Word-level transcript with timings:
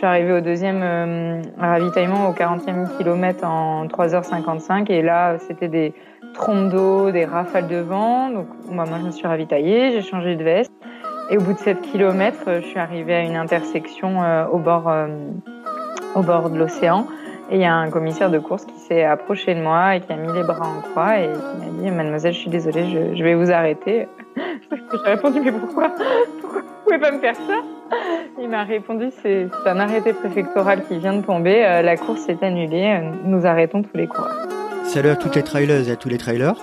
suis 0.00 0.06
arrivée 0.06 0.32
au 0.32 0.40
deuxième 0.40 0.80
euh, 0.82 1.42
ravitaillement 1.58 2.30
au 2.30 2.32
40e 2.32 2.96
kilomètre 2.96 3.44
en 3.44 3.84
3h55 3.84 4.90
et 4.90 5.02
là 5.02 5.36
c'était 5.38 5.68
des 5.68 5.92
trompes 6.32 6.70
d'eau, 6.70 7.10
des 7.10 7.26
rafales 7.26 7.68
de 7.68 7.76
vent. 7.76 8.30
Donc 8.30 8.46
moi 8.70 8.86
je 8.86 9.06
me 9.06 9.10
suis 9.10 9.26
ravitaillée, 9.26 9.92
j'ai 9.92 10.00
changé 10.00 10.36
de 10.36 10.42
veste. 10.42 10.72
Et 11.28 11.36
au 11.36 11.42
bout 11.42 11.52
de 11.52 11.58
7 11.58 11.82
km, 11.82 12.38
je 12.46 12.66
suis 12.66 12.78
arrivée 12.78 13.14
à 13.14 13.20
une 13.20 13.36
intersection 13.36 14.20
au 14.50 14.58
bord 14.58 14.90
au 16.14 16.22
bord 16.22 16.48
de 16.48 16.58
l'océan. 16.58 17.06
Et 17.50 17.56
il 17.56 17.60
y 17.60 17.66
a 17.66 17.74
un 17.74 17.90
commissaire 17.90 18.30
de 18.30 18.38
course 18.38 18.64
qui 18.64 18.78
s'est 18.78 19.04
approché 19.04 19.54
de 19.54 19.60
moi 19.60 19.96
et 19.96 20.00
qui 20.00 20.10
a 20.14 20.16
mis 20.16 20.32
les 20.32 20.44
bras 20.44 20.66
en 20.66 20.80
croix 20.80 21.18
et 21.18 21.28
qui 21.28 21.60
m'a 21.60 21.82
dit 21.82 21.90
Mademoiselle, 21.90 22.32
je 22.32 22.38
suis 22.38 22.50
désolée, 22.50 22.88
je, 22.88 23.16
je 23.16 23.22
vais 23.22 23.34
vous 23.34 23.50
arrêter. 23.50 24.08
J'ai 24.36 25.10
répondu 25.10 25.40
Mais 25.40 25.52
pourquoi? 25.52 25.90
Pourquoi 26.40 26.62
vous 26.62 26.84
pouvez 26.84 26.98
pas 26.98 27.10
me 27.10 27.18
faire 27.18 27.36
ça? 27.36 27.79
Il 28.40 28.48
m'a 28.48 28.64
répondu 28.64 29.10
C'est 29.22 29.48
un 29.66 29.78
arrêté 29.78 30.12
préfectoral 30.12 30.86
qui 30.86 30.98
vient 30.98 31.14
de 31.14 31.24
tomber, 31.24 31.64
euh, 31.64 31.82
la 31.82 31.96
course 31.96 32.28
est 32.28 32.42
annulée, 32.42 33.00
euh, 33.00 33.10
nous 33.24 33.46
arrêtons 33.46 33.82
tous 33.82 33.96
les 33.96 34.06
coureurs. 34.06 34.48
Salut 34.84 35.10
à 35.10 35.16
toutes 35.16 35.36
les 35.36 35.42
trailers 35.42 35.88
et 35.88 35.92
à 35.92 35.96
tous 35.96 36.08
les 36.08 36.18
trailers, 36.18 36.56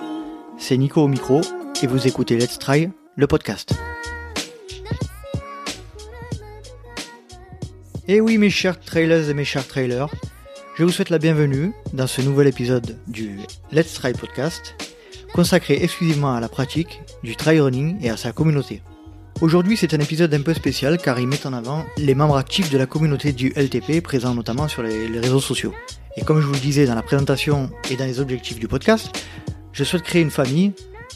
c'est 0.56 0.76
Nico 0.76 1.02
au 1.02 1.08
micro 1.08 1.40
et 1.82 1.86
vous 1.86 2.06
écoutez 2.06 2.36
Let's 2.36 2.58
Try, 2.58 2.90
le 3.16 3.26
podcast. 3.26 3.78
Et 8.08 8.20
oui 8.20 8.38
mes 8.38 8.50
chers 8.50 8.80
trailers 8.80 9.30
et 9.30 9.34
mes 9.34 9.44
chers 9.44 9.66
trailers, 9.66 10.08
je 10.76 10.84
vous 10.84 10.90
souhaite 10.90 11.10
la 11.10 11.18
bienvenue 11.18 11.72
dans 11.92 12.06
ce 12.06 12.22
nouvel 12.22 12.48
épisode 12.48 12.96
du 13.06 13.38
Let's 13.70 13.94
Try 13.94 14.12
Podcast, 14.12 14.74
consacré 15.34 15.78
exclusivement 15.82 16.34
à 16.34 16.40
la 16.40 16.48
pratique 16.48 17.00
du 17.22 17.36
trail 17.36 17.60
running 17.60 17.98
et 18.02 18.10
à 18.10 18.16
sa 18.16 18.32
communauté. 18.32 18.82
Aujourd'hui, 19.40 19.76
c'est 19.76 19.94
un 19.94 20.00
épisode 20.00 20.34
un 20.34 20.42
peu 20.42 20.52
spécial 20.52 20.98
car 20.98 21.20
il 21.20 21.28
met 21.28 21.46
en 21.46 21.52
avant 21.52 21.86
les 21.96 22.16
membres 22.16 22.36
actifs 22.36 22.70
de 22.70 22.78
la 22.78 22.86
communauté 22.86 23.30
du 23.30 23.52
LTP, 23.54 24.02
présents 24.02 24.34
notamment 24.34 24.66
sur 24.66 24.82
les, 24.82 25.06
réseaux 25.20 25.38
sociaux. 25.38 25.72
Et 26.16 26.22
comme 26.22 26.40
je 26.40 26.46
vous 26.46 26.54
le 26.54 26.58
disais 26.58 26.86
dans 26.86 26.96
la 26.96 27.02
présentation 27.02 27.70
et 27.88 27.94
dans 27.94 28.04
les 28.04 28.18
objectifs 28.18 28.58
du 28.58 28.66
podcast, 28.66 29.16
je 29.72 29.84
souhaite 29.84 30.02
créer 30.02 30.22
une 30.22 30.32
famille, 30.32 30.72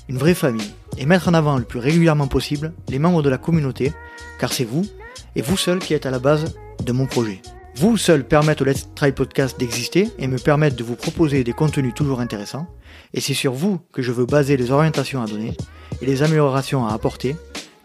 une 0.09 0.19
vraie 0.19 0.35
famille, 0.35 0.71
et 0.99 1.05
mettre 1.05 1.27
en 1.27 1.35
avant 1.35 1.59
le 1.59 1.65
plus 1.65 1.81
régulièrement 1.81 2.29
possible 2.29 2.73
les 2.89 3.01
membres 3.01 3.23
de 3.23 3.29
la 3.29 3.39
communauté, 3.39 3.93
car 4.39 4.53
c'est 4.53 4.65
vous, 4.65 4.87
et 5.35 5.43
vous 5.43 5.57
seul 5.57 5.81
qui 5.81 5.93
êtes 5.93 6.07
à 6.07 6.13
la 6.13 6.21
base 6.21 6.55
de 6.85 6.93
mon 6.93 7.07
projet. 7.07 7.43
Vous 7.75 7.97
seul 7.97 8.25
permettre 8.25 8.63
au 8.63 8.67
Let's 8.67 8.89
Try 8.95 9.11
Podcast 9.11 9.59
d'exister 9.59 10.11
et 10.21 10.29
me 10.29 10.39
permettre 10.39 10.77
de 10.77 10.85
vous 10.85 10.95
proposer 10.95 11.43
des 11.43 11.55
contenus 11.55 11.95
toujours 11.95 12.21
intéressants. 12.21 12.69
Et 13.15 13.21
c'est 13.21 13.35
sur 13.35 13.53
vous 13.53 13.81
que 13.93 14.01
je 14.01 14.13
veux 14.13 14.27
baser 14.27 14.57
les 14.57 14.71
orientations 14.71 15.23
à 15.23 15.27
donner 15.27 15.57
et 16.01 16.07
les 16.07 16.23
améliorations 16.23 16.87
à 16.87 16.93
apporter, 16.93 17.35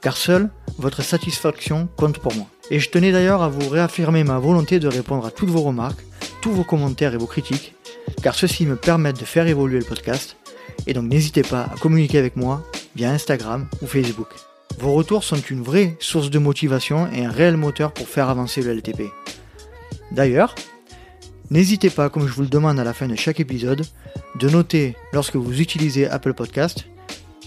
car 0.02 0.18
seule 0.18 0.50
votre 0.78 1.02
satisfaction 1.02 1.88
compte 1.96 2.20
pour 2.20 2.34
moi. 2.36 2.48
Et 2.70 2.80
je 2.80 2.90
tenais 2.90 3.12
d'ailleurs 3.12 3.42
à 3.42 3.50
vous 3.50 3.70
réaffirmer 3.70 4.24
ma 4.24 4.40
volonté 4.40 4.80
de 4.80 4.88
répondre 4.88 5.26
à 5.26 5.32
toutes 5.32 5.50
vos 5.50 5.62
remarques, 5.62 6.04
tous 6.42 6.52
vos 6.52 6.64
commentaires 6.64 7.14
et 7.14 7.18
vos 7.18 7.28
critiques, 7.28 7.74
car 8.22 8.36
ceux-ci 8.36 8.66
me 8.66 8.76
permettent 8.76 9.20
de 9.20 9.26
faire 9.26 9.48
évoluer 9.48 9.80
le 9.80 9.86
podcast. 9.86 10.38
Et 10.86 10.94
donc 10.94 11.06
n'hésitez 11.06 11.42
pas 11.42 11.70
à 11.74 11.76
communiquer 11.80 12.18
avec 12.18 12.36
moi 12.36 12.64
via 12.96 13.12
Instagram 13.12 13.68
ou 13.82 13.88
Facebook. 13.88 14.30
Vos 14.80 14.94
retours 14.94 15.24
sont 15.24 15.38
une 15.38 15.64
vraie 15.64 15.96
source 16.00 16.30
de 16.30 16.40
motivation 16.40 17.12
et 17.12 17.26
un 17.26 17.32
réel 17.32 17.58
moteur 17.58 17.94
pour 17.94 18.08
faire 18.08 18.30
avancer 18.30 18.62
le 18.62 18.74
LTP. 18.74 19.04
D'ailleurs, 20.12 20.54
n'hésitez 21.50 21.90
pas, 21.90 22.10
comme 22.10 22.28
je 22.28 22.34
vous 22.34 22.44
le 22.44 22.48
demande 22.48 22.80
à 22.80 22.84
la 22.84 22.94
fin 22.94 23.08
de 23.08 23.16
chaque 23.16 23.40
épisode, 23.40 23.86
de 24.36 24.50
noter 24.50 24.96
lorsque 25.14 25.36
vous 25.36 25.62
utilisez 25.62 26.08
Apple 26.08 26.34
Podcast 26.34 26.86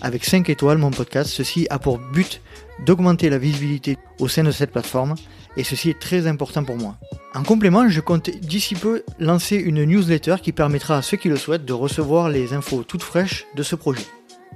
avec 0.00 0.24
5 0.24 0.48
étoiles 0.48 0.78
mon 0.78 0.90
podcast. 0.90 1.30
Ceci 1.30 1.66
a 1.70 1.78
pour 1.78 1.98
but 1.98 2.40
d'augmenter 2.84 3.30
la 3.30 3.38
visibilité 3.38 3.98
au 4.18 4.28
sein 4.28 4.44
de 4.44 4.50
cette 4.50 4.72
plateforme 4.72 5.14
et 5.56 5.64
ceci 5.64 5.90
est 5.90 5.98
très 5.98 6.26
important 6.26 6.64
pour 6.64 6.76
moi. 6.76 6.96
En 7.34 7.42
complément, 7.42 7.88
je 7.88 8.00
compte 8.00 8.30
d'ici 8.30 8.74
peu 8.74 9.02
lancer 9.18 9.56
une 9.56 9.84
newsletter 9.84 10.36
qui 10.42 10.52
permettra 10.52 10.98
à 10.98 11.02
ceux 11.02 11.16
qui 11.16 11.28
le 11.28 11.36
souhaitent 11.36 11.64
de 11.64 11.72
recevoir 11.72 12.28
les 12.28 12.52
infos 12.52 12.82
toutes 12.82 13.02
fraîches 13.02 13.46
de 13.54 13.62
ce 13.62 13.76
projet. 13.76 14.04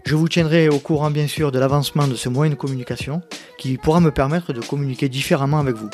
Je 0.05 0.17
vous 0.17 0.29
tiendrai 0.29 0.69
au 0.69 0.79
courant 0.79 1.11
bien 1.11 1.29
sûr 1.29 1.51
de 1.51 1.59
l'avancement 1.59 2.07
de 2.07 2.15
ce 2.15 2.29
moyen 2.29 2.51
de 2.51 2.57
communication 2.57 3.23
qui 3.59 3.79
pourra 3.79 4.01
me 4.01 4.11
permettre 4.11 4.53
de 4.53 4.61
communiquer 4.61 5.09
différemment 5.09 5.61
avec 5.61 5.77
vous. 5.77 5.91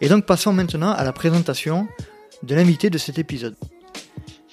Et 0.00 0.08
donc 0.08 0.26
passons 0.26 0.52
maintenant 0.52 0.92
à 0.92 1.04
la 1.04 1.12
présentation 1.12 1.88
de 2.42 2.54
l'invité 2.54 2.90
de 2.90 2.98
cet 2.98 3.18
épisode. 3.18 3.54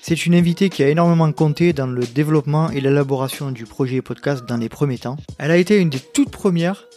C'est 0.04 0.26
une 0.26 0.34
invitée 0.34 0.70
qui 0.70 0.82
a 0.82 0.90
énormément 0.90 1.32
compté 1.32 1.74
dans 1.74 1.86
le 1.86 2.04
développement 2.04 2.72
et 2.72 2.82
l'élaboration 2.82 3.52
du 3.52 3.66
projet 3.66 4.02
podcast 4.02 4.44
dans 4.48 4.58
les 4.58 4.68
premiers 4.68 4.98
temps. 4.98 5.16
Elle 5.38 5.52
a 5.52 5.58
été 5.58 5.78
une 5.78 5.92
des 5.92 6.00
toutes 6.00 6.32
premières 6.32 6.88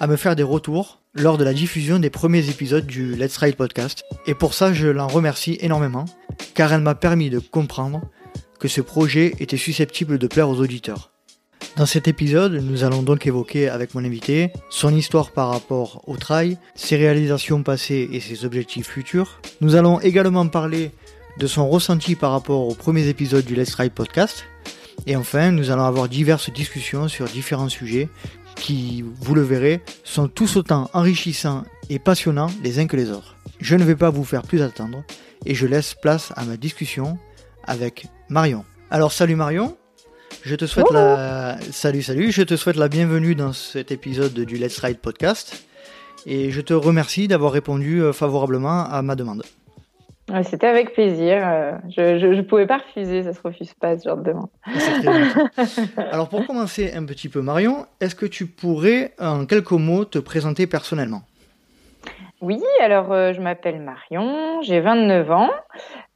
à 0.00 0.06
me 0.06 0.16
faire 0.16 0.34
des 0.34 0.42
retours 0.42 1.00
lors 1.12 1.36
de 1.36 1.44
la 1.44 1.52
diffusion 1.52 1.98
des 1.98 2.08
premiers 2.08 2.48
épisodes 2.48 2.86
du 2.86 3.16
Let's 3.16 3.36
Ride 3.36 3.56
podcast. 3.56 4.02
Et 4.26 4.34
pour 4.34 4.54
ça, 4.54 4.72
je 4.72 4.88
l'en 4.88 5.08
remercie 5.08 5.58
énormément, 5.60 6.06
car 6.54 6.72
elle 6.72 6.80
m'a 6.80 6.94
permis 6.94 7.28
de 7.28 7.38
comprendre 7.38 8.00
que 8.58 8.66
ce 8.66 8.80
projet 8.80 9.34
était 9.40 9.58
susceptible 9.58 10.16
de 10.16 10.26
plaire 10.26 10.48
aux 10.48 10.58
auditeurs. 10.58 11.10
Dans 11.76 11.86
cet 11.86 12.08
épisode, 12.08 12.54
nous 12.54 12.82
allons 12.82 13.02
donc 13.02 13.26
évoquer 13.26 13.68
avec 13.68 13.94
mon 13.94 14.04
invité 14.04 14.52
son 14.70 14.94
histoire 14.94 15.32
par 15.32 15.50
rapport 15.50 16.02
au 16.06 16.16
trail, 16.16 16.56
ses 16.76 16.96
réalisations 16.96 17.62
passées 17.62 18.08
et 18.10 18.20
ses 18.20 18.46
objectifs 18.46 18.88
futurs. 18.88 19.40
Nous 19.60 19.74
allons 19.74 20.00
également 20.00 20.46
parler 20.46 20.92
de 21.38 21.46
son 21.46 21.68
ressenti 21.68 22.14
par 22.14 22.32
rapport 22.32 22.68
aux 22.68 22.74
premiers 22.74 23.08
épisodes 23.08 23.44
du 23.44 23.54
Let's 23.54 23.74
Ride 23.74 23.92
podcast. 23.92 24.44
Et 25.06 25.16
enfin, 25.16 25.50
nous 25.50 25.70
allons 25.70 25.84
avoir 25.84 26.08
diverses 26.08 26.50
discussions 26.50 27.08
sur 27.08 27.26
différents 27.26 27.68
sujets 27.68 28.08
qui, 28.54 29.04
vous 29.20 29.34
le 29.34 29.42
verrez, 29.42 29.82
sont 30.04 30.28
tous 30.28 30.56
autant 30.56 30.88
enrichissants 30.92 31.64
et 31.90 31.98
passionnants 31.98 32.50
les 32.62 32.78
uns 32.78 32.86
que 32.86 32.96
les 32.96 33.10
autres. 33.10 33.36
Je 33.60 33.76
ne 33.76 33.84
vais 33.84 33.96
pas 33.96 34.10
vous 34.10 34.24
faire 34.24 34.42
plus 34.42 34.62
attendre 34.62 35.02
et 35.44 35.54
je 35.54 35.66
laisse 35.66 35.94
place 35.94 36.32
à 36.36 36.44
ma 36.44 36.56
discussion 36.56 37.18
avec 37.64 38.06
Marion. 38.28 38.64
Alors 38.90 39.12
salut 39.12 39.36
Marion 39.36 39.76
je 40.42 40.56
te 40.56 40.66
souhaite 40.66 40.90
la 40.90 41.58
salut 41.70 42.02
salut, 42.02 42.30
je 42.32 42.42
te 42.42 42.56
souhaite 42.56 42.76
la 42.76 42.88
bienvenue 42.88 43.34
dans 43.34 43.52
cet 43.52 43.92
épisode 43.92 44.34
du 44.34 44.56
Let's 44.56 44.78
Ride 44.80 44.98
podcast 44.98 45.64
et 46.26 46.50
je 46.50 46.60
te 46.60 46.74
remercie 46.74 47.28
d'avoir 47.28 47.52
répondu 47.52 48.02
euh, 48.02 48.12
favorablement 48.12 48.84
à 48.84 49.00
ma 49.02 49.14
demande. 49.14 49.42
C'était 50.42 50.66
avec 50.66 50.94
plaisir. 50.94 51.42
Euh, 51.46 51.72
je 51.88 52.26
ne 52.26 52.42
pouvais 52.42 52.66
pas 52.66 52.78
refuser, 52.78 53.22
ça 53.22 53.32
se 53.32 53.40
refuse 53.42 53.74
pas 53.74 53.98
ce 53.98 54.08
genre 54.08 54.16
de 54.16 54.24
demande. 54.24 54.48
Alors 56.10 56.28
pour 56.28 56.46
commencer 56.46 56.92
un 56.94 57.04
petit 57.04 57.28
peu 57.28 57.42
Marion, 57.42 57.86
est-ce 58.00 58.14
que 58.14 58.26
tu 58.26 58.46
pourrais 58.46 59.12
en 59.18 59.44
quelques 59.44 59.72
mots 59.72 60.04
te 60.04 60.18
présenter 60.18 60.66
personnellement? 60.66 61.22
Oui, 62.40 62.60
alors 62.82 63.10
euh, 63.12 63.32
je 63.32 63.40
m'appelle 63.40 63.80
Marion, 63.80 64.60
j'ai 64.60 64.80
29 64.80 65.30
ans, 65.30 65.50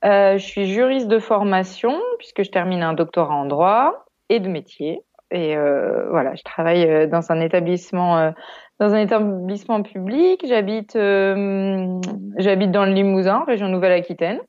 je 0.02 0.36
suis 0.38 0.66
juriste 0.66 1.08
de 1.08 1.18
formation 1.18 1.98
puisque 2.18 2.42
je 2.42 2.50
termine 2.50 2.82
un 2.82 2.92
doctorat 2.92 3.34
en 3.34 3.46
droit 3.46 4.04
et 4.28 4.40
de 4.40 4.48
métier. 4.48 5.02
Et 5.30 5.56
euh, 5.56 6.08
voilà, 6.10 6.34
je 6.36 6.42
travaille 6.42 6.88
euh, 6.88 7.06
dans 7.06 7.30
un 7.30 7.40
établissement, 7.40 8.18
euh, 8.18 8.30
dans 8.78 8.94
un 8.94 9.00
établissement 9.00 9.82
public. 9.82 10.44
J'habite, 10.46 10.92
j'habite 10.94 12.70
dans 12.70 12.84
le 12.84 12.92
Limousin, 12.92 13.44
région 13.46 13.68
Nouvelle-Aquitaine. 13.68 14.40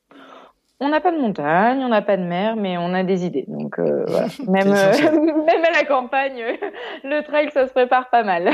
On 0.81 0.87
n'a 0.87 1.01
pas 1.01 1.11
de 1.11 1.17
montagne, 1.17 1.79
on 1.79 1.89
n'a 1.89 2.01
pas 2.01 2.15
de 2.15 2.23
mer, 2.23 2.55
mais 2.55 2.77
on 2.77 2.93
a 2.93 3.03
des 3.03 3.25
idées. 3.25 3.43
Donc 3.47 3.77
voilà. 4.07 4.27
même, 4.47 4.69
même 4.69 5.65
à 5.65 5.71
la 5.73 5.83
campagne, 5.83 6.41
le 7.03 7.21
trail, 7.23 7.49
ça 7.53 7.67
se 7.67 7.73
prépare 7.73 8.09
pas 8.09 8.23
mal. 8.23 8.51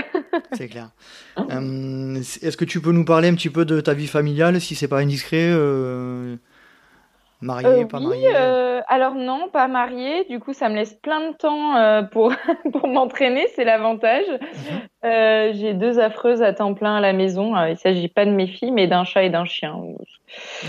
c'est 0.54 0.68
clair. 0.68 0.90
Est-ce 1.38 2.58
que 2.58 2.66
tu 2.66 2.82
peux 2.82 2.92
nous 2.92 3.06
parler 3.06 3.28
un 3.28 3.36
petit 3.36 3.52
peu 3.52 3.66
de 3.66 3.80
ta 3.80 3.94
vie 3.94 4.08
familiale, 4.08 4.60
si 4.60 4.76
c'est 4.76 4.88
pas 4.88 5.00
indiscret 5.00 5.52
Mariée, 7.42 7.84
euh, 7.84 7.86
pas 7.86 8.00
oui, 8.00 8.24
euh, 8.34 8.82
Alors 8.88 9.14
non, 9.14 9.50
pas 9.50 9.68
mariée. 9.68 10.26
Du 10.30 10.40
coup, 10.40 10.54
ça 10.54 10.70
me 10.70 10.76
laisse 10.76 10.94
plein 10.94 11.32
de 11.32 11.36
temps 11.36 11.76
euh, 11.76 12.02
pour, 12.02 12.34
pour 12.72 12.88
m'entraîner, 12.88 13.48
c'est 13.56 13.66
l'avantage. 13.66 14.26
Mhm. 14.30 15.54
J'ai 15.54 15.74
deux 15.74 16.00
affreuses 16.00 16.42
à 16.42 16.54
temps 16.54 16.74
plein 16.74 16.96
à 16.96 17.02
la 17.02 17.14
maison. 17.14 17.56
il 17.66 17.72
ne 17.72 17.76
s'agit 17.76 18.08
pas 18.08 18.26
de 18.26 18.32
mes 18.32 18.48
filles, 18.48 18.72
mais 18.72 18.88
d'un 18.88 19.04
chat 19.04 19.24
et 19.24 19.30
d'un 19.30 19.46
chien. 19.46 19.76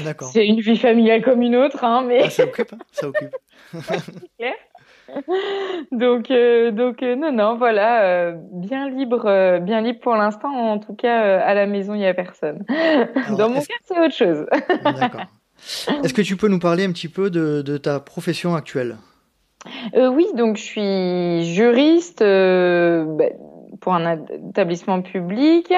D'accord. 0.05 0.29
C'est 0.29 0.47
une 0.47 0.61
vie 0.61 0.77
familiale 0.77 1.23
comme 1.23 1.41
une 1.41 1.57
autre, 1.57 1.83
hein, 1.85 2.05
mais... 2.07 2.25
Ah, 2.25 2.31
ça 2.31 2.45
occupe, 2.45 2.73
hein, 2.75 2.79
ça 2.93 3.09
occupe. 3.09 3.35
clair. 4.39 4.55
donc, 5.91 6.31
donc 6.75 7.01
non, 7.01 7.33
non, 7.33 7.57
voilà, 7.57 8.33
bien 8.53 8.91
libre, 8.91 9.59
bien 9.61 9.81
libre 9.81 10.01
pour 10.01 10.17
l'instant. 10.17 10.51
En 10.51 10.79
tout 10.79 10.95
cas, 10.95 11.39
à 11.41 11.55
la 11.55 11.65
maison, 11.67 11.95
il 11.95 12.01
n'y 12.01 12.07
a 12.07 12.13
personne. 12.13 12.63
Dans 13.39 13.49
mon 13.49 13.61
cas, 13.61 13.75
c'est 13.85 13.99
autre 13.99 14.15
chose. 14.15 14.45
D'accord. 14.85 15.23
Est-ce 16.03 16.15
que 16.15 16.23
tu 16.23 16.37
peux 16.37 16.49
nous 16.49 16.59
parler 16.59 16.85
un 16.85 16.93
petit 16.93 17.09
peu 17.09 17.31
de, 17.31 17.77
ta 17.79 18.01
profession 18.01 18.55
actuelle? 18.55 18.97
Euh, 19.95 20.09
Oui, 20.09 20.27
donc 20.35 20.57
je 20.57 20.63
suis 20.63 21.55
juriste 21.55 22.23
euh, 22.23 23.05
ben, 23.07 23.33
pour 23.81 23.95
un 23.95 24.25
établissement 24.51 25.03
public 25.03 25.73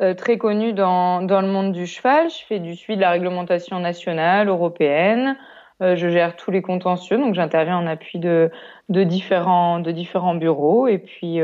euh, 0.00 0.14
très 0.14 0.38
connu 0.38 0.72
dans, 0.72 1.20
le 1.20 1.48
monde 1.48 1.72
du 1.72 1.86
cheval. 1.86 2.30
Je 2.30 2.44
fais 2.46 2.60
du 2.60 2.76
suivi 2.76 2.96
de 2.96 3.00
la 3.00 3.10
réglementation 3.10 3.80
nationale, 3.80 4.48
européenne. 4.48 5.36
je 5.80 6.08
gère 6.08 6.36
tous 6.36 6.50
les 6.50 6.62
contentieux, 6.62 7.18
donc 7.18 7.34
j'interviens 7.34 7.78
en 7.78 7.86
appui 7.86 8.18
de, 8.18 8.50
de, 8.88 9.02
différents, 9.02 9.80
de 9.80 9.90
différents 9.90 10.36
bureaux. 10.36 10.86
Et 10.86 10.98
puis, 10.98 11.40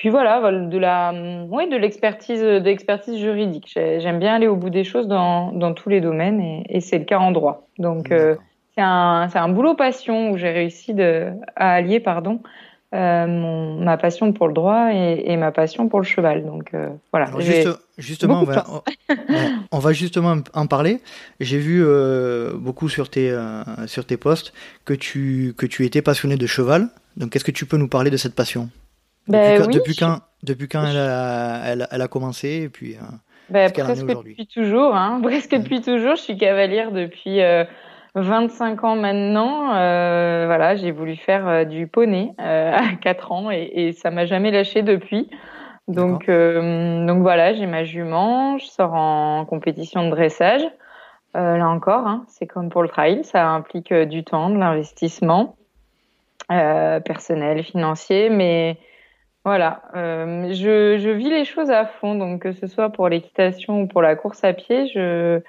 puis 0.00 0.08
voilà, 0.08 0.40
de 0.50 0.78
la, 0.78 1.12
oui, 1.50 1.68
de 1.68 1.76
l'expertise, 1.76 2.40
d'expertise 2.40 3.18
juridique. 3.18 3.70
J'aime 3.74 4.18
bien 4.18 4.34
aller 4.34 4.46
au 4.46 4.56
bout 4.56 4.70
des 4.70 4.82
choses 4.82 5.06
dans, 5.08 5.52
dans 5.52 5.74
tous 5.74 5.90
les 5.90 6.00
domaines 6.00 6.40
et, 6.40 6.64
et 6.70 6.80
c'est 6.80 6.98
le 6.98 7.04
cas 7.04 7.18
en 7.18 7.32
droit. 7.32 7.68
Donc 7.76 8.10
euh, 8.10 8.34
c'est 8.74 8.80
un, 8.80 9.28
c'est 9.30 9.38
un 9.38 9.50
boulot 9.50 9.74
passion 9.74 10.30
où 10.30 10.38
j'ai 10.38 10.48
réussi 10.48 10.94
de, 10.94 11.32
à 11.54 11.72
allier, 11.72 12.00
pardon, 12.00 12.40
euh, 12.94 13.26
mon, 13.26 13.74
ma 13.84 13.98
passion 13.98 14.32
pour 14.32 14.48
le 14.48 14.54
droit 14.54 14.88
et, 14.90 15.22
et, 15.26 15.36
ma 15.36 15.52
passion 15.52 15.90
pour 15.90 16.00
le 16.00 16.06
cheval. 16.06 16.46
Donc 16.46 16.72
euh, 16.72 16.88
voilà. 17.12 17.26
justement, 17.98 18.40
on 18.40 18.44
va, 18.44 18.64
on, 19.70 19.78
va, 19.80 19.92
justement 19.92 20.36
en 20.54 20.66
parler. 20.66 21.02
J'ai 21.40 21.58
vu 21.58 21.84
euh, 21.84 22.54
beaucoup 22.54 22.88
sur 22.88 23.10
tes 23.10 23.38
sur 23.84 24.06
tes 24.06 24.16
posts 24.16 24.54
que 24.86 24.94
tu 24.94 25.52
que 25.58 25.66
tu 25.66 25.84
étais 25.84 26.00
passionné 26.00 26.36
de 26.36 26.46
cheval. 26.46 26.88
Donc, 27.18 27.36
est-ce 27.36 27.44
que 27.44 27.50
tu 27.50 27.66
peux 27.66 27.76
nous 27.76 27.88
parler 27.88 28.10
de 28.10 28.16
cette 28.16 28.34
passion? 28.34 28.70
Ben 29.30 29.66
depuis, 29.70 29.96
quand, 29.96 30.20
depuis, 30.42 30.68
quand, 30.68 30.84
elle 30.84 30.96
a, 30.96 31.62
elle, 31.66 31.88
elle 31.90 32.02
a 32.02 32.08
commencé 32.08 32.62
et 32.64 32.68
puis 32.68 32.96
ben, 33.50 33.70
presque 33.70 34.06
depuis 34.06 34.46
toujours, 34.46 34.94
hein, 34.94 35.20
presque 35.22 35.54
depuis 35.54 35.80
toujours. 35.80 36.16
Je 36.16 36.22
suis 36.22 36.36
cavalière 36.36 36.92
depuis 36.92 37.40
euh, 37.42 37.64
25 38.14 38.84
ans 38.84 38.96
maintenant. 38.96 39.74
Euh, 39.74 40.44
voilà, 40.46 40.76
j'ai 40.76 40.92
voulu 40.92 41.16
faire 41.16 41.46
euh, 41.48 41.64
du 41.64 41.86
poney 41.86 42.32
euh, 42.40 42.72
à 42.76 42.94
4 43.00 43.32
ans 43.32 43.50
et, 43.50 43.70
et 43.74 43.92
ça 43.92 44.10
m'a 44.10 44.26
jamais 44.26 44.50
lâché 44.50 44.82
depuis. 44.82 45.28
Donc, 45.88 46.26
donc 46.28 47.22
voilà, 47.22 47.52
j'ai 47.52 47.66
ma 47.66 47.82
jument, 47.82 48.58
je 48.58 48.66
sors 48.66 48.94
en 48.94 49.44
compétition 49.44 50.04
de 50.04 50.10
dressage. 50.10 50.62
là 51.34 51.68
encore, 51.68 52.06
hein, 52.06 52.24
c'est 52.28 52.46
comme 52.46 52.68
pour 52.68 52.82
le 52.82 52.88
trail, 52.88 53.24
ça 53.24 53.48
implique 53.48 53.92
du 53.92 54.22
temps, 54.22 54.50
de 54.50 54.58
l'investissement 54.58 55.56
personnel, 56.46 57.64
financier, 57.64 58.30
mais 58.30 58.78
voilà, 59.44 59.82
euh, 59.96 60.52
je, 60.52 60.98
je, 60.98 61.08
vis 61.08 61.30
les 61.30 61.46
choses 61.46 61.70
à 61.70 61.86
fond, 61.86 62.14
donc 62.14 62.42
que 62.42 62.52
ce 62.52 62.66
soit 62.66 62.90
pour 62.90 63.08
l'équitation 63.08 63.82
ou 63.82 63.86
pour 63.86 64.02
la 64.02 64.14
course 64.14 64.44
à 64.44 64.52
pied, 64.52 64.86
je 64.88 65.40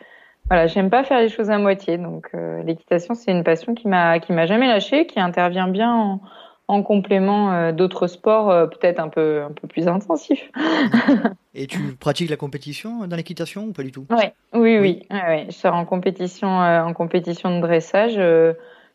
voilà, 0.48 0.68
j'aime 0.68 0.90
pas 0.90 1.04
faire 1.04 1.20
les 1.20 1.30
choses 1.30 1.50
à 1.50 1.58
moitié. 1.58 1.98
Donc 1.98 2.30
euh, 2.34 2.64
l'équitation, 2.64 3.16
c'est 3.16 3.32
une 3.32 3.44
passion 3.44 3.74
qui 3.74 3.88
m'a 3.90 4.20
qui 4.20 4.32
m'a 4.32 4.46
jamais 4.46 4.68
lâché, 4.68 5.08
qui 5.08 5.20
intervient 5.20 5.68
bien 5.68 5.94
en, 5.94 6.22
en 6.70 6.84
complément 6.84 7.52
euh, 7.52 7.72
d'autres 7.74 8.08
sports 8.08 8.70
peut-être 8.70 9.00
un 9.00 9.10
peu 9.10 9.44
un 9.44 9.52
peu 9.52 9.68
plus 9.68 9.90
intensifs. 9.90 10.50
Et 11.54 11.68
tu 11.68 11.80
pratiques 12.00 12.30
la 12.30 12.38
compétition 12.38 13.06
dans 13.08 13.18
l'équitation 13.18 13.66
ou 13.66 13.74
pas 13.74 13.84
du 13.84 13.92
tout? 13.92 14.06
Ouais, 14.10 14.34
Oui, 14.54 14.78
oui, 14.78 14.80
oui. 14.80 15.08
Ouais, 15.12 15.48
Je 15.48 15.52
sors 15.54 15.76
en 15.76 15.84
compétition 15.84 16.48
en 16.48 16.94
compétition 16.94 17.58
de 17.58 17.62
dressage. 17.62 18.18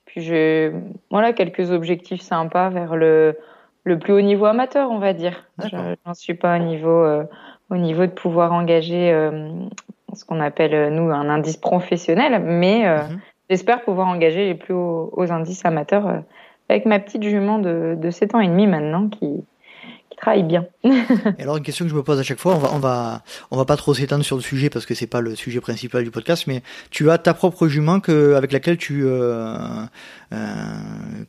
puis 0.07 0.23
j'ai 0.23 0.73
voilà 1.11 1.35
quelques 1.35 1.71
objectifs 1.71 2.23
sympas 2.23 2.71
vers 2.71 2.97
le 2.97 3.37
le 3.87 3.99
plus 4.01 4.13
haut 4.13 4.21
niveau 4.21 4.45
amateur, 4.47 4.91
on 4.91 4.99
va 4.99 5.13
dire. 5.13 5.45
Je 5.63 5.77
n'en 6.05 6.15
suis 6.15 6.35
pas 6.35 6.57
au 6.57 6.63
niveau, 6.63 6.91
euh, 7.05 7.23
au 7.71 7.77
niveau 7.77 8.05
de 8.05 8.11
pouvoir 8.11 8.53
engager 8.53 9.13
euh, 9.13 9.49
ce 10.13 10.25
qu'on 10.25 10.41
appelle, 10.41 10.75
euh, 10.75 10.91
nous, 10.91 11.09
un 11.11 11.29
indice 11.31 11.57
professionnel, 11.57 12.43
mais 12.45 12.85
mhm. 12.85 13.21
j'espère 13.49 13.83
pouvoir 13.85 14.09
engager 14.09 14.45
les 14.45 14.57
plus 14.57 14.75
hauts, 14.75 15.31
indices 15.31 15.65
amateurs 15.65 16.23
avec 16.69 16.85
ma 16.85 16.99
petite 16.99 17.23
jument 17.23 17.61
de, 17.61 17.97
de 17.97 18.11
7 18.11 18.35
ans 18.35 18.41
et 18.41 18.49
demi 18.49 18.67
maintenant 18.67 19.09
qui, 19.09 19.45
qui 20.11 20.17
travaille 20.17 20.43
bien. 20.43 20.67
et 21.39 21.43
alors, 21.43 21.59
une 21.59 21.63
question 21.63 21.85
que 21.85 21.91
je 21.93 21.95
me 21.95 22.03
pose 22.03 22.19
à 22.19 22.25
chaque 22.25 22.41
fois, 22.41 22.57
on 22.57 22.59
va, 22.59 22.71
on 22.75 22.81
va, 22.81 23.23
on 23.53 23.57
va 23.57 23.67
pas 23.67 23.77
trop 23.77 23.95
s'étendre 23.95 24.25
sur 24.25 24.35
le 24.35 24.43
sujet 24.43 24.69
parce 24.69 24.85
que 24.85 24.95
c'est 24.95 25.07
pas 25.07 25.21
le 25.21 25.37
sujet 25.37 25.61
principal 25.61 26.03
du 26.03 26.11
podcast, 26.11 26.49
mais 26.49 26.63
tu 26.91 27.09
as 27.09 27.19
ta 27.19 27.35
propre 27.35 27.69
jument 27.69 28.01
que, 28.01 28.35
avec 28.35 28.51
laquelle 28.51 28.79
tu, 28.79 29.05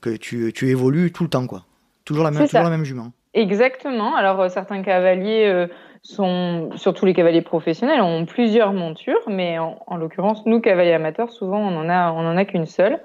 que 0.01 0.15
tu, 0.19 0.51
tu 0.53 0.69
évolues 0.69 1.11
tout 1.11 1.21
le 1.21 1.29
temps, 1.29 1.45
quoi. 1.45 1.63
Toujours 2.07 2.23
la 2.23 2.31
même, 2.31 2.47
toujours 2.47 2.63
la 2.63 2.69
même 2.69 2.85
jument. 2.85 3.11
Exactement. 3.33 4.15
Alors 4.15 4.39
euh, 4.39 4.47
certains 4.47 4.81
cavaliers 4.81 5.45
euh, 5.45 5.67
sont, 6.03 6.69
surtout 6.75 7.05
les 7.05 7.13
cavaliers 7.13 7.41
professionnels, 7.41 7.99
ont 8.01 8.25
plusieurs 8.25 8.71
montures, 8.71 9.21
mais 9.27 9.59
en, 9.59 9.77
en 9.85 9.97
l'occurrence, 9.97 10.45
nous 10.45 10.61
cavaliers 10.61 10.93
amateurs, 10.93 11.29
souvent 11.31 11.59
on 11.59 11.75
en 11.75 11.89
a, 11.89 12.13
on 12.13 12.25
en 12.25 12.37
a 12.37 12.45
qu'une 12.45 12.65
seule. 12.65 13.01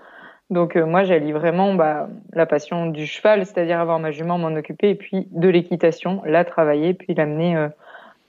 Donc 0.50 0.76
euh, 0.76 0.86
moi, 0.86 1.02
j'allie 1.02 1.32
vraiment 1.32 1.74
bah, 1.74 2.08
la 2.32 2.46
passion 2.46 2.86
du 2.86 3.06
cheval, 3.06 3.44
c'est-à-dire 3.44 3.80
avoir 3.80 3.98
ma 3.98 4.12
jument, 4.12 4.38
m'en 4.38 4.54
occuper, 4.54 4.90
et 4.90 4.94
puis 4.94 5.26
de 5.32 5.48
l'équitation, 5.48 6.22
la 6.24 6.44
travailler, 6.44 6.94
puis 6.94 7.12
l'amener, 7.14 7.68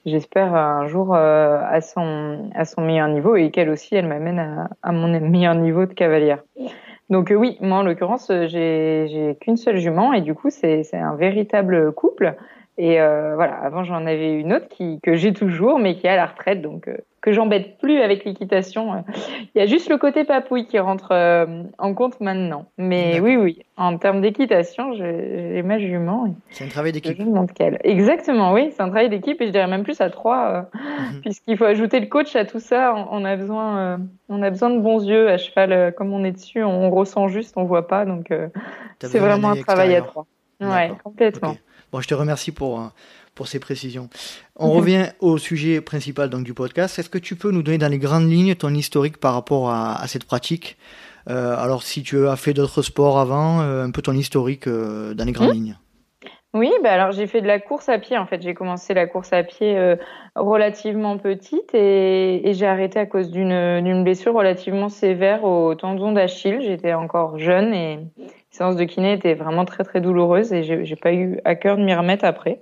j'espère, 0.07 0.55
un 0.55 0.87
jour 0.87 1.13
à 1.15 1.81
son 1.81 2.49
à 2.55 2.65
son 2.65 2.81
meilleur 2.81 3.09
niveau, 3.09 3.35
et 3.35 3.51
qu'elle 3.51 3.69
aussi, 3.69 3.95
elle 3.95 4.07
m'amène 4.07 4.39
à, 4.39 4.69
à, 4.81 4.91
mon 4.91 5.07
meilleur 5.19 5.53
niveau 5.53 5.85
de 5.85 5.93
cavalière. 5.93 6.39
Donc 7.09 7.31
euh, 7.31 7.35
oui, 7.35 7.57
moi 7.61 7.79
en 7.79 7.83
l'occurrence, 7.83 8.29
euh, 8.29 8.47
j'ai 8.47 9.37
qu'une 9.41 9.57
seule 9.57 9.77
jument 9.77 10.13
et 10.13 10.21
du 10.21 10.33
coup 10.33 10.49
c'est 10.49 10.85
un 10.93 11.15
véritable 11.15 11.91
couple. 11.93 12.35
Et 12.77 12.99
euh, 12.99 13.35
voilà, 13.35 13.55
avant 13.55 13.83
j'en 13.83 14.05
avais 14.05 14.33
une 14.33 14.53
autre 14.53 14.67
qui 14.67 14.99
que 15.03 15.15
j'ai 15.15 15.33
toujours, 15.33 15.79
mais 15.79 15.95
qui 15.95 16.07
est 16.07 16.11
à 16.11 16.15
la 16.15 16.25
retraite, 16.25 16.61
donc 16.61 16.87
euh, 16.87 16.97
que 17.23 17.31
j'embête 17.31 17.77
plus 17.77 18.01
avec 18.01 18.25
l'équitation. 18.25 19.05
Il 19.55 19.59
y 19.59 19.61
a 19.61 19.65
juste 19.65 19.89
le 19.89 19.97
côté 19.97 20.25
papouille 20.25 20.67
qui 20.67 20.77
rentre 20.77 21.13
euh, 21.13 21.63
en 21.77 21.93
compte 21.93 22.19
maintenant. 22.19 22.65
Mais 22.77 23.21
oui, 23.21 23.37
oui, 23.37 23.59
en 23.77 23.97
termes 23.97 24.19
d'équitation, 24.19 24.93
j'ai 24.93 25.61
ma 25.63 25.79
jument. 25.79 26.35
C'est 26.49 26.65
un 26.65 26.67
travail 26.67 26.91
d'équipe. 26.91 27.17
Exactement, 27.85 28.51
oui, 28.51 28.71
c'est 28.75 28.81
un 28.81 28.89
travail 28.89 29.09
d'équipe 29.09 29.39
et 29.41 29.47
je 29.47 29.51
dirais 29.53 29.67
même 29.67 29.83
plus 29.83 30.01
à 30.01 30.09
trois, 30.09 30.69
mhm. 30.73 31.21
puisqu'il 31.21 31.57
faut 31.57 31.63
ajouter 31.63 32.01
le 32.01 32.07
coach 32.07 32.35
à 32.35 32.43
tout 32.43 32.59
ça. 32.59 32.93
On, 33.09 33.23
a 33.23 33.37
besoin, 33.37 34.01
on 34.27 34.41
a 34.43 34.49
besoin 34.49 34.71
de 34.71 34.79
bons 34.79 35.07
yeux 35.07 35.29
à 35.29 35.37
cheval. 35.37 35.93
comme 35.95 36.11
on 36.11 36.25
est 36.25 36.33
dessus, 36.33 36.61
on 36.61 36.91
ressent 36.91 37.29
juste, 37.29 37.53
on 37.55 37.63
voit 37.63 37.87
pas, 37.87 38.03
donc 38.03 38.33
c'est 38.99 39.19
vraiment 39.19 39.51
un 39.51 39.61
travail 39.61 39.95
à 39.95 40.01
trois. 40.01 40.27
Ouais, 40.59 40.91
complètement. 41.01 41.55
Bon, 41.93 42.01
je 42.01 42.07
te 42.07 42.15
remercie 42.15 42.51
pour, 42.51 42.79
euh, 42.79 42.87
pour 43.35 43.47
ces 43.47 43.59
précisions. 43.59 44.09
On 44.55 44.71
revient 44.71 45.07
au 45.19 45.37
sujet 45.37 45.81
principal 45.81 46.29
donc, 46.29 46.43
du 46.43 46.53
podcast. 46.53 46.99
Est-ce 46.99 47.09
que 47.09 47.17
tu 47.17 47.35
peux 47.35 47.51
nous 47.51 47.63
donner 47.63 47.77
dans 47.77 47.87
les 47.87 47.99
grandes 47.99 48.29
lignes 48.29 48.55
ton 48.55 48.73
historique 48.73 49.17
par 49.17 49.33
rapport 49.33 49.69
à, 49.69 50.01
à 50.01 50.07
cette 50.07 50.25
pratique? 50.25 50.77
Euh, 51.29 51.55
Alors, 51.57 51.83
si 51.83 52.03
tu 52.03 52.27
as 52.27 52.35
fait 52.35 52.53
d'autres 52.53 52.81
sports 52.81 53.19
avant, 53.19 53.61
euh, 53.61 53.83
un 53.83 53.91
peu 53.91 54.01
ton 54.01 54.13
historique 54.13 54.67
euh, 54.67 55.13
dans 55.13 55.25
les 55.25 55.31
grandes 55.31 55.49
mmh. 55.49 55.53
lignes. 55.53 55.77
Oui, 56.55 56.71
bah 56.83 56.91
alors 56.91 57.11
j'ai 57.11 57.25
fait 57.25 57.41
de 57.41 57.47
la 57.47 57.57
course 57.57 57.89
à 57.89 57.97
pied. 57.97 58.15
En 58.15 58.27
fait, 58.27 58.39
j'ai 58.43 58.53
commencé 58.53 58.93
la 58.93 59.07
course 59.07 59.33
à 59.33 59.41
pied 59.41 59.75
relativement 60.35 61.17
petite 61.17 61.73
et, 61.73 62.47
et 62.47 62.53
j'ai 62.53 62.67
arrêté 62.67 62.99
à 62.99 63.07
cause 63.07 63.31
d'une 63.31 64.03
blessure 64.03 64.35
relativement 64.35 64.87
sévère 64.87 65.45
au 65.45 65.73
tendon 65.73 66.11
d'Achille. 66.11 66.61
J'étais 66.61 66.93
encore 66.93 67.39
jeune 67.39 67.73
et 67.73 67.97
séance 68.51 68.75
de 68.75 68.83
kiné 68.83 69.13
était 69.13 69.33
vraiment 69.33 69.65
très 69.65 69.83
très 69.83 69.99
douloureuse 69.99 70.53
et 70.53 70.61
j'ai 70.61 70.95
pas 70.95 71.11
eu 71.11 71.39
à 71.43 71.55
cœur 71.55 71.75
de 71.75 71.83
m'y 71.83 71.95
remettre 71.95 72.23
après. 72.23 72.59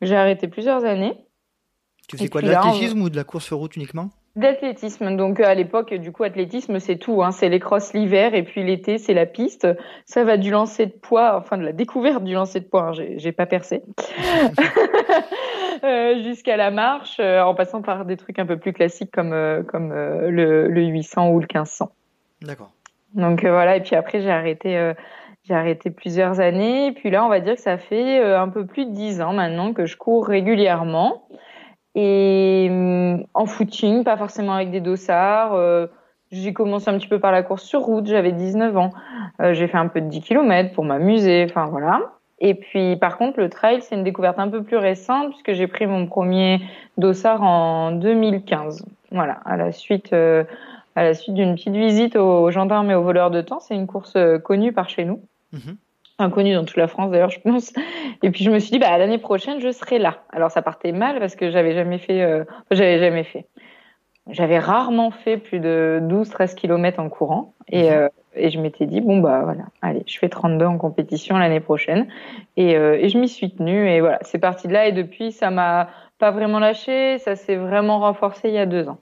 J'ai 0.00 0.16
arrêté 0.16 0.48
plusieurs 0.48 0.84
années. 0.84 1.16
Tu 2.08 2.16
fais 2.16 2.28
quoi, 2.28 2.40
de 2.40 2.48
l'athlétisme 2.48 3.02
ou 3.02 3.10
de 3.10 3.16
la 3.16 3.24
course 3.24 3.44
sur 3.44 3.58
route 3.58 3.76
uniquement? 3.76 4.10
D'athlétisme. 4.34 5.16
Donc 5.16 5.40
à 5.40 5.54
l'époque, 5.54 5.92
du 5.92 6.12
coup, 6.12 6.22
athlétisme, 6.22 6.78
c'est 6.78 6.96
tout. 6.96 7.22
Hein. 7.22 7.32
C'est 7.32 7.48
les 7.48 7.58
crosses 7.58 7.92
l'hiver 7.92 8.34
et 8.34 8.44
puis 8.44 8.62
l'été, 8.62 8.96
c'est 8.98 9.12
la 9.12 9.26
piste. 9.26 9.66
Ça 10.06 10.24
va 10.24 10.36
du 10.36 10.50
lancer 10.50 10.86
de 10.86 10.92
poids, 10.92 11.36
enfin 11.36 11.58
de 11.58 11.64
la 11.64 11.72
découverte 11.72 12.22
du 12.22 12.32
lancer 12.34 12.60
de 12.60 12.64
poids. 12.64 12.90
Hein. 12.90 13.04
J'ai 13.16 13.32
pas 13.32 13.46
percé. 13.46 13.82
euh, 15.84 16.22
Jusqu'à 16.22 16.56
la 16.56 16.70
marche, 16.70 17.18
euh, 17.18 17.42
en 17.42 17.54
passant 17.54 17.82
par 17.82 18.04
des 18.04 18.16
trucs 18.16 18.38
un 18.38 18.46
peu 18.46 18.58
plus 18.58 18.72
classiques 18.72 19.10
comme 19.10 19.32
euh, 19.32 19.62
comme 19.64 19.92
euh, 19.92 20.30
le, 20.30 20.68
le 20.68 20.84
800 20.84 21.30
ou 21.30 21.40
le 21.40 21.46
1500. 21.52 21.90
D'accord. 22.42 22.70
Donc 23.14 23.40
voilà. 23.44 23.76
Et 23.76 23.82
puis 23.82 23.96
après, 23.96 24.20
j'ai 24.20 24.30
arrêté 24.30 24.94
j'ai 25.48 25.54
arrêté 25.54 25.90
plusieurs 25.90 26.40
années. 26.40 26.92
Puis 26.92 27.10
là, 27.10 27.24
on 27.24 27.28
va 27.28 27.40
dire 27.40 27.54
que 27.54 27.60
ça 27.60 27.78
fait 27.78 28.20
euh, 28.20 28.40
un 28.40 28.48
peu 28.48 28.66
plus 28.66 28.84
de 28.84 28.90
dix 28.90 29.22
ans 29.22 29.32
maintenant 29.32 29.72
que 29.72 29.86
je 29.86 29.96
cours 29.96 30.26
régulièrement. 30.26 31.22
Et 31.94 32.68
mm, 32.70 33.24
en 33.32 33.46
footing, 33.46 34.04
pas 34.04 34.16
forcément 34.16 34.52
avec 34.52 34.70
des 34.70 34.80
dossards. 34.80 35.54
Euh, 35.54 35.86
j'ai 36.30 36.52
commencé 36.52 36.90
un 36.90 36.98
petit 36.98 37.08
peu 37.08 37.18
par 37.18 37.32
la 37.32 37.42
course 37.42 37.62
sur 37.62 37.80
route, 37.80 38.06
j'avais 38.06 38.32
19 38.32 38.76
ans. 38.76 38.90
Euh, 39.40 39.54
j'ai 39.54 39.66
fait 39.66 39.78
un 39.78 39.88
peu 39.88 40.02
de 40.02 40.08
10 40.08 40.20
km 40.20 40.74
pour 40.74 40.84
m'amuser, 40.84 41.46
enfin 41.48 41.66
voilà. 41.70 42.02
Et 42.40 42.54
puis 42.54 42.96
par 42.96 43.16
contre, 43.16 43.40
le 43.40 43.48
trail, 43.48 43.80
c'est 43.80 43.94
une 43.94 44.04
découverte 44.04 44.38
un 44.38 44.48
peu 44.48 44.62
plus 44.62 44.76
récente 44.76 45.30
puisque 45.30 45.54
j'ai 45.54 45.66
pris 45.66 45.86
mon 45.86 46.06
premier 46.06 46.60
dossard 46.98 47.42
en 47.42 47.92
2015. 47.92 48.84
Voilà, 49.10 49.40
à 49.46 49.56
la 49.56 49.72
suite 49.72 50.12
à 50.12 51.02
la 51.04 51.14
suite 51.14 51.34
d'une 51.34 51.54
petite 51.54 51.74
visite 51.74 52.16
aux 52.16 52.50
gendarmes 52.50 52.90
et 52.90 52.94
aux 52.94 53.02
voleurs 53.02 53.30
de 53.30 53.40
temps. 53.40 53.60
C'est 53.60 53.74
une 53.74 53.86
course 53.86 54.16
connue 54.44 54.72
par 54.72 54.90
chez 54.90 55.04
nous. 55.04 55.22
Mhm. 55.52 55.76
Inconnu 56.20 56.54
dans 56.54 56.64
toute 56.64 56.76
la 56.76 56.88
France 56.88 57.10
d'ailleurs, 57.10 57.30
je 57.30 57.40
pense. 57.40 57.72
Et 58.22 58.30
puis 58.30 58.42
je 58.42 58.50
me 58.50 58.58
suis 58.58 58.70
dit, 58.70 58.78
bah 58.78 58.96
l'année 58.98 59.18
prochaine, 59.18 59.60
je 59.60 59.70
serai 59.70 59.98
là. 59.98 60.24
Alors 60.30 60.50
ça 60.50 60.62
partait 60.62 60.92
mal 60.92 61.20
parce 61.20 61.36
que 61.36 61.50
j'avais 61.50 61.74
jamais 61.74 61.98
fait, 61.98 62.22
euh... 62.22 62.44
j'avais 62.70 62.98
jamais 62.98 63.24
fait. 63.24 63.46
J'avais 64.28 64.58
rarement 64.58 65.10
fait 65.10 65.38
plus 65.38 65.60
de 65.60 66.00
12-13 66.02 66.54
km 66.54 67.00
en 67.00 67.08
courant. 67.08 67.54
Et, 67.68 67.84
mhm. 67.84 67.96
euh, 67.96 68.08
et 68.34 68.50
je 68.50 68.60
m'étais 68.60 68.86
dit, 68.86 69.00
bon 69.00 69.18
bah 69.18 69.40
voilà, 69.42 69.64
allez, 69.80 70.02
je 70.06 70.18
fais 70.18 70.28
32 70.28 70.64
en 70.66 70.76
compétition 70.76 71.38
l'année 71.38 71.60
prochaine. 71.60 72.08
Et, 72.56 72.76
euh, 72.76 72.98
et 73.00 73.08
je 73.08 73.18
m'y 73.18 73.28
suis 73.28 73.50
tenue. 73.50 73.88
Et 73.88 74.00
voilà, 74.00 74.18
c'est 74.22 74.38
parti 74.38 74.68
de 74.68 74.72
là. 74.72 74.86
Et 74.86 74.92
depuis, 74.92 75.32
ça 75.32 75.50
m'a 75.50 75.88
pas 76.18 76.30
vraiment 76.30 76.58
lâché. 76.58 77.18
Ça 77.18 77.36
s'est 77.36 77.56
vraiment 77.56 78.00
renforcé 78.00 78.48
il 78.48 78.54
y 78.54 78.58
a 78.58 78.66
deux 78.66 78.88
ans. 78.88 78.98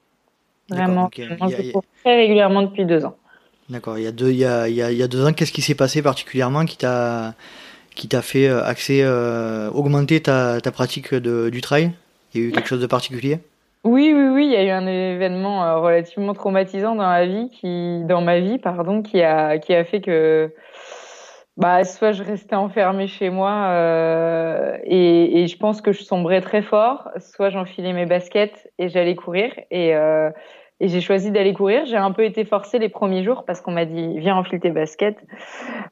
Vraiment, 0.68 1.08
très 1.08 2.16
régulièrement 2.16 2.62
depuis 2.62 2.84
deux 2.84 3.04
ans. 3.04 3.16
D'accord. 3.68 3.98
Il 3.98 4.04
y 4.04 4.06
a 4.06 4.12
deux, 4.12 4.30
il 4.30 4.36
y 4.36 4.44
a, 4.44 4.68
il 4.68 4.74
y 4.74 5.02
a, 5.02 5.08
deux 5.08 5.26
ans, 5.26 5.32
qu'est-ce 5.32 5.52
qui 5.52 5.62
s'est 5.62 5.74
passé 5.74 6.02
particulièrement 6.02 6.64
qui 6.64 6.76
t'a, 6.76 7.34
qui 7.94 8.08
t'a 8.08 8.22
fait 8.22 8.48
accès, 8.48 9.04
augmenter 9.74 10.20
ta, 10.20 10.60
ta 10.60 10.70
pratique 10.70 11.14
de, 11.14 11.48
du 11.50 11.60
trail? 11.60 11.90
Il 12.34 12.40
y 12.40 12.44
a 12.44 12.48
eu 12.48 12.52
quelque 12.52 12.68
chose 12.68 12.80
de 12.80 12.86
particulier? 12.86 13.38
Oui, 13.84 14.12
oui, 14.14 14.28
oui, 14.34 14.46
il 14.46 14.52
y 14.52 14.56
a 14.56 14.64
eu 14.64 14.70
un 14.70 14.86
événement 14.86 15.80
relativement 15.80 16.34
traumatisant 16.34 16.94
dans 16.94 17.08
la 17.08 17.26
vie, 17.26 17.50
qui, 17.50 18.02
dans 18.04 18.20
ma 18.20 18.40
vie, 18.40 18.58
pardon, 18.58 19.02
qui 19.02 19.22
a, 19.22 19.58
qui 19.58 19.74
a 19.74 19.84
fait 19.84 20.00
que 20.00 20.52
bah, 21.56 21.84
soit 21.84 22.12
je 22.12 22.22
restais 22.22 22.54
enfermée 22.54 23.06
chez 23.06 23.30
moi 23.30 23.68
euh, 23.70 24.76
et, 24.84 25.46
je 25.46 25.56
pense 25.56 25.80
que 25.80 25.92
je 25.92 26.02
sombrais 26.02 26.42
très 26.42 26.62
fort, 26.62 27.08
soit 27.18 27.50
j'enfilais 27.50 27.94
mes 27.94 28.04
baskets 28.06 28.70
et 28.78 28.88
j'allais 28.88 29.14
courir. 29.14 29.52
Et, 29.70 29.94
euh, 29.94 30.30
et 30.80 30.88
j'ai 30.88 31.00
choisi 31.00 31.30
d'aller 31.30 31.54
courir. 31.54 31.86
J'ai 31.86 31.96
un 31.96 32.12
peu 32.12 32.24
été 32.24 32.44
forcée 32.44 32.78
les 32.78 32.88
premiers 32.88 33.22
jours 33.22 33.44
parce 33.44 33.60
qu'on 33.60 33.72
m'a 33.72 33.84
dit 33.84 34.18
viens 34.18 34.36
enfiler 34.36 34.60
tes 34.60 34.70
baskets, 34.70 35.18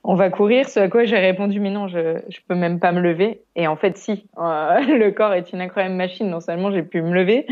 on 0.03 0.15
va 0.15 0.31
courir. 0.31 0.69
Ce 0.69 0.81
à 0.81 0.89
quoi 0.89 1.05
j'ai 1.05 1.19
répondu 1.19 1.61
mais 1.61 1.71
non, 1.71 1.89
je 1.89 2.21
je 2.29 2.39
peux 2.49 2.55
même 2.55 2.81
pas 2.81 2.93
me 2.93 3.01
lever. 3.01 3.43
Et 3.57 3.67
en 3.67 3.77
fait 3.77 3.97
si, 3.97 4.27
euh, 4.39 4.81
le 4.99 5.11
corps 5.11 5.33
est 5.33 5.53
une 5.53 5.61
incroyable 5.61 5.95
machine. 5.95 6.29
Non 6.29 6.41
seulement 6.41 6.71
j'ai 6.71 6.83
pu 6.83 7.03
me 7.03 7.15
lever, 7.15 7.47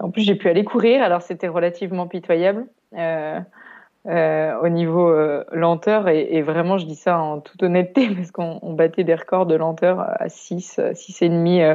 en 0.00 0.10
plus 0.10 0.22
j'ai 0.22 0.34
pu 0.34 0.48
aller 0.48 0.64
courir. 0.64 1.02
Alors 1.02 1.22
c'était 1.22 1.48
relativement 1.48 2.06
pitoyable. 2.06 2.66
Euh, 2.96 3.40
euh, 4.08 4.56
au 4.62 4.68
niveau 4.68 5.08
euh, 5.08 5.42
lenteur. 5.50 6.08
Et, 6.08 6.28
et, 6.30 6.42
vraiment 6.42 6.78
je 6.78 6.86
dis 6.86 6.94
ça 6.94 7.18
en 7.18 7.40
toute 7.40 7.60
honnêteté 7.64 8.08
parce 8.14 8.30
qu'on 8.30 8.72
battait 8.72 9.02
des 9.02 9.16
records 9.16 9.46
de 9.46 9.56
lenteur 9.56 9.98
à 10.00 10.28
6 10.28 10.80
6 10.94 11.22
et 11.22 11.28
demi 11.28 11.60
euh, 11.60 11.74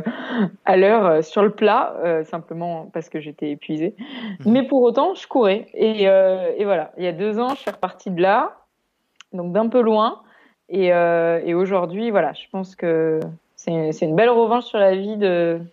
à 0.63 0.77
l'heure 0.77 1.21
sur 1.25 1.43
le 1.43 1.49
plat 1.49 1.93
simplement 2.23 2.89
parce 2.93 3.09
que 3.09 3.19
j'étais 3.19 3.49
épuisée. 3.49 3.95
Mmh. 3.99 4.51
mais 4.51 4.63
pour 4.63 4.81
autant 4.81 5.13
je 5.13 5.27
courais. 5.27 5.67
Et, 5.73 6.03
et, 6.03 6.63
voilà. 6.63 6.91
Il 6.97 7.03
y 7.03 7.07
a 7.07 7.11
deux 7.11 7.37
ans 7.37 7.49
je 7.49 7.59
suis 7.59 7.71
repartie 7.71 8.11
de 8.11 8.21
là 8.21 8.55
donc 9.33 9.51
d'un 9.51 9.67
peu 9.67 9.81
loin. 9.81 10.21
Et, 10.69 10.85
et 10.85 11.53
aujourd'hui 11.53 12.11
voilà 12.11 12.31
je 12.31 12.47
pense 12.49 12.77
que 12.77 13.19
c'est 13.57 14.05
une 14.05 14.15
belle 14.15 14.29
revanche 14.29 14.63
sur 14.63 14.77
la 14.77 14.95
vie 14.95 15.17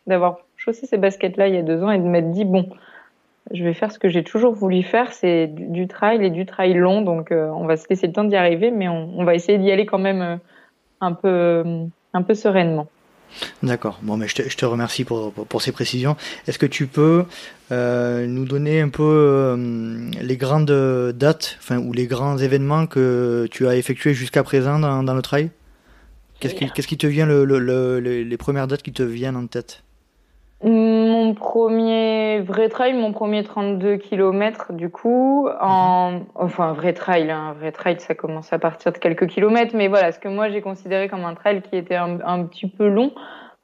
d'avoir 0.08 0.38
chaussé 0.56 0.86
ces 0.86 0.98
baskets 0.98 1.36
là 1.36 1.46
il 1.46 1.54
y 1.54 1.58
a 1.58 1.62
deux 1.62 1.84
ans 1.84 1.90
et 1.92 1.98
de 1.98 2.02
m'être 2.02 2.32
dit 2.32 2.44
bon 2.44 2.68
je 3.52 3.64
vais 3.64 3.74
faire 3.74 3.92
ce 3.92 3.98
que 3.98 4.08
j'ai 4.08 4.22
toujours 4.22 4.54
voulu 4.54 4.82
faire, 4.82 5.12
c'est 5.12 5.46
du, 5.46 5.88
trail 5.88 6.24
et 6.24 6.30
du 6.30 6.46
trail 6.46 6.74
long. 6.74 7.02
Donc, 7.02 7.32
euh, 7.32 7.48
on 7.48 7.66
va 7.66 7.76
se 7.76 7.86
laisser 7.88 8.06
le 8.06 8.12
temps 8.12 8.24
d'y 8.24 8.36
arriver, 8.36 8.70
mais 8.70 8.88
on, 8.88 9.18
on 9.18 9.24
va 9.24 9.34
essayer 9.34 9.58
d'y 9.58 9.70
aller 9.70 9.86
quand 9.86 9.98
même 9.98 10.22
euh, 10.22 10.36
un 11.00 11.12
peu, 11.12 11.64
un 12.12 12.22
peu 12.22 12.34
sereinement. 12.34 12.88
D'accord. 13.62 13.98
Bon, 14.02 14.16
mais 14.16 14.26
je 14.28 14.34
te, 14.36 14.48
je 14.48 14.56
te 14.56 14.64
remercie 14.64 15.04
pour, 15.04 15.32
pour, 15.32 15.46
pour, 15.46 15.62
ces 15.62 15.72
précisions. 15.72 16.16
Est-ce 16.46 16.58
que 16.58 16.66
tu 16.66 16.86
peux 16.86 17.24
euh, 17.72 18.26
nous 18.26 18.44
donner 18.44 18.80
un 18.80 18.88
peu 18.88 19.02
euh, 19.02 20.10
les 20.20 20.36
grandes 20.36 20.72
dates, 21.14 21.56
enfin, 21.58 21.78
ou 21.78 21.92
les 21.92 22.06
grands 22.06 22.38
événements 22.38 22.86
que 22.86 23.46
tu 23.50 23.66
as 23.68 23.76
effectués 23.76 24.14
jusqu'à 24.14 24.42
présent 24.42 24.78
dans, 24.78 25.02
dans 25.02 25.14
le 25.14 25.22
trail? 25.22 25.50
Qu'est-ce 26.40 26.54
qui, 26.54 26.70
qu'est-ce 26.70 26.86
qui 26.86 26.96
te 26.96 27.06
vient, 27.06 27.26
le, 27.26 27.44
le, 27.44 27.58
le, 27.58 28.00
les 28.00 28.36
premières 28.36 28.68
dates 28.68 28.82
qui 28.82 28.92
te 28.92 29.02
viennent 29.02 29.36
en 29.36 29.46
tête? 29.46 29.82
Mon 30.64 31.34
premier 31.34 32.40
vrai 32.40 32.68
trail, 32.68 32.94
mon 32.94 33.12
premier 33.12 33.44
32 33.44 33.96
km 33.96 34.72
du 34.72 34.90
coup, 34.90 35.48
en 35.60 36.22
enfin 36.34 36.72
vrai 36.72 36.92
trail, 36.94 37.30
un 37.30 37.50
hein, 37.50 37.52
vrai 37.52 37.70
trail 37.70 38.00
ça 38.00 38.14
commence 38.14 38.52
à 38.52 38.58
partir 38.58 38.92
de 38.92 38.98
quelques 38.98 39.28
kilomètres, 39.28 39.76
mais 39.76 39.86
voilà, 39.86 40.10
ce 40.10 40.18
que 40.18 40.28
moi 40.28 40.48
j'ai 40.48 40.60
considéré 40.60 41.08
comme 41.08 41.24
un 41.24 41.34
trail 41.34 41.62
qui 41.62 41.76
était 41.76 41.94
un, 41.94 42.18
un 42.24 42.44
petit 42.44 42.68
peu 42.68 42.88
long, 42.88 43.12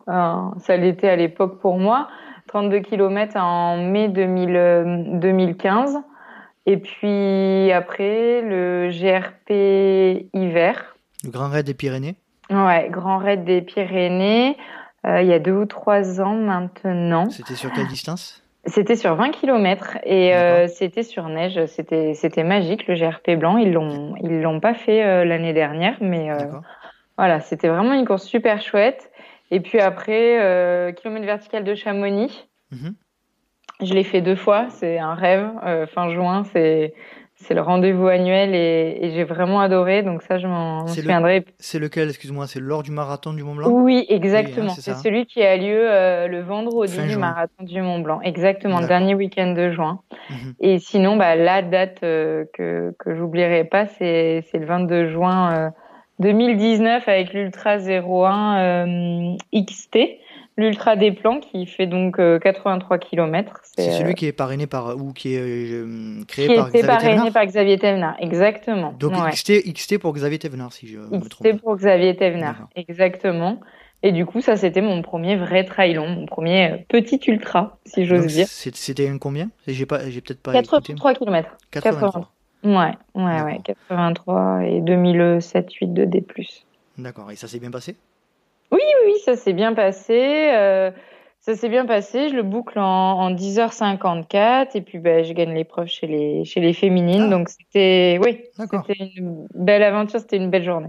euh, 0.08 0.36
ça 0.58 0.76
l'était 0.76 1.08
à 1.08 1.16
l'époque 1.16 1.58
pour 1.60 1.78
moi, 1.78 2.08
32 2.48 2.78
km 2.80 3.36
en 3.38 3.76
mai 3.78 4.08
2000, 4.08 5.18
2015, 5.20 5.98
et 6.66 6.76
puis 6.76 7.72
après 7.72 8.40
le 8.40 8.90
GRP 8.90 10.28
hiver. 10.32 10.96
Le 11.24 11.30
Grand 11.30 11.48
Raid 11.48 11.66
des 11.66 11.74
Pyrénées. 11.74 12.14
Ouais, 12.50 12.88
Grand 12.90 13.18
Raid 13.18 13.44
des 13.44 13.62
Pyrénées. 13.62 14.56
Euh, 15.06 15.22
il 15.22 15.28
y 15.28 15.32
a 15.32 15.38
deux 15.38 15.52
ou 15.52 15.66
trois 15.66 16.20
ans 16.20 16.34
maintenant. 16.34 17.28
C'était 17.30 17.54
sur 17.54 17.72
quelle 17.72 17.88
distance? 17.88 18.44
C'était 18.66 18.96
sur 18.96 19.14
20 19.14 19.30
km 19.32 19.98
et 20.04 20.34
euh, 20.34 20.68
c'était 20.68 21.02
sur 21.02 21.28
neige. 21.28 21.66
C'était 21.66 22.14
c'était 22.14 22.44
magique 22.44 22.86
le 22.86 22.94
GRP 22.94 23.38
blanc. 23.38 23.58
Ils 23.58 23.72
l'ont 23.72 24.14
ils 24.22 24.40
l'ont 24.40 24.58
pas 24.60 24.72
fait 24.72 25.04
euh, 25.04 25.24
l'année 25.24 25.52
dernière, 25.52 25.98
mais 26.00 26.30
euh, 26.30 26.36
voilà, 27.18 27.40
c'était 27.40 27.68
vraiment 27.68 27.92
une 27.92 28.06
course 28.06 28.24
super 28.24 28.62
chouette. 28.62 29.10
Et 29.50 29.60
puis 29.60 29.80
après, 29.80 30.94
kilomètre 30.96 31.26
vertical 31.26 31.62
de 31.62 31.74
Chamonix. 31.74 32.48
Mhm. 32.70 32.94
Je 33.82 33.92
l'ai 33.92 34.04
fait 34.04 34.22
deux 34.22 34.36
fois. 34.36 34.68
C'est 34.70 34.98
un 34.98 35.14
rêve. 35.14 35.50
fin 35.88 36.08
juin, 36.10 36.44
c'est 36.44 36.94
c'est 37.46 37.54
le 37.54 37.60
rendez-vous 37.60 38.08
annuel 38.08 38.54
et, 38.54 38.98
et 39.00 39.10
j'ai 39.10 39.24
vraiment 39.24 39.60
adoré. 39.60 40.02
Donc 40.02 40.22
ça, 40.22 40.38
je 40.38 40.46
m'en 40.46 40.86
souviendrai. 40.86 41.44
C'est 41.58 41.78
lequel, 41.78 42.08
excuse-moi, 42.08 42.46
c'est 42.46 42.60
lors 42.60 42.82
du 42.82 42.90
marathon 42.90 43.32
du 43.32 43.42
Mont 43.42 43.54
Blanc? 43.54 43.68
Oui, 43.70 44.06
exactement. 44.08 44.72
Hein, 44.72 44.76
c'est 44.78 44.94
celui 44.94 45.26
qui 45.26 45.42
a 45.42 45.56
lieu 45.56 45.90
euh, 45.90 46.26
le 46.28 46.40
vendredi 46.42 46.96
du 47.06 47.16
marathon 47.16 47.62
du 47.62 47.80
Mont 47.82 48.00
Blanc. 48.00 48.20
Exactement, 48.22 48.80
le 48.80 48.86
dernier 48.86 49.14
week-end 49.14 49.52
de 49.52 49.70
juin. 49.70 50.00
Mhm. 50.30 50.54
Et 50.60 50.78
sinon, 50.78 51.16
bah, 51.16 51.36
la 51.36 51.62
date 51.62 52.00
euh, 52.02 52.44
que, 52.52 52.94
que 52.98 53.14
j'oublierai 53.14 53.64
pas, 53.64 53.86
c'est 53.86 54.44
le 54.52 54.66
22 54.66 55.08
juin 55.08 55.72
2019 56.20 57.06
euh, 57.06 57.10
avec 57.10 57.32
l'Ultra 57.32 57.78
01 57.78 59.36
XT 59.54 59.98
l'Ultra 60.56 60.96
des 60.96 61.12
plans 61.12 61.40
qui 61.40 61.66
fait 61.66 61.86
donc 61.86 62.16
83 62.16 62.96
euh, 62.96 62.98
km. 62.98 63.60
C'est 63.62 63.90
celui 63.90 64.10
euh, 64.10 64.12
qui 64.14 64.26
est 64.26 64.32
parrainé 64.32 64.66
par 64.66 64.96
ou 64.96 65.12
qui 65.12 65.34
est 65.34 65.40
euh, 65.40 66.22
créé 66.28 66.48
qui 66.48 66.54
par 66.54 66.68
Xavier 66.68 66.86
parrainé 66.86 67.30
par 67.30 67.46
Xavier 67.46 67.78
Thévenard, 67.78 68.16
exactement. 68.20 68.94
Donc 68.98 69.12
XT, 69.12 69.72
XT 69.72 69.98
pour 69.98 70.12
Xavier 70.12 70.38
Thévenard, 70.38 70.72
si 70.72 70.86
je 70.86 70.98
me 70.98 71.28
trompe. 71.28 71.46
XT 71.46 71.60
pour 71.60 71.76
Xavier 71.76 72.16
Thévenard, 72.16 72.68
exactement. 72.76 73.60
Et 74.02 74.12
du 74.12 74.26
coup, 74.26 74.42
ça 74.42 74.56
c'était 74.56 74.82
mon 74.82 75.00
premier 75.00 75.36
vrai 75.36 75.64
trail 75.64 75.94
long, 75.94 76.08
mon 76.08 76.26
premier 76.26 76.84
petit 76.88 77.20
ultra, 77.26 77.78
si 77.86 78.04
j'ose 78.04 78.26
dire. 78.26 78.46
C'était 78.48 79.08
un 79.08 79.18
combien? 79.18 79.48
J'ai 79.66 79.86
pas, 79.86 80.10
j'ai 80.10 80.20
peut-être 80.20 80.42
pas 80.42 80.52
83 80.52 81.14
km. 81.14 81.56
83. 81.70 82.30
Ouais, 82.64 82.92
ouais, 83.14 83.42
ouais, 83.42 83.60
83 83.62 84.64
et 84.64 84.80
2007, 84.80 85.72
8 85.74 85.86
de 85.88 86.04
D+. 86.04 86.24
D'accord. 86.96 87.30
Et 87.30 87.36
ça 87.36 87.46
s'est 87.46 87.58
bien 87.58 87.70
passé? 87.70 87.96
Oui, 88.74 88.82
oui, 89.06 89.14
ça 89.24 89.36
s'est 89.36 89.52
bien 89.52 89.72
passé. 89.74 90.50
Euh, 90.52 90.90
ça 91.40 91.54
s'est 91.54 91.68
bien 91.68 91.84
passé. 91.84 92.30
Je 92.30 92.34
le 92.34 92.42
boucle 92.42 92.78
en, 92.78 93.20
en 93.20 93.30
10h54 93.34 94.68
et 94.74 94.80
puis 94.80 94.98
ben, 94.98 95.24
je 95.24 95.32
gagne 95.32 95.54
l'épreuve 95.54 95.88
chez 95.88 96.06
les, 96.06 96.44
chez 96.44 96.60
les 96.60 96.72
féminines. 96.72 97.24
Ah. 97.26 97.30
Donc 97.30 97.50
c'était, 97.50 98.18
oui, 98.24 98.44
c'était 98.56 99.10
une 99.16 99.46
belle 99.54 99.82
aventure. 99.82 100.20
C'était 100.20 100.38
une 100.38 100.50
belle 100.50 100.64
journée. 100.64 100.88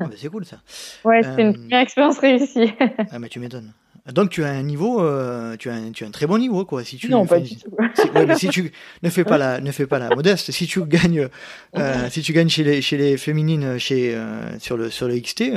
Ah, 0.00 0.06
c'est 0.16 0.28
cool 0.28 0.44
ça. 0.44 0.56
Ouais, 1.04 1.22
c'était 1.22 1.42
une 1.42 1.50
euh, 1.50 1.52
première 1.52 1.80
expérience 1.80 2.18
réussie. 2.18 2.72
ah, 3.10 3.18
mais 3.18 3.28
tu 3.28 3.38
m'étonnes. 3.38 3.72
Donc 4.12 4.30
tu 4.30 4.42
as 4.42 4.48
un 4.48 4.64
niveau, 4.64 5.00
euh, 5.00 5.56
tu, 5.56 5.70
as 5.70 5.74
un, 5.74 5.92
tu 5.92 6.02
as 6.02 6.08
un 6.08 6.10
très 6.10 6.26
bon 6.26 6.38
niveau 6.38 6.64
quoi. 6.64 6.82
Si 6.82 6.96
tu 6.96 7.08
non, 7.08 7.24
pas 7.24 7.38
du 7.38 7.56
tout. 7.56 7.70
Si, 7.94 8.08
ouais, 8.10 8.26
mais 8.26 8.34
si 8.34 8.48
tu 8.48 8.72
ne 9.02 9.10
fais 9.10 9.22
pas 9.22 9.38
la, 9.38 9.60
ne 9.60 9.70
fais 9.70 9.86
pas 9.86 10.00
la 10.00 10.08
modeste, 10.08 10.50
si 10.50 10.66
tu 10.66 10.84
gagnes, 10.86 11.28
euh, 11.76 12.08
si 12.10 12.22
tu 12.22 12.32
gagnes 12.32 12.48
chez 12.48 12.64
les, 12.64 12.82
chez 12.82 12.96
les 12.96 13.16
féminines, 13.16 13.78
chez 13.78 14.12
euh, 14.14 14.58
sur 14.58 14.76
le 14.76 14.90
sur 14.90 15.06
le 15.06 15.20
XT, 15.20 15.52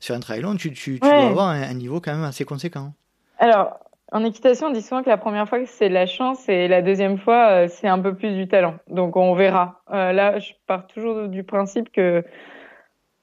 sur 0.00 0.14
un 0.14 0.20
trail 0.20 0.40
long, 0.40 0.56
tu, 0.56 0.72
tu, 0.72 0.94
tu 0.94 1.00
dois 1.00 1.28
avoir 1.28 1.48
un, 1.48 1.74
niveau 1.74 2.00
quand 2.00 2.12
même 2.12 2.24
assez 2.24 2.44
conséquent. 2.44 2.92
Alors, 3.38 3.78
en 4.12 4.24
équitation, 4.24 4.68
on 4.68 4.70
dit 4.70 4.82
souvent 4.82 5.02
que 5.02 5.10
la 5.10 5.18
première 5.18 5.48
fois 5.48 5.58
c'est 5.66 5.88
de 5.88 5.94
la 5.94 6.06
chance 6.06 6.48
et 6.48 6.66
la 6.66 6.80
deuxième 6.80 7.18
fois 7.18 7.48
euh, 7.50 7.68
c'est 7.68 7.88
un 7.88 7.98
peu 7.98 8.14
plus 8.14 8.34
du 8.34 8.48
talent. 8.48 8.76
Donc 8.88 9.16
on 9.16 9.34
verra. 9.34 9.82
Euh, 9.92 10.12
là, 10.12 10.38
je 10.38 10.52
pars 10.66 10.86
toujours 10.86 11.28
du 11.28 11.44
principe 11.44 11.92
que, 11.92 12.24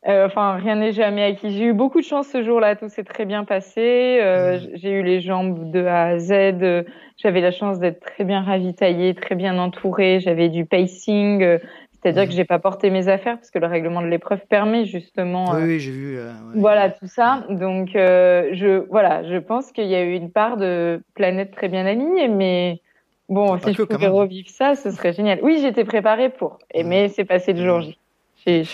euh, 0.08 0.28
enfin, 0.28 0.58
rien 0.58 0.76
n'est 0.76 0.92
jamais 0.92 1.24
acquis. 1.24 1.50
J'ai 1.50 1.66
eu 1.66 1.74
beaucoup 1.74 2.00
de 2.00 2.06
chance 2.06 2.28
ce 2.28 2.44
jour-là, 2.44 2.76
tout 2.76 2.88
s'est 2.88 3.04
très 3.04 3.26
bien 3.26 3.46
passé. 3.46 4.20
Euh. 4.22 4.60
J'ai 4.76 4.92
eu 4.92 5.02
les 5.02 5.22
jambes 5.22 5.72
de 5.72 5.84
A 5.86 6.04
à 6.04 6.20
Z. 6.20 6.86
J'avais 7.18 7.42
la 7.42 7.52
chance 7.52 7.80
d'être 7.80 8.02
très 8.02 8.24
bien 8.24 8.44
ravitaillée, 8.44 9.16
très 9.16 9.34
bien 9.34 9.58
entourée. 9.58 10.20
J'avais 10.20 10.50
du 10.50 10.66
pacing. 10.66 11.60
C'est-à-dire 12.06 12.28
que 12.30 12.36
j'ai 12.36 12.46
pas 12.46 12.60
porté 12.60 12.92
mes 12.92 13.08
affaires 13.08 13.38
parce 13.38 13.50
que 13.50 13.58
le 13.58 13.66
règlement 13.66 14.00
de 14.04 14.06
l'épreuve 14.06 14.40
permet 14.48 14.86
justement. 14.86 15.54
Oui, 15.56 15.64
oui 15.64 15.80
j'ai 15.80 15.90
vu. 15.90 16.20
Euh, 16.20 16.34
voilà 16.54 16.92
tout 16.92 17.08
ça. 17.08 17.44
Donc 17.50 17.96
euh, 17.96 18.52
je 18.54 18.86
voilà, 18.92 19.24
je 19.24 19.38
pense 19.38 19.72
qu'il 19.72 19.88
y 19.88 19.96
a 19.96 20.04
eu 20.04 20.14
une 20.14 20.30
part 20.30 20.58
de 20.58 21.02
planète 21.16 21.50
très 21.50 21.68
bien 21.68 21.84
alignée, 21.88 22.28
mais 22.28 22.80
bon, 23.28 23.58
si 23.58 23.74
je 23.74 23.82
pouvais 23.82 24.06
revivre 24.06 24.50
ça, 24.50 24.76
ce 24.76 24.92
serait 24.92 25.14
génial. 25.14 25.40
Oui, 25.42 25.58
j'étais 25.60 25.84
préparée 25.84 26.30
pour, 26.30 26.60
et 26.72 26.84
mais 26.84 27.10
c'est 27.10 27.26
passé 27.26 27.54
le 27.54 27.66
jour 27.66 27.82
J. 27.82 27.98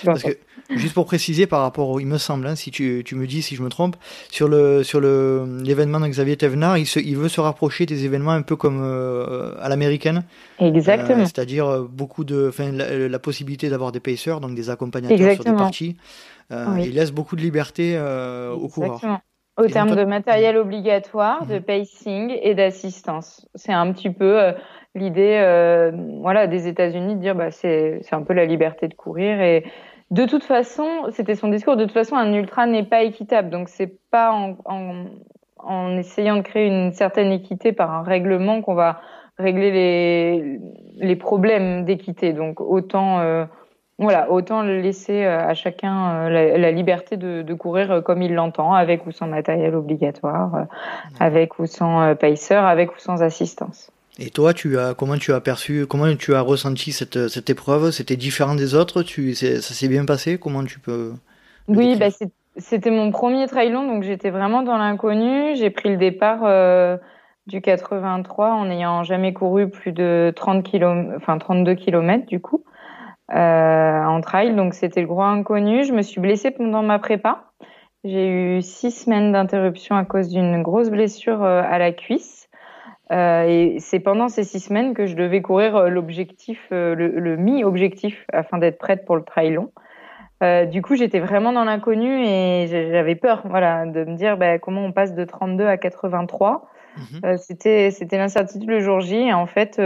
Parce 0.03 0.23
que, 0.23 0.37
juste 0.75 0.93
pour 0.93 1.05
préciser 1.05 1.47
par 1.47 1.61
rapport 1.61 1.89
au, 1.89 1.99
il 1.99 2.07
me 2.07 2.17
semble, 2.17 2.45
hein, 2.47 2.55
si 2.55 2.71
tu, 2.71 3.03
tu, 3.05 3.15
me 3.15 3.25
dis 3.25 3.41
si 3.41 3.55
je 3.55 3.63
me 3.63 3.69
trompe, 3.69 3.95
sur 4.29 4.47
le 4.47 4.83
sur 4.83 4.99
le 4.99 5.59
l'événement 5.63 5.99
de 5.99 6.07
Xavier 6.07 6.35
Thévenard, 6.37 6.77
il, 6.77 6.85
se, 6.85 6.99
il 6.99 7.15
veut 7.17 7.29
se 7.29 7.39
rapprocher 7.39 7.85
des 7.85 8.05
événements 8.05 8.31
un 8.31 8.41
peu 8.41 8.55
comme 8.55 8.81
euh, 8.83 9.53
à 9.59 9.69
l'américaine. 9.69 10.23
Exactement. 10.59 11.23
Euh, 11.23 11.25
c'est-à-dire 11.25 11.67
euh, 11.67 11.87
beaucoup 11.89 12.23
de, 12.23 12.47
enfin 12.49 12.71
la, 12.71 13.07
la, 13.07 13.19
possibilité 13.19 13.69
d'avoir 13.69 13.91
des 13.91 13.99
pacers, 13.99 14.41
donc 14.41 14.55
des 14.55 14.69
accompagnateurs 14.69 15.35
sur 15.35 15.43
des 15.43 15.53
parties. 15.53 15.95
Il 16.51 16.93
laisse 16.93 17.11
beaucoup 17.11 17.35
de 17.35 17.41
liberté 17.41 17.97
aux 17.97 18.67
coureurs. 18.67 19.21
Au 19.61 19.67
terme 19.67 19.95
de 19.95 20.03
matériel 20.03 20.57
obligatoire, 20.57 21.45
de 21.45 21.55
mhm. 21.55 21.61
pacing 21.61 22.37
et 22.41 22.55
d'assistance. 22.55 23.47
C'est 23.55 23.73
un 23.73 23.91
petit 23.91 24.09
peu 24.09 24.53
l'idée 24.95 25.39
euh, 25.41 25.91
voilà 26.21 26.47
des 26.47 26.67
États-Unis 26.67 27.15
de 27.15 27.21
dire 27.21 27.35
bah 27.35 27.49
c'est 27.49 27.99
c'est 28.01 28.13
un 28.13 28.23
peu 28.23 28.33
la 28.33 28.45
liberté 28.45 28.89
de 28.89 28.93
courir 28.93 29.39
et 29.39 29.63
de 30.11 30.25
toute 30.25 30.43
façon, 30.43 31.05
c'était 31.11 31.35
son 31.35 31.47
discours. 31.47 31.77
De 31.77 31.85
toute 31.85 31.93
façon, 31.93 32.17
un 32.17 32.33
ultra 32.33 32.67
n'est 32.67 32.83
pas 32.83 33.03
équitable. 33.03 33.49
Donc, 33.49 33.69
c'est 33.69 33.97
pas 34.11 34.33
en, 34.33 34.57
en, 34.65 35.05
en, 35.57 35.97
essayant 35.97 36.35
de 36.35 36.41
créer 36.41 36.67
une 36.67 36.91
certaine 36.91 37.31
équité 37.31 37.71
par 37.71 37.91
un 37.91 38.03
règlement 38.03 38.61
qu'on 38.61 38.73
va 38.73 38.99
régler 39.37 39.71
les, 39.71 40.59
les 40.97 41.15
problèmes 41.15 41.85
d'équité. 41.85 42.33
Donc, 42.33 42.59
autant, 42.59 43.19
euh, 43.19 43.45
voilà, 44.01 44.31
autant 44.31 44.63
laisser 44.63 45.23
euh, 45.23 45.47
à 45.47 45.53
chacun 45.53 46.25
euh, 46.27 46.57
la, 46.57 46.71
liberté 46.71 47.17
de, 47.17 47.41
de, 47.41 47.53
courir 47.53 48.01
comme 48.03 48.21
il 48.21 48.33
l'entend, 48.33 48.73
avec 48.73 49.05
ou 49.05 49.11
sans 49.11 49.27
matériel 49.27 49.75
obligatoire, 49.75 50.65
avec 51.19 51.59
ou 51.59 51.67
sans 51.67 52.15
pacer, 52.15 52.55
avec 52.55 52.91
ou 52.95 52.99
sans 52.99 53.21
assistance. 53.21 53.91
Et 54.19 54.29
toi, 54.29 54.53
tu 54.53 54.77
as 54.77 54.93
comment 54.93 55.17
tu 55.17 55.31
as 55.33 55.39
perçu, 55.39 55.85
comment 55.87 56.13
tu 56.15 56.35
as 56.35 56.41
ressenti 56.41 56.91
cette, 56.91 57.29
cette 57.29 57.49
épreuve? 57.49 57.91
C'était 57.91 58.17
différent 58.17 58.55
des 58.55 58.75
autres? 58.75 59.03
Tu 59.03 59.33
ça 59.35 59.61
s'est 59.61 59.87
bien 59.87 60.05
passé? 60.05 60.37
Comment 60.37 60.65
tu 60.65 60.79
peux 60.79 61.13
Oui, 61.67 61.95
bah, 61.97 62.09
c'était 62.57 62.91
mon 62.91 63.11
premier 63.11 63.47
trail 63.47 63.71
long, 63.71 63.87
donc 63.87 64.03
j'étais 64.03 64.29
vraiment 64.29 64.63
dans 64.63 64.77
l'inconnu. 64.77 65.55
J'ai 65.55 65.69
pris 65.69 65.89
le 65.89 65.97
départ 65.97 66.41
euh, 66.43 66.97
du 67.47 67.61
83 67.61 68.51
en 68.51 68.65
n'ayant 68.65 69.03
jamais 69.03 69.33
couru 69.33 69.69
plus 69.69 69.93
de 69.93 70.33
30 70.35 70.63
km, 70.63 71.13
enfin 71.15 71.37
32 71.37 71.75
km 71.75 72.25
du 72.25 72.39
coup 72.39 72.63
euh, 73.33 74.03
en 74.05 74.21
trail, 74.21 74.55
donc 74.55 74.73
c'était 74.73 75.01
le 75.01 75.07
gros 75.07 75.21
inconnu. 75.21 75.83
Je 75.83 75.93
me 75.93 76.01
suis 76.01 76.19
blessée 76.19 76.51
pendant 76.51 76.83
ma 76.83 76.99
prépa. 76.99 77.51
J'ai 78.03 78.27
eu 78.27 78.61
six 78.61 78.91
semaines 78.91 79.31
d'interruption 79.31 79.95
à 79.95 80.05
cause 80.05 80.29
d'une 80.29 80.61
grosse 80.63 80.89
blessure 80.89 81.43
euh, 81.43 81.61
à 81.63 81.77
la 81.77 81.91
cuisse. 81.91 82.49
Euh, 83.11 83.43
et 83.43 83.79
c'est 83.79 83.99
pendant 83.99 84.29
ces 84.29 84.43
six 84.43 84.59
semaines 84.59 84.93
que 84.93 85.05
je 85.05 85.15
devais 85.15 85.41
courir 85.41 85.75
euh, 85.75 85.89
l'objectif, 85.89 86.67
euh, 86.71 86.95
le, 86.95 87.09
le 87.09 87.35
mi-objectif, 87.35 88.25
afin 88.31 88.57
d'être 88.57 88.77
prête 88.77 89.05
pour 89.05 89.17
le 89.17 89.23
trail 89.23 89.51
long. 89.51 89.71
Euh, 90.41 90.65
du 90.65 90.81
coup, 90.81 90.95
j'étais 90.95 91.19
vraiment 91.19 91.53
dans 91.53 91.65
l'inconnu 91.65 92.25
et 92.25 92.67
j'avais 92.67 93.15
peur, 93.15 93.43
voilà, 93.45 93.85
de 93.85 94.05
me 94.05 94.15
dire 94.15 94.37
bah, 94.37 94.57
comment 94.57 94.83
on 94.83 94.91
passe 94.91 95.13
de 95.13 95.23
32 95.23 95.67
à 95.67 95.77
83. 95.77 96.69
Mhm. 96.97 97.03
Euh, 97.23 97.37
c'était 97.37 97.91
c'était 97.91 98.17
l'incertitude 98.17 98.67
le 98.67 98.79
jour 98.79 99.01
J. 99.01 99.15
Et 99.27 99.33
en 99.33 99.45
fait, 99.45 99.79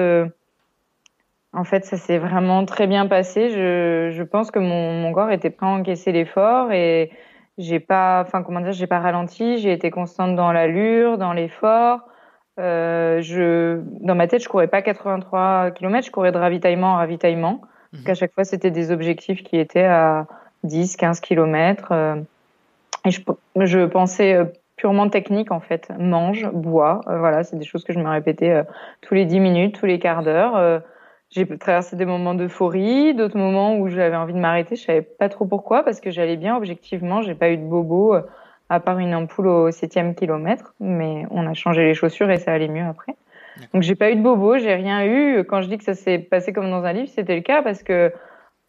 en 1.56 1.64
fait, 1.64 1.86
ça 1.86 1.98
s'est 1.98 2.18
vraiment 2.18 2.66
très 2.66 2.88
bien 2.88 3.08
passé. 3.08 3.50
Je, 3.50 4.12
je 4.12 4.24
pense 4.24 4.52
que 4.52 4.60
mon, 4.60 4.94
mon 4.94 5.14
corps 5.14 5.32
était 5.32 5.50
prêt 5.50 5.66
à 5.66 5.70
encaisser 5.70 6.12
l'effort 6.12 6.72
et 6.72 7.12
j'ai 7.58 7.80
pas, 7.80 8.22
enfin 8.26 8.44
comment 8.44 8.60
dire, 8.60 8.74
j'ai 8.74 8.88
pas 8.88 9.00
ralenti. 9.00 9.58
J'ai 9.58 9.72
été 9.72 9.90
constante 9.90 10.36
dans 10.36 10.52
l'allure, 10.52 11.18
dans 11.18 11.34
l'effort. 11.34 12.02
Euh, 12.60 13.22
je, 13.22 13.82
dans 14.02 14.16
ma 14.16 14.28
tête, 14.28 14.44
je 14.44 14.50
courais 14.50 14.68
pas 14.68 14.82
83 14.82 15.72
km, 15.72 16.06
je 16.06 16.12
courais 16.12 16.32
de 16.32 16.38
ravitaillement 16.38 16.94
en 16.94 16.96
ravitaillement. 16.96 17.62
Parce 17.92 18.02
mhm. 18.02 18.08
qu'à 18.08 18.14
chaque 18.16 18.34
fois, 18.34 18.44
c'était 18.44 18.72
des 18.72 18.92
objectifs 18.92 19.44
qui 19.44 19.58
étaient 19.58 19.86
à 19.86 20.28
10, 20.64 20.98
15 20.98 21.20
km. 21.20 21.90
Euh, 21.92 22.16
et 23.06 23.12
je, 23.12 23.22
je 23.56 23.86
pensais 23.86 24.34
euh, 24.34 24.46
purement 24.76 25.10
technique, 25.10 25.52
en 25.52 25.60
fait. 25.60 25.90
Mange, 25.98 26.50
bois. 26.52 27.02
Euh, 27.08 27.20
voilà, 27.20 27.44
c'est 27.44 27.58
des 27.58 27.66
choses 27.66 27.84
que 27.84 27.94
je 27.94 28.00
me 28.00 28.10
répétais 28.10 28.52
euh, 28.52 28.64
tous 29.02 29.14
les 29.14 29.26
10 29.26 29.40
minutes, 29.40 29.80
tous 29.80 29.86
les 29.86 30.00
quarts 30.00 30.24
d'heure. 30.24 30.82
J'ai 31.32 31.46
traversé 31.58 31.96
des 31.96 32.06
moments 32.06 32.34
d'euphorie, 32.34 33.14
d'autres 33.14 33.38
moments 33.38 33.78
où 33.78 33.90
j'avais 33.90 34.16
envie 34.16 34.34
de 34.34 34.40
m'arrêter. 34.40 34.76
Je 34.76 34.84
savais 34.84 35.02
pas 35.02 35.30
trop 35.30 35.46
pourquoi, 35.46 35.84
parce 35.84 36.00
que 36.00 36.12
j'allais 36.12 36.38
bien 36.38 36.56
objectivement. 36.56 37.22
J'ai 37.22 37.36
pas 37.36 37.50
eu 37.50 37.58
de 37.58 37.64
bobo 37.64 38.16
à 38.70 38.80
part 38.80 39.00
une 39.00 39.14
ampoule 39.14 39.48
au 39.48 39.72
septième 39.72 40.16
kilomètre, 40.16 40.74
mais 40.80 41.26
on 41.32 41.46
a 41.46 41.54
changé 41.54 41.84
les 41.84 41.94
chaussures 41.94 42.30
et 42.32 42.38
ça 42.38 42.54
allait 42.54 42.68
mieux 42.68 42.86
après. 42.86 43.16
Donc 43.74 43.84
j'ai 43.84 43.96
pas 43.96 44.12
eu 44.12 44.16
de 44.16 44.22
bobo, 44.22 44.58
j'ai 44.58 44.74
rien 44.74 45.06
eu. 45.06 45.44
Quand 45.46 45.62
je 45.62 45.68
dis 45.68 45.78
que 45.78 45.84
ça 45.84 45.94
s'est 45.94 46.20
passé 46.20 46.52
comme 46.54 46.70
dans 46.70 46.84
un 46.84 46.94
livre, 46.94 47.10
c'était 47.10 47.36
le 47.36 47.42
cas 47.42 47.62
parce 47.62 47.84
que 47.84 48.12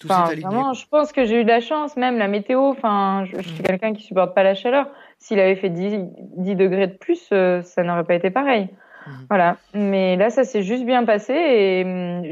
Enfin, 0.05 0.35
vraiment, 0.35 0.75
je 0.75 0.87
pense 0.89 1.13
que 1.13 1.25
j'ai 1.25 1.41
eu 1.41 1.45
de 1.45 1.49
la 1.49 1.61
chance, 1.61 1.97
même 1.97 2.19
la 2.19 2.29
météo. 2.29 2.69
Enfin, 2.69 3.25
je, 3.25 3.41
suis 3.41 3.63
mm. 3.63 3.67
quelqu'un 3.67 3.95
qui 3.95 4.03
supporte 4.03 4.35
pas 4.35 4.43
la 4.43 4.55
chaleur. 4.55 4.89
S'il 5.19 5.41
avait 5.41 5.57
fait 5.57 5.71
10, 5.71 6.01
10 6.37 6.55
degrés 6.55 6.87
de 6.87 6.93
plus, 6.93 7.29
euh, 7.33 7.63
ça 7.63 7.83
n'aurait 7.83 8.05
pas 8.05 8.15
été 8.15 8.31
pareil. 8.31 8.69
Mm. 9.07 9.11
Voilà. 9.29 9.57
Mais 9.75 10.17
là, 10.17 10.31
ça 10.31 10.45
s'est 10.45 10.63
juste 10.63 10.85
bien 10.85 11.05
passé 11.05 11.33
et 11.33 11.85
hum, 11.85 12.23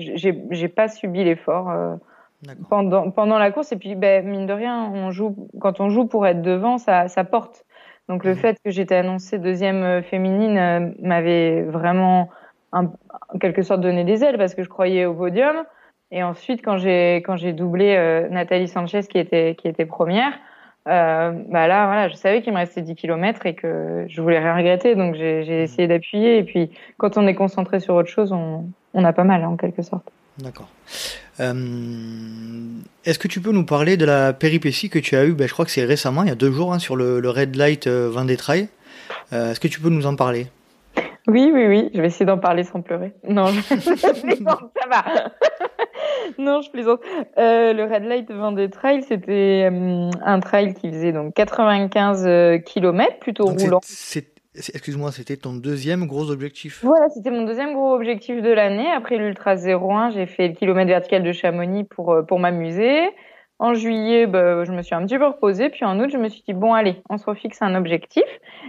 j'ai 0.50 0.68
pas 0.68 0.88
subi 0.88 1.24
l'effort. 1.24 1.70
Euh, 1.70 1.94
pendant, 2.68 3.10
pendant 3.10 3.38
la 3.38 3.50
course. 3.50 3.72
Et 3.72 3.76
puis, 3.76 3.94
ben, 3.94 4.26
mine 4.26 4.46
de 4.46 4.52
rien, 4.52 4.90
on 4.92 5.10
joue, 5.10 5.48
quand 5.60 5.80
on 5.80 5.90
joue 5.90 6.06
pour 6.06 6.26
être 6.26 6.42
devant, 6.42 6.78
ça, 6.78 7.08
ça 7.08 7.24
porte. 7.24 7.64
Donc, 8.08 8.24
le 8.24 8.32
mhm. 8.32 8.36
fait 8.36 8.56
que 8.64 8.70
j'étais 8.70 8.96
annoncée 8.96 9.38
deuxième 9.38 9.82
euh, 9.82 10.02
féminine 10.02 10.58
euh, 10.58 10.90
m'avait 11.00 11.62
vraiment, 11.62 12.28
en 12.72 12.88
quelque 13.40 13.62
sorte, 13.62 13.80
donné 13.80 14.04
des 14.04 14.22
ailes 14.24 14.36
parce 14.36 14.54
que 14.54 14.62
je 14.62 14.68
croyais 14.68 15.06
au 15.06 15.14
podium. 15.14 15.64
Et 16.10 16.22
ensuite, 16.22 16.62
quand 16.62 16.76
j'ai 16.76 17.16
quand 17.24 17.36
j'ai 17.36 17.52
doublé 17.52 17.96
euh, 17.96 18.28
Nathalie 18.28 18.68
Sanchez 18.68 19.00
qui 19.02 19.18
était 19.18 19.56
qui 19.56 19.68
était 19.68 19.86
première, 19.86 20.32
bah 20.86 21.66
là 21.66 21.86
voilà, 21.86 22.08
je 22.08 22.14
savais 22.14 22.42
qu'il 22.42 22.52
me 22.52 22.58
restait 22.58 22.82
10 22.82 22.94
km 22.94 23.46
et 23.46 23.54
que 23.54 24.04
je 24.08 24.20
voulais 24.20 24.38
rien 24.38 24.56
regretter, 24.56 24.94
donc 24.94 25.14
j'ai 25.14 25.44
mhm. 25.44 25.50
essayé 25.50 25.88
d'appuyer. 25.88 26.38
Et 26.38 26.44
puis, 26.44 26.70
quand 26.98 27.16
on 27.16 27.26
est 27.26 27.34
concentré 27.34 27.80
sur 27.80 27.94
autre 27.94 28.10
chose, 28.10 28.32
on 28.32 28.66
on 28.94 29.04
a 29.04 29.12
pas 29.12 29.24
mal 29.24 29.44
en 29.44 29.56
quelque 29.56 29.82
sorte. 29.82 30.08
D'accord. 30.38 30.68
Euh, 31.40 31.52
est-ce 33.04 33.18
que 33.18 33.28
tu 33.28 33.40
peux 33.40 33.52
nous 33.52 33.66
parler 33.66 33.96
de 33.96 34.04
la 34.04 34.32
péripétie 34.32 34.88
que 34.88 34.98
tu 34.98 35.16
as 35.16 35.24
eue? 35.24 35.34
Ben, 35.34 35.46
Je 35.46 35.52
crois 35.52 35.64
que 35.64 35.70
c'est 35.70 35.84
récemment, 35.84 36.22
il 36.22 36.28
y 36.28 36.32
a 36.32 36.36
deux 36.36 36.50
jours, 36.50 36.72
hein, 36.72 36.78
sur 36.78 36.96
le, 36.96 37.20
Red 37.28 37.56
Light 37.56 37.86
euh, 37.86 38.08
Vendée 38.08 38.36
Trail. 38.36 38.68
Euh, 39.32 39.50
est-ce 39.50 39.60
que 39.60 39.68
tu 39.68 39.80
peux 39.80 39.90
nous 39.90 40.06
en 40.06 40.16
parler? 40.16 40.46
Oui, 41.26 41.50
oui, 41.52 41.66
oui. 41.66 41.90
Je 41.94 42.00
vais 42.00 42.06
essayer 42.06 42.26
d'en 42.26 42.38
parler 42.38 42.64
sans 42.64 42.80
pleurer. 42.82 43.12
Non, 43.28 43.46
je... 43.70 43.74
ça 43.74 44.88
va. 44.88 45.04
Non, 46.38 46.60
je 46.60 46.70
plaisante. 46.70 47.00
le 47.36 47.82
Red 47.84 48.04
Light 48.04 48.30
Vendée 48.30 48.70
Trail, 48.70 49.02
c'était 49.02 49.70
un 50.22 50.40
trail 50.40 50.74
qui 50.74 50.90
faisait 50.90 51.12
donc 51.12 51.34
95 51.34 52.62
km, 52.64 53.18
plutôt 53.18 53.46
roulant. 53.46 53.80
Excuse-moi, 54.56 55.10
c'était 55.10 55.36
ton 55.36 55.52
deuxième 55.52 56.06
gros 56.06 56.30
objectif? 56.30 56.84
Voilà, 56.84 57.08
c'était 57.08 57.32
mon 57.32 57.42
deuxième 57.42 57.72
gros 57.72 57.92
objectif 57.92 58.40
de 58.40 58.50
l'année. 58.50 58.88
Après 58.88 59.16
l'Ultra 59.16 59.56
01, 59.56 60.10
j'ai 60.10 60.26
fait 60.26 60.46
le 60.46 60.54
kilomètre 60.54 60.88
vertical 60.88 61.24
de 61.24 61.32
Chamonix 61.32 61.82
pour, 61.82 62.12
euh, 62.12 62.22
pour 62.22 62.38
m'amuser. 62.38 63.00
En 63.58 63.74
juillet, 63.74 64.28
bah, 64.28 64.62
je 64.62 64.70
me 64.70 64.82
suis 64.82 64.94
un 64.94 65.04
petit 65.04 65.18
peu 65.18 65.26
reposée. 65.26 65.70
Puis 65.70 65.84
en 65.84 65.98
août, 65.98 66.08
je 66.12 66.18
me 66.18 66.28
suis 66.28 66.42
dit, 66.46 66.52
bon, 66.52 66.72
allez, 66.72 67.02
on 67.10 67.18
se 67.18 67.26
refixe 67.26 67.62
un 67.62 67.74
objectif. 67.74 68.22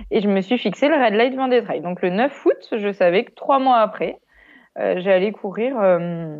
Et 0.09 0.21
je 0.21 0.27
me 0.27 0.41
suis 0.41 0.57
fixé 0.57 0.87
le 0.87 0.95
Red 0.95 1.13
Light 1.13 1.35
Vendée 1.35 1.61
Trail. 1.61 1.81
Donc 1.81 2.01
le 2.01 2.09
9 2.09 2.45
août, 2.45 2.67
je 2.75 2.91
savais 2.91 3.23
que 3.23 3.33
trois 3.35 3.59
mois 3.59 3.77
après, 3.77 4.17
euh, 4.79 4.95
j'allais 4.97 5.31
courir, 5.31 5.77
euh, 5.79 6.35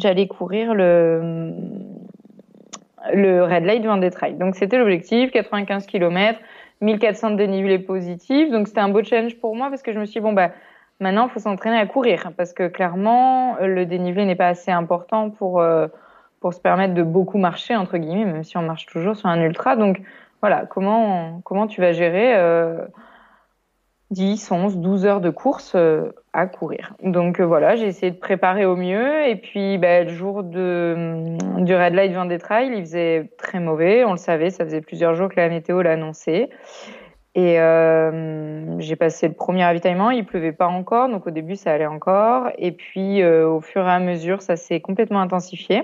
j'allais 0.00 0.26
courir 0.26 0.74
le, 0.74 1.52
Red 3.12 3.64
Light 3.64 3.84
Vendée 3.84 4.10
Trail. 4.10 4.34
Donc 4.34 4.56
c'était 4.56 4.78
l'objectif, 4.78 5.30
95 5.30 5.86
km 5.86 6.40
1400 6.80 7.30
de 7.30 7.36
dénivelé 7.36 7.78
positif. 7.78 8.50
Donc 8.50 8.68
c'était 8.68 8.80
un 8.80 8.88
beau 8.88 9.02
challenge 9.02 9.36
pour 9.36 9.56
moi 9.56 9.68
parce 9.70 9.82
que 9.82 9.92
je 9.92 9.98
me 9.98 10.04
suis 10.04 10.20
dit, 10.20 10.24
bon, 10.24 10.32
bah, 10.32 10.50
maintenant, 11.00 11.26
il 11.26 11.30
faut 11.30 11.40
s'entraîner 11.40 11.78
à 11.78 11.86
courir 11.86 12.32
parce 12.36 12.52
que 12.52 12.68
clairement, 12.68 13.56
le 13.60 13.86
dénivelé 13.86 14.24
n'est 14.24 14.34
pas 14.34 14.48
assez 14.48 14.70
important 14.70 15.30
pour, 15.30 15.60
euh, 15.60 15.86
pour 16.40 16.52
se 16.52 16.60
permettre 16.60 16.94
de 16.94 17.02
beaucoup 17.02 17.38
marcher, 17.38 17.76
entre 17.76 17.96
guillemets, 17.98 18.24
même 18.24 18.44
si 18.44 18.56
on 18.56 18.62
marche 18.62 18.86
toujours 18.86 19.16
sur 19.16 19.28
un 19.28 19.40
ultra. 19.40 19.76
Donc 19.76 20.00
voilà, 20.40 20.66
comment, 20.66 21.40
comment 21.44 21.66
tu 21.66 21.80
vas 21.80 21.92
gérer 21.92 22.36
euh, 22.36 22.86
10, 24.10 24.50
11, 24.50 24.76
12 24.78 25.06
heures 25.06 25.20
de 25.20 25.30
course 25.30 25.72
euh, 25.74 26.12
à 26.32 26.46
courir. 26.46 26.94
Donc 27.02 27.40
euh, 27.40 27.46
voilà, 27.46 27.76
j'ai 27.76 27.86
essayé 27.86 28.12
de 28.12 28.18
préparer 28.18 28.64
au 28.64 28.76
mieux. 28.76 29.26
Et 29.28 29.36
puis 29.36 29.78
bah, 29.78 30.04
le 30.04 30.10
jour 30.10 30.42
de, 30.42 31.36
du 31.64 31.74
Red 31.74 31.94
Light 31.94 32.12
Vendée 32.12 32.38
Trail, 32.38 32.72
il 32.74 32.80
faisait 32.80 33.30
très 33.38 33.58
mauvais. 33.58 34.04
On 34.04 34.12
le 34.12 34.18
savait, 34.18 34.50
ça 34.50 34.64
faisait 34.64 34.80
plusieurs 34.80 35.14
jours 35.14 35.28
que 35.28 35.36
la 35.36 35.48
météo 35.48 35.82
l'annonçait. 35.82 36.50
Et 37.36 37.60
euh, 37.60 38.80
j'ai 38.80 38.96
passé 38.96 39.28
le 39.28 39.34
premier 39.34 39.62
ravitaillement, 39.62 40.10
il 40.10 40.24
pleuvait 40.24 40.52
pas 40.52 40.68
encore, 40.68 41.10
donc 41.10 41.26
au 41.26 41.30
début 41.30 41.54
ça 41.54 41.70
allait 41.70 41.84
encore. 41.84 42.48
Et 42.56 42.72
puis 42.72 43.20
euh, 43.20 43.46
au 43.46 43.60
fur 43.60 43.86
et 43.86 43.90
à 43.90 43.98
mesure, 43.98 44.40
ça 44.40 44.56
s'est 44.56 44.80
complètement 44.80 45.20
intensifié. 45.20 45.82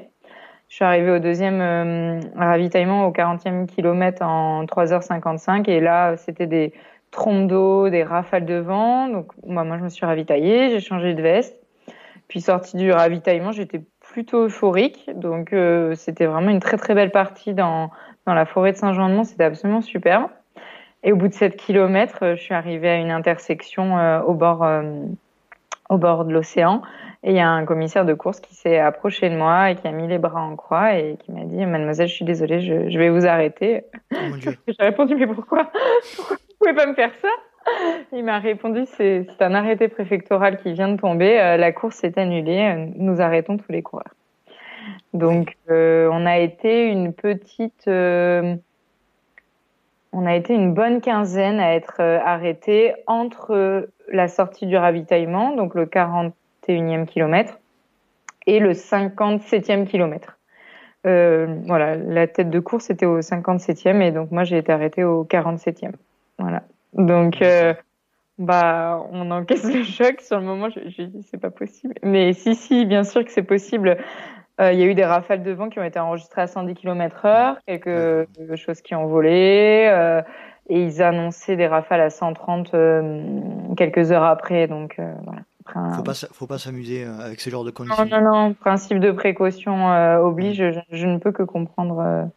Je 0.71 0.77
suis 0.77 0.85
arrivée 0.87 1.11
au 1.11 1.19
deuxième 1.19 1.61
euh, 1.61 2.21
ravitaillement 2.37 3.07
au 3.07 3.13
40e 3.13 3.67
kilomètre 3.67 4.23
en 4.23 4.65
3h55 4.65 5.69
et 5.69 5.81
là 5.81 6.17
c'était 6.17 6.47
des 6.47 6.73
trompes 7.13 7.47
d'eau, 7.47 7.89
des 7.89 8.03
rafales 8.03 8.45
de 8.45 8.57
vent. 8.57 9.07
Donc, 9.07 9.31
moi, 9.47 9.63
moi, 9.63 9.79
je 9.79 9.85
me 9.85 9.89
suis 9.89 10.05
ravitaillée, 10.05 10.71
j'ai 10.71 10.81
changé 10.81 11.15
de 11.15 11.23
veste. 11.23 11.57
Puis, 12.27 12.41
sortie 12.41 12.77
du 12.77 12.91
ravitaillement, 12.91 13.53
j'étais 13.53 13.83
plutôt 14.01 14.47
euphorique. 14.47 15.09
Donc, 15.15 15.53
euh, 15.53 15.95
c'était 15.95 16.27
vraiment 16.27 16.51
une 16.51 16.61
très, 16.61 16.77
très 16.77 16.95
belle 16.95 17.13
partie 17.13 17.55
dans, 17.55 17.91
dans 18.27 18.35
la 18.35 18.47
forêt 18.47 18.73
de 18.73 18.77
Saint-Jean-de-Mont. 18.79 19.25
C'était 19.25 19.45
absolument 19.45 19.83
superbe. 19.83 20.29
Et 21.05 21.13
au 21.13 21.17
bout 21.17 21.29
de 21.29 21.35
7 21.35 21.57
km, 21.57 22.19
euh, 22.23 22.37
je 22.37 22.43
suis 22.43 22.55
arrivée 22.55 22.89
à 22.89 22.97
une 22.97 23.11
intersection 23.11 23.99
euh, 23.99 24.21
au 24.23 24.35
bord, 24.35 24.67
au 25.91 25.99
bord 25.99 26.25
de 26.25 26.33
l'océan. 26.33 26.83
Et 27.25 27.31
il 27.31 27.37
y 27.37 27.41
a 27.41 27.49
un 27.49 27.65
commissaire 27.65 28.05
de 28.05 28.15
course 28.15 28.41
qui 28.41 28.55
s'est 28.55 28.79
approché 28.79 29.29
de 29.31 29.37
moi 29.37 29.71
et 29.71 29.77
qui 29.77 29.87
a 29.87 29.93
mis 29.93 30.09
les 30.09 30.19
bras 30.19 30.41
en 30.41 30.57
croix 30.57 30.97
et 30.97 31.17
qui 31.21 31.31
m'a 31.31 31.45
dit 31.45 31.65
Mademoiselle, 31.67 32.09
je 32.09 32.15
suis 32.15 32.25
désolée, 32.25 32.61
je, 32.61 32.91
je 32.91 32.99
vais 32.99 33.11
vous 33.11 33.27
arrêter. 33.27 33.85
Oh 34.13 34.17
J'ai 34.67 34.75
répondu 34.81 35.15
Mais 35.15 35.29
pourquoi, 35.29 35.71
pourquoi 36.17 36.37
pouvez 36.63 36.75
pas 36.75 36.87
me 36.87 36.95
faire 36.95 37.13
ça 37.21 37.29
Il 38.13 38.25
m'a 38.25 38.39
répondu 38.39 38.85
c'est 38.97 39.27
un 39.41 39.55
arrêté 39.55 39.89
préfectoral 39.89 40.59
qui 40.59 40.73
vient 40.73 40.89
de 40.89 40.97
tomber. 41.01 41.41
Euh, 41.41 41.57
la 41.57 41.73
course 41.73 42.05
est 42.05 42.19
annulée. 42.19 42.75
Euh, 42.77 42.87
nous 42.97 43.21
arrêtons 43.21 43.57
tous 43.57 43.71
les 43.71 43.83
coureurs. 43.83 44.15
Donc, 45.15 45.57
on 45.69 46.27
a 46.27 46.39
été 46.39 46.87
une 46.87 47.13
petite, 47.13 47.87
on 47.87 48.59
a 50.27 50.35
été 50.35 50.55
une 50.55 50.75
bonne 50.75 51.01
quinzaine 51.01 51.61
à 51.61 51.75
être 51.75 52.01
arrêtés 52.01 52.95
entre 53.07 53.89
la 54.09 54.27
sortie 54.27 54.67
du 54.67 54.77
ravitaillement, 54.77 55.55
donc 55.55 55.75
le 55.75 55.87
41e 55.87 57.07
kilomètre, 57.07 57.61
et 58.47 58.59
le 58.59 58.73
57e 58.73 59.87
kilomètre. 59.87 60.39
Euh, 61.05 61.47
voilà, 61.67 61.97
la 61.97 62.27
tête 62.27 62.51
de 62.51 62.61
course 62.61 62.91
était 62.91 63.07
au 63.07 63.21
57e 63.21 64.01
et 64.03 64.13
donc 64.13 64.31
moi 64.31 64.45
j'ai 64.45 64.59
été 64.59 64.71
arrêtée 64.73 65.03
au 65.03 65.25
47e. 65.25 65.93
Voilà. 66.43 66.63
Donc 66.93 67.41
euh, 67.41 67.73
bah 68.39 69.01
on 69.11 69.31
encaisse 69.31 69.65
le 69.65 69.85
choc 69.85 70.21
sur 70.21 70.39
le 70.39 70.45
moment. 70.45 70.69
J'ai 70.71 71.07
dit 71.07 71.27
c'est 71.31 71.41
pas 71.41 71.51
possible. 71.51 71.95
Mais 72.03 72.33
si 72.33 72.55
si, 72.55 72.85
bien 72.85 73.05
sûr 73.05 73.25
que 73.25 73.31
c'est 73.31 73.43
possible. 73.43 73.97
Euh, 74.61 74.71
il 74.71 74.79
y 74.79 74.83
a 74.83 74.87
eu 74.87 74.95
des 74.95 75.05
rafales 75.05 75.43
de 75.43 75.51
vent 75.51 75.71
qui 75.71 75.79
ont 75.79 75.85
été 75.85 75.99
enregistrées 75.99 76.43
à 76.43 76.47
110 76.47 76.75
km/h, 76.75 77.57
quelque 77.67 78.55
chose 78.55 78.83
qui 78.83 78.95
ont 78.95 79.07
volé. 79.07 79.89
Euh, 79.91 80.21
et 80.69 80.85
ils 80.85 81.03
annonçaient 81.03 81.57
des 81.57 81.67
rafales 81.67 82.03
à 82.03 82.11
130 82.11 82.73
quelques 83.77 84.13
heures 84.13 84.25
après. 84.25 84.69
Donc 84.69 85.01
voilà. 85.25 85.95
Faut 85.97 86.03
pas, 86.03 86.13
faut 86.15 86.47
pas 86.47 86.59
s'amuser 86.59 87.05
avec 87.05 87.41
ce 87.41 87.49
genre 87.49 87.65
de 87.65 87.71
conditions. 87.71 88.05
Non, 88.05 88.21
non, 88.21 88.31
non. 88.31 88.55
Principe 88.55 88.99
de 89.01 89.11
précaution 89.11 89.89
oblige. 90.23 90.61
Mm. 90.61 90.83
Je, 90.93 91.07
ne 91.07 91.19
peux 91.19 91.33
que 91.33 91.43
comprendre 91.43 92.31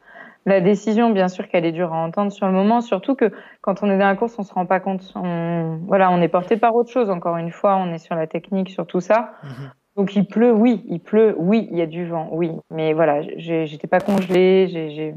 la 0.46 0.62
décision. 0.62 1.10
Bien 1.10 1.28
sûr 1.28 1.48
qu'elle 1.48 1.66
est 1.66 1.72
dure 1.72 1.94
à 1.94 1.98
entendre 1.98 2.32
sur 2.32 2.48
le 2.48 2.54
moment. 2.54 2.82
Surtout 2.82 3.16
que 3.16 3.32
quand 3.62 3.84
on 3.84 3.90
est 3.90 3.98
dans 3.98 4.08
la 4.08 4.16
course, 4.16 4.36
on 4.38 4.44
se 4.44 4.54
rend 4.54 4.66
pas 4.66 4.80
compte. 4.80 5.12
On, 5.16 5.80
voilà, 5.88 6.12
on 6.12 6.22
est 6.22 6.28
porté 6.28 6.58
par 6.58 6.76
autre 6.76 6.92
chose. 6.92 7.10
Encore 7.10 7.38
une 7.38 7.52
fois, 7.52 7.76
on 7.78 7.94
est 7.94 8.00
sur 8.00 8.16
la 8.16 8.28
technique, 8.28 8.70
sur 8.70 8.86
tout 8.86 9.02
ça. 9.02 9.34
Mm-hmm. 9.44 9.70
Donc 9.96 10.16
il 10.16 10.26
pleut, 10.28 10.52
oui, 10.52 10.84
il 10.90 11.00
pleut, 11.00 11.36
oui, 11.38 11.70
il 11.72 11.78
y 11.78 11.82
a 11.82 11.86
du 11.86 12.06
vent, 12.06 12.28
oui. 12.34 12.52
Mais 12.70 12.92
voilà, 12.92 13.22
j'étais 13.38 13.88
pas 13.88 14.02
congelée. 14.02 15.16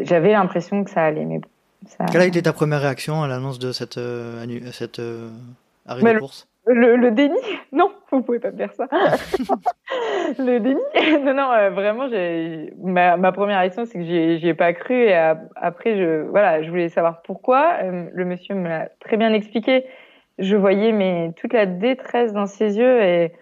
J'avais 0.00 0.32
l'impression 0.32 0.82
que 0.82 0.90
ça 0.90 1.04
allait, 1.04 1.24
mais 1.24 1.40
ça... 1.86 2.04
Quelle 2.06 2.22
a 2.22 2.26
été 2.26 2.42
ta 2.42 2.52
première 2.52 2.80
réaction 2.80 3.22
à 3.22 3.28
l'annonce 3.28 3.60
de 3.60 3.70
cette, 3.70 4.00
cette 4.72 5.00
arrêt 5.86 6.14
de 6.14 6.18
course? 6.18 6.47
Le, 6.68 7.10
déni? 7.10 7.38
Non, 7.72 7.90
vous 8.10 8.22
pouvez 8.22 8.38
pas 8.38 8.52
faire 8.52 8.72
ça. 8.72 8.86
le 10.38 10.58
déni? 10.58 10.80
Non, 11.24 11.34
non, 11.34 11.50
euh, 11.52 11.70
vraiment, 11.70 12.08
ma, 12.82 13.16
ma 13.16 13.32
première 13.32 13.60
réaction, 13.60 13.84
c'est 13.84 13.98
que 13.98 14.04
j'y 14.04 14.48
ai 14.48 14.54
pas 14.54 14.72
cru. 14.72 14.94
Et 14.94 15.14
après, 15.56 15.96
je, 15.96 16.22
voilà, 16.28 16.62
je 16.62 16.70
voulais 16.70 16.88
savoir 16.88 17.22
pourquoi. 17.22 17.78
Euh, 17.82 18.06
le 18.12 18.24
monsieur 18.24 18.54
me 18.54 18.68
l'a 18.68 18.88
très 19.00 19.16
bien 19.16 19.32
expliqué. 19.32 19.86
Je 20.38 20.56
voyais 20.56 20.92
mais 20.92 21.32
toute 21.36 21.52
la 21.52 21.66
détresse 21.66 22.32
dans 22.32 22.46
ses 22.46 22.78
yeux 22.78 23.02
et 23.02 23.32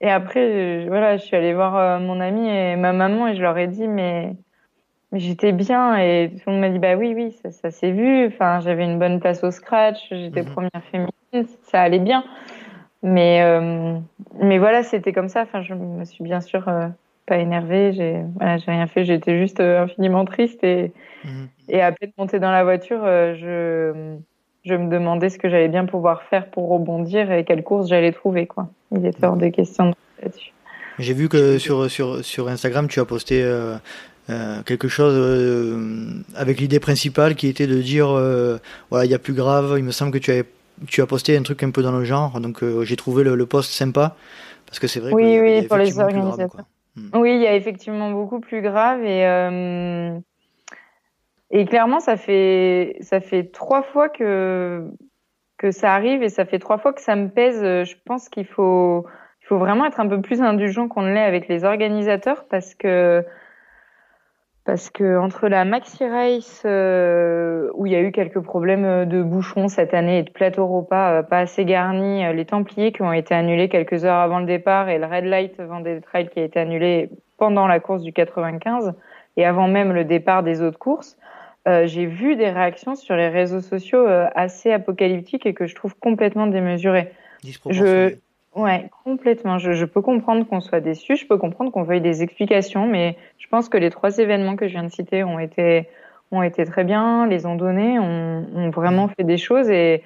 et 0.00 0.10
après, 0.10 0.82
je, 0.82 0.88
voilà, 0.88 1.16
je 1.18 1.24
suis 1.24 1.36
allée 1.36 1.52
voir 1.52 1.76
euh, 1.76 1.98
mon 1.98 2.20
ami 2.20 2.48
et 2.48 2.76
ma 2.76 2.92
maman 2.92 3.28
et 3.28 3.34
je 3.34 3.42
leur 3.42 3.58
ai 3.58 3.66
dit 3.66 3.86
mais 3.86 4.34
mais 5.12 5.18
j'étais 5.18 5.52
bien 5.52 5.96
et 5.96 6.30
tout 6.32 6.42
le 6.46 6.52
monde 6.52 6.60
m'a 6.60 6.68
dit 6.70 6.78
bah 6.78 6.94
oui 6.96 7.12
oui 7.14 7.32
ça, 7.42 7.50
ça 7.50 7.70
s'est 7.70 7.90
vu. 7.90 8.26
Enfin, 8.28 8.60
j'avais 8.60 8.84
une 8.84 8.98
bonne 8.98 9.20
place 9.20 9.44
au 9.44 9.50
scratch, 9.50 9.98
j'étais 10.10 10.42
mhm. 10.42 10.48
première 10.48 10.82
féminine, 10.90 11.46
ça 11.62 11.82
allait 11.82 11.98
bien. 11.98 12.24
Mais, 13.02 13.40
euh, 13.42 13.98
mais 14.40 14.58
voilà, 14.58 14.82
c'était 14.82 15.12
comme 15.12 15.28
ça. 15.28 15.42
Enfin, 15.42 15.62
je 15.62 15.74
me 15.74 16.04
suis 16.04 16.22
bien 16.22 16.40
sûr 16.40 16.68
euh, 16.68 16.88
pas 17.26 17.38
énervée. 17.38 17.92
J'ai 17.92 18.22
voilà, 18.36 18.56
rien 18.66 18.86
fait. 18.86 19.04
J'étais 19.04 19.38
juste 19.38 19.60
euh, 19.60 19.84
infiniment 19.84 20.24
triste. 20.24 20.62
Et, 20.62 20.92
mhm. 21.24 21.48
et 21.68 21.80
à 21.80 21.92
peine 21.92 22.12
montée 22.18 22.40
dans 22.40 22.50
la 22.50 22.62
voiture, 22.62 23.00
je, 23.04 24.16
je 24.64 24.74
me 24.74 24.90
demandais 24.90 25.30
ce 25.30 25.38
que 25.38 25.48
j'allais 25.48 25.68
bien 25.68 25.86
pouvoir 25.86 26.22
faire 26.24 26.50
pour 26.50 26.68
rebondir 26.68 27.32
et 27.32 27.44
quelle 27.44 27.62
course 27.62 27.88
j'allais 27.88 28.12
trouver. 28.12 28.46
Quoi. 28.46 28.68
Il 28.94 29.06
était 29.06 29.24
hors 29.24 29.36
de 29.36 29.48
question 29.48 29.94
là-dessus. 30.22 30.52
J'ai 30.98 31.14
vu 31.14 31.30
que 31.30 31.56
sur, 31.56 31.90
sur, 31.90 32.22
sur 32.22 32.48
Instagram, 32.48 32.86
tu 32.86 33.00
as 33.00 33.06
posté 33.06 33.42
euh, 33.42 33.78
quelque 34.66 34.86
chose 34.86 35.14
euh, 35.16 36.22
avec 36.34 36.60
l'idée 36.60 36.78
principale 36.78 37.34
qui 37.34 37.46
était 37.46 37.66
de 37.66 37.80
dire 37.80 38.08
voilà, 38.90 39.06
il 39.06 39.10
y 39.10 39.14
a 39.14 39.18
plus 39.18 39.32
grave. 39.32 39.76
Il 39.78 39.84
me 39.84 39.92
semble 39.92 40.12
que 40.12 40.18
tu 40.18 40.30
avais 40.30 40.44
tu 40.86 41.02
as 41.02 41.06
posté 41.06 41.36
un 41.36 41.42
truc 41.42 41.62
un 41.62 41.70
peu 41.70 41.82
dans 41.82 41.92
le 41.92 42.04
genre, 42.04 42.40
donc 42.40 42.62
euh, 42.62 42.84
j'ai 42.84 42.96
trouvé 42.96 43.24
le, 43.24 43.46
post 43.46 43.70
sympa 43.70 44.16
parce 44.66 44.78
que 44.78 44.86
c'est 44.86 45.00
vrai. 45.00 45.12
Oui, 45.12 45.38
oui, 45.40 45.66
pour 45.66 45.76
les 45.76 45.98
organisateurs. 45.98 46.66
Hmm. 46.96 47.10
Oui, 47.14 47.34
il 47.34 47.40
y 47.40 47.46
a 47.46 47.54
effectivement 47.54 48.10
beaucoup 48.10 48.40
plus 48.40 48.62
grave 48.62 49.04
et 49.04 49.26
euh, 49.26 50.18
et 51.50 51.64
clairement 51.66 52.00
ça 52.00 52.16
fait 52.16 52.96
ça 53.00 53.20
fait 53.20 53.44
trois 53.44 53.82
fois 53.82 54.08
que 54.08 54.88
que 55.56 55.70
ça 55.70 55.94
arrive 55.94 56.22
et 56.22 56.28
ça 56.28 56.44
fait 56.44 56.58
trois 56.58 56.78
fois 56.78 56.92
que 56.92 57.00
ça 57.00 57.14
me 57.16 57.28
pèse. 57.28 57.60
Je 57.62 57.94
pense 58.04 58.28
qu'il 58.28 58.46
faut 58.46 59.06
il 59.42 59.46
faut 59.46 59.58
vraiment 59.58 59.86
être 59.86 60.00
un 60.00 60.08
peu 60.08 60.20
plus 60.20 60.40
indulgent 60.40 60.88
qu'on 60.88 61.02
ne 61.02 61.12
l'est 61.12 61.20
avec 61.20 61.48
les 61.48 61.64
organisateurs 61.64 62.46
parce 62.48 62.74
que 62.74 63.24
parce 64.70 64.88
que 64.88 65.18
entre 65.18 65.48
la 65.48 65.64
Maxi 65.64 66.06
Race 66.06 66.62
euh, 66.64 67.68
où 67.74 67.86
il 67.86 67.92
y 67.92 67.96
a 67.96 68.00
eu 68.00 68.12
quelques 68.12 68.38
problèmes 68.38 69.04
de 69.04 69.20
bouchons 69.20 69.66
cette 69.66 69.94
année 69.94 70.20
et 70.20 70.22
de 70.22 70.30
plateau 70.30 70.64
repas 70.64 71.10
euh, 71.10 71.22
pas 71.24 71.40
assez 71.40 71.64
garnis, 71.64 72.24
euh, 72.24 72.32
les 72.32 72.44
Templiers 72.44 72.92
qui 72.92 73.02
ont 73.02 73.12
été 73.12 73.34
annulés 73.34 73.68
quelques 73.68 74.04
heures 74.04 74.20
avant 74.20 74.38
le 74.38 74.46
départ 74.46 74.88
et 74.88 75.00
le 75.00 75.06
Red 75.06 75.24
Light 75.24 75.60
Vendée 75.60 76.00
Trail 76.00 76.28
qui 76.28 76.38
a 76.38 76.44
été 76.44 76.60
annulé 76.60 77.10
pendant 77.36 77.66
la 77.66 77.80
course 77.80 78.04
du 78.04 78.12
95 78.12 78.94
et 79.36 79.44
avant 79.44 79.66
même 79.66 79.92
le 79.92 80.04
départ 80.04 80.44
des 80.44 80.62
autres 80.62 80.78
courses, 80.78 81.18
j'ai 81.66 82.06
vu 82.06 82.36
des 82.36 82.50
réactions 82.50 82.94
sur 82.94 83.16
les 83.16 83.28
réseaux 83.28 83.60
sociaux 83.60 84.06
assez 84.34 84.72
apocalyptiques 84.72 85.46
et 85.46 85.54
que 85.54 85.66
je 85.66 85.74
trouve 85.74 85.96
complètement 85.96 86.46
démesurées. 86.46 87.10
Je 87.42 88.14
Ouais, 88.54 88.90
complètement. 89.04 89.58
Je, 89.58 89.72
je 89.72 89.84
peux 89.84 90.02
comprendre 90.02 90.44
qu'on 90.46 90.60
soit 90.60 90.80
déçu, 90.80 91.16
je 91.16 91.26
peux 91.26 91.38
comprendre 91.38 91.70
qu'on 91.70 91.84
veuille 91.84 92.00
des 92.00 92.22
explications, 92.22 92.86
mais 92.86 93.16
je 93.38 93.46
pense 93.46 93.68
que 93.68 93.76
les 93.78 93.90
trois 93.90 94.18
événements 94.18 94.56
que 94.56 94.66
je 94.66 94.72
viens 94.72 94.82
de 94.82 94.88
citer 94.90 95.22
ont 95.22 95.38
été 95.38 95.88
ont 96.32 96.42
été 96.42 96.64
très 96.64 96.84
bien, 96.84 97.26
les 97.26 97.44
ont 97.46 97.56
donnés, 97.56 97.98
ont, 97.98 98.46
ont 98.54 98.70
vraiment 98.70 99.08
fait 99.08 99.24
des 99.24 99.36
choses 99.36 99.68
et, 99.68 100.04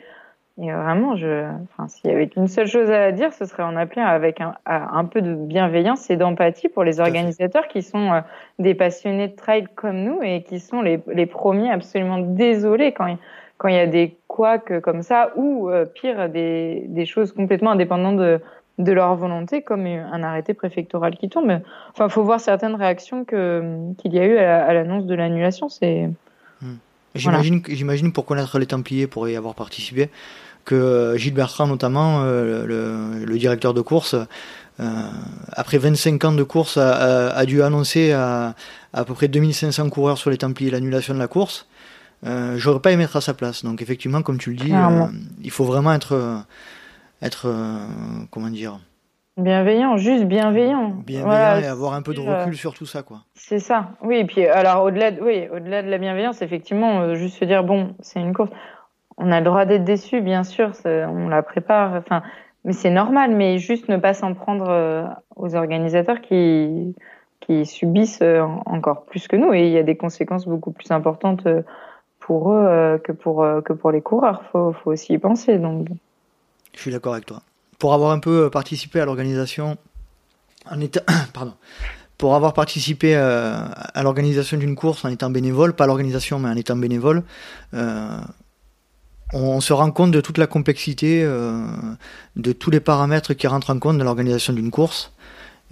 et 0.58 0.72
vraiment, 0.72 1.16
je, 1.16 1.44
enfin, 1.64 1.88
s'il 1.88 2.10
y 2.10 2.14
avait 2.14 2.28
qu'une 2.28 2.48
seule 2.48 2.66
chose 2.66 2.90
à 2.90 3.12
dire, 3.12 3.32
ce 3.34 3.44
serait 3.46 3.62
en 3.64 3.76
appeler 3.76 4.02
avec 4.02 4.40
un, 4.40 4.54
un 4.66 5.04
peu 5.06 5.22
de 5.22 5.34
bienveillance 5.34 6.10
et 6.10 6.16
d'empathie 6.16 6.68
pour 6.68 6.84
les 6.84 7.00
organisateurs 7.00 7.68
qui 7.68 7.82
sont 7.82 8.12
euh, 8.12 8.20
des 8.58 8.74
passionnés 8.74 9.28
de 9.28 9.36
trail 9.36 9.66
comme 9.74 10.02
nous 10.02 10.20
et 10.22 10.42
qui 10.44 10.60
sont 10.60 10.82
les, 10.82 11.00
les 11.08 11.26
premiers 11.26 11.70
absolument 11.70 12.18
désolés 12.18 12.92
quand 12.92 13.16
quand 13.58 13.68
il 13.68 13.74
y 13.74 13.78
a 13.78 13.86
des 13.86 14.16
couacs 14.28 14.80
comme 14.80 15.02
ça, 15.02 15.32
ou 15.36 15.70
euh, 15.70 15.84
pire, 15.84 16.28
des, 16.28 16.84
des, 16.88 17.06
choses 17.06 17.32
complètement 17.32 17.72
indépendantes 17.72 18.16
de, 18.16 18.40
de 18.78 18.92
leur 18.92 19.14
volonté, 19.16 19.62
comme 19.62 19.86
un 19.86 20.22
arrêté 20.22 20.54
préfectoral 20.54 21.16
qui 21.16 21.28
tombe. 21.28 21.60
Enfin, 21.90 22.08
faut 22.08 22.24
voir 22.24 22.40
certaines 22.40 22.74
réactions 22.74 23.24
qu'il 23.24 24.14
y 24.14 24.18
a 24.18 24.26
eu 24.26 24.38
à, 24.38 24.72
l'annonce 24.74 25.06
de 25.06 25.14
l'annulation. 25.14 25.68
C'est 25.68 26.10
hmm. 26.60 26.74
J'imagine, 27.14 28.12
pour 28.12 28.26
connaître 28.26 28.58
les 28.58 28.66
Templiers, 28.66 29.06
pour 29.06 29.28
y 29.28 29.36
avoir 29.36 29.54
participé, 29.54 30.10
que 30.64 30.74
euh, 30.74 31.16
Gilles 31.16 31.34
Bertrand 31.34 31.66
notamment, 31.66 32.22
euh, 32.22 32.66
le, 32.66 33.24
le, 33.24 33.38
directeur 33.38 33.72
de 33.72 33.80
course, 33.80 34.16
euh, 34.80 34.84
après 35.52 35.78
25 35.78 36.24
ans 36.24 36.32
de 36.32 36.42
course, 36.42 36.76
a, 36.76 37.30
a, 37.30 37.46
dû 37.46 37.62
annoncer 37.62 38.12
à, 38.12 38.54
à 38.92 39.04
peu 39.04 39.14
près 39.14 39.28
2500 39.28 39.90
coureurs 39.90 40.18
sur 40.18 40.30
les 40.30 40.38
Templiers 40.38 40.70
l'annulation 40.70 41.14
de 41.14 41.20
la 41.20 41.28
course. 41.28 41.68
Euh, 42.24 42.54
j'aurais 42.56 42.80
pas 42.80 42.92
aimé 42.92 43.04
être 43.04 43.16
à 43.16 43.20
sa 43.20 43.34
place. 43.34 43.64
Donc 43.64 43.82
effectivement, 43.82 44.22
comme 44.22 44.38
tu 44.38 44.50
le 44.50 44.56
dis, 44.56 44.72
euh, 44.72 45.06
il 45.42 45.50
faut 45.50 45.64
vraiment 45.64 45.92
être, 45.92 46.44
être 47.22 47.46
euh, 47.46 47.86
comment 48.30 48.48
dire, 48.48 48.78
bienveillant, 49.36 49.96
juste 49.96 50.24
bienveillant. 50.24 50.90
Bienveillant 51.06 51.60
et 51.60 51.66
avoir 51.66 51.94
un 51.94 52.02
peu 52.02 52.14
de 52.14 52.20
recul 52.20 52.56
sur 52.56 52.74
tout 52.74 52.86
ça, 52.86 53.02
quoi. 53.02 53.18
C'est 53.34 53.58
ça. 53.58 53.90
Oui, 54.02 54.16
et 54.16 54.24
puis 54.24 54.46
alors 54.46 54.84
au-delà, 54.84 55.10
de, 55.10 55.20
oui, 55.20 55.48
au-delà 55.52 55.82
de 55.82 55.88
la 55.88 55.98
bienveillance, 55.98 56.40
effectivement, 56.40 57.14
juste 57.14 57.38
se 57.38 57.44
dire 57.44 57.64
bon, 57.64 57.94
c'est 58.00 58.20
une 58.20 58.32
course. 58.32 58.50
On 59.16 59.30
a 59.30 59.38
le 59.38 59.44
droit 59.44 59.64
d'être 59.64 59.84
déçu, 59.84 60.20
bien 60.20 60.42
sûr, 60.42 60.72
on 60.84 61.28
la 61.28 61.42
prépare. 61.42 61.94
Enfin, 61.94 62.22
mais 62.64 62.72
c'est 62.72 62.90
normal. 62.90 63.32
Mais 63.36 63.58
juste 63.58 63.88
ne 63.88 63.96
pas 63.96 64.14
s'en 64.14 64.34
prendre 64.34 65.14
aux 65.36 65.54
organisateurs 65.54 66.20
qui 66.20 66.94
qui 67.40 67.66
subissent 67.66 68.22
encore 68.64 69.04
plus 69.04 69.28
que 69.28 69.36
nous 69.36 69.52
et 69.52 69.66
il 69.66 69.72
y 69.72 69.76
a 69.76 69.82
des 69.82 69.98
conséquences 69.98 70.46
beaucoup 70.48 70.72
plus 70.72 70.90
importantes 70.90 71.46
pour 72.26 72.52
eux 72.52 72.66
euh, 72.66 72.98
que 72.98 73.12
pour 73.12 73.42
euh, 73.42 73.60
que 73.60 73.72
pour 73.72 73.90
les 73.90 74.00
coureurs. 74.00 74.42
Faut 74.50 74.72
faut 74.72 74.92
aussi 74.92 75.14
y 75.14 75.18
penser. 75.18 75.58
Donc. 75.58 75.88
Je 76.74 76.80
suis 76.80 76.90
d'accord 76.90 77.12
avec 77.12 77.26
toi. 77.26 77.42
Pour 77.78 77.94
avoir 77.94 78.12
un 78.12 78.18
peu 78.18 78.50
participé 78.50 79.00
à 79.00 79.04
l'organisation, 79.04 79.76
en 80.70 80.80
étant, 80.80 81.02
pardon, 81.34 81.54
pour 82.16 82.34
avoir 82.34 82.54
participé 82.54 83.14
euh, 83.16 83.54
à 83.94 84.02
l'organisation 84.02 84.56
d'une 84.56 84.74
course 84.74 85.04
en 85.04 85.08
étant 85.08 85.30
bénévole, 85.30 85.74
pas 85.74 85.86
l'organisation 85.86 86.38
mais 86.38 86.48
en 86.48 86.56
étant 86.56 86.76
bénévole, 86.76 87.22
on 89.32 89.60
se 89.60 89.72
rend 89.72 89.90
compte 89.90 90.12
de 90.12 90.20
toute 90.20 90.38
la 90.38 90.46
complexité, 90.46 91.24
de 91.24 92.52
tous 92.52 92.70
les 92.70 92.80
paramètres 92.80 93.34
qui 93.34 93.46
rentrent 93.48 93.70
en 93.70 93.78
compte 93.80 93.98
dans 93.98 94.04
l'organisation 94.04 94.52
d'une 94.52 94.70
course. 94.70 95.12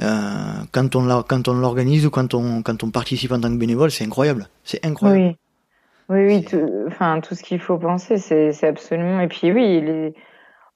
quand 0.00 0.96
on 0.96 1.22
quand 1.22 1.48
on 1.48 1.54
l'organise 1.54 2.04
ou 2.06 2.10
quand 2.10 2.34
on 2.34 2.62
quand 2.62 2.82
on 2.82 2.90
participe 2.90 3.30
en 3.30 3.40
tant 3.40 3.50
que 3.50 3.58
bénévole, 3.58 3.92
c'est 3.92 4.04
incroyable, 4.04 4.48
c'est 4.64 4.84
incroyable. 4.84 5.28
Oui. 5.28 5.36
Oui, 6.08 6.26
oui, 6.26 6.44
tout, 6.44 6.68
enfin, 6.86 7.20
tout 7.20 7.34
ce 7.34 7.42
qu'il 7.42 7.60
faut 7.60 7.78
penser, 7.78 8.18
c'est 8.18 8.66
absolument. 8.66 9.20
Et 9.20 9.28
puis, 9.28 9.52
oui, 9.52 9.80
les... 9.80 10.14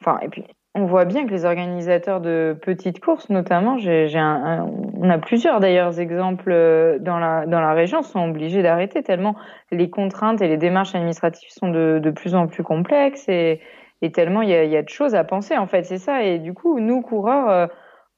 enfin, 0.01 0.19
et 0.23 0.29
puis, 0.29 0.45
on 0.75 0.85
voit 0.85 1.07
bien 1.07 1.27
que 1.27 1.31
les 1.31 1.45
organisateurs 1.47 2.21
de 2.21 2.57
petites 2.63 3.01
courses, 3.01 3.31
notamment, 3.31 3.79
j'ai, 3.79 4.09
on 4.15 5.09
a 5.09 5.19
plusieurs 5.19 5.59
d'ailleurs 5.59 5.99
exemples 5.99 6.51
euh, 6.53 6.99
dans 6.99 7.19
la, 7.19 7.47
dans 7.47 7.61
la 7.61 7.73
région, 7.73 8.03
sont 8.03 8.29
obligés 8.29 8.63
d'arrêter 8.63 9.03
tellement 9.03 9.37
les 9.71 9.89
contraintes 9.89 10.43
et 10.43 10.49
les 10.49 10.59
démarches 10.59 10.95
administratives 10.95 11.49
sont 11.51 11.71
de, 11.71 11.99
de 12.03 12.11
plus 12.11 12.35
en 12.35 12.47
plus 12.47 12.63
complexes 12.63 13.25
et, 13.29 13.61
et 14.03 14.13
tellement 14.13 14.43
il 14.43 14.51
y 14.51 14.55
a, 14.55 14.65
y 14.65 14.77
a, 14.77 14.83
de 14.83 14.89
choses 14.91 15.15
à 15.15 15.25
penser 15.25 15.57
en 15.57 15.67
fait, 15.67 15.83
c'est 15.85 15.99
ça. 15.99 16.23
Et 16.23 16.39
du 16.39 16.53
coup, 16.53 16.79
nous 16.79 17.01
coureurs, 17.01 17.49
euh, 17.49 17.67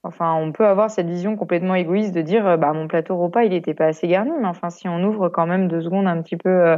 enfin, 0.09 0.35
on 0.35 0.53
peut 0.53 0.66
avoir 0.66 0.90
cette 0.90 1.07
vision 1.07 1.37
complètement 1.37 1.75
égoïste 1.75 2.14
de 2.14 2.23
dire, 2.23 2.47
euh, 2.47 2.57
bah 2.57 2.73
mon 2.73 2.88
plateau 2.88 3.16
repas 3.16 3.44
il 3.44 3.51
n'était 3.51 3.75
pas 3.75 3.87
assez 3.87 4.09
garni, 4.09 4.33
mais 4.40 4.49
enfin 4.49 4.71
si 4.71 4.88
on 4.88 5.03
ouvre 5.05 5.29
quand 5.29 5.47
même 5.47 5.68
deux 5.68 5.83
secondes 5.83 6.09
un 6.09 6.21
petit 6.23 6.37
peu, 6.37 6.77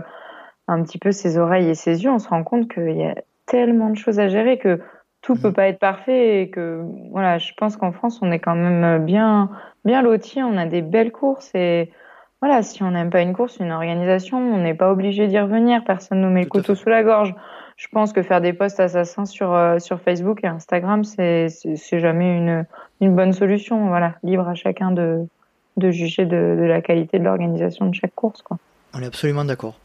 un 0.68 0.82
petit 0.82 0.98
peu 0.98 1.12
ses 1.12 1.38
oreilles 1.38 1.70
et 1.70 1.74
ses 1.74 2.04
yeux, 2.04 2.10
on 2.10 2.18
se 2.18 2.28
rend 2.28 2.44
compte 2.44 2.72
qu'il 2.72 2.96
y 2.96 3.04
a 3.04 3.14
tellement 3.46 3.90
de 3.90 3.96
choses 3.96 4.20
à 4.20 4.28
gérer 4.28 4.58
que 4.58 4.80
tout 5.22 5.34
peut 5.34 5.50
mm. 5.50 5.54
pas 5.54 5.68
être 5.68 5.78
parfait 5.78 6.42
et 6.42 6.50
que 6.50 6.82
voilà, 7.10 7.38
je 7.38 7.52
pense 7.56 7.76
qu'en 7.76 7.92
France 7.92 8.20
on 8.22 8.30
est 8.30 8.38
quand 8.38 8.54
même 8.54 9.04
bien 9.04 9.50
bien 9.84 10.02
loti, 10.02 10.42
on 10.42 10.56
a 10.56 10.66
des 10.66 10.82
belles 10.82 11.12
courses 11.12 11.50
et 11.54 11.90
voilà, 12.40 12.62
si 12.62 12.82
on 12.82 12.92
n'aime 12.92 13.10
pas 13.10 13.20
une 13.20 13.34
course, 13.34 13.58
une 13.58 13.70
organisation, 13.70 14.38
on 14.38 14.62
n'est 14.62 14.74
pas 14.74 14.90
obligé 14.90 15.26
d'y 15.26 15.38
revenir, 15.38 15.84
personne 15.84 16.22
nous 16.22 16.30
met 16.30 16.42
le 16.42 16.48
couteau 16.48 16.74
sous 16.74 16.88
la 16.88 17.02
gorge. 17.02 17.34
Je 17.80 17.88
pense 17.88 18.12
que 18.12 18.22
faire 18.22 18.42
des 18.42 18.52
posts 18.52 18.78
assassins 18.78 19.24
sur 19.24 19.54
euh, 19.54 19.78
sur 19.78 20.02
Facebook 20.02 20.44
et 20.44 20.46
Instagram, 20.46 21.02
c'est 21.02 21.48
c'est 21.48 21.98
jamais 21.98 22.36
une 22.36 22.66
une 23.00 23.16
bonne 23.16 23.32
solution, 23.32 23.88
voilà, 23.88 24.16
libre 24.22 24.46
à 24.46 24.54
chacun 24.54 24.90
de 24.90 25.26
de 25.78 25.90
juger 25.90 26.26
de, 26.26 26.58
de 26.60 26.64
la 26.64 26.82
qualité 26.82 27.18
de 27.18 27.24
l'organisation 27.24 27.86
de 27.86 27.94
chaque 27.94 28.14
course 28.14 28.42
quoi. 28.42 28.58
On 28.92 29.00
est 29.00 29.06
absolument 29.06 29.46
d'accord. 29.46 29.80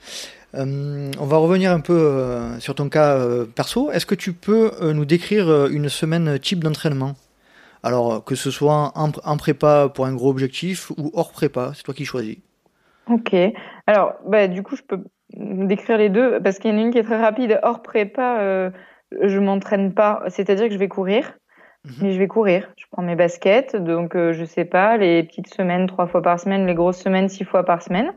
Euh, 0.56 1.10
on 1.22 1.26
va 1.26 1.38
revenir 1.38 1.72
un 1.72 1.80
peu 1.80 1.98
euh, 1.98 2.60
sur 2.60 2.76
ton 2.76 2.90
cas 2.90 3.18
perso. 3.56 3.90
Est-ce 3.92 4.06
que 4.06 4.16
tu 4.16 4.34
peux 4.34 4.72
nous 4.92 5.06
décrire 5.06 5.68
une 5.68 5.88
semaine 5.88 6.38
type 6.38 6.66
d'entraînement? 6.66 7.14
Alors, 7.82 8.26
que 8.26 8.36
ce 8.36 8.52
soit 8.52 8.92
en, 8.96 9.38
prépa 9.38 9.90
pour 9.94 10.06
un 10.06 10.14
gros 10.14 10.32
objectif 10.32 10.90
ou 10.98 11.12
hors 11.14 11.32
prépa, 11.32 11.72
c'est 11.76 11.84
toi 11.84 11.94
qui 11.94 12.04
choisis. 12.04 12.38
Ok. 13.10 13.34
Alors, 13.86 14.16
bah, 14.28 14.48
du 14.48 14.64
coup, 14.64 14.76
je 14.76 14.82
peux 14.82 15.00
décrire 15.36 15.98
les 15.98 16.10
deux 16.10 16.40
parce 16.42 16.60
qu'il 16.60 16.72
y 16.72 16.74
en 16.74 16.78
a 16.78 16.82
une 16.82 16.92
qui 16.92 16.98
est 16.98 17.04
très 17.04 17.22
rapide. 17.22 17.60
Hors 17.64 17.82
prépa, 17.82 18.72
je 19.22 19.40
m'entraîne 19.40 19.94
pas. 19.94 20.24
C'est-à-dire 20.28 20.68
que 20.68 20.74
je 20.74 20.80
vais 20.80 20.88
courir. 20.88 21.34
Mhm. 21.86 21.94
Mais 22.02 22.12
je 22.12 22.20
vais 22.20 22.28
courir. 22.28 22.70
Je 22.78 22.86
prends 22.92 23.04
mes 23.04 23.16
baskets. 23.16 23.76
Donc, 23.76 24.16
je 24.16 24.46
sais 24.46 24.66
pas, 24.66 24.98
les 24.98 25.24
petites 25.24 25.54
semaines, 25.54 25.88
trois 25.88 26.08
fois 26.08 26.22
par 26.22 26.40
semaine, 26.40 26.66
les 26.66 26.74
grosses 26.74 27.02
semaines, 27.02 27.30
six 27.30 27.44
fois 27.44 27.64
par 27.64 27.82
semaine. 27.82 28.14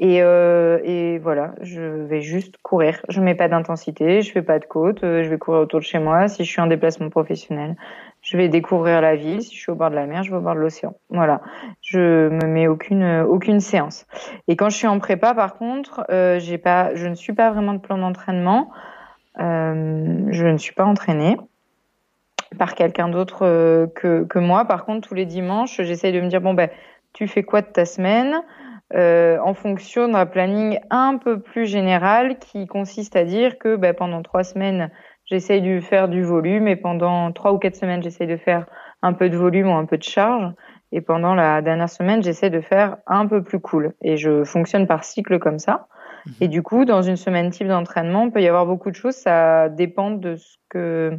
Et, 0.00 0.22
euh, 0.22 0.78
et, 0.84 1.18
voilà, 1.18 1.54
je 1.60 1.80
vais 1.80 2.20
juste 2.20 2.56
courir. 2.62 3.00
Je 3.08 3.20
mets 3.20 3.34
pas 3.34 3.48
d'intensité, 3.48 4.22
je 4.22 4.30
fais 4.30 4.42
pas 4.42 4.60
de 4.60 4.64
côte, 4.64 5.02
euh, 5.02 5.24
je 5.24 5.28
vais 5.28 5.38
courir 5.38 5.62
autour 5.62 5.80
de 5.80 5.84
chez 5.84 5.98
moi. 5.98 6.28
Si 6.28 6.44
je 6.44 6.50
suis 6.50 6.60
en 6.60 6.68
déplacement 6.68 7.10
professionnel, 7.10 7.74
je 8.22 8.36
vais 8.36 8.48
découvrir 8.48 9.00
la 9.00 9.16
ville. 9.16 9.42
Si 9.42 9.54
je 9.54 9.60
suis 9.60 9.72
au 9.72 9.74
bord 9.74 9.90
de 9.90 9.94
la 9.94 10.06
mer, 10.06 10.22
je 10.22 10.30
vais 10.30 10.36
au 10.36 10.40
bord 10.40 10.54
de 10.54 10.60
l'océan. 10.60 10.94
Voilà, 11.10 11.40
je 11.80 12.28
me 12.28 12.46
mets 12.46 12.66
aucune 12.66 13.22
aucune 13.22 13.60
séance. 13.60 14.06
Et 14.48 14.56
quand 14.56 14.68
je 14.68 14.76
suis 14.76 14.86
en 14.86 14.98
prépa, 14.98 15.34
par 15.34 15.56
contre, 15.56 16.04
euh, 16.10 16.38
j'ai 16.38 16.58
pas, 16.58 16.94
je 16.94 17.06
ne 17.06 17.14
suis 17.14 17.32
pas 17.32 17.50
vraiment 17.50 17.74
de 17.74 17.78
plan 17.78 17.98
d'entraînement. 17.98 18.70
Euh, 19.40 20.24
je 20.30 20.46
ne 20.46 20.58
suis 20.58 20.74
pas 20.74 20.84
entraînée 20.84 21.36
par 22.58 22.74
quelqu'un 22.74 23.08
d'autre 23.08 23.44
euh, 23.46 23.86
que 23.94 24.24
que 24.24 24.38
moi. 24.38 24.64
Par 24.64 24.84
contre, 24.84 25.08
tous 25.08 25.14
les 25.14 25.26
dimanches, 25.26 25.80
j'essaye 25.80 26.12
de 26.12 26.20
me 26.20 26.28
dire 26.28 26.40
bon 26.40 26.54
ben, 26.54 26.70
tu 27.12 27.28
fais 27.28 27.42
quoi 27.42 27.62
de 27.62 27.68
ta 27.68 27.84
semaine? 27.84 28.42
En 28.90 29.52
fonction 29.52 30.08
d'un 30.08 30.24
planning 30.24 30.80
un 30.88 31.18
peu 31.18 31.40
plus 31.40 31.66
général 31.66 32.38
qui 32.38 32.66
consiste 32.66 33.16
à 33.16 33.24
dire 33.24 33.58
que 33.58 33.76
ben, 33.76 33.92
pendant 33.92 34.22
trois 34.22 34.44
semaines, 34.44 34.90
j'essaye 35.30 35.62
de 35.62 35.80
faire 35.80 36.08
du 36.08 36.22
volume 36.22 36.68
et 36.68 36.76
pendant 36.76 37.32
trois 37.32 37.52
ou 37.52 37.58
quatre 37.58 37.76
semaines, 37.76 38.02
j'essaye 38.02 38.26
de 38.26 38.36
faire 38.36 38.66
un 39.02 39.12
peu 39.12 39.28
de 39.28 39.36
volume 39.36 39.68
ou 39.68 39.74
un 39.74 39.84
peu 39.84 39.98
de 39.98 40.02
charge. 40.02 40.52
Et 40.90 41.00
pendant 41.00 41.34
la 41.34 41.60
dernière 41.60 41.90
semaine, 41.90 42.22
j'essaie 42.22 42.50
de 42.50 42.60
faire 42.60 42.96
un 43.06 43.26
peu 43.26 43.42
plus 43.42 43.60
cool. 43.60 43.92
Et 44.02 44.16
je 44.16 44.44
fonctionne 44.44 44.86
par 44.86 45.04
cycle 45.04 45.38
comme 45.38 45.58
ça. 45.58 45.86
Mhm. 46.26 46.32
Et 46.40 46.48
du 46.48 46.62
coup, 46.62 46.84
dans 46.84 47.02
une 47.02 47.16
semaine 47.16 47.50
type 47.50 47.68
d'entraînement, 47.68 48.24
il 48.24 48.32
peut 48.32 48.42
y 48.42 48.48
avoir 48.48 48.64
beaucoup 48.64 48.90
de 48.90 48.96
choses. 48.96 49.14
Ça 49.14 49.68
dépend 49.68 50.10
de 50.10 50.36
ce 50.36 50.56
que 50.70 51.18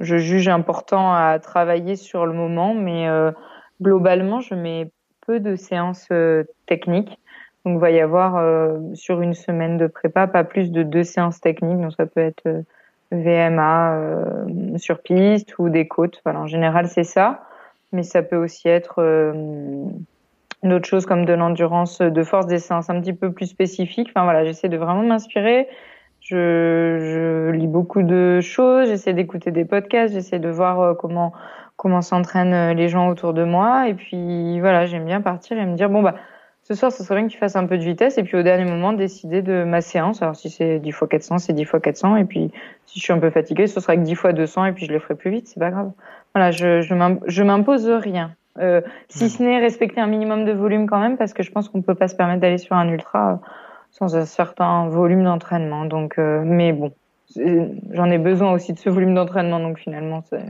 je 0.00 0.16
juge 0.16 0.48
important 0.48 1.12
à 1.12 1.38
travailler 1.38 1.96
sur 1.96 2.24
le 2.24 2.32
moment. 2.32 2.74
Mais 2.74 3.06
euh, 3.06 3.32
globalement, 3.82 4.40
je 4.40 4.54
mets 4.54 4.90
de 5.28 5.54
séances 5.54 6.08
euh, 6.10 6.44
techniques. 6.66 7.20
Donc, 7.64 7.76
il 7.76 7.80
va 7.80 7.90
y 7.90 8.00
avoir 8.00 8.36
euh, 8.36 8.78
sur 8.94 9.20
une 9.20 9.34
semaine 9.34 9.76
de 9.76 9.86
prépa 9.86 10.26
pas 10.26 10.44
plus 10.44 10.72
de 10.72 10.82
deux 10.82 11.04
séances 11.04 11.40
techniques. 11.40 11.80
Donc, 11.80 11.92
ça 11.92 12.06
peut 12.06 12.20
être 12.20 12.64
euh, 13.12 14.44
VMA 14.44 14.76
sur 14.76 15.00
piste 15.00 15.58
ou 15.58 15.68
des 15.68 15.88
côtes. 15.88 16.20
Voilà, 16.24 16.40
en 16.40 16.46
général, 16.46 16.88
c'est 16.88 17.04
ça. 17.04 17.44
Mais 17.92 18.02
ça 18.02 18.22
peut 18.22 18.36
aussi 18.36 18.68
être 18.68 19.02
d'autres 20.62 20.86
choses 20.86 21.06
comme 21.06 21.24
de 21.24 21.32
l'endurance 21.32 22.00
de 22.00 22.22
force, 22.22 22.46
des 22.46 22.60
séances 22.60 22.88
un 22.88 23.00
petit 23.00 23.12
peu 23.12 23.32
plus 23.32 23.46
spécifiques. 23.46 24.10
Enfin 24.10 24.24
voilà, 24.24 24.44
j'essaie 24.44 24.68
de 24.68 24.76
vraiment 24.76 25.02
m'inspirer. 25.02 25.66
Je, 26.20 26.98
je, 27.00 27.50
lis 27.50 27.66
beaucoup 27.66 28.02
de 28.02 28.40
choses, 28.40 28.88
j'essaie 28.88 29.14
d'écouter 29.14 29.50
des 29.50 29.64
podcasts, 29.64 30.14
j'essaie 30.14 30.38
de 30.38 30.50
voir 30.50 30.96
comment 30.98 31.32
comment 31.80 32.02
s'entraînent 32.02 32.52
euh, 32.52 32.74
les 32.74 32.88
gens 32.90 33.08
autour 33.08 33.32
de 33.32 33.42
moi. 33.42 33.88
Et 33.88 33.94
puis 33.94 34.60
voilà, 34.60 34.84
j'aime 34.84 35.06
bien 35.06 35.22
partir 35.22 35.56
et 35.56 35.64
me 35.64 35.76
dire 35.76 35.88
bon 35.88 36.02
bah 36.02 36.14
ce 36.70 36.76
soir, 36.76 36.92
ce 36.92 37.02
serait 37.02 37.16
bien 37.16 37.26
que 37.26 37.32
tu 37.32 37.38
fasses 37.38 37.56
un 37.56 37.66
peu 37.66 37.78
de 37.78 37.82
vitesse 37.82 38.16
et 38.16 38.22
puis 38.22 38.36
au 38.36 38.44
dernier 38.44 38.64
moment 38.64 38.92
décider 38.92 39.42
de 39.42 39.64
ma 39.64 39.80
séance. 39.80 40.22
Alors 40.22 40.36
si 40.36 40.50
c'est 40.50 40.78
10 40.78 40.92
fois 40.92 41.08
400, 41.08 41.38
c'est 41.38 41.52
10 41.52 41.64
fois 41.64 41.80
400 41.80 42.14
et 42.14 42.24
puis 42.24 42.52
si 42.86 43.00
je 43.00 43.02
suis 43.02 43.12
un 43.12 43.18
peu 43.18 43.28
fatiguée, 43.30 43.66
ce 43.66 43.80
sera 43.80 43.96
que 43.96 44.02
10 44.02 44.14
fois 44.14 44.32
200 44.32 44.66
et 44.66 44.72
puis 44.72 44.86
je 44.86 44.92
le 44.92 45.00
ferai 45.00 45.16
plus 45.16 45.32
vite, 45.32 45.48
c'est 45.48 45.58
pas 45.58 45.72
grave. 45.72 45.90
Voilà, 46.32 46.52
je 46.52 46.80
je 46.80 47.42
m'impose 47.42 47.88
rien. 47.88 48.36
Euh, 48.60 48.82
si 49.08 49.30
ce 49.30 49.42
n'est 49.42 49.58
respecter 49.58 50.00
un 50.00 50.06
minimum 50.06 50.44
de 50.44 50.52
volume 50.52 50.86
quand 50.86 51.00
même 51.00 51.16
parce 51.16 51.32
que 51.32 51.42
je 51.42 51.50
pense 51.50 51.68
qu'on 51.68 51.82
peut 51.82 51.96
pas 51.96 52.06
se 52.06 52.14
permettre 52.14 52.40
d'aller 52.40 52.58
sur 52.58 52.76
un 52.76 52.88
ultra 52.88 53.32
euh, 53.32 53.36
sans 53.90 54.14
un 54.14 54.24
certain 54.24 54.86
volume 54.86 55.24
d'entraînement. 55.24 55.86
Donc 55.86 56.20
euh, 56.20 56.40
mais 56.44 56.72
bon, 56.72 56.92
j'en 57.34 58.08
ai 58.12 58.18
besoin 58.18 58.52
aussi 58.52 58.74
de 58.74 58.78
ce 58.78 58.90
volume 58.90 59.16
d'entraînement 59.16 59.58
donc 59.58 59.80
finalement 59.80 60.22
c'est 60.30 60.46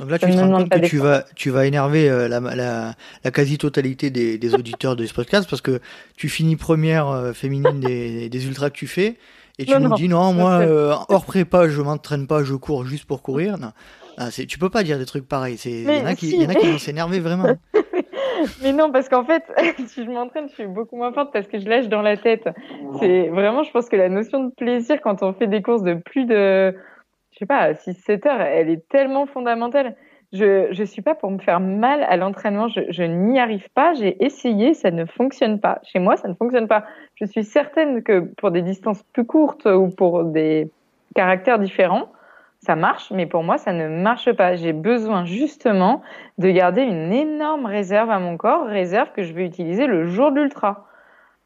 donc 0.00 0.10
là, 0.10 0.18
tu 0.18 0.30
te 0.30 0.36
rends 0.36 0.50
compte 0.50 0.70
que 0.70 0.86
tu 0.86 0.96
vas, 0.96 1.24
tu 1.36 1.50
vas 1.50 1.66
énerver 1.66 2.08
euh, 2.08 2.26
la, 2.26 2.40
la, 2.40 2.94
la 3.22 3.30
quasi-totalité 3.30 4.08
des, 4.10 4.38
des 4.38 4.54
auditeurs 4.54 4.96
de 4.96 5.04
ce 5.04 5.12
podcast 5.12 5.48
parce 5.48 5.60
que 5.60 5.80
tu 6.16 6.30
finis 6.30 6.56
première 6.56 7.08
euh, 7.08 7.32
féminine 7.34 7.80
des, 7.80 8.30
des 8.30 8.46
ultras 8.46 8.70
que 8.70 8.76
tu 8.76 8.86
fais 8.86 9.16
et 9.58 9.66
tu 9.66 9.78
nous 9.78 9.94
dis 9.94 10.08
non, 10.08 10.32
moi, 10.32 10.60
euh, 10.60 10.94
hors 11.10 11.26
prépa, 11.26 11.68
je 11.68 11.82
m'entraîne 11.82 12.26
pas, 12.26 12.42
je 12.44 12.54
cours 12.54 12.86
juste 12.86 13.04
pour 13.04 13.20
courir. 13.20 13.58
Non. 13.58 13.72
Ah, 14.16 14.28
tu 14.30 14.58
peux 14.58 14.70
pas 14.70 14.82
dire 14.82 14.98
des 14.98 15.04
trucs 15.04 15.28
pareils. 15.28 15.56
Il 15.66 15.82
y, 15.82 16.00
en 16.00 16.06
a 16.06 16.14
qui, 16.14 16.34
y 16.34 16.46
en 16.46 16.48
a 16.48 16.54
qui 16.54 16.66
vont 16.66 16.78
s'énerver 16.78 17.20
vraiment. 17.20 17.56
Mais 18.62 18.72
non, 18.72 18.90
parce 18.90 19.10
qu'en 19.10 19.24
fait, 19.24 19.42
si 19.86 20.04
je 20.04 20.10
m'entraîne, 20.10 20.48
je 20.48 20.54
suis 20.54 20.66
beaucoup 20.66 20.96
moins 20.96 21.12
forte 21.12 21.30
parce 21.30 21.46
que 21.46 21.58
je 21.58 21.68
lâche 21.68 21.88
dans 21.88 22.00
la 22.00 22.16
tête. 22.16 22.48
C'est 23.00 23.28
vraiment, 23.28 23.64
je 23.64 23.70
pense 23.70 23.90
que 23.90 23.96
la 23.96 24.08
notion 24.08 24.44
de 24.44 24.50
plaisir 24.50 24.98
quand 25.02 25.22
on 25.22 25.34
fait 25.34 25.46
des 25.46 25.60
courses 25.60 25.82
de 25.82 25.94
plus 25.94 26.24
de 26.24 26.74
sais 27.40 27.46
pas, 27.46 27.72
6-7 27.72 28.28
heures, 28.28 28.40
elle 28.40 28.70
est 28.70 28.88
tellement 28.88 29.26
fondamentale. 29.26 29.96
Je 30.32 30.68
je 30.70 30.84
suis 30.84 31.02
pas 31.02 31.16
pour 31.16 31.30
me 31.30 31.38
faire 31.38 31.58
mal 31.58 32.04
à 32.04 32.16
l'entraînement, 32.16 32.68
je, 32.68 32.80
je 32.90 33.02
n'y 33.02 33.40
arrive 33.40 33.68
pas. 33.74 33.94
J'ai 33.94 34.22
essayé, 34.24 34.74
ça 34.74 34.92
ne 34.92 35.04
fonctionne 35.04 35.58
pas. 35.58 35.80
Chez 35.82 35.98
moi, 35.98 36.16
ça 36.16 36.28
ne 36.28 36.34
fonctionne 36.34 36.68
pas. 36.68 36.84
Je 37.16 37.24
suis 37.24 37.42
certaine 37.44 38.02
que 38.02 38.20
pour 38.36 38.52
des 38.52 38.62
distances 38.62 39.02
plus 39.12 39.26
courtes 39.26 39.66
ou 39.66 39.88
pour 39.88 40.24
des 40.24 40.70
caractères 41.16 41.58
différents, 41.58 42.12
ça 42.60 42.76
marche, 42.76 43.10
mais 43.10 43.26
pour 43.26 43.42
moi, 43.42 43.58
ça 43.58 43.72
ne 43.72 43.88
marche 43.88 44.32
pas. 44.32 44.54
J'ai 44.54 44.72
besoin 44.72 45.24
justement 45.24 46.02
de 46.38 46.50
garder 46.50 46.82
une 46.82 47.12
énorme 47.12 47.66
réserve 47.66 48.10
à 48.10 48.18
mon 48.18 48.36
corps, 48.36 48.66
réserve 48.66 49.10
que 49.12 49.22
je 49.22 49.32
vais 49.32 49.46
utiliser 49.46 49.86
le 49.86 50.06
jour 50.06 50.30
de 50.30 50.40
l'ultra 50.40 50.86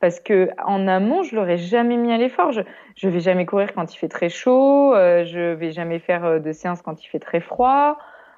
parce 0.04 0.20
que 0.20 0.50
en 0.62 0.86
amont, 0.86 1.22
je 1.22 1.34
l'aurais 1.34 1.56
jamais 1.56 1.96
mis 1.96 2.12
à 2.12 2.18
l'effort. 2.18 2.52
Je, 2.52 2.60
je 2.94 3.08
vais 3.08 3.20
jamais 3.20 3.46
courir 3.46 3.72
quand 3.72 3.94
il 3.94 3.96
fait 3.96 4.08
très 4.08 4.28
chaud, 4.28 4.94
euh, 4.94 5.24
je 5.24 5.54
vais 5.54 5.70
jamais 5.70 5.98
faire 5.98 6.26
euh, 6.26 6.38
de 6.40 6.52
séance 6.52 6.82
quand 6.82 7.02
il 7.02 7.08
fait 7.08 7.18
très 7.18 7.40
froid. 7.40 7.96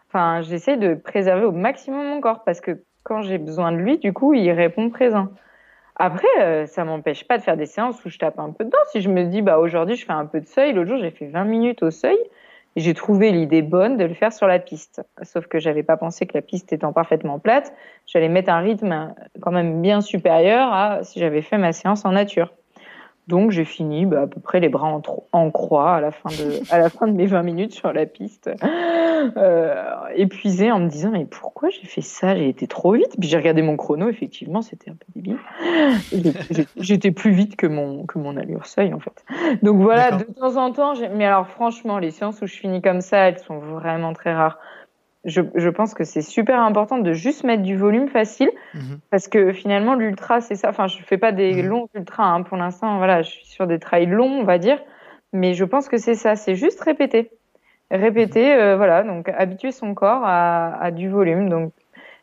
Enfin, 0.09 0.42
j'essaie 0.42 0.76
de 0.76 0.94
préserver 0.94 1.44
au 1.44 1.50
maximum 1.50 2.07
mon 2.07 2.20
corps 2.20 2.44
parce 2.44 2.61
que 2.61 2.85
quand 3.02 3.22
j'ai 3.22 3.38
besoin 3.38 3.72
de 3.72 3.79
lui, 3.79 3.98
du 3.98 4.12
coup, 4.12 4.33
il 4.33 4.48
répond 4.52 4.90
présent. 4.90 5.26
Après, 5.96 6.29
euh, 6.40 6.66
ça 6.66 6.85
m'empêche 6.85 7.26
pas 7.26 7.37
de 7.37 7.42
faire 7.42 7.57
des 7.57 7.66
séances 7.66 8.05
où 8.05 8.11
je 8.11 8.18
tape 8.18 8.38
un 8.38 8.52
peu 8.52 8.64
dedans. 8.64 8.79
Si 8.92 9.00
je 9.00 9.11
me 9.11 9.24
dis, 9.24 9.42
bah 9.42 9.59
aujourd'hui, 9.59 9.96
je 9.96 10.07
fais 10.07 10.12
un 10.12 10.26
peu 10.26 10.40
de 10.40 10.46
seuil. 10.46 10.72
L'autre 10.72 10.90
jour, 10.90 10.98
j'ai 10.98 11.11
fait 11.11 11.26
20 11.26 11.42
minutes 11.46 11.83
au 11.83 11.90
seuil 11.90 12.18
j'ai 12.77 12.95
trouvé 12.95 13.33
l'idée 13.33 13.62
bonne 13.62 13.97
de 13.97 14.05
le 14.05 14.15
faire 14.15 14.33
sur 14.33 14.47
la 14.47 14.59
piste. 14.59 15.03
Sauf 15.23 15.47
que 15.47 15.59
j'avais 15.59 15.83
pas 15.83 15.97
pensé 15.97 16.27
que 16.27 16.35
la 16.35 16.43
piste 16.43 16.73
étant 16.73 16.93
parfaitement 16.93 17.39
plate, 17.39 17.73
j'allais 18.07 18.29
mettre 18.29 18.51
un 18.51 18.61
rythme 18.61 19.15
quand 19.41 19.53
même 19.53 19.81
bien 19.81 20.01
supérieur 20.01 20.73
à 20.73 21.03
si 21.03 21.19
j'avais 21.19 21.43
fait 21.43 21.59
ma 21.59 21.73
séance 21.73 22.05
en 22.05 22.12
nature. 22.12 22.53
Donc 23.27 23.51
j'ai 23.51 23.65
fini 23.65 24.07
bah, 24.07 24.23
à 24.23 24.27
peu 24.27 24.41
près 24.41 24.61
les 24.61 24.69
bras 24.69 24.89
en, 24.89 25.03
en, 25.33 25.51
croix 25.51 25.95
à 25.95 26.01
la 26.01 26.12
fin 26.12 26.29
de 26.31 26.61
à 26.71 26.79
la 26.79 26.89
fin 26.89 27.09
de 27.09 27.12
mes 27.12 27.27
20 27.27 27.43
minutes 27.43 27.73
sur 27.73 27.93
la 27.93 28.07
piste. 28.07 28.51
Euh, 29.37 29.75
épuisée 30.15 30.71
en 30.71 30.79
me 30.79 30.89
disant 30.89 31.11
mais 31.11 31.25
pourquoi 31.25 31.71
j'ai 31.71 31.87
fait 31.87 32.03
ça? 32.03 32.37
J'ai 32.37 32.49
été 32.49 32.67
trop 32.67 32.93
vite. 32.93 33.17
Puis 33.19 33.29
j'ai 33.29 33.37
regardé 33.37 33.62
mon 33.62 33.77
chrono, 33.77 34.09
effectivement, 34.09 34.62
c'était 34.62 34.91
un 34.91 34.95
peu 34.95 35.07
débile. 35.15 35.39
J'étais 36.77 37.11
plus 37.11 37.33
vite 37.33 37.57
que 37.57 37.67
mon 37.67 38.07
que 38.07 38.19
mon 38.19 38.37
allure 38.37 38.67
seuil 38.67 38.95
en 38.95 39.01
fait. 39.01 39.25
Donc 39.62 39.81
voilà, 39.81 40.12
de 40.12 40.25
temps 40.25 40.57
en 40.57 40.73
temps. 40.73 40.95
Mais 41.15 41.27
alors 41.27 41.49
franchement, 41.49 41.99
les 41.99 42.11
séances 42.11 42.41
où 42.43 42.47
je 42.47 42.55
finis 42.55 42.83
comme 42.83 43.01
ça, 43.01 43.29
elles 43.29 43.39
sont 43.39 43.59
vraiment 43.59 44.12
très 44.12 44.35
rares. 44.35 44.59
Je, 45.27 45.43
je 45.55 45.69
pense 45.69 45.93
que 45.93 46.05
c'est 46.05 46.23
super 46.23 46.61
important 46.61 46.99
de 46.99 47.12
juste 47.12 47.45
mettre 47.45 47.62
du 47.62 47.77
volume 47.77 48.09
facile 48.09 48.51
mhm. 48.75 49.01
parce 49.11 49.29
que 49.29 49.53
finalement 49.53 49.95
l'ultra 49.95 50.41
c'est 50.41 50.55
ça. 50.55 50.71
Enfin, 50.71 50.87
je 50.87 50.99
fais 51.03 51.19
pas 51.19 51.33
des 51.33 51.62
mhm. 51.62 51.69
longs 51.69 51.89
ultras 51.95 52.25
hein. 52.25 52.43
pour 52.43 52.57
l'instant. 52.57 52.97
Voilà, 52.97 53.23
je 53.23 53.31
suis 53.31 53.47
sur 53.47 53.67
des 53.67 53.79
trails 53.79 54.07
longs, 54.07 54.41
on 54.41 54.45
va 54.45 54.59
dire. 54.59 54.79
Mais 55.33 55.55
je 55.55 55.65
pense 55.65 55.89
que 55.89 55.99
c'est 55.99 56.15
ça. 56.15 56.37
C'est 56.37 56.55
juste 56.55 56.81
répéter 56.81 57.31
répéter, 57.91 58.53
euh, 58.55 58.77
voilà, 58.77 59.03
donc 59.03 59.29
habituer 59.29 59.73
son 59.73 59.95
corps 59.95 60.23
à, 60.25 60.91
du 60.91 61.09
volume. 61.09 61.49
Donc, 61.49 61.73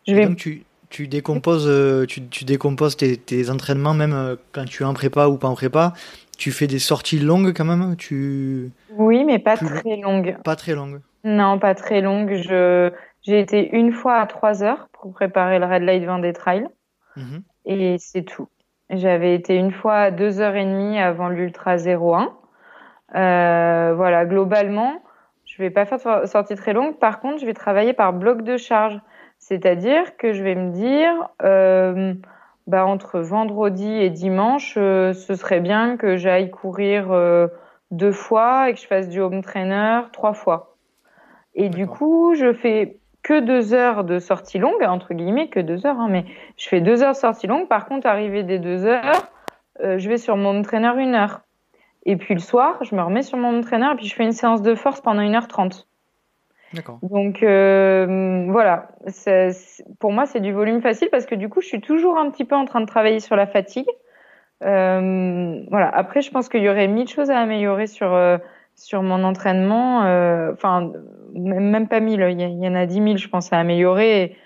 je 0.07 0.15
vais. 0.15 0.25
donc 0.25 0.37
tu, 0.37 0.63
tu 0.89 1.07
décomposes, 1.07 1.67
euh, 1.67 2.05
tu, 2.05 2.27
tu 2.27 2.45
décomposes 2.45 2.97
tes, 2.97 3.17
tes, 3.17 3.49
entraînements 3.49 3.93
même 3.93 4.13
euh, 4.13 4.35
quand 4.51 4.65
tu 4.65 4.83
es 4.83 4.85
en 4.85 4.93
prépa 4.93 5.27
ou 5.27 5.37
pas 5.37 5.47
en 5.47 5.55
prépa. 5.55 5.93
Tu 6.37 6.51
fais 6.51 6.67
des 6.67 6.79
sorties 6.79 7.19
longues 7.19 7.53
quand 7.55 7.65
même. 7.65 7.95
Tu. 7.95 8.71
Oui, 8.97 9.23
mais 9.23 9.39
pas 9.39 9.55
très 9.55 9.97
longues. 9.97 10.35
Pas 10.43 10.55
très 10.55 10.73
longues. 10.73 10.99
Non, 11.23 11.59
pas 11.59 11.75
très 11.75 12.01
longues. 12.01 12.33
Je 12.33 12.91
j'ai 13.21 13.39
été 13.39 13.75
une 13.75 13.93
fois 13.93 14.15
à 14.15 14.27
3 14.27 14.63
heures 14.63 14.89
pour 14.91 15.13
préparer 15.13 15.57
le 15.57 15.65
Red 15.65 15.83
Light 15.83 16.03
Vendée 16.03 16.33
Trail. 16.33 16.67
Mhm. 17.15 17.43
Et 17.65 17.97
c'est 17.97 18.23
tout. 18.23 18.49
J'avais 18.89 19.33
été 19.33 19.55
une 19.55 19.71
fois 19.71 19.95
à 19.95 20.11
2 20.11 20.41
heures 20.41 20.55
et 20.55 20.65
demie 20.65 20.99
avant 20.99 21.29
l'Ultra 21.29 21.77
01. 21.77 22.33
Euh, 23.15 23.93
voilà, 23.95 24.25
globalement, 24.25 25.01
je 25.45 25.61
vais 25.61 25.69
pas 25.69 25.85
faire 25.85 26.21
de 26.21 26.25
sortie 26.25 26.55
très 26.55 26.73
longue. 26.73 26.97
Par 26.99 27.19
contre, 27.21 27.39
je 27.39 27.45
vais 27.45 27.53
travailler 27.53 27.93
par 27.93 28.11
bloc 28.13 28.41
de 28.41 28.57
charge. 28.57 28.99
C'est-à-dire 29.37 30.17
que 30.17 30.33
je 30.33 30.43
vais 30.43 30.55
me 30.55 30.71
dire, 30.71 31.29
euh, 31.43 32.13
bah, 32.67 32.85
entre 32.85 33.19
vendredi 33.19 33.89
et 33.89 34.09
dimanche, 34.09 34.75
euh, 34.77 35.13
ce 35.13 35.35
serait 35.35 35.59
bien 35.59 35.97
que 35.97 36.17
j'aille 36.17 36.49
courir 36.49 37.11
euh, 37.11 37.47
deux 37.91 38.11
fois 38.11 38.69
et 38.69 38.73
que 38.73 38.79
je 38.79 38.87
fasse 38.87 39.09
du 39.09 39.19
home 39.19 39.41
trainer 39.41 40.01
trois 40.13 40.33
fois. 40.33 40.72
Et 41.55 41.69
du 41.69 41.87
coup, 41.87 42.33
je 42.35 42.53
fais 42.53 42.97
que 43.21 43.39
deux 43.39 43.73
heures 43.73 44.03
de 44.03 44.19
sortie 44.19 44.59
longue, 44.59 44.83
entre 44.83 45.13
guillemets, 45.13 45.47
que 45.47 45.59
deux 45.59 45.85
heures, 45.85 45.99
hein, 45.99 46.09
mais 46.09 46.25
je 46.57 46.67
fais 46.67 46.81
deux 46.81 47.03
heures 47.03 47.13
de 47.13 47.17
sortie 47.17 47.47
longue. 47.47 47.67
Par 47.67 47.85
contre, 47.85 48.07
arrivé 48.07 48.43
des 48.43 48.59
deux 48.59 48.85
heures, 48.85 49.29
je 49.79 50.09
vais 50.09 50.17
sur 50.17 50.35
mon 50.35 50.61
trainer 50.61 50.91
une 50.97 51.15
heure. 51.15 51.41
Et 52.05 52.17
puis 52.17 52.33
le 52.33 52.39
soir, 52.39 52.83
je 52.83 52.95
me 52.95 53.01
remets 53.01 53.21
sur 53.21 53.37
mon 53.37 53.57
entraîneur 53.57 53.93
et 53.93 53.95
puis 53.95 54.07
je 54.07 54.15
fais 54.15 54.23
une 54.23 54.33
séance 54.33 54.61
de 54.61 54.75
force 54.75 55.01
pendant 55.01 55.21
1h30. 55.21 55.85
D'accord. 56.73 56.99
Donc 57.03 57.43
euh, 57.43 58.47
voilà, 58.49 58.89
pour 59.99 60.11
moi 60.11 60.25
c'est 60.25 60.39
du 60.39 60.51
volume 60.51 60.81
facile 60.81 61.09
parce 61.11 61.25
que 61.25 61.35
du 61.35 61.47
coup 61.47 61.61
je 61.61 61.67
suis 61.67 61.81
toujours 61.81 62.17
un 62.17 62.29
petit 62.31 62.45
peu 62.45 62.55
en 62.55 62.65
train 62.65 62.81
de 62.81 62.87
travailler 62.87 63.19
sur 63.19 63.35
la 63.35 63.45
fatigue. 63.45 63.87
Euh, 64.63 65.61
voilà. 65.69 65.89
Après 65.89 66.21
je 66.21 66.31
pense 66.31 66.49
qu'il 66.49 66.63
y 66.63 66.69
aurait 66.69 66.87
mille 66.87 67.07
choses 67.07 67.29
à 67.29 67.37
améliorer 67.37 67.85
sur 67.85 68.11
euh, 68.11 68.37
sur 68.75 69.03
mon 69.03 69.23
entraînement. 69.23 70.03
Euh, 70.05 70.51
enfin 70.51 70.91
même 71.33 71.87
pas 71.87 71.99
mille, 71.99 72.25
il 72.31 72.41
y, 72.41 72.67
en 72.67 72.75
a 72.75 72.85
dix 72.85 73.01
mille 73.01 73.17
je 73.17 73.27
pense 73.27 73.51
à 73.53 73.59
améliorer. 73.59 74.23
Et 74.23 74.37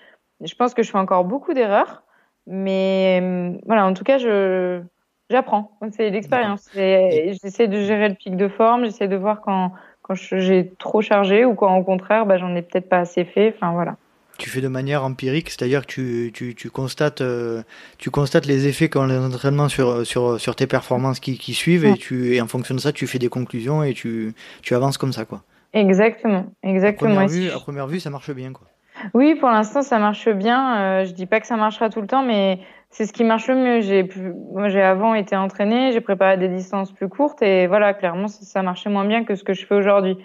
je 0.46 0.54
pense 0.54 0.74
que 0.74 0.82
je 0.82 0.90
fais 0.90 0.98
encore 0.98 1.24
beaucoup 1.24 1.54
d'erreurs, 1.54 2.02
mais 2.46 3.58
voilà 3.66 3.86
en 3.86 3.94
tout 3.94 4.04
cas 4.04 4.18
je 4.18 4.82
J'apprends, 5.30 5.78
c'est 5.94 6.08
l'expérience. 6.08 6.68
J'essaie 6.74 7.68
de 7.68 7.80
gérer 7.82 8.08
le 8.08 8.14
pic 8.14 8.36
de 8.36 8.48
forme, 8.48 8.86
j'essaie 8.86 9.08
de 9.08 9.16
voir 9.16 9.42
quand, 9.42 9.72
quand 10.00 10.14
j'ai 10.14 10.72
trop 10.78 11.02
chargé 11.02 11.44
ou 11.44 11.54
quand 11.54 11.76
au 11.76 11.84
contraire, 11.84 12.24
bah, 12.24 12.38
j'en 12.38 12.54
ai 12.56 12.62
peut-être 12.62 12.88
pas 12.88 13.00
assez 13.00 13.26
fait. 13.26 13.52
Enfin 13.54 13.72
voilà. 13.72 13.96
Tu 14.38 14.48
fais 14.48 14.60
de 14.60 14.68
manière 14.68 15.04
empirique, 15.04 15.50
c'est-à-dire 15.50 15.82
que 15.82 15.92
tu, 15.92 16.30
tu, 16.32 16.54
tu 16.54 16.70
constates, 16.70 17.20
euh, 17.20 17.62
tu 17.98 18.10
constates 18.10 18.46
les 18.46 18.68
effets 18.68 18.88
qu'ont 18.88 19.04
les 19.04 19.18
entraînements 19.18 19.68
sur, 19.68 20.06
sur, 20.06 20.40
sur 20.40 20.56
tes 20.56 20.68
performances 20.68 21.20
qui, 21.20 21.36
qui 21.36 21.52
suivent 21.52 21.84
et, 21.84 21.94
tu, 21.94 22.34
et 22.34 22.40
en 22.40 22.46
fonction 22.46 22.74
de 22.74 22.80
ça, 22.80 22.92
tu 22.92 23.06
fais 23.06 23.18
des 23.18 23.28
conclusions 23.28 23.82
et 23.82 23.92
tu, 23.92 24.34
tu 24.62 24.74
avances 24.74 24.96
comme 24.96 25.12
ça. 25.12 25.24
quoi. 25.24 25.42
Exactement, 25.72 26.46
exactement. 26.62 27.10
À 27.10 27.14
première, 27.14 27.28
vue, 27.28 27.50
à 27.50 27.58
première 27.58 27.86
vue, 27.86 28.00
ça 28.00 28.10
marche 28.10 28.30
bien. 28.32 28.52
quoi. 28.52 28.66
Oui, 29.14 29.34
pour 29.34 29.50
l'instant, 29.50 29.82
ça 29.82 29.98
marche 29.98 30.28
bien. 30.28 30.80
Euh, 30.80 31.04
je 31.04 31.12
dis 31.12 31.26
pas 31.26 31.40
que 31.40 31.46
ça 31.46 31.56
marchera 31.56 31.90
tout 31.90 32.00
le 32.00 32.06
temps, 32.06 32.22
mais 32.22 32.60
c'est 32.90 33.06
ce 33.06 33.12
qui 33.12 33.24
marche 33.24 33.48
le 33.48 33.54
mieux. 33.54 33.80
J'ai 33.80 34.08
moi, 34.52 34.68
j'ai 34.68 34.82
avant 34.82 35.14
été 35.14 35.36
entraînée, 35.36 35.92
j'ai 35.92 36.00
préparé 36.00 36.36
des 36.36 36.48
distances 36.48 36.92
plus 36.92 37.08
courtes 37.08 37.42
et 37.42 37.66
voilà, 37.66 37.94
clairement, 37.94 38.28
ça 38.28 38.62
marchait 38.62 38.90
moins 38.90 39.04
bien 39.04 39.24
que 39.24 39.34
ce 39.34 39.44
que 39.44 39.52
je 39.52 39.66
fais 39.66 39.74
aujourd'hui. 39.74 40.16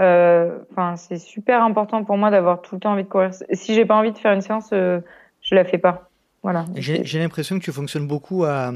Euh, 0.00 0.58
enfin, 0.72 0.96
c'est 0.96 1.18
super 1.18 1.62
important 1.62 2.04
pour 2.04 2.16
moi 2.16 2.30
d'avoir 2.30 2.62
tout 2.62 2.74
le 2.74 2.80
temps 2.80 2.92
envie 2.92 3.04
de 3.04 3.08
courir. 3.08 3.30
Si 3.52 3.74
j'ai 3.74 3.84
pas 3.84 3.94
envie 3.94 4.12
de 4.12 4.18
faire 4.18 4.32
une 4.32 4.40
séance, 4.40 4.70
euh, 4.72 5.00
je 5.40 5.54
la 5.54 5.64
fais 5.64 5.78
pas. 5.78 6.08
Voilà. 6.42 6.64
J'ai 6.76 7.18
l'impression 7.18 7.58
que 7.58 7.64
tu 7.64 7.72
fonctionnes 7.72 8.06
beaucoup 8.06 8.44
à, 8.44 8.70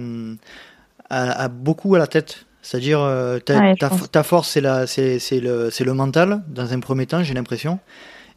à, 1.11 1.49
beaucoup 1.49 1.95
à 1.95 1.99
la 1.99 2.07
tête. 2.07 2.47
C'est-à-dire, 2.69 3.01
euh, 3.01 3.39
ta, 3.39 3.75
ta, 3.75 4.23
force, 4.23 4.51
c'est 4.51 4.61
le, 4.61 5.71
le 5.85 5.93
mental, 5.95 6.43
dans 6.49 6.75
un 6.75 6.81
premier 6.81 7.07
temps, 7.07 7.23
j'ai 7.23 7.33
l'impression. 7.33 7.79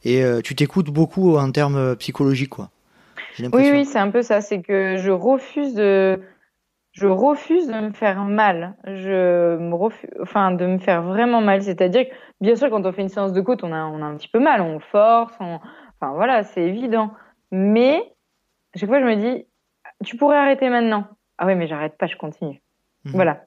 Et 0.05 0.23
tu 0.41 0.55
t'écoutes 0.55 0.89
beaucoup 0.89 1.35
en 1.35 1.51
termes 1.51 1.97
psychologiques, 1.97 2.51
quoi. 2.51 2.69
Oui, 3.39 3.69
oui, 3.73 3.83
c'est 3.83 3.99
un 3.99 4.09
peu 4.09 4.21
ça. 4.21 4.39
C'est 4.39 4.61
que 4.61 4.95
je 4.95 5.11
refuse 5.11 5.73
de, 5.73 6.21
je 6.93 7.07
refuse 7.07 7.67
de 7.67 7.73
me 7.73 7.91
faire 7.91 8.23
mal. 8.23 8.77
Je 8.85 9.57
me 9.57 9.75
refuse, 9.75 10.09
enfin, 10.21 10.51
de 10.51 10.65
me 10.65 10.77
faire 10.77 11.03
vraiment 11.03 11.41
mal. 11.41 11.61
C'est-à-dire 11.61 12.07
que, 12.07 12.13
bien 12.39 12.55
sûr, 12.55 12.69
quand 12.69 12.85
on 12.85 12.91
fait 12.93 13.01
une 13.01 13.09
séance 13.09 13.33
de 13.33 13.41
côte, 13.41 13.65
on 13.65 13.73
a, 13.73 13.83
on 13.83 14.01
a 14.01 14.05
un 14.05 14.15
petit 14.15 14.29
peu 14.29 14.39
mal, 14.39 14.61
on 14.61 14.79
force, 14.79 15.33
enfin, 15.41 16.13
voilà, 16.13 16.43
c'est 16.43 16.61
évident. 16.61 17.11
Mais, 17.51 18.01
à 18.73 18.79
chaque 18.79 18.87
fois, 18.87 19.01
je 19.01 19.05
me 19.05 19.15
dis, 19.17 19.45
tu 20.05 20.15
pourrais 20.15 20.37
arrêter 20.37 20.69
maintenant. 20.69 21.05
Ah 21.37 21.47
oui, 21.47 21.55
mais 21.55 21.67
j'arrête 21.67 21.97
pas, 21.97 22.07
je 22.07 22.15
continue. 22.15 22.61
Mhm. 23.03 23.11
Voilà. 23.13 23.43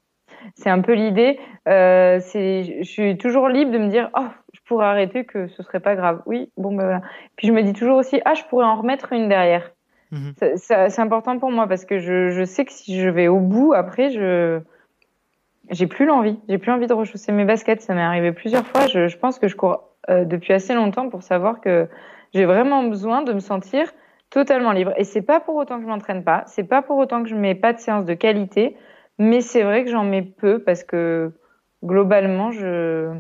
C'est 0.55 0.71
un 0.71 0.81
peu 0.81 0.93
l'idée. 0.93 1.39
Euh, 1.69 2.21
je 2.21 2.83
suis 2.83 3.17
toujours 3.19 3.49
libre 3.49 3.71
de 3.73 3.79
me 3.79 3.89
dire, 3.89 4.11
oh, 4.17 4.29
je 4.53 4.61
pourrais 4.67 4.87
arrêter, 4.87 5.25
que 5.25 5.49
ce 5.49 5.63
serait 5.63 5.81
pas 5.81 5.95
grave. 5.97 6.23
Oui, 6.27 6.51
bon, 6.57 6.75
ben 6.75 6.85
voilà. 6.85 7.03
Puis 7.37 7.49
je 7.49 7.53
me 7.53 7.63
dis 7.63 7.73
toujours 7.73 7.97
aussi, 7.97 8.21
ah, 8.25 8.35
je 8.35 8.43
pourrais 8.45 8.67
en 8.67 8.77
remettre 8.77 9.13
une 9.13 9.29
derrière. 9.29 9.71
Mhm. 10.13 10.35
C'est 10.57 11.01
important 11.01 11.39
pour 11.39 11.51
moi 11.51 11.67
parce 11.67 11.85
que 11.85 11.99
je, 11.99 12.29
je, 12.29 12.45
sais 12.45 12.65
que 12.65 12.73
si 12.73 13.01
je 13.01 13.09
vais 13.09 13.29
au 13.29 13.41
bout, 13.41 13.73
après, 13.73 14.11
je 14.11 14.61
j'ai 15.71 15.87
plus 15.87 16.05
l'envie. 16.05 16.39
J'ai 16.49 16.59
plus 16.59 16.71
envie 16.71 16.87
de 16.87 16.93
rechausser 16.93 17.33
mes 17.33 17.45
baskets. 17.45 17.81
Ça 17.81 17.95
m'est 17.95 18.03
arrivé 18.03 18.33
plusieurs 18.33 18.67
fois. 18.67 18.87
Je, 18.87 19.09
je, 19.09 19.17
pense 19.17 19.39
que 19.39 19.49
je 19.49 19.57
cours 19.57 19.89
euh, 20.11 20.25
depuis 20.25 20.53
assez 20.53 20.75
longtemps 20.75 21.09
pour 21.09 21.23
savoir 21.23 21.61
que 21.61 21.89
j'ai 22.35 22.45
vraiment 22.45 22.85
besoin 22.85 23.23
de 23.23 23.33
me 23.33 23.41
sentir 23.41 23.93
totalement 24.31 24.73
libre. 24.73 24.93
Et 24.97 25.05
c'est 25.05 25.23
pas 25.23 25.41
pour 25.41 25.57
autant 25.57 25.77
que 25.77 25.83
je 25.83 25.89
m'entraîne 25.89 26.25
pas. 26.25 26.43
C'est 26.47 26.65
pas 26.65 26.83
pour 26.83 26.99
autant 26.99 27.23
que 27.23 27.29
je 27.29 27.35
mets 27.35 27.55
pas 27.55 27.73
de 27.73 27.79
séance 27.79 28.05
de 28.05 28.15
qualité. 28.15 28.77
Mais 29.19 29.41
c'est 29.41 29.63
vrai 29.63 29.85
que 29.85 29.91
j'en 29.91 30.05
mets 30.05 30.23
peu 30.23 30.59
parce 30.59 30.85
que 30.85 31.33
globalement, 31.85 32.51
je 32.51 33.15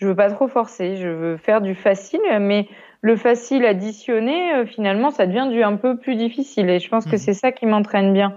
je 0.00 0.06
veux 0.06 0.16
pas 0.16 0.30
trop 0.30 0.48
forcer. 0.48 0.96
Je 0.96 1.08
veux 1.08 1.36
faire 1.36 1.60
du 1.60 1.74
facile, 1.74 2.20
mais 2.40 2.68
le 3.02 3.16
facile 3.16 3.64
additionné, 3.64 4.54
euh, 4.54 4.66
finalement, 4.66 5.10
ça 5.10 5.26
devient 5.26 5.48
du 5.50 5.62
un 5.62 5.76
peu 5.76 5.96
plus 5.96 6.16
difficile. 6.16 6.68
Et 6.70 6.80
je 6.80 6.88
pense 6.88 7.04
que 7.04 7.12
mhm. 7.12 7.18
c'est 7.18 7.34
ça 7.34 7.52
qui 7.52 7.66
m'entraîne 7.66 8.12
bien 8.12 8.34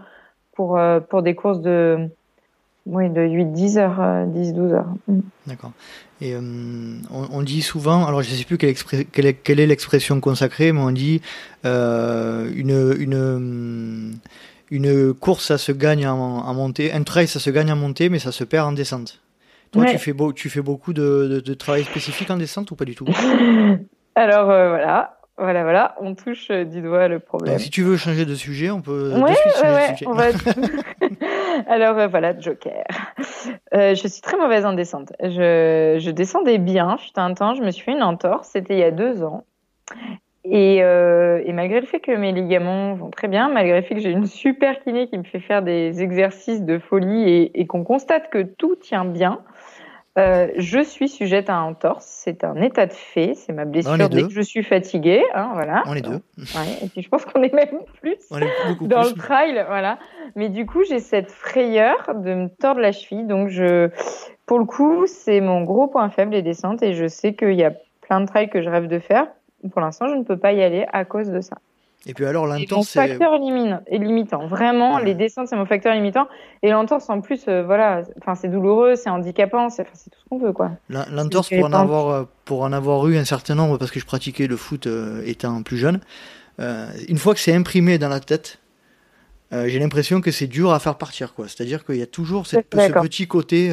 pour, 0.55 0.77
euh, 0.77 0.99
pour 0.99 1.23
des 1.23 1.35
courses 1.35 1.61
de, 1.61 2.09
oui, 2.85 3.09
de 3.09 3.21
8-10 3.21 3.77
heures, 3.77 4.27
10-12 4.27 4.57
euh, 4.57 4.73
heures. 4.73 4.93
Mm. 5.07 5.19
D'accord. 5.47 5.71
Et 6.21 6.35
on, 6.37 7.41
dit 7.41 7.61
souvent, 7.61 8.05
alors 8.05 8.21
je 8.21 8.31
ne 8.31 8.35
sais 8.37 8.45
plus 8.45 8.57
quelle, 8.57 8.75
quelle 9.11 9.25
est, 9.25 9.33
quelle 9.33 9.59
est 9.59 9.67
l'expression 9.67 10.21
consacrée, 10.21 10.71
mais 10.71 10.79
on 10.79 10.91
dit 10.91 11.21
une, 11.65 12.95
une, 12.97 14.13
une 14.73 15.13
course, 15.13 15.45
ça 15.45 15.59
se 15.59 15.71
gagne 15.71 16.07
en, 16.07 16.17
en, 16.17 16.53
montée, 16.55 16.91
un 16.91 17.03
trail, 17.03 17.27
ça 17.27 17.39
se 17.39 17.51
gagne 17.51 17.71
en 17.71 17.75
montée, 17.75 18.09
mais 18.09 18.17
ça 18.17 18.31
se 18.31 18.43
perd 18.43 18.67
en 18.67 18.71
descente. 18.71 19.21
Toi, 19.71 19.85
tu, 19.85 19.97
fais 19.99 20.13
beau, 20.13 20.33
tu 20.33 20.49
fais 20.49 20.61
beaucoup 20.61 20.93
de, 20.93 21.27
de, 21.27 21.39
de 21.39 21.53
travail 21.53 21.83
spécifique 21.83 22.29
en 22.29 22.37
descente 22.37 22.69
ou 22.71 22.75
pas 22.75 22.85
du 22.85 22.95
tout? 22.95 23.05
Alors 24.15 24.49
euh, 24.49 24.69
voilà, 24.69 25.17
voilà, 25.37 25.63
voilà, 25.63 25.95
on 25.99 26.13
touche 26.15 26.49
euh, 26.51 26.63
du 26.63 26.81
doigt 26.81 27.07
le 27.07 27.19
problème. 27.19 27.57
si 27.57 27.69
tu 27.69 27.81
veux 27.81 27.97
changer 27.97 28.25
de 28.25 28.35
sujet, 28.35 28.69
on 28.69 28.81
peut. 28.81 29.11
Oui, 29.15 29.31
ouais, 29.63 29.95
on 30.05 30.13
va. 30.13 30.25
Alors 31.67 31.97
euh, 31.97 32.07
voilà, 32.07 32.39
Joker. 32.39 32.83
je 33.71 33.95
suis 33.95 34.21
très 34.21 34.37
mauvaise 34.37 34.65
en 34.65 34.73
descente. 34.73 35.13
Je, 35.19 35.97
je 35.99 36.11
descendais 36.11 36.57
bien, 36.57 36.97
fut 36.97 37.11
un 37.15 37.33
temps, 37.33 37.53
je 37.55 37.61
me 37.61 37.71
suis 37.71 37.83
fait 37.83 37.93
une 37.93 38.03
entorse, 38.03 38.49
c'était 38.53 38.73
il 38.73 38.79
y 38.79 38.83
a 38.83 38.91
deux 38.91 39.23
ans. 39.23 39.45
Et, 40.45 40.77
et, 40.77 41.53
malgré 41.53 41.79
le 41.79 41.85
fait 41.85 42.01
que 42.01 42.11
mes 42.11 42.33
ligaments 42.33 42.95
vont 42.95 43.09
très 43.09 43.29
bien, 43.29 43.49
malgré 43.49 43.79
le 43.79 43.85
fait 43.85 43.95
que 43.95 44.01
j'ai 44.01 44.11
une 44.11 44.25
super 44.25 44.83
kiné 44.83 45.07
qui 45.07 45.17
me 45.17 45.23
fait 45.23 45.39
faire 45.39 45.61
des 45.61 46.01
exercices 46.01 46.63
de 46.63 46.79
folie 46.79 47.29
et, 47.29 47.61
et 47.61 47.65
qu'on 47.65 47.83
constate 47.85 48.29
que 48.29 48.43
tout 48.43 48.75
tient 48.75 49.05
bien, 49.05 49.39
euh, 50.19 50.49
je 50.57 50.83
suis 50.83 51.09
sujette 51.09 51.49
à 51.49 51.55
un 51.55 51.63
entorse, 51.63 52.05
c'est 52.05 52.43
un 52.43 52.61
état 52.61 52.85
de 52.85 52.93
fait, 52.93 53.33
c'est 53.33 53.51
ma 53.51 53.65
blessure 53.65 54.09
dès 54.09 54.21
que 54.21 54.29
je 54.29 54.41
suis 54.41 54.61
fatiguée, 54.61 55.23
hein, 55.33 55.49
voilà. 55.53 55.81
On 55.87 55.95
est 55.95 56.01
deux. 56.01 56.21
Ouais, 56.37 56.83
et 56.83 56.87
puis 56.87 57.01
je 57.01 57.09
pense 57.09 57.25
qu'on 57.25 57.41
est 57.41 57.53
même 57.53 57.79
plus 57.99 58.17
dans 58.81 59.01
le 59.01 59.13
trail, 59.13 59.65
voilà. 59.67 59.97
Mais 60.35 60.49
du 60.49 60.67
coup, 60.67 60.83
j'ai 60.83 60.99
cette 60.99 61.31
frayeur 61.31 62.13
de 62.13 62.33
me 62.35 62.47
tordre 62.47 62.79
la 62.79 62.91
cheville, 62.91 63.25
donc 63.25 63.49
je, 63.49 63.89
pour 64.45 64.59
le 64.59 64.65
coup, 64.65 65.07
c'est 65.07 65.41
mon 65.41 65.63
gros 65.63 65.87
point 65.87 66.09
faible 66.09 66.33
les 66.33 66.43
descentes, 66.43 66.83
et 66.83 66.93
je 66.93 67.07
sais 67.07 67.33
qu'il 67.33 67.55
y 67.55 67.63
a 67.63 67.73
plein 68.01 68.21
de 68.21 68.27
trails 68.27 68.49
que 68.49 68.61
je 68.61 68.69
rêve 68.69 68.87
de 68.87 68.99
faire. 68.99 69.25
Pour 69.69 69.81
l'instant, 69.81 70.07
je 70.07 70.15
ne 70.15 70.23
peux 70.23 70.37
pas 70.37 70.53
y 70.53 70.61
aller 70.61 70.85
à 70.91 71.05
cause 71.05 71.29
de 71.29 71.41
ça. 71.41 71.57
Et 72.05 72.13
puis 72.13 72.25
alors 72.25 72.45
l'entorse, 72.45 72.89
c'est 72.89 72.99
mon 72.99 73.07
facteur 73.07 73.37
limitant. 73.89 74.45
Vraiment, 74.47 74.97
les 74.97 75.13
descentes, 75.13 75.47
c'est 75.47 75.55
mon 75.55 75.65
facteur 75.65 75.93
limitant. 75.93 76.27
Et 76.61 76.69
l'entorse, 76.69 77.09
en 77.09 77.21
plus, 77.21 77.45
euh, 77.47 77.63
voilà, 77.63 78.01
enfin, 78.19 78.35
c'est 78.35 78.49
douloureux, 78.49 78.95
c'est 78.95 79.09
handicapant, 79.09 79.69
c'est 79.69 79.85
tout 79.85 79.91
ce 79.95 80.29
qu'on 80.29 80.37
veut, 80.37 80.51
quoi. 80.51 80.71
L'entorse, 80.89 81.49
pour 81.49 81.65
en 81.65 81.71
avoir, 81.71 82.09
euh, 82.09 82.23
pour 82.43 82.63
en 82.63 82.73
avoir 82.73 83.07
eu 83.07 83.17
un 83.17 83.23
certain 83.23 83.55
nombre, 83.55 83.77
parce 83.77 83.91
que 83.91 84.01
je 84.01 84.05
pratiquais 84.05 84.47
le 84.47 84.57
foot 84.57 84.85
euh, 84.85 85.21
étant 85.25 85.63
plus 85.63 85.77
jeune, 85.77 86.01
une 86.59 87.17
fois 87.17 87.33
que 87.33 87.39
c'est 87.39 87.55
imprimé 87.55 87.97
dans 87.97 88.09
la 88.09 88.19
tête, 88.19 88.59
j'ai 89.51 89.79
l'impression 89.79 90.19
que 90.19 90.31
c'est 90.31 90.47
dur 90.47 90.73
à 90.73 90.79
faire 90.79 90.95
partir, 90.95 91.33
quoi. 91.33 91.47
C'est-à-dire 91.47 91.85
qu'il 91.85 91.95
y 91.97 92.01
a 92.01 92.07
toujours 92.07 92.47
cette, 92.47 92.67
ce 92.73 92.91
petit 93.01 93.27
côté, 93.27 93.71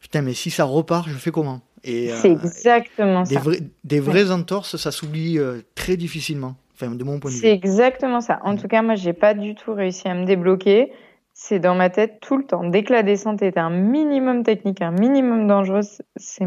putain, 0.00 0.22
mais 0.22 0.34
si 0.34 0.50
ça 0.50 0.64
repart, 0.64 1.08
je 1.08 1.16
fais 1.16 1.30
comment? 1.30 1.60
C'est 1.84 2.30
exactement 2.30 3.22
des 3.22 3.34
ça. 3.34 3.42
des 3.84 4.00
vraies 4.00 4.30
entorses, 4.30 4.76
ça 4.76 4.90
s'oublie 4.90 5.38
très 5.74 5.96
difficilement 5.96 6.56
de 6.82 7.04
mon 7.04 7.18
point 7.18 7.30
de 7.30 7.36
vue. 7.36 7.40
C'est 7.40 7.52
exactement 7.52 8.20
ça. 8.20 8.40
En 8.42 8.54
mm. 8.54 8.58
tout 8.58 8.68
cas, 8.68 8.82
moi, 8.82 8.94
j'ai 8.94 9.12
pas 9.12 9.34
du 9.34 9.54
tout 9.54 9.74
réussi 9.74 10.08
à 10.08 10.14
me 10.14 10.24
débloquer. 10.24 10.92
C'est 11.32 11.58
dans 11.58 11.74
ma 11.74 11.90
tête 11.90 12.18
tout 12.20 12.36
le 12.36 12.44
temps. 12.44 12.64
Dès 12.64 12.84
que 12.84 12.92
la 12.92 13.02
descente 13.02 13.42
est 13.42 13.58
un 13.58 13.70
minimum 13.70 14.44
technique, 14.44 14.80
un 14.82 14.92
minimum 14.92 15.48
dangereuse, 15.48 16.02
c'est, 16.16 16.46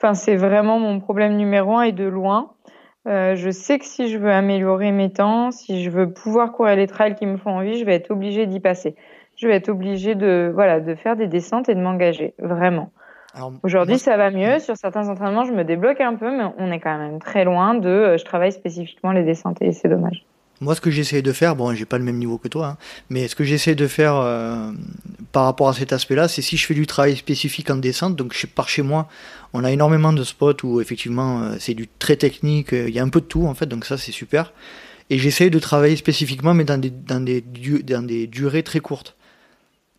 enfin, 0.00 0.14
c'est 0.14 0.36
vraiment 0.36 0.78
mon 0.78 1.00
problème 1.00 1.36
numéro 1.36 1.76
un 1.76 1.82
et 1.82 1.92
de 1.92 2.04
loin. 2.04 2.52
Euh, 3.06 3.34
je 3.34 3.50
sais 3.50 3.78
que 3.78 3.84
si 3.84 4.08
je 4.08 4.16
veux 4.16 4.30
améliorer 4.30 4.92
mes 4.92 5.10
temps, 5.10 5.50
si 5.50 5.82
je 5.82 5.90
veux 5.90 6.12
pouvoir 6.12 6.52
courir 6.52 6.76
les 6.76 6.86
trails 6.86 7.16
qui 7.16 7.26
me 7.26 7.36
font 7.36 7.50
envie, 7.50 7.78
je 7.78 7.84
vais 7.84 7.94
être 7.94 8.12
obligée 8.12 8.46
d'y 8.46 8.60
passer. 8.60 8.94
Je 9.36 9.48
vais 9.48 9.54
être 9.54 9.68
obligée 9.68 10.14
de, 10.14 10.52
voilà, 10.54 10.78
de 10.78 10.94
faire 10.94 11.16
des 11.16 11.26
descentes 11.26 11.68
et 11.68 11.74
de 11.74 11.80
m'engager, 11.80 12.34
vraiment. 12.38 12.92
Aujourd'hui, 13.62 13.98
ça 13.98 14.16
va 14.16 14.30
mieux. 14.30 14.58
Sur 14.60 14.76
certains 14.76 15.08
entraînements, 15.08 15.44
je 15.44 15.52
me 15.52 15.64
débloque 15.64 16.00
un 16.00 16.14
peu, 16.14 16.30
mais 16.30 16.44
on 16.58 16.70
est 16.70 16.80
quand 16.80 16.96
même 16.96 17.18
très 17.18 17.44
loin 17.44 17.74
de 17.74 17.88
euh, 17.88 18.18
je 18.18 18.24
travaille 18.24 18.52
spécifiquement 18.52 19.12
les 19.12 19.24
descentes 19.24 19.60
et 19.60 19.72
c'est 19.72 19.88
dommage. 19.88 20.24
Moi, 20.60 20.74
ce 20.76 20.80
que 20.80 20.90
j'essaie 20.90 21.20
de 21.20 21.32
faire, 21.32 21.56
bon, 21.56 21.74
j'ai 21.74 21.84
pas 21.84 21.98
le 21.98 22.04
même 22.04 22.16
niveau 22.16 22.38
que 22.38 22.46
toi, 22.46 22.66
hein, 22.66 22.76
mais 23.10 23.26
ce 23.26 23.34
que 23.34 23.42
j'essaie 23.42 23.74
de 23.74 23.88
faire 23.88 24.14
euh, 24.14 24.70
par 25.32 25.44
rapport 25.44 25.68
à 25.68 25.72
cet 25.72 25.92
aspect-là, 25.92 26.28
c'est 26.28 26.42
si 26.42 26.56
je 26.56 26.64
fais 26.64 26.74
du 26.74 26.86
travail 26.86 27.16
spécifique 27.16 27.70
en 27.70 27.76
descente, 27.76 28.14
donc 28.14 28.34
par 28.54 28.68
chez 28.68 28.82
moi, 28.82 29.08
on 29.52 29.64
a 29.64 29.72
énormément 29.72 30.12
de 30.12 30.22
spots 30.22 30.62
où 30.62 30.80
effectivement 30.80 31.42
euh, 31.42 31.56
c'est 31.58 31.74
du 31.74 31.88
très 31.88 32.16
technique, 32.16 32.70
il 32.70 32.90
y 32.90 33.00
a 33.00 33.02
un 33.02 33.08
peu 33.08 33.20
de 33.20 33.26
tout 33.26 33.46
en 33.46 33.54
fait, 33.54 33.66
donc 33.66 33.84
ça 33.84 33.98
c'est 33.98 34.12
super. 34.12 34.52
Et 35.10 35.18
j'essaie 35.18 35.50
de 35.50 35.58
travailler 35.58 35.96
spécifiquement, 35.96 36.54
mais 36.54 36.64
dans 36.64 36.78
des, 36.78 36.90
dans 36.90 37.22
des, 37.22 37.44
dans 37.82 38.06
des 38.06 38.26
durées 38.26 38.62
très 38.62 38.80
courtes 38.80 39.16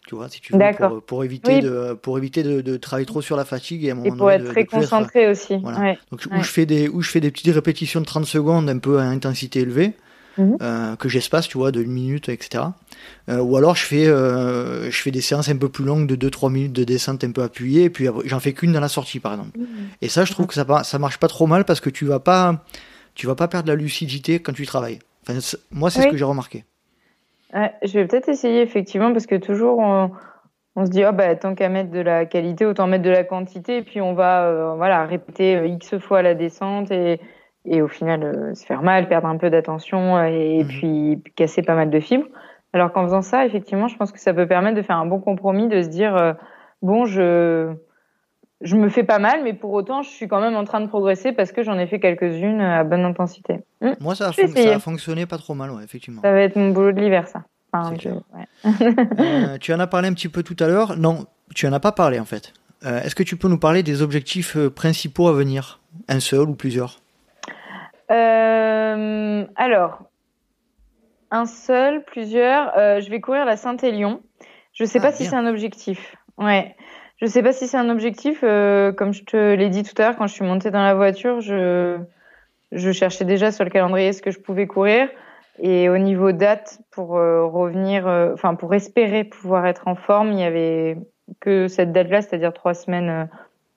tu 0.05 0.15
vois, 0.15 0.29
si 0.29 0.39
tu 0.39 0.53
veux, 0.53 0.59
pour, 1.01 1.23
éviter, 1.23 1.61
de, 1.61 1.93
pour 1.93 2.17
éviter 2.17 2.43
de, 2.43 2.77
travailler 2.77 3.07
trop 3.07 3.21
sur 3.21 3.35
la 3.35 3.45
fatigue 3.45 3.85
et, 3.85 3.91
à 3.91 3.95
pour 3.95 4.29
être 4.31 4.45
très 4.45 4.65
concentré 4.65 5.27
aussi. 5.27 5.57
Donc, 5.57 6.21
où, 6.31 6.43
je 6.43 6.49
fais 6.49 6.65
des, 6.65 6.87
où 6.87 7.01
je 7.01 7.09
fais 7.09 7.19
des 7.19 7.31
petites 7.31 7.53
répétitions 7.53 8.01
de 8.01 8.05
30 8.05 8.25
secondes 8.25 8.69
un 8.69 8.77
peu 8.77 8.99
à 8.99 9.03
intensité 9.03 9.61
élevée, 9.61 9.93
mhm. 10.37 10.57
euh, 10.61 10.95
que 10.95 11.09
j'espace, 11.09 11.47
tu 11.47 11.57
vois, 11.57 11.71
de 11.71 11.81
1 11.81 11.87
minute, 11.87 12.29
etc. 12.29 12.65
Euh, 13.29 13.39
ou 13.39 13.57
alors 13.57 13.75
je 13.75 13.83
fais, 13.83 14.05
euh, 14.05 14.91
je 14.91 15.01
fais 15.01 15.09
des 15.09 15.21
séances 15.21 15.49
un 15.49 15.57
peu 15.57 15.69
plus 15.69 15.85
longues 15.85 16.07
de 16.07 16.29
2-3 16.29 16.51
minutes 16.51 16.73
de 16.73 16.83
descente 16.83 17.23
un 17.23 17.31
peu 17.31 17.41
appuyée, 17.41 17.85
et 17.85 17.89
puis 17.89 18.07
j'en 18.25 18.39
fais 18.39 18.53
qu'une 18.53 18.73
dans 18.73 18.79
la 18.79 18.89
sortie, 18.89 19.19
par 19.19 19.33
exemple. 19.33 19.57
Mhm. 19.57 19.65
Et 20.03 20.09
ça, 20.09 20.23
je 20.23 20.31
trouve 20.33 20.45
que 20.45 20.53
ça, 20.53 20.83
ça 20.83 20.99
marche 20.99 21.17
pas 21.17 21.27
trop 21.27 21.47
mal 21.47 21.65
parce 21.65 21.79
que 21.79 21.89
tu 21.89 22.05
vas 22.05 22.19
pas, 22.19 22.63
tu 23.15 23.25
vas 23.25 23.35
pas 23.35 23.47
perdre 23.47 23.69
la 23.69 23.75
lucidité 23.75 24.39
quand 24.39 24.53
tu 24.53 24.67
travailles. 24.67 24.99
Enfin, 25.27 25.39
moi, 25.71 25.89
c'est 25.89 26.03
ce 26.03 26.07
que 26.09 26.17
j'ai 26.17 26.25
remarqué 26.25 26.63
je 27.83 27.93
vais 27.93 28.05
peut-être 28.05 28.29
essayer 28.29 28.61
effectivement 28.61 29.11
parce 29.13 29.27
que 29.27 29.35
toujours 29.35 29.79
on, 29.79 30.85
se 30.85 30.89
dit 30.89 31.03
oh, 31.05 31.13
bah 31.13 31.35
tant 31.35 31.55
qu'à 31.55 31.69
mettre 31.69 31.91
de 31.91 31.99
la 31.99 32.25
qualité 32.25 32.65
autant 32.65 32.87
mettre 32.87 33.03
de 33.03 33.09
la 33.09 33.23
quantité 33.23 33.77
et 33.77 33.81
puis 33.81 34.01
on 34.01 34.13
va 34.13 34.45
euh, 34.45 34.75
voilà 34.75 35.05
répéter 35.05 35.55
euh, 35.55 35.67
x 35.67 35.97
fois 35.97 36.21
la 36.21 36.35
descente 36.35 36.91
et, 36.91 37.21
et 37.63 37.81
au 37.81 37.87
final 37.87 38.23
euh, 38.23 38.53
se 38.53 38.65
faire 38.65 38.81
mal, 38.81 39.07
perdre 39.07 39.27
un 39.27 39.37
peu 39.37 39.49
d'attention 39.49 40.21
et, 40.23 40.63
mhm. 40.63 40.67
puis 40.67 41.23
casser 41.35 41.61
pas 41.61 41.75
mal 41.75 41.89
de 41.89 41.99
fibres. 41.99 42.27
Alors 42.73 42.91
qu'en 42.91 43.03
faisant 43.03 43.21
ça, 43.21 43.45
effectivement, 43.45 43.87
je 43.87 43.95
pense 43.95 44.11
que 44.11 44.19
ça 44.19 44.33
peut 44.33 44.47
permettre 44.47 44.75
de 44.75 44.81
faire 44.81 44.97
un 44.97 45.05
bon 45.05 45.21
compromis, 45.21 45.69
de 45.69 45.81
se 45.81 45.87
dire 45.87 46.35
bon 46.81 47.05
je 47.05 47.73
je 48.61 48.75
me 48.75 48.89
fais 48.89 49.03
pas 49.03 49.19
mal, 49.19 49.43
mais 49.43 49.53
pour 49.53 49.71
autant, 49.73 50.01
je 50.01 50.09
suis 50.09 50.27
quand 50.27 50.39
même 50.39 50.55
en 50.55 50.63
train 50.63 50.81
de 50.81 50.87
progresser 50.87 51.31
parce 51.33 51.51
que 51.51 51.63
j'en 51.63 51.77
ai 51.77 51.87
fait 51.87 51.99
quelques-unes 51.99 52.61
à 52.61 52.83
bonne 52.83 53.03
intensité. 53.03 53.59
Hmm. 53.81 53.93
Moi, 53.99 54.15
ça 54.15 54.29
a, 54.29 54.31
ça 54.31 54.43
a, 54.43 54.79
fonctionné 54.79 55.25
pas 55.25 55.37
trop 55.37 55.53
mal, 55.53 55.71
ouais, 55.71 55.83
effectivement. 55.83 56.21
Ça 56.21 56.31
va 56.31 56.39
être 56.39 56.55
mon 56.55 56.69
boulot 56.71 56.91
de 56.91 57.01
l'hiver, 57.01 57.27
ça. 57.27 57.43
Euh, 58.65 59.57
tu 59.59 59.73
en 59.73 59.79
as 59.79 59.87
parlé 59.87 60.07
un 60.07 60.13
petit 60.13 60.29
peu 60.29 60.43
tout 60.43 60.55
à 60.59 60.67
l'heure. 60.67 60.97
Non, 60.97 61.25
tu 61.53 61.67
en 61.67 61.73
as 61.73 61.79
pas 61.79 61.91
parlé 61.91 62.19
en 62.19 62.25
fait. 62.25 62.53
Euh, 62.85 63.01
est-ce 63.01 63.15
que 63.15 63.23
tu 63.23 63.37
peux 63.37 63.47
nous 63.47 63.59
parler 63.59 63.83
des 63.83 64.01
objectifs 64.01 64.57
euh, 64.57 64.69
principaux 64.69 65.27
à 65.27 65.33
venir? 65.33 65.79
Un 66.07 66.19
seul 66.19 66.49
ou 66.49 66.55
plusieurs? 66.55 66.99
Alors, 69.57 70.03
un 71.31 71.45
seul, 71.45 72.03
plusieurs. 72.03 72.71
je 72.75 73.09
vais 73.09 73.19
courir 73.19 73.45
la 73.45 73.57
Saint-Élion. 73.57 74.21
Je 74.73 74.85
sais 74.85 74.99
ah, 74.99 75.03
pas 75.03 75.11
si 75.11 75.25
c'est 75.25 75.35
un 75.35 75.47
objectif. 75.47 76.15
Ouais. 76.37 76.75
Je 77.17 77.27
sais 77.27 77.41
pas 77.41 77.53
si 77.53 77.67
c'est 77.67 77.77
un 77.77 77.89
objectif. 77.89 78.39
Euh, 78.43 78.91
comme 78.91 79.13
je 79.13 79.23
te 79.23 79.53
l'ai 79.53 79.69
dit 79.69 79.83
tout 79.83 79.93
à 80.01 80.05
l'heure, 80.05 80.17
quand 80.17 80.27
je 80.27 80.33
suis 80.33 80.45
montée 80.45 80.69
dans 80.69 80.83
la 80.83 80.95
voiture, 80.95 81.39
je, 81.39 81.97
je 82.71 82.91
cherchais 82.91 83.23
déjà 83.23 83.51
sur 83.51 83.63
le 83.63 83.69
calendrier 83.69 84.11
ce 84.11 84.21
que 84.21 84.31
je 84.31 84.39
pouvais 84.39 84.67
courir. 84.67 85.07
Et 85.59 85.87
au 85.87 85.97
niveau 85.97 86.33
date, 86.33 86.79
pour 86.91 87.17
euh, 87.17 87.45
revenir, 87.45 88.07
euh, 88.07 88.33
enfin 88.33 88.55
pour 88.55 88.73
espérer 88.73 89.23
pouvoir 89.23 89.65
être 89.65 89.87
en 89.87 89.95
forme, 89.95 90.33
il 90.33 90.39
y 90.39 90.43
avait 90.43 90.97
que 91.39 91.69
cette 91.69 91.93
date-là, 91.93 92.21
c'est-à-dire 92.21 92.53
trois 92.53 92.73
semaines 92.73 93.29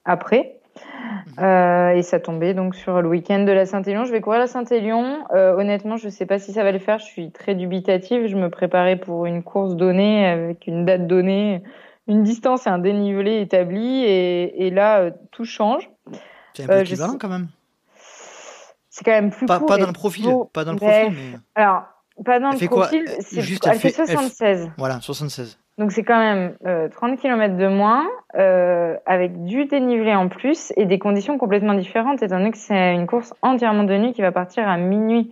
après. 0.05 0.55
Mhm. 1.37 1.97
et 1.97 2.03
ça 2.03 2.19
tombait 2.19 2.53
donc 2.53 2.73
sur 2.73 3.01
le 3.01 3.09
week-end 3.09 3.43
de 3.43 3.51
la 3.51 3.65
Saint-Élion. 3.65 4.05
Je 4.05 4.11
vais 4.11 4.21
courir 4.21 4.39
la 4.39 4.47
Saint-Élion. 4.47 5.25
honnêtement, 5.31 5.97
je 5.97 6.09
sais 6.09 6.25
pas 6.25 6.39
si 6.39 6.53
ça 6.53 6.63
va 6.63 6.71
le 6.71 6.79
faire. 6.79 6.99
Je 6.99 7.05
suis 7.05 7.31
très 7.31 7.55
dubitative. 7.55 8.27
Je 8.27 8.35
me 8.35 8.49
préparais 8.49 8.97
pour 8.97 9.25
une 9.25 9.43
course 9.43 9.75
donnée 9.75 10.27
avec 10.27 10.67
une 10.67 10.85
date 10.85 11.07
donnée 11.07 11.63
une 12.09 12.23
distance 12.23 12.65
et 12.65 12.69
un 12.69 12.79
dénivelé 12.79 13.39
établi, 13.39 14.03
et, 14.03 14.69
là, 14.71 14.99
euh, 14.99 15.11
tout 15.31 15.45
change. 15.45 15.89
C'est 16.53 16.63
un 16.63 16.67
peu 16.67 16.73
euh, 16.73 16.81
équivalent 16.81 17.17
quand 17.19 17.29
même. 17.29 17.47
C'est 18.89 19.05
quand 19.05 19.11
même 19.11 19.29
plus 19.29 19.45
pas, 19.45 19.59
court. 19.59 19.67
Pas 19.67 19.77
dans 19.77 19.87
le 19.87 19.93
profil, 19.93 20.25
pas 20.51 20.65
dans 20.65 20.73
le 20.73 20.77
profil, 20.77 21.13
mais... 21.13 21.39
Alors, 21.55 21.83
pas 22.25 22.39
dans 22.39 22.49
le 22.49 22.67
profil, 22.67 23.05
c'est 23.19 23.41
juste 23.41 23.65
elle, 23.65 23.79
fait 23.79 23.91
76. 23.91 24.71
Voilà, 24.77 24.99
76. 24.99 25.57
Donc 25.77 25.93
c'est 25.93 26.03
quand 26.03 26.19
même 26.19 26.55
30 26.91 27.11
euh, 27.11 27.15
km 27.15 27.55
de 27.55 27.67
moins, 27.67 28.05
avec 29.05 29.45
du 29.45 29.65
dénivelé 29.65 30.13
en 30.13 30.27
plus 30.27 30.73
et 30.75 30.85
des 30.85 30.99
conditions 30.99 31.37
complètement 31.37 31.75
différentes, 31.75 32.21
étant 32.21 32.39
donné 32.39 32.51
que 32.51 32.57
c'est 32.57 32.93
une 32.93 33.07
course 33.07 33.33
entièrement 33.43 33.83
de 33.83 33.95
nuit 33.95 34.11
qui 34.11 34.21
va 34.21 34.33
partir 34.33 34.67
à 34.67 34.75
minuit. 34.75 35.31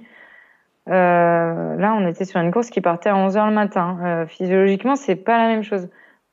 là, 0.86 1.96
on 1.98 2.08
était 2.08 2.24
sur 2.24 2.40
une 2.40 2.52
course 2.52 2.70
qui 2.70 2.80
partait 2.80 3.10
à 3.10 3.16
11h 3.16 3.48
le 3.48 3.54
matin. 3.54 4.26
physiologiquement, 4.28 4.96
c'est 4.96 5.18
pas 5.18 5.38
la 5.40 5.48
même 5.48 5.64
chose. 5.64 5.90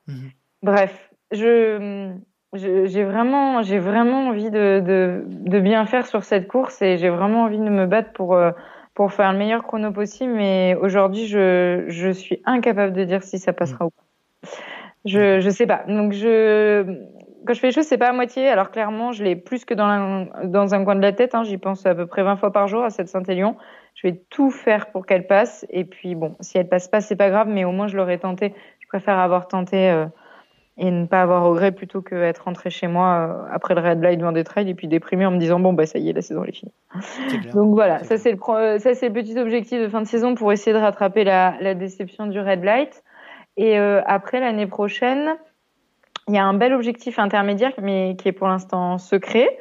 Mhm. 0.08 0.30
Bref, 0.62 1.10
je 1.32 2.14
j'ai 2.54 3.02
vraiment 3.02 3.62
j'ai 3.62 3.80
vraiment 3.80 4.28
envie 4.28 4.50
de, 4.50 4.78
de, 4.78 5.24
de, 5.26 5.60
bien 5.60 5.86
faire 5.86 6.06
sur 6.06 6.22
cette 6.22 6.46
course 6.46 6.80
et 6.82 6.98
j'ai 6.98 7.10
vraiment 7.10 7.42
envie 7.42 7.58
de 7.58 7.68
me 7.68 7.86
battre 7.86 8.12
pour 8.12 8.34
euh, 8.34 8.52
pour 8.94 9.12
faire 9.12 9.32
le 9.32 9.38
meilleur 9.38 9.64
chrono 9.64 9.90
possible 9.90 10.32
mais 10.32 10.76
aujourd'hui 10.80 11.26
je 11.26 11.84
je 11.88 12.10
suis 12.10 12.40
incapable 12.44 12.92
de 12.92 13.02
dire 13.02 13.24
si 13.24 13.40
ça 13.40 13.52
passera 13.52 13.84
mhm. 13.84 13.88
ou 13.88 13.90
pas. 13.90 14.50
Je 15.04 15.40
je 15.40 15.50
sais 15.50 15.66
pas. 15.66 15.82
Donc 15.88 16.12
je 16.12 17.04
quand 17.44 17.52
je 17.52 17.60
fais 17.60 17.68
les 17.68 17.72
choses, 17.72 17.86
c'est 17.86 17.98
pas 17.98 18.08
à 18.08 18.12
moitié. 18.12 18.48
Alors 18.48 18.70
clairement, 18.70 19.12
je 19.12 19.22
l'ai 19.22 19.36
plus 19.36 19.64
que 19.64 19.74
dans, 19.74 20.26
dans 20.44 20.74
un 20.74 20.84
coin 20.84 20.96
de 20.96 21.02
la 21.02 21.12
tête. 21.12 21.34
Hein. 21.34 21.44
J'y 21.44 21.58
pense 21.58 21.84
à 21.86 21.94
peu 21.94 22.06
près 22.06 22.22
20 22.22 22.36
fois 22.36 22.52
par 22.52 22.68
jour 22.68 22.82
à 22.82 22.90
cette 22.90 23.08
Saint-Élion. 23.08 23.56
Je 23.94 24.08
vais 24.08 24.22
tout 24.30 24.50
faire 24.50 24.90
pour 24.90 25.06
qu'elle 25.06 25.26
passe. 25.26 25.66
Et 25.70 25.84
puis 25.84 26.14
bon, 26.14 26.36
si 26.40 26.58
elle 26.58 26.68
passe 26.68 26.88
pas, 26.88 27.00
c'est 27.00 27.16
pas 27.16 27.30
grave, 27.30 27.48
mais 27.48 27.64
au 27.64 27.72
moins 27.72 27.86
je 27.86 27.96
l'aurais 27.96 28.18
tenté 28.18 28.54
préfère 28.94 29.18
avoir 29.18 29.48
tenté 29.48 29.90
euh, 29.90 30.06
et 30.78 30.88
ne 30.88 31.06
pas 31.06 31.22
avoir 31.22 31.42
regret 31.42 31.72
plutôt 31.72 32.00
qu'être 32.00 32.44
rentré 32.44 32.70
chez 32.70 32.86
moi 32.86 33.08
euh, 33.28 33.52
après 33.52 33.74
le 33.74 33.80
red 33.80 34.00
light 34.00 34.20
devant 34.20 34.30
des 34.30 34.44
trails 34.44 34.70
et 34.70 34.74
puis 34.74 34.86
déprimé 34.86 35.26
en 35.26 35.32
me 35.32 35.38
disant 35.38 35.58
bon 35.58 35.72
bah 35.72 35.84
ça 35.84 35.98
y 35.98 36.10
est 36.10 36.12
la 36.12 36.22
saison 36.22 36.44
est 36.44 36.52
finie. 36.52 36.72
Donc 37.52 37.74
voilà, 37.74 38.04
ça 38.04 38.18
c'est 38.18 38.30
le 38.30 38.38
ça 38.78 38.94
c'est 38.94 39.08
le 39.08 39.12
petit 39.12 39.36
objectif 39.36 39.80
de 39.80 39.88
fin 39.88 40.00
de 40.00 40.06
saison 40.06 40.36
pour 40.36 40.52
essayer 40.52 40.72
de 40.72 40.78
rattraper 40.80 41.24
la, 41.24 41.56
la 41.60 41.74
déception 41.74 42.28
du 42.28 42.38
red 42.38 42.62
light. 42.62 43.02
Et 43.56 43.80
euh, 43.80 44.00
après 44.06 44.38
l'année 44.38 44.68
prochaine, 44.68 45.34
il 46.28 46.34
y 46.34 46.38
a 46.38 46.44
un 46.44 46.54
bel 46.54 46.72
objectif 46.72 47.18
intermédiaire 47.18 47.72
mais 47.82 48.14
qui 48.16 48.28
est 48.28 48.32
pour 48.32 48.46
l'instant 48.46 48.98
secret. 48.98 49.58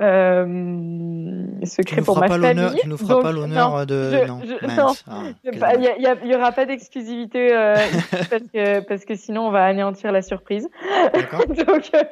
Euh, 0.00 1.46
secret 1.64 2.02
pour 2.02 2.18
ma 2.18 2.28
famille. 2.28 2.78
Tu 2.80 2.88
nous 2.88 2.96
feras 2.96 3.22
pas 3.22 3.32
l'honneur 3.32 3.86
de. 3.86 4.26
non, 4.76 4.92
ah, 5.08 5.74
il 5.74 6.28
n'y 6.28 6.34
aura 6.34 6.52
pas 6.52 6.66
d'exclusivité 6.66 7.54
euh, 7.54 7.76
parce, 8.30 8.42
que, 8.52 8.80
parce 8.80 9.04
que 9.04 9.14
sinon 9.14 9.48
on 9.48 9.50
va 9.50 9.64
anéantir 9.64 10.12
la 10.12 10.22
surprise. 10.22 10.68
donc, 11.48 11.90
euh, 11.94 12.02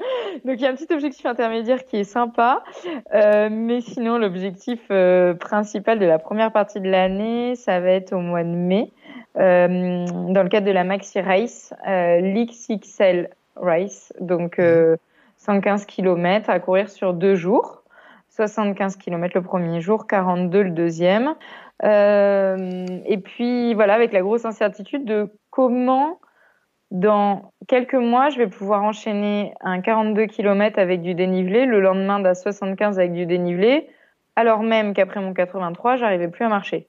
donc 0.44 0.56
il 0.56 0.60
y 0.60 0.66
a 0.66 0.70
un 0.70 0.74
petit 0.74 0.92
objectif 0.92 1.26
intermédiaire 1.26 1.84
qui 1.84 1.96
est 1.98 2.04
sympa, 2.04 2.62
euh, 3.14 3.48
mais 3.50 3.80
sinon 3.80 4.18
l'objectif 4.18 4.80
euh, 4.90 5.34
principal 5.34 5.98
de 5.98 6.06
la 6.06 6.18
première 6.18 6.52
partie 6.52 6.80
de 6.80 6.88
l'année, 6.88 7.54
ça 7.54 7.80
va 7.80 7.90
être 7.90 8.12
au 8.12 8.20
mois 8.20 8.44
de 8.44 8.48
mai, 8.48 8.90
dans 9.36 10.42
le 10.42 10.48
cadre 10.48 10.66
de 10.66 10.72
la 10.72 10.84
Maxi 10.84 11.20
Race, 11.20 11.74
l'XXL 11.86 13.30
Race. 13.56 14.12
Donc 14.20 14.60
115 15.44 15.86
km 15.86 16.50
à 16.50 16.60
courir 16.60 16.88
sur 16.88 17.14
deux 17.14 17.34
jours. 17.34 17.82
75 18.30 18.96
km 18.96 19.36
le 19.36 19.42
premier 19.42 19.80
jour, 19.80 20.06
42 20.06 20.62
le 20.62 20.70
deuxième. 20.70 21.34
Euh, 21.84 22.86
et 23.06 23.18
puis 23.18 23.74
voilà, 23.74 23.94
avec 23.94 24.12
la 24.12 24.22
grosse 24.22 24.44
incertitude 24.44 25.04
de 25.04 25.32
comment 25.50 26.18
dans 26.90 27.52
quelques 27.68 27.94
mois, 27.94 28.28
je 28.30 28.38
vais 28.38 28.46
pouvoir 28.46 28.82
enchaîner 28.82 29.52
un 29.60 29.80
42 29.80 30.26
km 30.26 30.78
avec 30.78 31.02
du 31.02 31.14
dénivelé, 31.14 31.66
le 31.66 31.80
lendemain 31.80 32.20
d'un 32.20 32.34
75 32.34 32.98
avec 32.98 33.12
du 33.12 33.26
dénivelé, 33.26 33.88
alors 34.36 34.62
même 34.62 34.94
qu'après 34.94 35.20
mon 35.20 35.32
83, 35.32 35.96
j'arrivais 35.96 36.28
plus 36.28 36.44
à 36.44 36.48
marcher. 36.48 36.88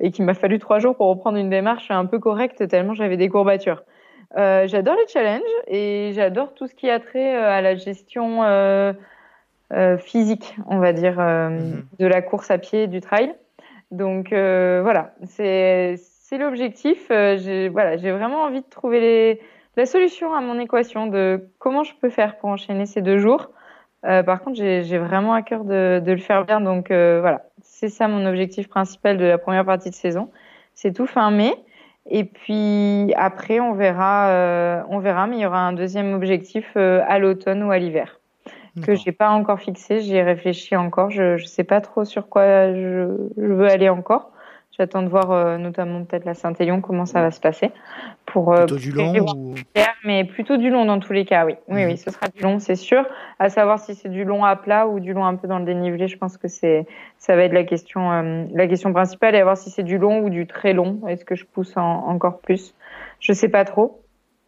Et 0.00 0.10
qu'il 0.10 0.24
m'a 0.24 0.34
fallu 0.34 0.58
trois 0.58 0.78
jours 0.78 0.96
pour 0.96 1.08
reprendre 1.08 1.38
une 1.38 1.50
démarche 1.50 1.90
un 1.90 2.06
peu 2.06 2.18
correcte 2.18 2.66
tellement 2.68 2.94
j'avais 2.94 3.16
des 3.16 3.28
courbatures. 3.28 3.82
Euh, 4.36 4.66
j'adore 4.66 4.96
les 4.96 5.06
challenges 5.08 5.42
et 5.66 6.12
j'adore 6.14 6.54
tout 6.54 6.66
ce 6.66 6.74
qui 6.74 6.88
a 6.88 6.98
trait 7.00 7.36
euh, 7.36 7.50
à 7.50 7.60
la 7.60 7.74
gestion 7.74 8.42
euh, 8.42 8.92
euh, 9.72 9.98
physique, 9.98 10.56
on 10.66 10.78
va 10.78 10.92
dire, 10.92 11.18
mhm. 11.20 11.84
de 11.98 12.06
la 12.06 12.22
course 12.22 12.50
à 12.50 12.58
pied, 12.58 12.86
du 12.86 13.00
trail. 13.00 13.34
Donc 13.90 14.28
voilà, 14.30 15.14
c'est 15.26 15.98
l'objectif. 16.32 17.08
J'ai 17.10 17.68
voilà, 17.68 17.98
j'ai 17.98 18.10
vraiment 18.10 18.42
envie 18.42 18.62
de 18.62 18.68
trouver 18.70 19.00
les, 19.00 19.40
la 19.76 19.84
solution 19.84 20.32
à 20.32 20.40
mon 20.40 20.58
équation 20.58 21.06
de 21.06 21.46
comment 21.58 21.84
je 21.84 21.92
peux 22.00 22.08
faire 22.08 22.38
pour 22.38 22.48
enchaîner 22.48 22.86
ces 22.86 23.02
deux 23.02 23.18
jours. 23.18 23.50
Par 24.00 24.40
contre, 24.40 24.56
j'ai 24.56 24.98
vraiment 24.98 25.34
à 25.34 25.42
cœur 25.42 25.64
de, 25.64 26.00
de, 26.02 26.10
le 26.10 26.18
faire 26.18 26.46
bien. 26.46 26.62
Donc 26.62 26.86
voilà, 26.88 27.42
c'est 27.60 27.90
ça 27.90 28.08
mon 28.08 28.24
objectif 28.24 28.66
principal 28.66 29.18
de 29.18 29.26
la 29.26 29.36
première 29.36 29.66
partie 29.66 29.90
de 29.90 29.94
saison. 29.94 30.30
C'est 30.74 30.94
tout 30.94 31.06
fin 31.06 31.30
mai. 31.30 31.54
Et 32.10 32.24
puis 32.24 33.12
après, 33.16 33.60
on 33.60 33.74
verra, 33.74 34.28
euh, 34.30 34.82
on 34.88 34.98
verra. 34.98 35.26
Mais 35.26 35.36
il 35.36 35.40
y 35.42 35.46
aura 35.46 35.60
un 35.60 35.72
deuxième 35.72 36.14
objectif 36.14 36.66
euh, 36.76 37.00
à 37.06 37.18
l'automne 37.18 37.62
ou 37.62 37.70
à 37.70 37.78
l'hiver 37.78 38.18
que 38.82 38.94
j'ai 38.94 39.12
pas 39.12 39.28
encore 39.30 39.60
fixé. 39.60 40.00
J'y 40.00 40.16
ai 40.16 40.22
réfléchi 40.22 40.76
encore. 40.76 41.10
Je, 41.10 41.36
je 41.36 41.44
sais 41.44 41.64
pas 41.64 41.80
trop 41.80 42.04
sur 42.04 42.28
quoi 42.28 42.72
je, 42.72 43.28
je 43.36 43.46
veux 43.46 43.68
aller 43.68 43.88
encore. 43.88 44.30
J'attends 44.78 45.02
de 45.02 45.08
voir 45.08 45.30
euh, 45.30 45.58
notamment 45.58 46.02
peut-être 46.04 46.24
la 46.24 46.32
Saint-Élion 46.32 46.80
comment 46.80 47.04
ça 47.04 47.20
va 47.20 47.30
se 47.30 47.40
passer. 47.40 47.70
Pour, 48.24 48.54
euh, 48.54 48.64
plutôt 48.64 48.76
du 48.76 48.90
long 48.90 49.14
ou... 49.18 49.54
Mais 50.04 50.24
plutôt 50.24 50.56
du 50.56 50.70
long 50.70 50.86
dans 50.86 50.98
tous 50.98 51.12
les 51.12 51.26
cas, 51.26 51.44
oui. 51.44 51.56
Oui, 51.68 51.84
oui, 51.84 51.92
mhm. 51.92 51.96
ce 51.98 52.10
sera 52.10 52.28
du 52.28 52.42
long, 52.42 52.58
c'est 52.58 52.74
sûr. 52.74 53.04
À 53.38 53.50
savoir 53.50 53.78
si 53.78 53.94
c'est 53.94 54.08
du 54.08 54.24
long 54.24 54.44
à 54.44 54.56
plat 54.56 54.88
ou 54.88 54.98
du 54.98 55.12
long 55.12 55.26
un 55.26 55.36
peu 55.36 55.46
dans 55.46 55.58
le 55.58 55.66
dénivelé, 55.66 56.08
je 56.08 56.16
pense 56.16 56.38
que 56.38 56.48
c'est 56.48 56.86
ça 57.18 57.36
va 57.36 57.42
être 57.42 57.52
la 57.52 57.64
question 57.64 58.12
euh, 58.12 58.44
la 58.52 58.66
question 58.66 58.92
principale 58.92 59.34
et 59.34 59.40
à 59.40 59.44
voir 59.44 59.58
si 59.58 59.70
c'est 59.70 59.82
du 59.82 59.98
long 59.98 60.20
ou 60.20 60.30
du 60.30 60.46
très 60.46 60.72
long. 60.72 61.00
Est-ce 61.06 61.26
que 61.26 61.34
je 61.34 61.44
pousse 61.44 61.76
encore 61.76 62.40
plus? 62.40 62.74
Je 63.20 63.34
sais 63.34 63.50
pas 63.50 63.64
trop. 63.64 64.00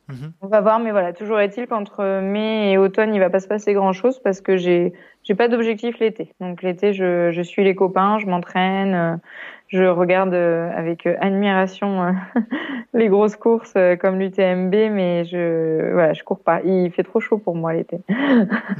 Mhm. 0.08 0.32
On 0.42 0.48
va 0.48 0.60
voir, 0.60 0.80
mais 0.80 0.90
voilà, 0.90 1.12
toujours 1.12 1.40
est-il 1.40 1.66
qu'entre 1.66 2.20
mai 2.20 2.72
et 2.72 2.78
automne, 2.78 3.14
il 3.14 3.20
va 3.20 3.30
pas 3.30 3.40
se 3.40 3.48
passer 3.48 3.72
grand-chose 3.74 4.20
parce 4.20 4.40
que 4.40 4.56
j'ai 4.56 4.92
j'ai 5.22 5.34
pas 5.34 5.48
d'objectif 5.48 5.98
l'été. 5.98 6.32
Donc 6.40 6.62
l'été, 6.62 6.92
je, 6.92 7.30
je 7.30 7.42
suis 7.42 7.64
les 7.64 7.74
copains, 7.74 8.18
je 8.18 8.26
m'entraîne, 8.26 9.20
je 9.68 9.84
regarde 9.84 10.34
euh, 10.34 10.70
avec 10.74 11.06
euh, 11.06 11.16
admiration 11.20 12.04
euh, 12.04 12.12
les 12.94 13.08
grosses 13.08 13.36
courses 13.36 13.74
comme 14.00 14.18
l'UTMB, 14.18 14.72
mais 14.92 15.24
je 15.24 15.92
voilà, 15.92 16.12
je 16.12 16.22
cours 16.22 16.40
pas. 16.40 16.60
Il 16.62 16.90
fait 16.92 17.02
trop 17.02 17.20
chaud 17.20 17.38
pour 17.38 17.56
moi 17.56 17.72
l'été. 17.72 17.98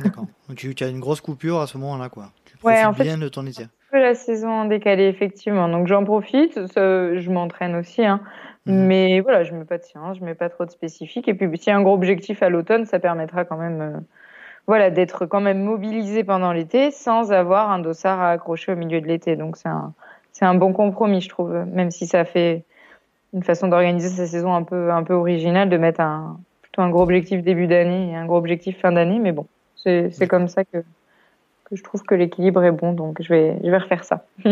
D'accord. 0.05 0.27
Tu, 0.57 0.75
tu, 0.75 0.85
as 0.85 0.89
une 0.89 1.01
grosse 1.01 1.21
coupure 1.21 1.61
à 1.61 1.67
ce 1.67 1.79
moment-là, 1.79 2.09
quoi. 2.09 2.31
Tu 2.45 2.57
profites 2.57 2.79
ouais, 2.79 2.85
en 2.85 2.93
fait, 2.93 3.05
bien 3.05 3.19
de 3.19 3.29
ton 3.29 3.47
été. 3.47 3.65
la 3.93 4.15
saison 4.15 4.67
décalée, 4.67 5.09
effectivement. 5.09 5.69
Donc 5.69 5.87
j'en 5.87 6.05
profite. 6.05 6.61
je 6.77 7.31
m'entraîne 7.31 7.77
aussi, 7.77 8.05
hein. 8.05 8.21
Mhm. 8.67 8.87
Mais 8.87 9.21
voilà, 9.21 9.43
je 9.43 9.53
mets 9.53 9.65
pas 9.65 9.79
de 9.79 9.85
science, 9.85 10.19
je 10.19 10.25
mets 10.25 10.35
pas 10.35 10.49
trop 10.49 10.65
de 10.65 10.71
spécifiques. 10.71 11.29
Et 11.29 11.35
puis, 11.35 11.47
s'il 11.59 11.71
y 11.71 11.71
a 11.71 11.77
un 11.77 11.83
gros 11.83 11.95
objectif 11.95 12.43
à 12.43 12.49
l'automne, 12.49 12.87
ça 12.87 12.99
permettra 12.99 13.45
quand 13.45 13.59
même, 13.59 14.03
voilà, 14.67 14.89
d'être 14.89 15.27
quand 15.27 15.43
même 15.43 15.63
mobilisé 15.63 16.25
pendant 16.25 16.51
l'été 16.53 16.91
sans 16.91 17.31
avoir 17.31 17.71
un 17.71 17.79
dossard 17.79 18.21
à 18.21 18.31
accrocher 18.31 18.73
au 18.73 18.77
milieu 18.77 19.03
de 19.03 19.07
l'été. 19.07 19.37
Donc, 19.37 19.59
c'est 19.59 19.69
un, 19.69 19.93
c'est 20.35 20.45
un 20.45 20.55
bon 20.55 20.73
compromis, 20.73 21.21
je 21.21 21.29
trouve, 21.29 21.53
même 21.73 21.91
si 21.91 22.07
ça 22.07 22.25
fait 22.25 22.65
une 23.33 23.45
façon 23.45 23.69
d'organiser 23.69 24.09
sa 24.09 24.27
saison 24.27 24.53
un 24.53 24.65
peu, 24.65 24.91
un 24.91 25.05
peu 25.05 25.15
originale, 25.15 25.71
de 25.71 25.77
mettre 25.77 26.01
un, 26.01 26.39
plutôt 26.61 26.83
un 26.83 26.91
gros 26.91 27.03
objectif 27.03 27.43
début 27.43 27.69
d'année 27.69 28.11
et 28.11 28.17
un 28.17 28.27
gros 28.27 28.37
objectif 28.37 28.79
fin 28.81 28.93
d'année. 28.93 29.21
Mais 29.21 29.33
bon, 29.33 29.47
c'est 29.77 30.29
comme 30.29 30.49
ça 30.49 30.65
que, 30.65 30.79
je 31.73 31.83
trouve 31.83 32.03
que 32.03 32.15
l'équilibre 32.15 32.63
est 32.65 32.73
bon, 32.73 32.93
donc 32.93 33.23
je 33.23 33.29
vais, 33.29 33.57
je 33.63 33.71
refaire 33.71 34.05
ça. 34.05 34.27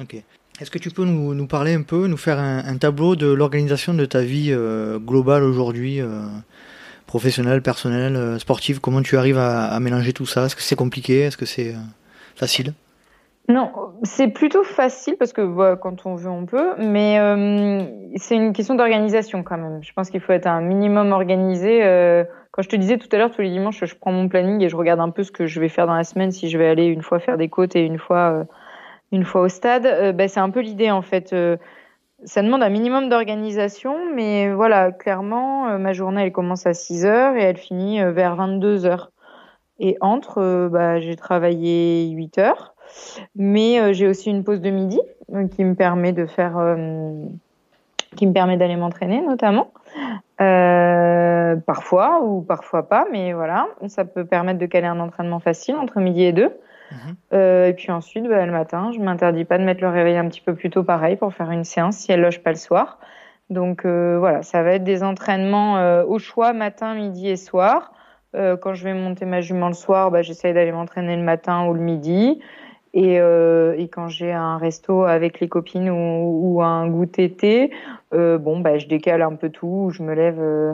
ok. 0.00 0.16
Est-ce 0.58 0.70
que 0.70 0.78
tu 0.78 0.90
peux 0.90 1.04
nous, 1.04 1.46
parler 1.46 1.74
un 1.74 1.82
peu, 1.82 2.06
nous 2.06 2.16
faire 2.16 2.38
un, 2.38 2.78
tableau 2.78 3.14
de 3.14 3.26
l'organisation 3.26 3.94
de 3.94 4.06
ta 4.06 4.22
vie 4.22 4.48
euh, 4.50 4.98
globale 4.98 5.42
aujourd'hui, 5.42 6.00
euh, 6.00 6.22
professionnelle, 7.06 7.62
personnelle, 7.62 8.16
euh, 8.16 8.38
sportive? 8.38 8.80
Comment 8.80 9.02
tu 9.02 9.18
arrives 9.18 9.38
à, 9.38 9.66
à 9.66 9.80
mélanger 9.80 10.12
tout 10.14 10.24
ça? 10.24 10.46
Est-ce 10.46 10.56
que 10.56 10.62
c'est 10.62 10.76
compliqué? 10.76 11.20
Est-ce 11.20 11.36
que 11.36 11.44
c'est 11.44 11.74
euh, 11.74 11.78
facile? 12.36 12.72
Non, 13.48 13.70
c'est 14.02 14.28
plutôt 14.28 14.64
facile 14.64 15.16
parce 15.16 15.32
que 15.32 15.42
bah, 15.42 15.76
quand 15.76 16.04
on 16.04 16.16
veut, 16.16 16.30
on 16.30 16.46
peut, 16.46 16.74
mais 16.78 17.20
euh, 17.20 17.84
c'est 18.16 18.34
une 18.34 18.52
question 18.52 18.74
d'organisation 18.74 19.44
quand 19.44 19.56
même. 19.56 19.82
Je 19.84 19.92
pense 19.92 20.10
qu'il 20.10 20.20
faut 20.20 20.32
être 20.32 20.48
un 20.48 20.60
minimum 20.60 21.12
organisé. 21.12 21.84
Euh, 21.84 22.24
quand 22.50 22.62
je 22.62 22.68
te 22.68 22.76
disais 22.76 22.98
tout 22.98 23.08
à 23.12 23.18
l'heure, 23.18 23.30
tous 23.30 23.42
les 23.42 23.50
dimanches, 23.50 23.84
je 23.84 23.94
prends 23.94 24.10
mon 24.10 24.28
planning 24.28 24.62
et 24.62 24.68
je 24.68 24.76
regarde 24.76 24.98
un 24.98 25.10
peu 25.10 25.22
ce 25.22 25.30
que 25.30 25.46
je 25.46 25.60
vais 25.60 25.68
faire 25.68 25.86
dans 25.86 25.94
la 25.94 26.02
semaine, 26.02 26.32
si 26.32 26.48
je 26.48 26.58
vais 26.58 26.66
aller 26.66 26.86
une 26.86 27.02
fois 27.02 27.20
faire 27.20 27.36
des 27.36 27.48
côtes 27.48 27.76
et 27.76 27.84
une 27.84 27.98
fois, 27.98 28.32
euh, 28.32 28.44
une 29.12 29.24
fois 29.24 29.42
au 29.42 29.48
stade. 29.48 29.86
Euh, 29.86 30.12
bah, 30.12 30.26
c'est 30.26 30.40
un 30.40 30.50
peu 30.50 30.60
l'idée 30.60 30.90
en 30.90 31.02
fait. 31.02 31.32
Euh, 31.32 31.56
ça 32.24 32.42
demande 32.42 32.64
un 32.64 32.70
minimum 32.70 33.08
d'organisation, 33.08 34.12
mais 34.12 34.52
voilà, 34.52 34.90
clairement, 34.90 35.78
ma 35.78 35.92
journée 35.92 36.22
elle 36.22 36.32
commence 36.32 36.66
à 36.66 36.72
6 36.72 37.04
heures 37.04 37.36
et 37.36 37.42
elle 37.42 37.58
finit 37.58 38.02
vers 38.02 38.34
22 38.36 38.86
heures. 38.86 39.12
Et 39.78 39.98
entre, 40.00 40.68
bah, 40.72 40.98
j'ai 40.98 41.14
travaillé 41.14 42.08
8 42.08 42.38
heures. 42.38 42.75
Mais 43.34 43.80
euh, 43.80 43.92
j'ai 43.92 44.06
aussi 44.06 44.30
une 44.30 44.44
pause 44.44 44.60
de 44.60 44.70
midi 44.70 45.00
qui 45.52 45.64
me 45.64 45.74
permet 45.74 46.12
de 46.12 46.26
faire, 46.26 46.56
euh, 46.58 47.24
qui 48.16 48.26
me 48.26 48.32
permet 48.32 48.56
d'aller 48.56 48.76
m'entraîner 48.76 49.20
notamment. 49.20 49.70
Euh, 50.40 51.56
parfois 51.56 52.20
ou 52.22 52.42
parfois 52.42 52.88
pas, 52.88 53.06
mais 53.10 53.32
voilà, 53.32 53.68
ça 53.88 54.04
peut 54.04 54.26
permettre 54.26 54.58
de 54.58 54.66
caler 54.66 54.86
un 54.86 55.00
entraînement 55.00 55.40
facile 55.40 55.76
entre 55.76 55.98
midi 55.98 56.24
et 56.24 56.32
deux. 56.32 56.52
Mhm. 56.92 57.16
Euh, 57.32 57.68
et 57.68 57.72
puis 57.72 57.90
ensuite, 57.90 58.28
bah, 58.28 58.44
le 58.44 58.52
matin, 58.52 58.90
je 58.92 59.00
m'interdis 59.00 59.44
pas 59.44 59.56
de 59.56 59.64
mettre 59.64 59.80
le 59.80 59.88
réveil 59.88 60.16
un 60.18 60.28
petit 60.28 60.42
peu 60.42 60.54
plus 60.54 60.68
tôt, 60.68 60.82
pareil, 60.82 61.16
pour 61.16 61.32
faire 61.32 61.50
une 61.50 61.64
séance 61.64 61.96
si 61.96 62.12
elle 62.12 62.20
loge 62.20 62.42
pas 62.42 62.50
le 62.50 62.56
soir. 62.56 62.98
Donc 63.48 63.84
euh, 63.86 64.18
voilà, 64.18 64.42
ça 64.42 64.62
va 64.62 64.72
être 64.72 64.84
des 64.84 65.02
entraînements 65.02 66.02
au 66.02 66.18
choix 66.18 66.52
matin, 66.52 66.94
midi 66.94 67.28
et 67.28 67.36
soir. 67.36 67.92
quand 68.34 68.74
je 68.74 68.84
vais 68.84 68.92
monter 68.92 69.24
ma 69.24 69.40
jument 69.40 69.68
le 69.68 69.74
soir, 69.74 70.10
bah, 70.10 70.20
j'essaye 70.20 70.52
d'aller 70.52 70.72
m'entraîner 70.72 71.16
le 71.16 71.22
matin 71.22 71.66
ou 71.66 71.72
le 71.72 71.80
midi. 71.80 72.42
Et, 72.96 73.20
euh, 73.20 73.74
et 73.76 73.88
quand 73.88 74.08
j'ai 74.08 74.32
un 74.32 74.56
resto 74.56 75.04
avec 75.04 75.38
les 75.40 75.48
copines 75.48 75.90
ou, 75.90 76.54
ou 76.56 76.62
un 76.62 76.88
goûter 76.88 77.30
thé, 77.30 77.70
euh, 78.14 78.38
bon, 78.38 78.60
bah, 78.60 78.78
je 78.78 78.86
décale 78.86 79.20
un 79.20 79.34
peu 79.34 79.50
tout, 79.50 79.90
je 79.92 80.02
me 80.02 80.14
lève 80.14 80.40
euh, 80.40 80.72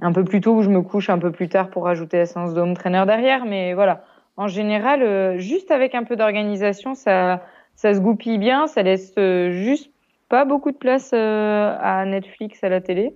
un 0.00 0.12
peu 0.12 0.22
plus 0.22 0.40
tôt 0.40 0.54
ou 0.54 0.62
je 0.62 0.70
me 0.70 0.82
couche 0.82 1.10
un 1.10 1.18
peu 1.18 1.32
plus 1.32 1.48
tard 1.48 1.70
pour 1.70 1.82
rajouter 1.82 2.18
la 2.18 2.26
séance 2.26 2.54
d'home 2.54 2.74
trainer 2.74 3.02
derrière. 3.06 3.44
Mais 3.44 3.74
voilà, 3.74 4.04
en 4.36 4.46
général, 4.46 5.02
euh, 5.02 5.38
juste 5.38 5.72
avec 5.72 5.96
un 5.96 6.04
peu 6.04 6.14
d'organisation, 6.14 6.94
ça, 6.94 7.42
ça 7.74 7.92
se 7.92 7.98
goupille 7.98 8.38
bien, 8.38 8.68
ça 8.68 8.84
laisse 8.84 9.12
euh, 9.18 9.50
juste 9.50 9.90
pas 10.34 10.44
beaucoup 10.44 10.72
de 10.72 10.76
place 10.76 11.12
euh, 11.14 11.76
à 11.80 12.04
Netflix, 12.06 12.64
à 12.64 12.68
la 12.68 12.80
télé, 12.80 13.14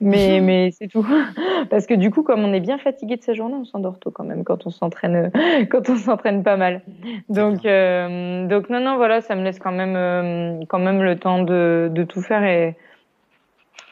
mais, 0.00 0.40
mais 0.42 0.72
c'est 0.72 0.88
tout. 0.88 1.06
Parce 1.70 1.86
que 1.86 1.94
du 1.94 2.10
coup, 2.10 2.24
comme 2.24 2.44
on 2.44 2.52
est 2.52 2.58
bien 2.58 2.78
fatigué 2.78 3.16
de 3.16 3.22
sa 3.22 3.32
journée, 3.32 3.54
on 3.54 3.64
s'endort 3.64 4.00
tôt 4.00 4.10
quand 4.10 4.24
même 4.24 4.42
quand 4.42 4.66
on 4.66 4.70
s'entraîne, 4.70 5.30
quand 5.70 5.88
on 5.88 5.94
s'entraîne 5.94 6.42
pas 6.42 6.56
mal. 6.56 6.82
Donc, 7.28 7.64
euh, 7.64 8.48
donc 8.48 8.70
non, 8.70 8.80
non, 8.80 8.96
voilà, 8.96 9.20
ça 9.20 9.36
me 9.36 9.44
laisse 9.44 9.60
quand 9.60 9.70
même, 9.70 9.94
euh, 9.94 10.58
quand 10.66 10.80
même 10.80 11.00
le 11.00 11.16
temps 11.16 11.44
de, 11.44 11.92
de 11.92 12.02
tout 12.02 12.22
faire 12.22 12.42
et, 12.42 12.74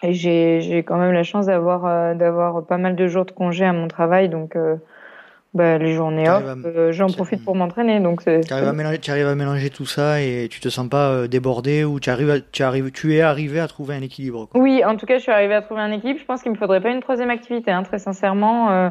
et 0.03 0.13
j'ai, 0.13 0.61
j'ai 0.61 0.83
quand 0.83 0.97
même 0.97 1.13
la 1.13 1.23
chance 1.23 1.47
d'avoir, 1.47 2.17
d'avoir 2.17 2.67
pas 2.67 2.79
mal 2.79 2.97
de 2.97 3.07
jours 3.07 3.27
de 3.27 3.31
congé 3.31 3.65
à 3.65 3.73
mon 3.73 3.87
travail, 3.87 4.29
donc 4.29 4.57
bah, 5.57 5.79
les 5.79 5.95
journées 5.95 6.29
off, 6.29 6.45
euh, 6.67 6.93
j'en 6.93 7.07
profite 7.07 7.43
pour 7.43 7.57
m'entraîner. 7.57 7.99
Donc 7.99 8.23
tu 8.23 8.53
arrives, 8.53 8.69
à 8.69 8.73
mélanger, 8.75 8.99
tu 8.99 9.11
arrives 9.11 9.27
à 9.27 9.35
mélanger 9.35 9.71
tout 9.71 9.87
ça 9.87 10.21
et 10.21 10.49
tu 10.51 10.61
te 10.61 10.69
sens 10.69 10.87
pas 10.89 11.09
euh, 11.09 11.29
débordé 11.29 11.83
ou 11.83 11.99
tu 11.99 12.11
arrives, 12.11 12.31
à, 12.31 12.41
tu 12.41 12.63
arrives, 12.63 12.91
tu 12.93 13.15
es 13.15 13.23
arrivé 13.23 13.59
à 13.59 13.67
trouver 13.67 13.95
un 13.95 14.03
équilibre. 14.03 14.47
Quoi. 14.47 14.61
Oui, 14.61 14.85
en 14.85 14.97
tout 14.97 15.07
cas, 15.07 15.17
je 15.17 15.23
suis 15.23 15.33
arrivé 15.33 15.55
à 15.55 15.63
trouver 15.63 15.81
un 15.81 15.93
équilibre. 15.93 16.21
Je 16.21 16.27
pense 16.27 16.43
qu'il 16.43 16.53
me 16.53 16.57
faudrait 16.57 16.83
pas 16.83 16.91
une 16.91 17.01
troisième 17.01 17.31
activité, 17.31 17.71
hein, 17.71 17.83
très 17.85 17.99
sincèrement. 17.99 18.71
Euh, 18.71 18.91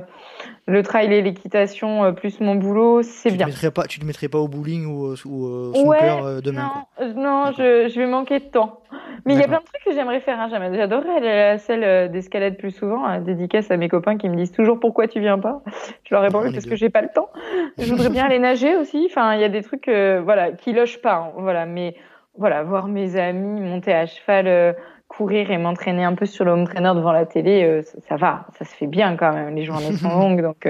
le 0.67 0.81
trail 0.81 1.13
et 1.13 1.21
l'équitation 1.21 2.03
euh, 2.03 2.11
plus 2.11 2.39
mon 2.39 2.55
boulot, 2.55 3.03
c'est 3.03 3.29
bien. 3.29 3.47
Te 3.47 3.67
pas, 3.67 3.83
tu 3.83 3.99
te 3.99 4.05
mettrais 4.05 4.27
pas 4.27 4.39
au 4.39 4.47
bowling 4.47 4.87
ou, 4.87 5.05
au 5.05 5.15
snooker 5.15 6.41
demain 6.41 6.71
Non, 6.99 7.13
non 7.15 7.51
je, 7.51 7.87
je 7.87 7.99
vais 7.99 8.07
manquer 8.07 8.39
de 8.39 8.45
temps. 8.45 8.81
Mais 9.25 9.33
il 9.33 9.39
y 9.39 9.43
a 9.43 9.47
plein 9.47 9.59
de 9.59 9.65
trucs 9.65 9.83
que 9.83 9.91
j'aimerais 9.91 10.19
faire. 10.19 10.39
Hein. 10.39 10.49
J'adorerais 10.49 11.17
aller 11.17 11.29
à 11.29 11.53
la 11.53 11.57
salle 11.57 12.11
d'escalade 12.11 12.57
plus 12.57 12.71
souvent. 12.71 13.19
Dédicace 13.21 13.69
à 13.71 13.77
mes 13.77 13.89
copains 13.89 14.17
qui 14.17 14.29
me 14.29 14.35
disent 14.35 14.51
toujours 14.51 14.79
pourquoi 14.79 15.07
tu 15.07 15.19
viens 15.19 15.39
pas? 15.39 15.61
Je 16.03 16.13
leur 16.13 16.23
réponds 16.23 16.41
parce 16.55 16.65
que 16.65 16.75
j'ai 16.75 16.89
pas 16.89 17.01
le 17.01 17.09
temps. 17.13 17.29
Je 17.77 17.89
voudrais 17.89 18.09
bien 18.09 18.25
aller 18.25 18.39
nager 18.39 18.75
aussi. 18.75 19.07
Enfin, 19.09 19.35
il 19.35 19.41
y 19.41 19.43
a 19.43 19.49
des 19.49 19.61
trucs, 19.61 19.87
euh, 19.87 20.21
voilà, 20.23 20.51
qui 20.51 20.73
lochent 20.73 21.01
pas. 21.01 21.15
Hein. 21.15 21.31
Voilà, 21.37 21.65
mais 21.65 21.95
voilà, 22.37 22.63
voir 22.63 22.87
mes 22.87 23.15
amis 23.17 23.61
monter 23.61 23.93
à 23.93 24.05
cheval 24.05 24.47
euh, 24.47 24.73
courir 25.07 25.51
et 25.51 25.57
m'entraîner 25.57 26.03
un 26.03 26.15
peu 26.15 26.25
sur 26.25 26.45
le 26.45 26.51
home 26.51 26.67
trainer 26.67 26.93
devant 26.95 27.11
la 27.11 27.25
télé, 27.25 27.81
ça, 28.07 28.15
va, 28.17 28.47
ça 28.57 28.65
se 28.65 28.75
fait 28.75 28.87
bien 28.87 29.15
quand 29.15 29.31
même. 29.33 29.55
Les 29.55 29.63
journées 29.63 29.93
sont 29.93 30.09
longues, 30.17 30.41
donc 30.41 30.67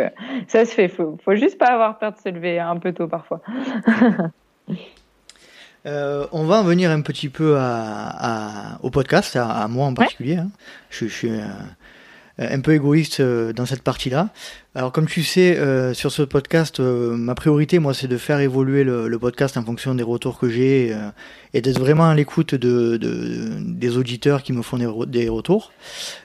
ça 0.47 0.65
se 0.65 0.73
fait. 0.73 0.89
Faut, 0.89 1.17
faut 1.23 1.35
juste 1.35 1.57
pas 1.57 1.67
avoir 1.67 1.97
peur 1.97 2.11
de 2.11 2.17
se 2.17 2.29
lever 2.29 2.59
un 2.59 2.77
peu 2.77 2.91
tôt 2.91 3.07
parfois. 3.07 3.41
on 5.85 6.43
va 6.45 6.59
en 6.59 6.63
venir 6.63 6.91
un 6.91 7.01
petit 7.01 7.29
peu 7.29 7.55
à, 7.57 8.77
au 8.83 8.89
podcast, 8.89 9.35
à, 9.35 9.67
moi 9.67 9.85
en 9.85 9.93
particulier. 9.93 10.35
Hein. 10.37 10.49
Je, 10.89 11.07
je, 11.07 11.13
suis 11.13 11.31
euh, 12.39 12.47
un 12.53 12.59
peu 12.59 12.73
égoïste 12.73 13.21
euh, 13.21 13.53
dans 13.53 13.65
cette 13.65 13.81
partie-là. 13.83 14.29
Alors 14.75 14.91
comme 14.91 15.05
tu 15.05 15.23
sais, 15.23 15.57
euh, 15.57 15.93
sur 15.93 16.11
ce 16.11 16.21
podcast, 16.21 16.81
ma 16.81 17.33
priorité, 17.33 17.79
moi, 17.79 17.93
c'est 17.93 18.07
de 18.07 18.17
faire 18.17 18.39
évoluer 18.41 18.83
le, 18.83 19.17
podcast 19.17 19.55
en 19.55 19.63
fonction 19.63 19.95
des 19.95 20.03
retours 20.03 20.37
que 20.37 20.49
j'ai 20.49 20.93
et 21.53 21.61
d'être 21.61 21.79
vraiment 21.79 22.09
à 22.09 22.13
l'écoute 22.13 22.53
de, 22.53 22.99
des 23.61 23.97
auditeurs 23.97 24.43
qui 24.43 24.51
me 24.51 24.61
font 24.61 24.77
des, 24.77 25.29
retours. 25.29 25.71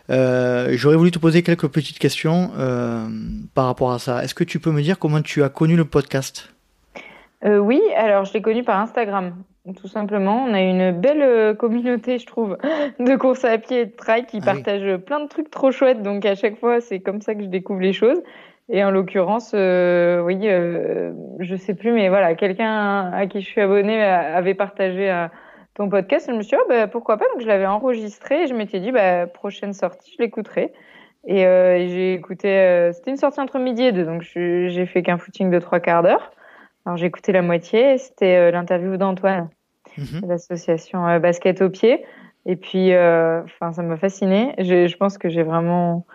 J'aurais 0.08 0.96
voulu 0.96 1.12
te 1.12 1.20
poser 1.20 1.42
quelques 1.42 1.68
petites 1.68 2.00
questions 2.00 2.50
par 3.54 3.66
rapport 3.66 3.92
à 3.92 4.00
ça. 4.00 4.24
Est-ce 4.24 4.34
que 4.34 4.44
tu 4.44 4.58
peux 4.58 4.72
me 4.72 4.82
dire 4.82 4.98
comment 4.98 5.22
tu 5.22 5.44
as 5.44 5.48
connu 5.48 5.76
le 5.76 5.84
podcast? 5.84 6.52
Oui, 7.44 7.80
alors 7.96 8.24
je 8.24 8.32
l'ai 8.32 8.42
connu 8.42 8.64
par 8.64 8.80
Instagram 8.80 9.32
tout 9.76 9.88
simplement. 9.88 10.44
On 10.44 10.54
a 10.54 10.60
une 10.60 10.92
belle 10.92 11.22
euh, 11.22 11.54
communauté, 11.54 12.18
je 12.18 12.26
trouve, 12.26 12.56
de 12.98 13.16
course 13.16 13.44
à 13.44 13.58
pied 13.58 13.80
et 13.80 13.86
de 13.86 13.94
trail 13.94 14.26
qui 14.26 14.38
ah 14.42 14.46
partagent 14.46 14.96
plein 14.98 15.20
de 15.20 15.28
trucs 15.28 15.50
trop 15.50 15.70
chouettes. 15.70 16.02
Donc 16.02 16.24
à 16.26 16.34
chaque 16.34 16.58
fois, 16.58 16.80
c'est 16.80 17.00
comme 17.00 17.20
ça 17.20 17.34
que 17.34 17.42
je 17.42 17.48
découvre 17.48 17.80
les 17.80 17.92
choses. 17.92 18.20
Et 18.72 18.84
en 18.84 18.92
l'occurrence, 18.92 19.50
euh, 19.52 20.20
oui, 20.20 20.38
euh, 20.44 21.12
je 21.40 21.56
sais 21.56 21.74
plus, 21.74 21.90
mais 21.90 22.08
voilà, 22.08 22.36
quelqu'un 22.36 23.10
à 23.12 23.26
qui 23.26 23.40
je 23.40 23.46
suis 23.46 23.60
abonnée 23.60 24.00
avait 24.00 24.54
partagé 24.54 25.10
euh, 25.10 25.26
ton 25.74 25.88
podcast. 25.88 26.28
Et 26.28 26.32
je 26.32 26.36
me 26.36 26.42
suis 26.42 26.56
dit, 26.56 26.62
oh, 26.64 26.68
bah, 26.68 26.86
pourquoi 26.86 27.16
pas? 27.16 27.24
Donc 27.32 27.42
je 27.42 27.48
l'avais 27.48 27.66
enregistré 27.66 28.44
et 28.44 28.46
je 28.46 28.54
m'étais 28.54 28.78
dit, 28.78 28.92
bah, 28.92 29.26
prochaine 29.26 29.72
sortie, 29.72 30.14
je 30.16 30.22
l'écouterai. 30.22 30.72
Et, 31.26 31.42
j'ai 31.42 32.14
écouté, 32.14 32.90
c'était 32.94 33.10
une 33.10 33.18
sortie 33.18 33.40
entre 33.40 33.58
midi 33.58 33.82
et 33.82 33.92
deux, 33.92 34.04
donc 34.04 34.22
j'ai 34.22 34.86
fait 34.86 35.02
qu'un 35.02 35.18
footing 35.18 35.50
de 35.50 35.58
trois 35.58 35.78
quarts 35.78 36.02
d'heure. 36.02 36.32
Alors 36.86 36.96
j'ai 36.96 37.06
écouté 37.06 37.32
la 37.32 37.42
moitié, 37.42 37.98
c'était 37.98 38.50
l'interview 38.50 38.96
d'Antoine 38.96 39.48
Mhm. 39.98 40.28
l'association 40.28 41.06
euh, 41.06 41.18
Basket 41.18 41.62
au 41.62 41.70
pied. 41.70 42.04
Et 42.46 42.56
puis, 42.56 42.92
euh, 42.92 43.42
enfin, 43.44 43.72
ça 43.72 43.82
m'a 43.82 43.96
fasciné. 43.96 44.54
Je 44.58 44.96
pense 44.96 45.18
que 45.18 45.28
j'ai 45.28 45.42
vraiment, 45.42 46.06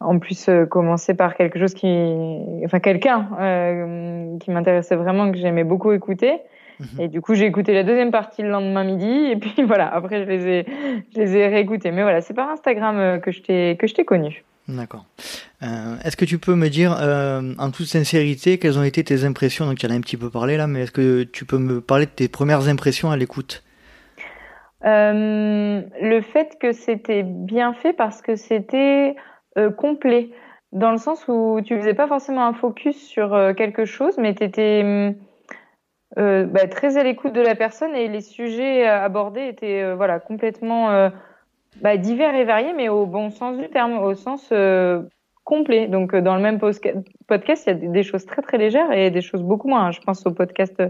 en 0.00 0.18
plus, 0.18 0.48
euh, 0.48 0.64
commencé 0.64 1.14
par 1.14 1.34
quelque 1.34 1.58
chose 1.58 1.74
qui, 1.74 1.88
enfin, 2.64 2.78
quelqu'un 2.78 3.28
qui 4.40 4.50
m'intéressait 4.50 4.96
vraiment, 4.96 5.30
que 5.32 5.38
j'aimais 5.38 5.64
beaucoup 5.64 5.92
écouter. 5.92 6.40
Mhm. 6.78 7.00
Et 7.00 7.08
du 7.08 7.20
coup, 7.20 7.34
j'ai 7.34 7.46
écouté 7.46 7.74
la 7.74 7.82
deuxième 7.82 8.10
partie 8.12 8.42
le 8.42 8.50
lendemain 8.50 8.84
midi. 8.84 9.30
Et 9.30 9.36
puis 9.36 9.62
voilà, 9.66 9.92
après, 9.92 10.24
je 10.24 10.28
les 10.28 10.46
ai, 10.46 10.66
je 11.14 11.20
les 11.20 11.36
ai 11.36 11.48
réécoutés. 11.48 11.90
Mais 11.90 12.02
voilà, 12.02 12.20
c'est 12.20 12.34
par 12.34 12.48
Instagram 12.50 13.20
que 13.20 13.32
je 13.32 13.42
t'ai, 13.42 13.76
que 13.76 13.86
je 13.86 13.94
t'ai 13.94 14.04
connu. 14.04 14.44
D'accord. 14.68 15.04
Euh, 15.62 15.96
est-ce 16.04 16.16
que 16.16 16.24
tu 16.24 16.38
peux 16.38 16.56
me 16.56 16.68
dire, 16.68 16.96
euh, 17.00 17.54
en 17.58 17.70
toute 17.70 17.86
sincérité, 17.86 18.58
quelles 18.58 18.78
ont 18.78 18.82
été 18.82 19.04
tes 19.04 19.24
impressions? 19.24 19.66
Donc, 19.66 19.78
tu 19.78 19.86
en 19.86 19.90
as 19.90 19.94
un 19.94 20.00
petit 20.00 20.16
peu 20.16 20.28
parlé 20.28 20.56
là, 20.56 20.66
mais 20.66 20.82
est-ce 20.82 20.90
que 20.90 21.22
tu 21.22 21.44
peux 21.44 21.58
me 21.58 21.80
parler 21.80 22.06
de 22.06 22.10
tes 22.10 22.28
premières 22.28 22.68
impressions 22.68 23.10
à 23.12 23.16
l'écoute? 23.16 23.62
Euh, 24.84 25.80
Le 26.00 26.20
fait 26.20 26.58
que 26.60 26.72
c'était 26.72 27.22
bien 27.22 27.74
fait 27.74 27.92
parce 27.92 28.22
que 28.22 28.34
c'était 28.34 29.14
complet, 29.76 30.30
dans 30.72 30.92
le 30.92 30.96
sens 30.96 31.28
où 31.28 31.60
tu 31.62 31.76
faisais 31.76 31.92
pas 31.92 32.08
forcément 32.08 32.46
un 32.46 32.54
focus 32.54 32.96
sur 32.96 33.52
quelque 33.54 33.84
chose, 33.84 34.16
mais 34.16 34.34
tu 34.34 34.44
étais 34.44 35.14
bah, 36.16 36.66
très 36.70 36.96
à 36.96 37.04
l'écoute 37.04 37.34
de 37.34 37.42
la 37.42 37.54
personne 37.54 37.94
et 37.94 38.08
les 38.08 38.22
sujets 38.22 38.86
abordés 38.86 39.46
étaient 39.46 39.92
voilà 39.92 40.20
complètement 40.20 41.10
bah, 41.82 41.98
divers 41.98 42.34
et 42.34 42.44
variés, 42.44 42.72
mais 42.74 42.88
au 42.88 43.04
bon 43.04 43.28
sens 43.28 43.58
du 43.58 43.68
terme, 43.68 43.98
au 43.98 44.14
sens 44.14 44.50
complet. 45.44 45.86
Donc, 45.88 46.14
euh, 46.14 46.20
dans 46.20 46.36
le 46.36 46.42
même 46.42 46.58
podcast, 46.58 47.64
il 47.66 47.84
y 47.84 47.86
a 47.86 47.90
des 47.90 48.02
choses 48.02 48.26
très 48.26 48.42
très 48.42 48.58
légères 48.58 48.92
et 48.92 49.10
des 49.10 49.20
choses 49.20 49.42
beaucoup 49.42 49.68
moins. 49.68 49.90
Je 49.90 50.00
pense 50.00 50.24
au 50.26 50.32
podcast 50.32 50.74
euh, 50.80 50.88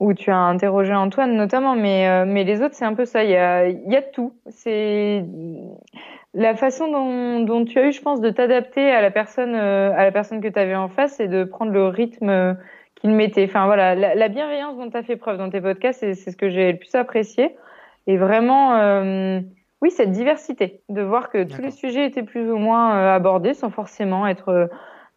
où 0.00 0.12
tu 0.14 0.30
as 0.30 0.36
interrogé 0.36 0.94
Antoine 0.94 1.36
notamment, 1.36 1.76
mais 1.76 2.24
mais 2.26 2.42
les 2.44 2.62
autres, 2.62 2.74
c'est 2.74 2.84
un 2.84 2.94
peu 2.94 3.04
ça. 3.04 3.22
Il 3.22 3.30
y 3.30 3.36
a 3.36 3.68
y 3.68 3.96
a 3.96 4.02
tout. 4.02 4.32
C'est 4.48 5.24
la 6.34 6.56
façon 6.56 6.90
dont, 6.90 7.40
dont 7.40 7.64
tu 7.64 7.78
as 7.78 7.86
eu, 7.86 7.92
je 7.92 8.02
pense, 8.02 8.20
de 8.20 8.28
t'adapter 8.30 8.90
à 8.90 9.00
la 9.00 9.12
personne 9.12 9.54
à 9.54 10.02
la 10.04 10.10
personne 10.10 10.40
que 10.40 10.48
tu 10.48 10.58
avais 10.58 10.74
en 10.74 10.88
face 10.88 11.20
et 11.20 11.28
de 11.28 11.44
prendre 11.44 11.70
le 11.70 11.86
rythme 11.86 12.56
qu'il 12.96 13.10
mettait. 13.10 13.44
Enfin 13.44 13.66
voilà, 13.66 13.94
la, 13.94 14.16
la 14.16 14.28
bienveillance 14.28 14.76
dont 14.76 14.90
tu 14.90 14.96
as 14.96 15.04
fait 15.04 15.16
preuve 15.16 15.38
dans 15.38 15.48
tes 15.48 15.60
podcasts, 15.60 16.00
c'est 16.00 16.14
ce 16.14 16.36
que 16.36 16.50
j'ai 16.50 16.72
le 16.72 16.78
plus 16.78 16.94
apprécié. 16.96 17.54
Et 18.08 18.16
vraiment. 18.16 19.42
Oui, 19.84 19.90
cette 19.90 20.12
diversité, 20.12 20.80
de 20.88 21.02
voir 21.02 21.28
que 21.28 21.44
tous 21.44 21.60
les 21.60 21.70
sujets 21.70 22.06
étaient 22.06 22.22
plus 22.22 22.50
ou 22.50 22.56
moins 22.56 22.96
euh, 22.96 23.14
abordés 23.14 23.52
sans 23.52 23.68
forcément 23.68 24.26
être 24.26 24.48
euh, 24.48 24.66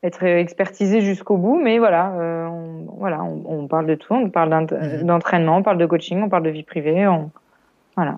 être 0.03 0.23
expertisés 0.23 0.99
jusqu'au 0.99 1.37
bout, 1.37 1.57
mais 1.57 1.79
voilà, 1.79 2.11
euh, 2.15 2.47
on, 2.47 2.85
voilà, 2.97 3.23
on, 3.23 3.65
parle 3.67 3.85
de 3.85 3.95
tout, 3.95 4.13
on 4.13 4.29
parle 4.29 4.49
mhm. 4.49 5.03
d'entraînement, 5.03 5.55
on 5.55 5.63
parle 5.63 5.77
de 5.77 5.85
coaching, 5.85 6.21
on 6.21 6.27
parle 6.27 6.43
de 6.43 6.49
vie 6.49 6.63
privée, 6.63 7.07
on, 7.07 7.31
voilà. 7.95 8.17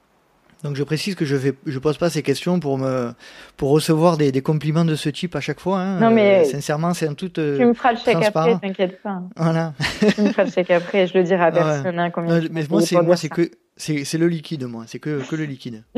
Donc 0.64 0.76
je 0.76 0.84
précise 0.84 1.16
que 1.16 1.26
je 1.26 1.36
ne 1.36 1.52
je 1.66 1.80
pose 1.80 1.98
pas 1.98 2.10
ces 2.10 2.22
questions 2.22 2.60
pour 2.60 2.78
me 2.78 3.12
pour 3.56 3.70
recevoir 3.70 4.18
des, 4.18 4.32
des 4.32 4.42
compliments 4.42 4.86
de 4.86 4.96
ce 4.96 5.10
type 5.10 5.36
à 5.36 5.40
chaque 5.40 5.60
fois. 5.60 5.80
Hein. 5.80 6.00
Non 6.00 6.12
mais 6.12 6.44
sincèrement 6.46 6.94
c'est 6.94 7.08
un 7.08 7.14
tout. 7.14 7.30
tu 7.30 7.42
me 7.42 7.74
feras 7.74 7.94
le 7.94 7.98
chèque 7.98 8.24
après, 8.24 8.60
t'inquiète 8.60 9.02
pas. 9.02 9.22
Voilà. 9.38 9.74
tu 10.16 10.22
me 10.22 10.32
feras 10.32 10.44
le 10.44 10.52
chèque 10.52 10.72
après, 10.72 11.08
je 11.08 11.18
le 11.18 11.24
dirai 11.24 11.46
à 11.46 11.52
personne. 11.52 12.00
Hein, 12.00 12.10
combien 12.12 12.42
mais 12.52 12.66
moi 12.70 12.82
c'est 12.82 13.02
moi 13.02 13.16
c'est 13.16 13.30
que 13.30 13.50
c'est 13.80 14.18
le 14.18 14.28
liquide, 14.28 14.66
moi. 14.66 14.84
C'est 14.88 15.00
que, 15.00 15.22
que 15.28 15.36
le 15.38 15.46
liquide. 15.46 15.84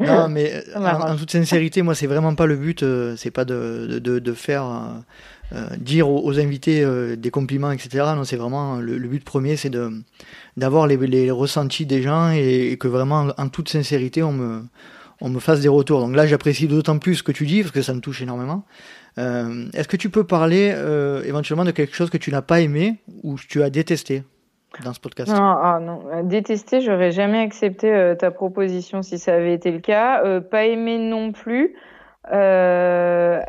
non, 0.00 0.28
mais 0.28 0.62
euh, 0.74 0.80
en, 0.80 1.16
toute 1.16 1.30
sincérité, 1.30 1.82
moi, 1.82 1.94
c'est 1.94 2.06
vraiment 2.06 2.34
pas 2.34 2.46
le 2.46 2.56
but. 2.56 2.82
Euh, 2.82 3.14
c'est 3.16 3.30
pas 3.30 3.44
de, 3.44 4.00
de, 4.02 4.18
de 4.18 4.32
faire 4.32 4.64
euh, 4.64 4.98
dire 5.78 6.08
aux, 6.10 6.38
invités 6.38 6.84
des 7.16 7.30
compliments, 7.30 7.70
etc. 7.70 8.04
Non, 8.16 8.24
c'est 8.24 8.36
vraiment 8.36 8.76
le, 8.76 8.98
but 8.98 9.24
premier, 9.24 9.56
c'est 9.56 9.70
d'avoir 10.56 10.86
les, 10.86 11.30
ressentis 11.30 11.86
des 11.86 12.02
gens 12.02 12.30
et, 12.30 12.76
que 12.78 12.88
vraiment, 12.88 13.28
en, 13.36 13.48
toute 13.48 13.68
sincérité, 13.68 14.22
on 14.22 14.32
me 14.32 15.38
fasse 15.40 15.60
des 15.60 15.68
retours. 15.68 16.00
Donc 16.00 16.16
là, 16.16 16.26
j'apprécie 16.26 16.66
d'autant 16.66 16.98
plus 16.98 17.16
ce 17.16 17.22
que 17.22 17.32
tu 17.32 17.46
dis 17.46 17.62
parce 17.62 17.72
que 17.72 17.82
ça 17.82 17.94
me 17.94 18.00
touche 18.00 18.22
énormément. 18.22 18.64
Est-ce 19.16 19.88
que 19.88 19.96
tu 19.96 20.10
peux 20.10 20.24
parler 20.24 20.74
éventuellement 21.24 21.64
de 21.64 21.70
quelque 21.70 21.94
chose 21.94 22.10
que 22.10 22.18
tu 22.18 22.30
n'as 22.30 22.42
pas 22.42 22.60
aimé 22.60 22.96
ou 23.22 23.36
que 23.36 23.46
tu 23.48 23.62
as 23.62 23.70
détesté 23.70 24.22
dans 24.84 24.92
ce 24.92 25.00
podcast? 25.00 25.30
Non, 25.30 25.38
ah, 25.38 25.80
non. 25.80 26.22
détester, 26.24 26.80
j'aurais 26.80 27.12
jamais 27.12 27.40
accepté 27.40 27.92
euh, 27.92 28.14
ta 28.14 28.30
proposition 28.30 29.02
si 29.02 29.18
ça 29.18 29.34
avait 29.34 29.54
été 29.54 29.70
le 29.70 29.80
cas. 29.80 30.24
Euh, 30.24 30.40
pas 30.40 30.66
aimé 30.66 30.98
non 30.98 31.32
plus. 31.32 31.74
Euh, 32.32 33.40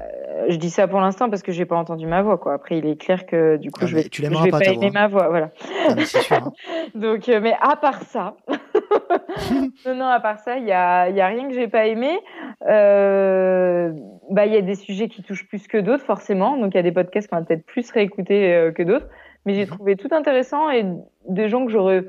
je 0.49 0.55
dis 0.55 0.69
ça 0.69 0.87
pour 0.87 0.99
l'instant 1.01 1.29
parce 1.29 1.41
que 1.41 1.51
j'ai 1.51 1.65
pas 1.65 1.75
entendu 1.75 2.05
ma 2.05 2.21
voix 2.21 2.37
quoi. 2.37 2.53
Après 2.53 2.77
il 2.77 2.85
est 2.85 2.95
clair 2.95 3.25
que 3.25 3.57
du 3.57 3.71
coup 3.71 3.81
ah, 3.83 3.87
je 3.87 3.95
vais, 3.95 4.03
tu 4.03 4.23
je 4.23 4.29
vais 4.29 4.51
pas, 4.51 4.59
aimer 4.59 4.91
ma 4.91 5.07
voix 5.07 5.29
voilà. 5.29 5.49
Ah, 5.89 6.05
sûr, 6.05 6.21
hein. 6.31 6.51
Donc 6.95 7.27
mais 7.27 7.55
à 7.59 7.75
part 7.75 8.01
ça, 8.03 8.35
non 9.85 9.95
non 9.95 10.05
à 10.05 10.19
part 10.19 10.39
ça 10.39 10.57
il 10.57 10.65
y 10.65 10.71
a 10.71 11.09
y 11.09 11.21
a 11.21 11.27
rien 11.27 11.47
que 11.47 11.53
j'ai 11.53 11.67
pas 11.67 11.87
aimé. 11.87 12.19
bah 12.61 14.45
il 14.45 14.53
y 14.53 14.57
a 14.57 14.61
des 14.61 14.75
sujets 14.75 15.07
qui 15.07 15.23
touchent 15.23 15.47
plus 15.47 15.67
que 15.67 15.77
d'autres 15.77 16.05
forcément. 16.05 16.57
Donc 16.57 16.73
il 16.73 16.77
y 16.77 16.79
a 16.79 16.83
des 16.83 16.91
podcasts 16.91 17.29
qu'on 17.29 17.37
va 17.37 17.43
peut-être 17.43 17.65
plus 17.65 17.89
réécouter 17.91 18.71
que 18.75 18.83
d'autres 18.83 19.07
mais 19.47 19.53
j'ai 19.53 19.65
mhm. 19.65 19.71
trouvé 19.71 19.95
tout 19.95 20.09
intéressant 20.11 20.69
et 20.69 20.85
des 21.27 21.47
gens 21.47 21.65
que 21.65 21.71
j'aurais 21.71 22.03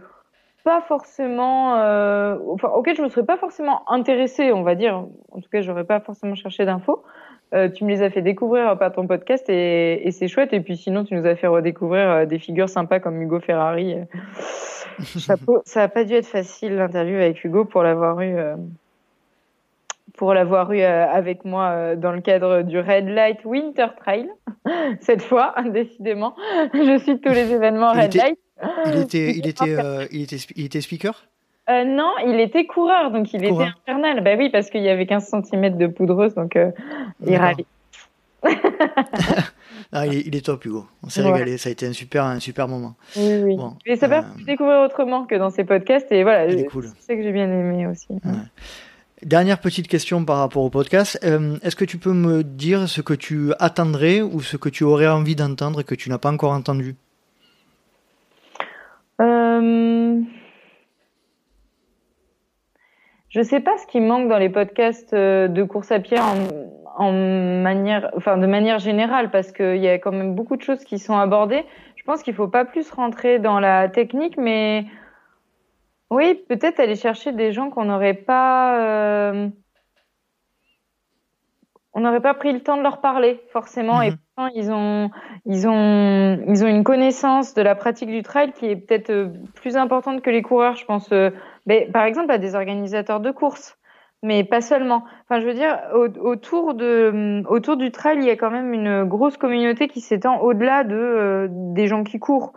pas 0.68 0.82
forcément, 0.82 1.76
euh, 1.76 2.36
enfin, 2.52 2.68
auxquels 2.68 2.94
je 2.94 3.00
me 3.00 3.08
serais 3.08 3.24
pas 3.24 3.38
forcément 3.38 3.90
intéressée, 3.90 4.52
on 4.52 4.64
va 4.64 4.74
dire. 4.74 5.06
En 5.32 5.40
tout 5.40 5.48
cas, 5.50 5.62
j'aurais 5.62 5.84
pas 5.84 5.98
forcément 6.00 6.34
cherché 6.34 6.66
d'infos. 6.66 7.02
Euh, 7.54 7.70
tu 7.70 7.84
me 7.84 7.88
les 7.88 8.02
as 8.02 8.10
fait 8.10 8.20
découvrir 8.20 8.76
par 8.76 8.92
ton 8.92 9.06
podcast 9.06 9.48
et, 9.48 10.06
et 10.06 10.10
c'est 10.10 10.28
chouette. 10.28 10.52
Et 10.52 10.60
puis 10.60 10.76
sinon, 10.76 11.04
tu 11.04 11.14
nous 11.14 11.24
as 11.24 11.36
fait 11.36 11.46
redécouvrir 11.46 12.10
euh, 12.10 12.26
des 12.26 12.38
figures 12.38 12.68
sympas 12.68 13.00
comme 13.00 13.18
Hugo 13.22 13.40
Ferrari. 13.40 13.96
Chapeau. 15.18 15.62
Ça 15.64 15.84
a 15.84 15.88
pas 15.88 16.04
dû 16.04 16.12
être 16.12 16.26
facile 16.26 16.76
l'interview 16.76 17.16
avec 17.16 17.42
Hugo 17.42 17.64
pour 17.64 17.82
l'avoir 17.82 18.20
eu. 18.20 18.36
Euh, 18.36 18.56
pour 20.18 20.34
l'avoir 20.34 20.72
eu 20.72 20.80
euh, 20.80 21.06
avec 21.06 21.44
moi 21.44 21.70
euh, 21.70 21.96
dans 21.96 22.12
le 22.12 22.20
cadre 22.20 22.62
du 22.62 22.78
Red 22.78 23.08
Light 23.08 23.44
Winter 23.44 23.86
Trail. 23.98 24.28
Cette 25.00 25.22
fois, 25.22 25.54
décidément, 25.72 26.34
je 26.74 26.98
suis 26.98 27.20
tous 27.20 27.32
les 27.32 27.52
événements 27.52 27.92
Red 27.92 28.14
Light. 28.14 28.38
Il 28.86 29.00
était, 29.00 29.30
il 29.36 29.46
était, 29.46 29.78
euh, 29.78 30.06
il 30.10 30.22
était, 30.22 30.36
il 30.56 30.64
était 30.64 30.80
speaker? 30.80 31.26
Non, 31.68 32.14
il 32.26 32.40
était 32.40 32.64
coureur, 32.64 33.10
donc 33.10 33.32
il 33.34 33.44
était 33.44 33.62
infernal. 33.62 34.24
Bah 34.24 34.36
oui, 34.38 34.48
parce 34.48 34.70
qu'il 34.70 34.82
y 34.82 34.88
avait 34.88 35.04
15 35.04 35.34
cm 35.50 35.76
de 35.76 35.86
poudreuse, 35.86 36.34
donc 36.34 36.58
il 37.26 37.36
râlait. 37.36 37.66
ah, 39.92 40.06
il, 40.06 40.34
est 40.34 40.44
top, 40.44 40.64
Hugo. 40.64 40.86
On 41.02 41.08
s'est 41.08 41.22
régalé. 41.22 41.58
Ça 41.58 41.68
a 41.68 41.72
été 41.72 41.86
un 41.86 41.92
super, 41.92 42.24
un 42.24 42.40
super 42.40 42.68
moment. 42.68 42.94
Oui, 43.16 43.42
oui. 43.42 43.56
Bon, 43.56 43.76
Mais 43.86 43.96
ça 43.96 44.08
permet 44.08 44.28
de 44.40 44.44
découvrir 44.44 44.80
autrement 44.80 45.26
que 45.26 45.34
dans 45.34 45.50
ces 45.50 45.64
podcasts. 45.64 46.10
Et 46.12 46.22
voilà, 46.22 46.50
c'est 46.50 46.64
cool. 46.66 46.88
ce 47.00 47.06
que 47.08 47.22
j'ai 47.22 47.32
bien 47.32 47.46
aimé 47.46 47.86
aussi. 47.86 48.06
Ouais. 48.10 48.32
Dernière 49.22 49.58
petite 49.58 49.88
question 49.88 50.24
par 50.24 50.38
rapport 50.38 50.62
au 50.62 50.70
podcast. 50.70 51.18
Euh, 51.24 51.58
est-ce 51.62 51.74
que 51.74 51.84
tu 51.84 51.98
peux 51.98 52.12
me 52.12 52.44
dire 52.44 52.88
ce 52.88 53.00
que 53.00 53.14
tu 53.14 53.52
attendrais 53.58 54.20
ou 54.22 54.40
ce 54.40 54.56
que 54.56 54.68
tu 54.68 54.84
aurais 54.84 55.08
envie 55.08 55.34
d'entendre 55.34 55.80
et 55.80 55.84
que 55.84 55.96
tu 55.96 56.08
n'as 56.08 56.18
pas 56.18 56.30
encore 56.30 56.52
entendu? 56.52 56.94
Euh... 59.20 60.20
je 63.28 63.42
sais 63.42 63.60
pas 63.60 63.76
ce 63.78 63.86
qui 63.86 64.00
manque 64.00 64.28
dans 64.28 64.38
les 64.38 64.48
podcasts 64.48 65.14
de 65.14 65.62
course 65.64 65.92
à 65.92 66.00
pied 66.00 66.18
en, 66.18 66.34
en 66.96 67.12
manière, 67.12 68.10
enfin 68.16 68.36
de 68.36 68.46
manière 68.46 68.78
générale, 68.78 69.30
parce 69.30 69.52
qu'il 69.52 69.76
y 69.76 69.88
a 69.88 69.98
quand 69.98 70.12
même 70.12 70.34
beaucoup 70.34 70.56
de 70.56 70.62
choses 70.62 70.84
qui 70.84 70.98
sont 70.98 71.16
abordées. 71.16 71.64
Je 71.96 72.02
pense 72.04 72.22
qu'il 72.22 72.34
faut 72.34 72.48
pas 72.48 72.64
plus 72.64 72.90
rentrer 72.90 73.38
dans 73.38 73.60
la 73.60 73.88
technique, 73.88 74.36
mais 74.38 74.86
oui, 76.10 76.42
peut-être 76.48 76.80
aller 76.80 76.96
chercher 76.96 77.32
des 77.32 77.52
gens 77.52 77.68
qu'on 77.70 77.84
n'aurait 77.84 78.14
pas, 78.14 78.80
euh... 78.80 79.48
on 81.98 82.02
n'aurait 82.02 82.20
pas 82.20 82.34
pris 82.34 82.52
le 82.52 82.60
temps 82.60 82.76
de 82.76 82.82
leur 82.82 83.00
parler 83.00 83.40
forcément, 83.52 84.00
et 84.02 84.10
Mhm. 84.10 84.16
pourtant 84.36 84.50
ils 84.54 84.70
ont, 84.70 85.10
ils 85.46 85.66
ont, 85.68 86.38
ils 86.46 86.64
ont 86.64 86.68
une 86.68 86.84
connaissance 86.84 87.54
de 87.54 87.62
la 87.62 87.74
pratique 87.74 88.08
du 88.08 88.22
trail 88.22 88.52
qui 88.52 88.66
est 88.66 88.76
peut-être 88.76 89.10
euh, 89.10 89.28
plus 89.56 89.76
importante 89.76 90.22
que 90.22 90.30
les 90.30 90.42
coureurs. 90.42 90.76
Je 90.76 90.84
pense, 90.84 91.10
euh, 91.12 91.30
mais, 91.66 91.88
par 91.92 92.04
exemple, 92.04 92.30
à 92.30 92.38
des 92.38 92.54
organisateurs 92.54 93.20
de 93.20 93.30
courses 93.32 93.76
mais 94.24 94.42
pas 94.42 94.60
seulement. 94.60 95.04
Enfin, 95.28 95.40
je 95.40 95.46
veux 95.46 95.54
dire, 95.54 95.78
au- 95.94 96.26
autour 96.26 96.74
de, 96.74 97.44
autour 97.48 97.76
du 97.76 97.92
trail, 97.92 98.18
il 98.18 98.24
y 98.24 98.30
a 98.30 98.36
quand 98.36 98.50
même 98.50 98.72
une 98.74 99.04
grosse 99.04 99.36
communauté 99.36 99.86
qui 99.86 100.00
s'étend 100.00 100.40
au-delà 100.40 100.82
de 100.82 100.96
euh, 100.96 101.46
des 101.50 101.86
gens 101.86 102.02
qui 102.02 102.18
courent. 102.18 102.52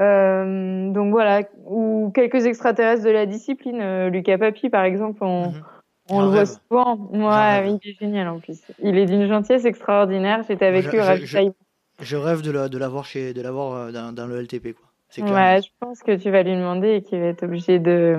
Euh, 0.00 0.90
donc 0.90 1.12
voilà, 1.12 1.42
ou 1.66 2.10
quelques 2.14 2.46
extraterrestres 2.46 3.04
de 3.04 3.10
la 3.10 3.26
discipline. 3.26 3.80
Euh, 3.80 4.10
Lucas 4.10 4.38
Papi, 4.38 4.70
par 4.70 4.82
exemple, 4.82 5.22
on, 5.22 5.50
Mhm. 5.50 5.62
On 6.08 6.20
le 6.22 6.28
voit 6.28 6.46
souvent. 6.46 6.96
Ouais, 7.12 7.60
rêve. 7.60 7.78
il 7.82 7.90
est 7.90 7.98
génial 7.98 8.28
en 8.28 8.38
plus. 8.38 8.60
Il 8.82 8.96
est 8.98 9.06
d'une 9.06 9.26
gentillesse 9.26 9.64
extraordinaire. 9.64 10.42
J'étais 10.48 10.66
avec 10.66 10.84
lui 10.84 10.92
je- 10.92 10.96
au 10.96 11.00
je- 11.02 11.06
ravitaillement. 11.06 11.54
Je 12.00 12.16
rêve 12.16 12.42
de 12.42 12.50
la- 12.50 12.68
de 12.68 12.76
l'avoir 12.78 13.04
de 13.14 13.40
l'avoir 13.42 13.72
euh, 13.74 13.92
dans, 13.92 14.12
dans 14.12 14.26
le 14.26 14.40
LTP 14.40 14.72
quoi. 14.74 14.86
Ouais, 15.18 15.60
je 15.62 15.68
pense 15.78 16.02
que 16.02 16.16
tu 16.16 16.28
vas 16.32 16.42
lui 16.42 16.56
demander 16.56 16.94
et 16.96 17.02
qu'il 17.02 17.20
va 17.20 17.26
être 17.26 17.44
obligé 17.44 17.78
de, 17.78 18.18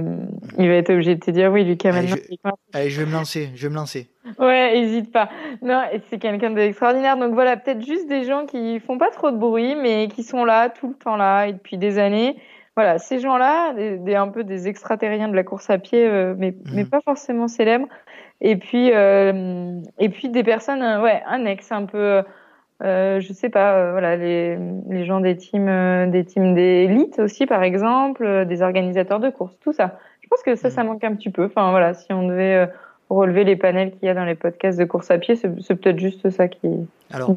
il 0.58 0.66
va 0.70 0.76
être 0.76 0.92
obligé 0.92 1.16
de 1.16 1.20
te 1.20 1.30
dire 1.30 1.52
oui, 1.52 1.66
Lucas, 1.66 1.90
Allez, 1.94 2.08
maintenant. 2.08 2.58
je-. 2.74 2.78
Allez, 2.78 2.90
je 2.90 3.02
vais 3.02 3.06
me 3.06 3.12
lancer, 3.12 3.50
je 3.54 3.68
vais 3.68 3.70
me 3.70 3.76
lancer. 3.76 4.08
Ouais, 4.40 4.78
hésite 4.80 5.12
pas. 5.12 5.28
Non, 5.62 5.84
c'est 6.10 6.20
quelqu'un 6.20 6.52
d'extraordinaire. 6.52 7.18
Donc 7.18 7.34
voilà, 7.34 7.58
peut-être 7.58 7.86
juste 7.86 8.08
des 8.08 8.24
gens 8.24 8.46
qui 8.46 8.80
font 8.80 8.98
pas 8.98 9.12
trop 9.12 9.30
de 9.32 9.36
bruit, 9.38 9.76
mais 9.76 10.08
qui 10.08 10.24
sont 10.24 10.46
là 10.46 10.70
tout 10.70 10.88
le 10.88 10.94
temps 10.96 11.18
là 11.18 11.48
et 11.48 11.54
depuis 11.54 11.78
des 11.78 11.98
années. 12.00 12.38
Voilà, 12.76 12.98
ces 13.00 13.20
gens-là, 13.20 13.74
des, 13.74 13.98
des- 14.00 14.16
un 14.16 14.28
peu 14.28 14.44
des 14.44 14.68
extraterriens 14.68 15.30
de 15.30 15.36
la 15.36 15.44
course 15.44 15.70
à 15.70 15.78
pied, 15.78 16.06
euh, 16.08 16.36
mais 16.38 16.56
mais 16.72 16.84
Mhm. 16.84 16.90
pas 16.90 17.02
forcément 17.02 17.48
célèbres. 17.48 17.88
Et 18.42 18.58
puis 18.58 18.92
euh, 18.94 19.80
et 20.00 20.10
puis 20.10 20.30
des 20.30 20.44
personnes, 20.44 20.84
euh, 20.84 21.02
ouais, 21.02 21.24
annexes, 21.26 21.72
un 21.72 21.86
peu, 21.86 22.24
euh, 22.84 23.20
je 23.22 23.34
sais 23.34 23.50
pas, 23.50 23.76
euh, 23.78 23.92
voilà, 23.94 24.18
les 24.18 24.58
les 24.90 25.06
gens 25.06 25.22
des 25.22 25.38
teams, 25.38 25.70
euh, 25.70 26.08
des 26.08 26.26
teams 26.26 26.54
d'élite 26.56 27.20
aussi, 27.20 27.46
par 27.46 27.64
exemple, 27.64 28.26
euh, 28.26 28.46
des 28.46 28.62
organisateurs 28.62 29.20
de 29.22 29.30
courses, 29.30 29.58
tout 29.60 29.74
ça. 29.74 29.98
Je 30.22 30.28
pense 30.28 30.44
que 30.44 30.56
ça, 30.56 30.70
ça 30.70 30.84
manque 30.84 31.04
un 31.06 31.16
petit 31.16 31.30
peu. 31.32 31.46
Enfin 31.46 31.72
voilà, 31.72 31.94
si 31.94 32.12
on 32.14 32.28
devait 32.28 32.56
euh, 32.56 32.68
relever 33.10 33.44
les 33.44 33.56
panels 33.56 33.92
qu'il 33.92 34.08
y 34.08 34.10
a 34.10 34.14
dans 34.14 34.26
les 34.26 34.36
podcasts 34.36 34.80
de 34.80 34.86
course 34.86 35.12
à 35.12 35.18
pied, 35.18 35.36
c'est 35.36 35.76
peut-être 35.76 36.00
juste 36.00 36.30
ça 36.30 36.48
qui. 36.48 36.68
Alors, 37.12 37.36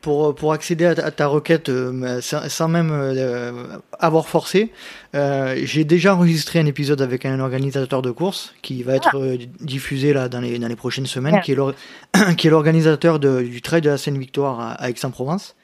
pour, 0.00 0.32
pour 0.34 0.52
accéder 0.52 0.86
à 0.86 0.94
ta, 0.94 1.06
à 1.06 1.10
ta 1.10 1.26
requête 1.26 1.68
euh, 1.68 2.20
sans, 2.20 2.48
sans 2.48 2.68
même 2.68 2.90
euh, 2.92 3.52
avoir 3.98 4.28
forcé, 4.28 4.70
euh, 5.16 5.56
j'ai 5.64 5.84
déjà 5.84 6.14
enregistré 6.14 6.60
un 6.60 6.66
épisode 6.66 7.02
avec 7.02 7.26
un 7.26 7.40
organisateur 7.40 8.00
de 8.00 8.12
course 8.12 8.54
qui 8.62 8.84
va 8.84 8.94
être 8.94 9.18
euh, 9.18 9.36
diffusé 9.60 10.12
là 10.12 10.28
dans 10.28 10.40
les, 10.40 10.58
dans 10.60 10.68
les 10.68 10.76
prochaines 10.76 11.06
semaines, 11.06 11.40
qui 11.44 11.52
est 11.52 12.50
l'organisateur 12.50 13.18
du 13.18 13.60
Trail 13.60 13.80
de 13.80 13.90
la 13.90 13.98
Seine-Victoire 13.98 14.60
à, 14.60 14.72
à 14.74 14.88
Aix-en-Provence. 14.88 15.56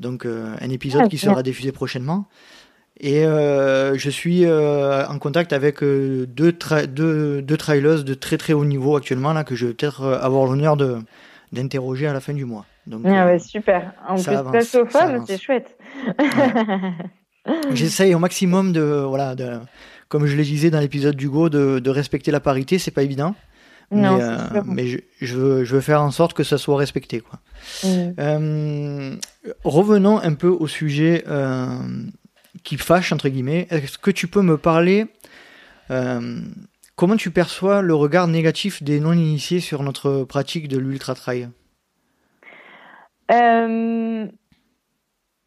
Donc 0.00 0.26
euh, 0.26 0.54
un 0.60 0.70
épisode 0.70 1.02
Ah, 1.06 1.08
qui 1.08 1.18
sera 1.18 1.42
diffusé 1.42 1.72
prochainement. 1.72 2.26
Et 2.98 3.26
euh, 3.26 3.96
je 3.98 4.08
suis 4.08 4.44
euh, 4.44 5.06
en 5.06 5.18
contact 5.18 5.52
avec 5.52 5.82
euh, 5.82 6.26
deux, 6.26 6.52
tra 6.52 6.86
deux, 6.86 7.42
deux 7.42 7.56
trailers 7.56 8.04
de 8.04 8.14
très 8.14 8.38
très 8.38 8.52
haut 8.54 8.64
niveau 8.64 8.96
actuellement 8.96 9.32
là 9.32 9.44
que 9.44 9.54
je 9.54 9.66
vais 9.66 9.74
peut-être 9.74 10.04
avoir 10.04 10.46
l'honneur 10.46 10.76
d'interroger 11.52 12.06
à 12.06 12.12
la 12.12 12.20
fin 12.20 12.32
du 12.32 12.44
mois. 12.44 12.64
Donc 12.86 13.02
Ah 13.04 13.26
ouais, 13.26 13.38
super. 13.38 13.92
En 14.08 14.14
plus, 14.16 14.76
c'est 15.26 15.40
chouette. 15.40 15.76
J'essaye 17.72 18.14
au 18.14 18.18
maximum 18.18 18.72
de, 18.72 19.04
voilà, 19.06 19.34
de, 19.34 19.58
comme 20.08 20.26
je 20.26 20.36
le 20.36 20.42
disais 20.42 20.70
dans 20.70 20.80
l'épisode 20.80 21.16
d'Hugo, 21.16 21.48
de, 21.48 21.78
de 21.78 21.90
respecter 21.90 22.30
la 22.30 22.40
parité. 22.40 22.78
C'est 22.78 22.90
pas 22.90 23.02
évident, 23.02 23.34
non, 23.90 24.16
mais, 24.16 24.24
euh, 24.24 24.62
mais 24.64 24.86
je, 24.88 24.98
je, 25.20 25.36
veux, 25.36 25.64
je 25.64 25.74
veux 25.76 25.80
faire 25.80 26.02
en 26.02 26.10
sorte 26.10 26.32
que 26.32 26.42
ça 26.42 26.58
soit 26.58 26.76
respecté. 26.76 27.20
Quoi. 27.20 27.38
Mm. 27.84 28.14
Euh, 28.18 29.16
revenons 29.62 30.18
un 30.18 30.34
peu 30.34 30.48
au 30.48 30.66
sujet 30.66 31.24
euh, 31.28 31.78
qui 32.64 32.76
fâche 32.76 33.12
entre 33.12 33.28
guillemets. 33.28 33.66
Est-ce 33.70 33.98
que 33.98 34.10
tu 34.10 34.28
peux 34.28 34.42
me 34.42 34.56
parler 34.56 35.06
euh, 35.90 36.40
comment 36.96 37.16
tu 37.16 37.30
perçois 37.30 37.82
le 37.82 37.94
regard 37.94 38.26
négatif 38.26 38.82
des 38.82 39.00
non-initiés 39.00 39.60
sur 39.60 39.82
notre 39.82 40.24
pratique 40.24 40.68
de 40.68 40.78
l'ultra 40.78 41.14
trail 41.14 41.48
Euh, 43.30 44.26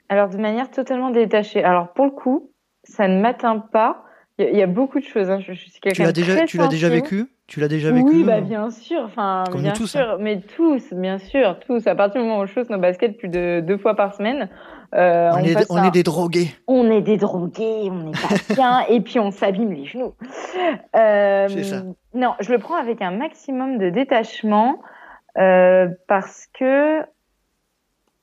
alors, 0.10 0.30
de 0.30 0.38
manière 0.38 0.72
totalement 0.72 1.12
détachée. 1.12 1.64
Alors, 1.64 1.94
pour 1.94 2.06
le 2.06 2.12
coup, 2.12 2.52
ça 2.84 3.08
ne 3.08 3.22
m'atteint 3.22 3.60
pas. 3.60 4.04
Il 4.40 4.46
y, 4.46 4.48
a- 4.48 4.52
il 4.52 4.58
y 4.58 4.62
a 4.64 4.68
beaucoup 4.68 5.00
de 5.00 5.06
choses. 5.06 5.30
hein. 5.30 5.40
Je, 5.40 5.54
je 5.54 5.60
suis 5.70 5.80
Tu 5.82 6.02
l'as 6.02 6.12
déjà, 6.14 6.36
très 6.38 6.46
tu 6.46 6.58
l'as 6.58 6.68
déjà 6.68 6.88
sensible. 6.88 7.04
vécu? 7.06 7.26
Tu 7.48 7.60
l'as 7.60 7.68
déjà 7.68 7.92
vécu 7.92 8.06
Oui, 8.10 8.24
bah 8.24 8.38
euh, 8.38 8.42
bien 8.42 8.70
sûr. 8.70 9.02
Enfin, 9.04 9.44
Comme 9.52 9.62
bien 9.62 9.72
nous 9.72 9.78
tous, 9.78 9.88
sûr. 9.88 10.18
Mais 10.20 10.40
tous, 10.56 10.94
bien 10.94 11.18
sûr, 11.18 11.60
tous. 11.60 11.86
À 11.88 11.96
partir 11.96 12.22
du 12.22 12.28
moment 12.28 12.40
où 12.40 12.44
on 12.44 12.46
chausse 12.48 12.70
nos 12.70 12.78
baskets 12.78 13.18
plus 13.18 13.28
de 13.28 13.60
deux 13.66 13.78
fois 13.78 13.96
par 13.96 14.14
semaine, 14.16 14.48
euh, 14.96 15.32
On, 15.34 15.38
est, 15.40 15.70
on 15.72 15.78
un- 15.78 15.84
est 15.88 15.92
des 15.92 16.04
drogués. 16.04 16.50
on 16.68 16.90
est 16.92 17.02
des 17.02 17.18
drogués, 17.18 17.90
on 17.92 17.96
n'est 18.06 18.12
pas 18.12 18.54
bien, 18.56 18.80
et 18.88 19.02
puis 19.02 19.20
on 19.20 19.32
s'abîme 19.32 19.72
les 19.74 19.86
genoux. 19.86 20.14
Euh, 20.96 21.48
C'est 21.50 21.64
ça. 21.64 21.84
Non, 22.14 22.34
je 22.40 22.52
le 22.52 22.60
prends 22.60 22.76
avec 22.78 23.02
un 23.02 23.12
maximum 23.12 23.78
de 23.78 23.90
détachement 23.90 24.80
euh, 25.38 25.88
parce 26.08 26.48
que 26.58 27.02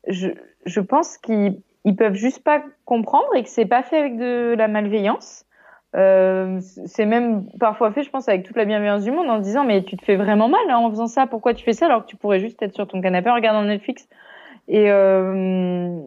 je, 0.08 0.28
je 0.66 0.80
pense 0.80 1.18
qu'ils 1.18 1.60
ils 1.84 1.94
peuvent 1.96 2.14
juste 2.14 2.42
pas 2.42 2.62
comprendre 2.84 3.28
et 3.36 3.42
que 3.44 3.48
c'est 3.48 3.64
pas 3.66 3.82
fait 3.82 3.98
avec 3.98 4.16
de 4.18 4.54
la 4.56 4.66
malveillance. 4.68 5.45
Euh, 5.96 6.60
c'est 6.60 7.06
même 7.06 7.46
parfois 7.58 7.90
fait, 7.90 8.02
je 8.02 8.10
pense, 8.10 8.28
avec 8.28 8.44
toute 8.44 8.56
la 8.56 8.66
bienveillance 8.66 9.02
du 9.02 9.10
monde 9.10 9.30
en 9.30 9.38
se 9.38 9.42
disant 9.42 9.64
mais 9.64 9.82
tu 9.82 9.96
te 9.96 10.04
fais 10.04 10.16
vraiment 10.16 10.48
mal 10.48 10.60
hein, 10.68 10.76
en 10.76 10.90
faisant 10.90 11.06
ça. 11.06 11.26
Pourquoi 11.26 11.54
tu 11.54 11.64
fais 11.64 11.72
ça 11.72 11.86
alors 11.86 12.02
que 12.04 12.08
tu 12.08 12.16
pourrais 12.16 12.40
juste 12.40 12.62
être 12.62 12.74
sur 12.74 12.86
ton 12.86 13.00
canapé 13.00 13.30
en 13.30 13.34
regardant 13.34 13.62
Netflix? 13.62 14.08
Et 14.68 14.90
euh, 14.90 15.98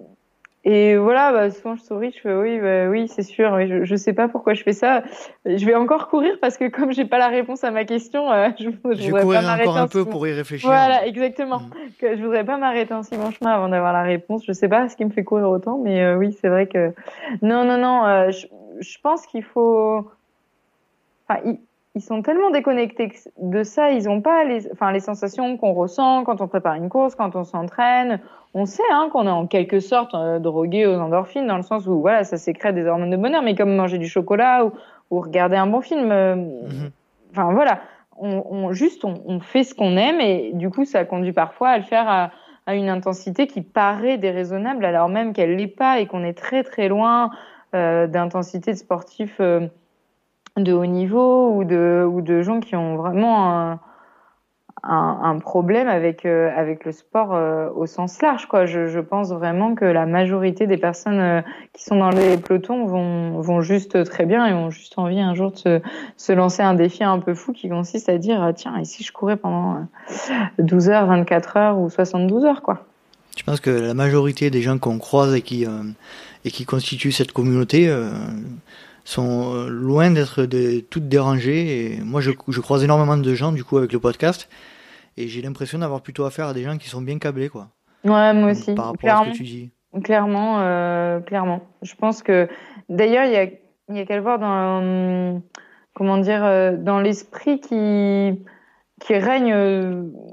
et 0.66 0.98
voilà, 0.98 1.32
bah, 1.32 1.52
souvent 1.52 1.76
je 1.76 1.84
souris, 1.84 2.12
je 2.12 2.20
fais 2.20 2.34
oui, 2.34 2.60
bah, 2.60 2.90
oui, 2.90 3.08
c'est 3.08 3.24
sûr. 3.24 3.54
oui, 3.54 3.68
je, 3.70 3.86
je 3.86 3.96
sais 3.96 4.12
pas 4.12 4.28
pourquoi 4.28 4.54
je 4.54 4.64
fais 4.64 4.74
ça. 4.74 5.04
Je 5.46 5.66
vais 5.66 5.76
encore 5.76 6.10
courir 6.10 6.38
parce 6.42 6.58
que 6.58 6.68
comme 6.68 6.92
j'ai 6.92 7.06
pas 7.06 7.18
la 7.18 7.30
réponse 7.30 7.64
à 7.64 7.72
ma 7.72 7.86
question, 7.86 8.30
euh, 8.30 8.50
je, 8.60 8.66
je 8.66 9.02
Je 9.02 9.12
vais 9.12 9.22
courir 9.22 9.42
pas 9.42 9.56
encore 9.56 9.78
un 9.78 9.88
peu 9.88 10.04
pour 10.04 10.28
y 10.28 10.34
réfléchir. 10.34 10.68
Voilà, 10.70 11.08
exactement. 11.08 11.60
Mm. 11.60 11.70
Que 12.00 12.18
je 12.18 12.22
voudrais 12.22 12.44
pas 12.44 12.58
m'arrêter 12.58 12.94
en 12.94 13.04
si 13.04 13.16
bon 13.16 13.32
chemin 13.32 13.52
avant 13.52 13.70
d'avoir 13.70 13.94
la 13.94 14.04
réponse. 14.04 14.44
Je 14.46 14.52
sais 14.52 14.68
pas 14.68 14.90
ce 14.90 14.98
qui 14.98 15.06
me 15.06 15.12
fait 15.12 15.24
courir 15.24 15.50
autant, 15.50 15.80
mais 15.82 16.04
euh, 16.04 16.18
oui, 16.18 16.38
c'est 16.42 16.50
vrai 16.50 16.68
que 16.68 16.94
non, 17.42 17.64
non, 17.64 17.78
non. 17.78 18.06
euh, 18.06 18.32
je, 18.32 18.48
je 18.82 18.98
pense 19.02 19.26
qu'il 19.28 19.44
faut. 19.44 20.12
Enfin, 21.28 21.40
ils 21.96 22.02
sont 22.02 22.22
tellement 22.22 22.52
déconnectés 22.52 23.12
de 23.42 23.64
ça. 23.64 23.90
Ils 23.92 24.08
ont 24.10 24.22
pas 24.22 24.44
les, 24.44 24.72
enfin, 24.72 24.92
les 24.92 25.00
sensations 25.00 25.58
qu'on 25.58 25.74
ressent 25.74 26.24
quand 26.24 26.40
on 26.42 26.48
prépare 26.48 26.76
une 26.76 26.90
course, 26.90 27.16
quand 27.16 27.36
on 27.36 27.44
s'entraîne. 27.44 28.20
On 28.54 28.66
sait 28.66 28.84
hein, 28.92 29.10
qu'on 29.12 29.26
est 29.28 29.32
en 29.32 29.48
quelque 29.48 29.80
sorte 29.80 30.14
euh, 30.16 30.40
drogué 30.40 30.86
aux 30.88 30.96
endorphines 31.00 31.48
dans 31.48 31.58
le 31.58 31.64
sens 31.64 31.88
où 31.88 32.00
voilà, 32.02 32.24
ça 32.24 32.38
sécrète 32.38 32.76
des 32.76 32.86
hormones 32.86 33.10
de 33.12 33.18
bonheur, 33.18 33.42
mais 33.42 33.56
comme 33.56 33.76
manger 33.76 33.98
du 33.98 34.08
chocolat 34.08 34.66
ou, 34.66 34.72
ou 35.12 35.20
regarder 35.22 35.56
un 35.58 35.68
bon 35.68 35.82
film. 35.82 36.12
euh, 36.12 36.36
Mhm. 36.36 36.92
Enfin 37.32 37.54
voilà, 37.54 37.80
on, 38.18 38.44
on 38.50 38.72
juste 38.74 39.06
on, 39.06 39.14
on 39.28 39.40
fait 39.40 39.64
ce 39.64 39.76
qu'on 39.76 39.98
aime 39.98 40.20
et 40.20 40.52
du 40.54 40.70
coup 40.72 40.84
ça 40.84 41.06
conduit 41.06 41.32
parfois 41.32 41.70
à 41.70 41.78
le 41.78 41.84
faire 41.84 42.10
à, 42.10 42.32
à 42.66 42.74
une 42.74 42.90
intensité 42.90 43.46
qui 43.46 43.62
paraît 43.62 44.18
déraisonnable 44.18 44.84
alors 44.84 45.10
même 45.10 45.32
qu'elle 45.34 45.56
l'est 45.56 45.68
pas 45.68 46.00
et 46.00 46.08
qu'on 46.08 46.24
est 46.24 46.34
très 46.38 46.64
très 46.64 46.88
loin 46.88 47.30
euh, 47.76 48.08
d'intensité 48.08 48.72
de 48.72 48.78
sportifs 48.78 49.38
euh, 49.40 49.68
de 50.60 50.74
haut 50.74 50.86
niveau 50.86 51.54
ou 51.56 51.64
de 51.64 52.08
ou 52.10 52.22
de 52.22 52.42
gens 52.42 52.60
qui 52.60 52.76
ont 52.76 52.96
vraiment 52.96 53.50
un, 53.50 53.80
un, 54.84 55.40
problème 55.40 55.88
avec 55.88 56.26
euh, 56.26 56.50
avec 56.56 56.86
le 56.86 56.92
sport 56.92 57.34
euh, 57.34 57.70
au 57.76 57.86
sens 57.86 58.22
large 58.22 58.48
quoi. 58.48 58.66
Je, 58.66 59.00
pense 59.00 59.32
vraiment 59.32 59.76
que 59.76 59.86
la 59.86 60.06
majorité 60.06 60.68
des 60.68 60.78
personnes 60.78 61.20
euh, 61.20 61.42
qui 61.74 61.84
sont 61.84 61.98
dans 61.98 62.10
les 62.10 62.38
pelotons 62.38 62.86
vont 62.86 63.42
vont 63.42 63.62
juste 63.62 64.04
très 64.06 64.26
bien 64.26 64.46
et 64.48 64.54
ont 64.54 64.70
juste 64.70 64.98
envie 64.98 65.20
un 65.20 65.36
jour 65.36 65.52
de 65.52 65.58
se, 65.58 65.82
se 66.18 66.32
lancer 66.32 66.62
un 66.62 66.74
défi 66.74 67.04
un 67.04 67.20
peu 67.20 67.34
fou 67.34 67.52
qui 67.52 67.70
consiste 67.70 68.10
à 68.10 68.18
dire 68.18 68.42
euh, 68.42 68.52
tiens 68.54 68.74
si 68.84 69.04
je 69.04 69.12
courais 69.12 69.38
pendant 69.38 69.76
euh, 69.76 70.34
12 70.60 70.90
heures, 70.90 71.08
24 71.08 71.58
heures 71.58 71.80
ou 71.80 71.90
72 71.90 72.46
heures 72.46 72.62
quoi. 72.62 72.86
Je 73.38 73.44
pense 73.44 73.60
que 73.60 73.70
la 73.70 73.94
majorité 73.94 74.50
des 74.50 74.62
gens 74.62 74.78
qu'on 74.78 74.98
croise 74.98 75.34
et 75.34 75.42
qui, 75.42 75.66
et 76.44 76.52
qui 76.52 76.66
constituent 76.66 77.14
cette 77.14 77.32
communauté 77.32 77.90
sont 79.10 79.56
euh, 79.56 79.70
loin 79.70 80.12
d'être 80.12 80.44
de, 80.44 80.80
toutes 80.82 81.08
dérangées. 81.08 81.96
Et 81.96 82.02
moi, 82.02 82.22
je, 82.22 82.32
je 82.48 82.62
croise 82.62 82.84
énormément 82.84 83.18
de 83.18 83.34
gens 83.34 83.52
du 83.52 83.64
coup 83.64 83.78
avec 83.78 83.92
le 83.92 84.00
podcast 84.00 84.50
et 85.18 85.28
j'ai 85.28 85.42
l'impression 85.42 85.80
d'avoir 85.80 86.02
plutôt 86.02 86.26
affaire 86.26 86.48
à 86.48 86.54
des 86.54 86.64
gens 86.64 86.78
qui 86.78 86.90
sont 86.90 87.02
bien 87.02 87.18
câblés 87.18 87.50
quoi. 87.50 87.70
Ouais, 88.04 88.34
moi 88.34 88.52
aussi. 88.52 88.74
Par 88.76 88.86
rapport 88.86 89.00
clairement. 89.00 89.22
à 89.24 89.26
ce 89.26 89.32
que 89.32 89.38
tu 89.38 89.44
dis. 89.44 89.72
Clairement, 90.04 90.60
euh, 90.62 91.20
clairement. 91.20 91.62
Je 91.82 91.96
pense 91.96 92.22
que 92.22 92.48
d'ailleurs 92.88 93.26
il 93.26 93.32
y 93.32 93.36
a 93.36 93.46
y 93.96 94.00
a 94.00 94.06
qu'à 94.06 94.16
le 94.16 94.22
voir 94.22 94.38
dans 94.38 95.42
comment 95.96 96.20
dire, 96.20 96.78
dans 96.78 97.00
l'esprit 97.00 97.60
qui 97.60 98.40
qui 99.00 99.16
règne, 99.16 99.54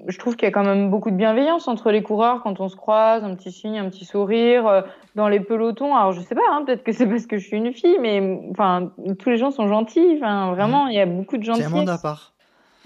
je 0.06 0.18
trouve 0.18 0.36
qu'il 0.36 0.46
y 0.46 0.48
a 0.48 0.52
quand 0.52 0.64
même 0.64 0.90
beaucoup 0.90 1.10
de 1.10 1.16
bienveillance 1.16 1.68
entre 1.68 1.90
les 1.90 2.02
coureurs 2.02 2.42
quand 2.42 2.60
on 2.60 2.68
se 2.68 2.76
croise, 2.76 3.24
un 3.24 3.34
petit 3.34 3.52
signe, 3.52 3.78
un 3.78 3.88
petit 3.88 4.04
sourire 4.04 4.84
dans 5.14 5.28
les 5.28 5.40
pelotons. 5.40 5.94
Alors 5.94 6.12
je 6.12 6.20
sais 6.20 6.34
pas, 6.34 6.42
hein, 6.50 6.64
peut-être 6.64 6.82
que 6.82 6.92
c'est 6.92 7.06
parce 7.06 7.26
que 7.26 7.38
je 7.38 7.46
suis 7.46 7.56
une 7.56 7.72
fille, 7.72 7.98
mais 8.00 8.40
enfin 8.50 8.90
tous 9.18 9.30
les 9.30 9.36
gens 9.36 9.50
sont 9.50 9.68
gentils. 9.68 10.14
Enfin 10.16 10.52
vraiment, 10.52 10.88
il 10.88 10.94
y 10.94 11.00
a 11.00 11.06
beaucoup 11.06 11.36
de 11.36 11.44
gentillesse. 11.44 11.68
C'est 11.68 11.74
un 11.74 11.78
monde 11.78 11.88
à 11.90 11.98
part. 11.98 12.34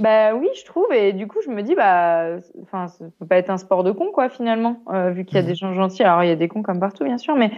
Bah 0.01 0.35
oui, 0.35 0.49
je 0.59 0.65
trouve. 0.65 0.91
Et 0.93 1.13
du 1.13 1.27
coup, 1.27 1.39
je 1.45 1.51
me 1.51 1.63
dis, 1.63 1.75
bah, 1.75 2.39
enfin, 2.63 2.89
ça 2.89 3.05
peut 3.19 3.27
pas 3.27 3.37
être 3.37 3.51
un 3.51 3.59
sport 3.59 3.85
de 3.85 3.93
con, 3.93 4.11
quoi, 4.13 4.31
finalement, 4.31 4.81
euh, 4.91 5.11
vu 5.11 5.27
qu'il 5.27 5.37
y 5.37 5.39
a 5.39 5.43
mhm. 5.43 5.49
des 5.49 5.55
gens 5.55 5.75
gentils. 5.75 6.03
Alors, 6.03 6.25
il 6.25 6.29
y 6.29 6.33
a 6.33 6.37
des 6.37 6.49
cons 6.49 6.63
comme 6.63 6.81
partout, 6.81 7.05
bien 7.05 7.19
sûr, 7.19 7.37
mais 7.37 7.51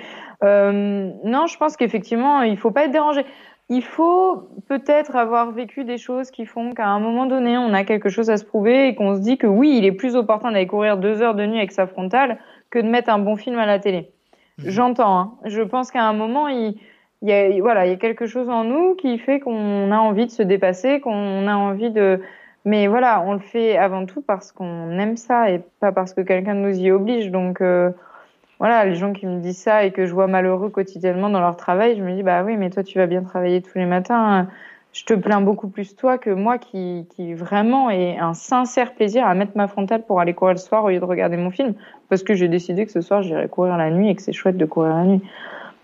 euh, 0.42 1.12
non, 1.24 1.46
je 1.46 1.56
pense 1.56 1.76
qu'effectivement, 1.76 2.42
il 2.42 2.58
faut 2.58 2.72
pas 2.72 2.86
être 2.86 2.90
dérangé. 2.90 3.24
Il 3.68 3.82
faut 3.82 4.48
peut-être 4.68 5.16
avoir 5.16 5.50
vécu 5.52 5.84
des 5.84 5.96
choses 5.96 6.30
qui 6.30 6.44
font 6.44 6.72
qu'à 6.72 6.88
un 6.88 7.00
moment 7.00 7.26
donné, 7.26 7.56
on 7.56 7.72
a 7.72 7.84
quelque 7.84 8.08
chose 8.08 8.28
à 8.28 8.36
se 8.36 8.44
prouver 8.44 8.88
et 8.88 8.94
qu'on 8.94 9.14
se 9.14 9.20
dit 9.20 9.38
que 9.38 9.46
oui, 9.46 9.76
il 9.78 9.84
est 9.86 9.92
plus 9.92 10.14
opportun 10.14 10.52
d'aller 10.52 10.66
courir 10.66 10.98
deux 10.98 11.22
heures 11.22 11.34
de 11.34 11.46
nuit 11.46 11.58
avec 11.58 11.72
sa 11.72 11.86
frontale 11.86 12.38
que 12.70 12.78
de 12.78 12.88
mettre 12.88 13.10
un 13.10 13.18
bon 13.18 13.36
film 13.36 13.58
à 13.58 13.66
la 13.66 13.78
télé. 13.78 14.10
Mhm. 14.58 14.64
J'entends. 14.68 15.18
Hein. 15.18 15.32
Je 15.44 15.62
pense 15.62 15.90
qu'à 15.90 16.02
un 16.02 16.12
moment, 16.12 16.48
il 16.48 16.76
il 17.22 17.28
y 17.28 17.32
a, 17.32 17.60
voilà, 17.60 17.86
il 17.86 17.90
y 17.90 17.94
a 17.94 17.96
quelque 17.96 18.26
chose 18.26 18.48
en 18.48 18.64
nous 18.64 18.96
qui 18.96 19.16
fait 19.18 19.38
qu'on 19.38 19.92
a 19.92 19.96
envie 19.96 20.26
de 20.26 20.30
se 20.30 20.42
dépasser, 20.42 21.00
qu'on 21.00 21.46
a 21.46 21.54
envie 21.54 21.90
de. 21.90 22.20
Mais 22.64 22.88
voilà, 22.88 23.22
on 23.24 23.32
le 23.32 23.38
fait 23.38 23.76
avant 23.76 24.06
tout 24.06 24.22
parce 24.22 24.52
qu'on 24.52 24.98
aime 24.98 25.16
ça 25.16 25.50
et 25.50 25.62
pas 25.80 25.92
parce 25.92 26.14
que 26.14 26.20
quelqu'un 26.20 26.54
nous 26.54 26.76
y 26.76 26.90
oblige. 26.90 27.30
Donc 27.30 27.60
euh, 27.60 27.90
voilà, 28.62 28.84
les 28.84 28.94
gens 28.94 29.12
qui 29.12 29.26
me 29.26 29.40
disent 29.40 29.58
ça 29.58 29.84
et 29.84 29.90
que 29.90 30.06
je 30.06 30.14
vois 30.14 30.28
malheureux 30.28 30.70
quotidiennement 30.70 31.28
dans 31.28 31.40
leur 31.40 31.56
travail, 31.56 31.96
je 31.96 32.02
me 32.04 32.14
dis 32.14 32.22
bah 32.22 32.44
oui, 32.44 32.56
mais 32.56 32.70
toi 32.70 32.84
tu 32.84 32.96
vas 32.96 33.08
bien 33.08 33.24
travailler 33.24 33.60
tous 33.60 33.76
les 33.76 33.86
matins. 33.86 34.46
Je 34.92 35.04
te 35.04 35.14
plains 35.14 35.40
beaucoup 35.40 35.66
plus 35.66 35.96
toi 35.96 36.16
que 36.16 36.30
moi 36.30 36.58
qui, 36.58 37.08
qui 37.10 37.34
vraiment 37.34 37.90
ai 37.90 38.16
un 38.20 38.34
sincère 38.34 38.94
plaisir 38.94 39.26
à 39.26 39.34
mettre 39.34 39.56
ma 39.56 39.66
frontale 39.66 40.04
pour 40.06 40.20
aller 40.20 40.32
courir 40.32 40.54
le 40.54 40.60
soir 40.60 40.84
au 40.84 40.90
lieu 40.90 41.00
de 41.00 41.04
regarder 41.04 41.36
mon 41.36 41.50
film 41.50 41.74
parce 42.08 42.22
que 42.22 42.34
j'ai 42.34 42.46
décidé 42.46 42.86
que 42.86 42.92
ce 42.92 43.00
soir 43.00 43.22
j'irai 43.22 43.48
courir 43.48 43.76
la 43.76 43.90
nuit 43.90 44.08
et 44.08 44.14
que 44.14 44.22
c'est 44.22 44.32
chouette 44.32 44.56
de 44.56 44.64
courir 44.64 44.94
la 44.94 45.04
nuit. 45.06 45.22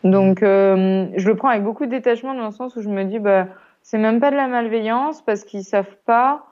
Donc, 0.04 0.44
euh, 0.44 1.08
je 1.16 1.28
le 1.28 1.34
prends 1.34 1.48
avec 1.48 1.64
beaucoup 1.64 1.84
de 1.84 1.90
détachement 1.90 2.32
dans 2.32 2.46
le 2.46 2.52
sens 2.52 2.76
où 2.76 2.80
je 2.80 2.88
me 2.88 3.02
dis, 3.02 3.18
bah, 3.18 3.48
c'est 3.82 3.98
même 3.98 4.20
pas 4.20 4.30
de 4.30 4.36
la 4.36 4.46
malveillance 4.46 5.20
parce 5.22 5.42
qu'ils 5.42 5.64
savent 5.64 5.96
pas. 6.06 6.44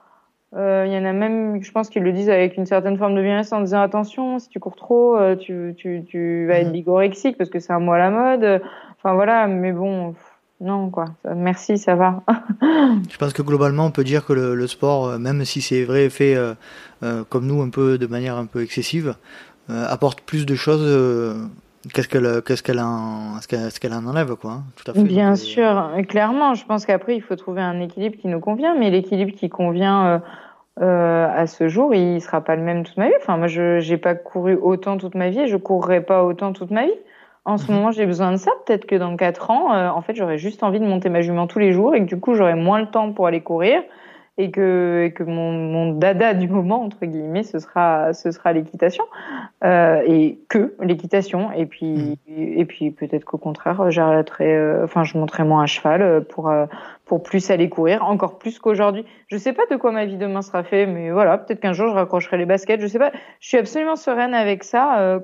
Euh, 0.55 0.85
il 0.87 0.93
y 0.93 0.97
en 0.97 1.03
a 1.03 1.11
même, 1.11 1.61
je 1.61 1.71
pense 1.71 1.89
qu'ils 1.89 2.03
le 2.03 2.13
disent 2.13 2.29
avec 2.29 2.55
une 2.55 2.65
certaine 2.65 2.97
forme 2.97 3.15
de 3.15 3.21
bienveillance 3.21 3.51
en 3.51 3.61
disant 3.61 3.81
attention, 3.81 4.39
si 4.39 4.47
tu 4.47 4.59
cours 4.59 4.77
trop, 4.77 5.17
euh, 5.17 5.35
tu, 5.35 5.75
tu, 5.77 6.03
tu 6.07 6.45
vas 6.47 6.59
être 6.59 6.67
mhm. 6.67 6.73
bigorexique 6.73 7.37
parce 7.37 7.49
que 7.49 7.59
c'est 7.59 7.73
un 7.73 7.79
mot 7.79 7.91
à 7.91 7.97
la 7.97 8.09
mode. 8.09 8.61
Enfin 8.97 9.13
voilà, 9.13 9.47
mais 9.47 9.73
bon, 9.73 10.15
non 10.61 10.89
quoi. 10.89 11.05
Merci, 11.35 11.77
ça 11.77 11.95
va. 11.95 12.23
je 12.61 13.17
pense 13.17 13.33
que 13.33 13.41
globalement, 13.41 13.85
on 13.85 13.91
peut 13.91 14.05
dire 14.05 14.25
que 14.25 14.33
le, 14.33 14.55
le 14.55 14.67
sport, 14.67 15.19
même 15.19 15.43
si 15.43 15.61
c'est 15.61 15.83
vrai 15.83 16.09
fait 16.09 16.37
comme 17.29 17.45
nous 17.45 17.61
un 17.61 17.69
peu 17.69 17.97
de 17.97 18.07
manière 18.07 18.37
un 18.37 18.45
peu 18.45 18.63
excessive, 18.63 19.15
apporte 19.69 20.21
plus 20.21 20.45
de 20.45 20.55
choses 20.55 21.49
Qu'est-ce 21.93 22.07
qu'elle 22.07 22.41
qu'est-ce 22.43 22.63
qu'elle 22.63 22.79
en, 22.79 23.39
ce 23.39 23.79
qu'elle 23.79 23.93
en 23.93 24.05
enlève 24.05 24.35
quoi 24.35 24.51
hein, 24.51 24.63
tout 24.75 24.89
à 24.91 24.93
fait 24.93 25.03
bien 25.03 25.35
sûr 25.35 25.91
clairement 26.07 26.53
je 26.53 26.65
pense 26.65 26.85
qu'après 26.85 27.15
il 27.15 27.21
faut 27.21 27.35
trouver 27.35 27.61
un 27.61 27.79
équilibre 27.79 28.17
qui 28.17 28.27
nous 28.27 28.39
convient 28.39 28.75
mais 28.75 28.89
l'équilibre 28.89 29.31
qui 29.33 29.49
convient 29.49 30.05
euh, 30.05 30.19
euh, 30.81 31.27
à 31.33 31.47
ce 31.47 31.67
jour 31.69 31.95
il 31.95 32.21
sera 32.21 32.41
pas 32.41 32.55
le 32.55 32.61
même 32.61 32.83
toute 32.83 32.97
ma 32.97 33.07
vie. 33.07 33.15
Enfin 33.19 33.37
moi 33.37 33.47
je 33.47 33.79
j'ai 33.79 33.97
pas 33.97 34.13
couru 34.13 34.55
autant 34.55 34.97
toute 34.97 35.15
ma 35.15 35.29
vie 35.29 35.39
et 35.39 35.47
je 35.47 35.57
courrai 35.57 36.01
pas 36.01 36.23
autant 36.23 36.53
toute 36.53 36.69
ma 36.71 36.85
vie. 36.85 36.99
En 37.45 37.57
ce 37.57 37.71
mhm. 37.71 37.77
moment 37.77 37.91
j'ai 37.91 38.05
besoin 38.05 38.31
de 38.31 38.37
ça. 38.37 38.51
Peut-être 38.65 38.85
que 38.85 38.95
dans 38.95 39.15
quatre 39.17 39.49
ans 39.49 39.73
euh, 39.73 39.89
en 39.89 40.01
fait 40.01 40.15
j'aurais 40.15 40.37
juste 40.37 40.61
envie 40.63 40.79
de 40.79 40.85
monter 40.85 41.09
ma 41.09 41.21
jument 41.21 41.47
tous 41.47 41.59
les 41.59 41.73
jours 41.73 41.95
et 41.95 41.99
que 42.01 42.05
du 42.05 42.19
coup 42.19 42.35
j'aurai 42.35 42.53
moins 42.53 42.79
le 42.79 42.87
temps 42.87 43.11
pour 43.11 43.25
aller 43.25 43.41
courir 43.41 43.81
et 44.39 44.51
que, 44.51 45.05
et 45.05 45.13
que 45.13 45.23
mon, 45.23 45.51
mon, 45.51 45.93
dada 45.93 46.35
du 46.35 46.47
moment 46.47 46.83
entre 46.83 47.05
guillemets 47.05 47.43
ce 47.43 47.57
sera 47.59 48.13
ce 48.13 48.31
sera 48.31 48.53
l'équitation. 48.53 49.03
Euh, 49.63 50.01
et 50.05 50.39
que 50.47 50.75
l'équitation. 50.79 51.51
Et 51.51 51.65
puis 51.65 52.19
mmh. 52.27 52.31
et 52.37 52.65
puis 52.65 52.91
peut-être 52.91 53.25
qu'au 53.25 53.39
contraire 53.39 53.89
j'arrêterai 53.89 54.55
euh, 54.55 54.83
enfin 54.83 55.03
je 55.03 55.17
monterai 55.17 55.43
moins 55.43 55.63
à 55.63 55.65
cheval 55.65 56.01
euh, 56.01 56.21
pour 56.21 56.49
euh, 56.49 56.67
pour 57.05 57.23
plus 57.23 57.49
aller 57.49 57.67
courir 57.69 58.03
encore 58.05 58.37
plus 58.37 58.59
qu'aujourd'hui. 58.59 59.05
Je 59.27 59.37
sais 59.37 59.53
pas 59.53 59.63
de 59.71 59.75
quoi 59.75 59.91
ma 59.91 60.05
vie 60.05 60.17
demain 60.17 60.43
sera 60.43 60.63
fait 60.63 60.85
mais 60.85 61.09
voilà 61.09 61.39
peut-être 61.39 61.59
qu'un 61.59 61.73
jour 61.73 61.87
je 61.89 61.93
raccrocherai 61.93 62.37
les 62.37 62.45
baskets. 62.45 62.79
Je 62.79 62.87
sais 62.87 62.99
pas. 62.99 63.11
Je 63.39 63.47
suis 63.47 63.57
absolument 63.57 63.95
sereine 63.95 64.35
avec 64.35 64.63
ça. 64.63 65.19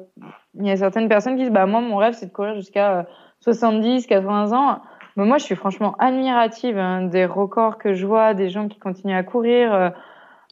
Il 0.55 0.65
y 0.65 0.71
a 0.71 0.77
certaines 0.77 1.07
personnes 1.07 1.35
qui 1.35 1.43
disent 1.43 1.51
bah 1.51 1.67
moi 1.67 1.81
mon 1.81 1.97
rêve 1.97 2.13
c'est 2.13 2.27
de 2.27 2.31
courir 2.31 2.55
jusqu'à 2.55 3.05
70 3.41 4.07
80 4.07 4.53
ans 4.53 4.81
mais 5.15 5.25
moi, 5.25 5.37
je 5.37 5.43
suis 5.43 5.55
franchement 5.55 5.95
admirative 5.99 6.77
hein, 6.77 7.03
des 7.03 7.25
records 7.25 7.77
que 7.77 7.93
je 7.93 8.05
vois, 8.05 8.33
des 8.33 8.49
gens 8.49 8.67
qui 8.67 8.79
continuent 8.79 9.15
à 9.15 9.23
courir 9.23 9.73
euh, 9.73 9.89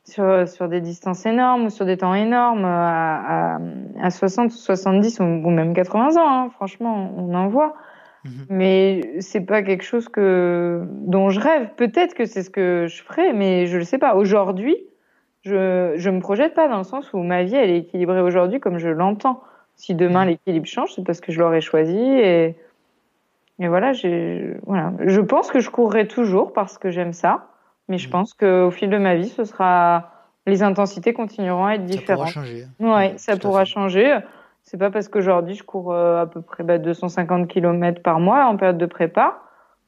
sur, 0.03 0.47
sur 0.47 0.68
des 0.68 0.82
distances 0.82 1.26
énormes 1.26 1.66
ou 1.66 1.70
sur 1.70 1.86
des 1.86 1.97
temps 1.97 2.14
énormes, 2.14 2.66
à, 2.66 3.55
à, 3.55 3.59
à 4.01 4.09
60, 4.09 4.51
70 4.51 5.20
ou, 5.20 5.24
même 5.24 5.74
80 5.74 6.18
ans. 6.18 6.45
Hein, 6.45 6.49
franchement, 6.51 7.12
on 7.18 7.34
en 7.34 7.47
voit. 7.47 7.76
Mhm. 8.24 8.45
Mais 8.49 9.01
c'est 9.20 9.41
pas 9.41 9.64
quelque 9.64 9.84
chose 9.84 10.07
que 10.07 10.84
dont 10.86 11.30
je 11.30 11.39
rêve. 11.39 11.70
Peut-être 11.76 12.14
que 12.14 12.26
c'est 12.26 12.43
ce 12.43 12.49
que 12.49 12.86
je 12.88 13.01
ferai, 13.03 13.34
mais 13.34 13.66
je 13.66 13.78
le 13.78 13.84
sais 13.84 13.97
pas. 13.97 14.16
Aujourd'hui, 14.16 14.78
je 15.41 15.93
je 15.95 16.09
me 16.12 16.20
projette 16.20 16.53
pas 16.53 16.68
dans 16.68 16.78
le 16.78 16.84
sens 16.84 17.14
où 17.14 17.18
ma 17.18 17.43
vie 17.43 17.55
elle 17.55 17.72
est 17.72 17.80
équilibrée 17.80 18.22
aujourd'hui 18.22 18.59
comme 18.59 18.78
je 18.78 18.89
l'entends. 18.89 19.41
Si 19.76 19.95
demain 19.95 20.24
mhm. 20.24 20.30
l'équilibre 20.30 20.68
change, 20.68 20.93
c'est 20.93 21.03
parce 21.03 21.20
que 21.20 21.32
je 21.32 21.39
l'aurais 21.39 21.62
choisi 21.62 21.97
et 21.97 22.55
et 23.62 23.68
voilà, 23.68 23.91
voilà, 24.66 24.91
je 25.05 25.22
pense 25.22 25.51
que 25.51 25.59
je 25.59 25.70
courrai 25.70 26.07
toujours 26.07 26.51
parce 26.51 26.80
que 26.80 26.89
j'aime 26.89 27.14
ça, 27.14 27.45
mais 27.89 27.99
je 27.99 28.07
mmh. 28.07 28.12
pense 28.12 28.34
qu'au 28.34 28.72
fil 28.72 28.89
de 28.89 28.97
ma 28.97 29.16
vie, 29.16 29.30
ce 29.30 29.43
sera 29.43 30.09
les 30.47 30.64
intensités 30.64 31.14
continueront 31.14 31.68
à 31.68 31.74
être 31.76 31.86
différentes. 31.86 32.30
Ça 32.30 32.34
pourra 32.34 32.45
changer. 32.45 32.66
Ouais, 32.80 33.14
ça 33.18 33.38
pourra 33.38 33.66
changer. 33.66 34.18
C'est 34.64 34.78
pas 34.78 34.89
parce 34.89 35.07
qu'aujourd'hui 35.09 35.53
je 35.53 35.64
cours 35.64 35.93
euh, 35.93 36.24
à 36.24 36.26
peu 36.26 36.41
près 36.41 36.64
250 36.64 37.41
bah, 37.41 37.47
km 37.47 38.01
par 38.01 38.20
mois 38.20 38.45
en 38.45 38.57
période 38.57 38.80
de 38.80 38.86
prépa 38.88 39.39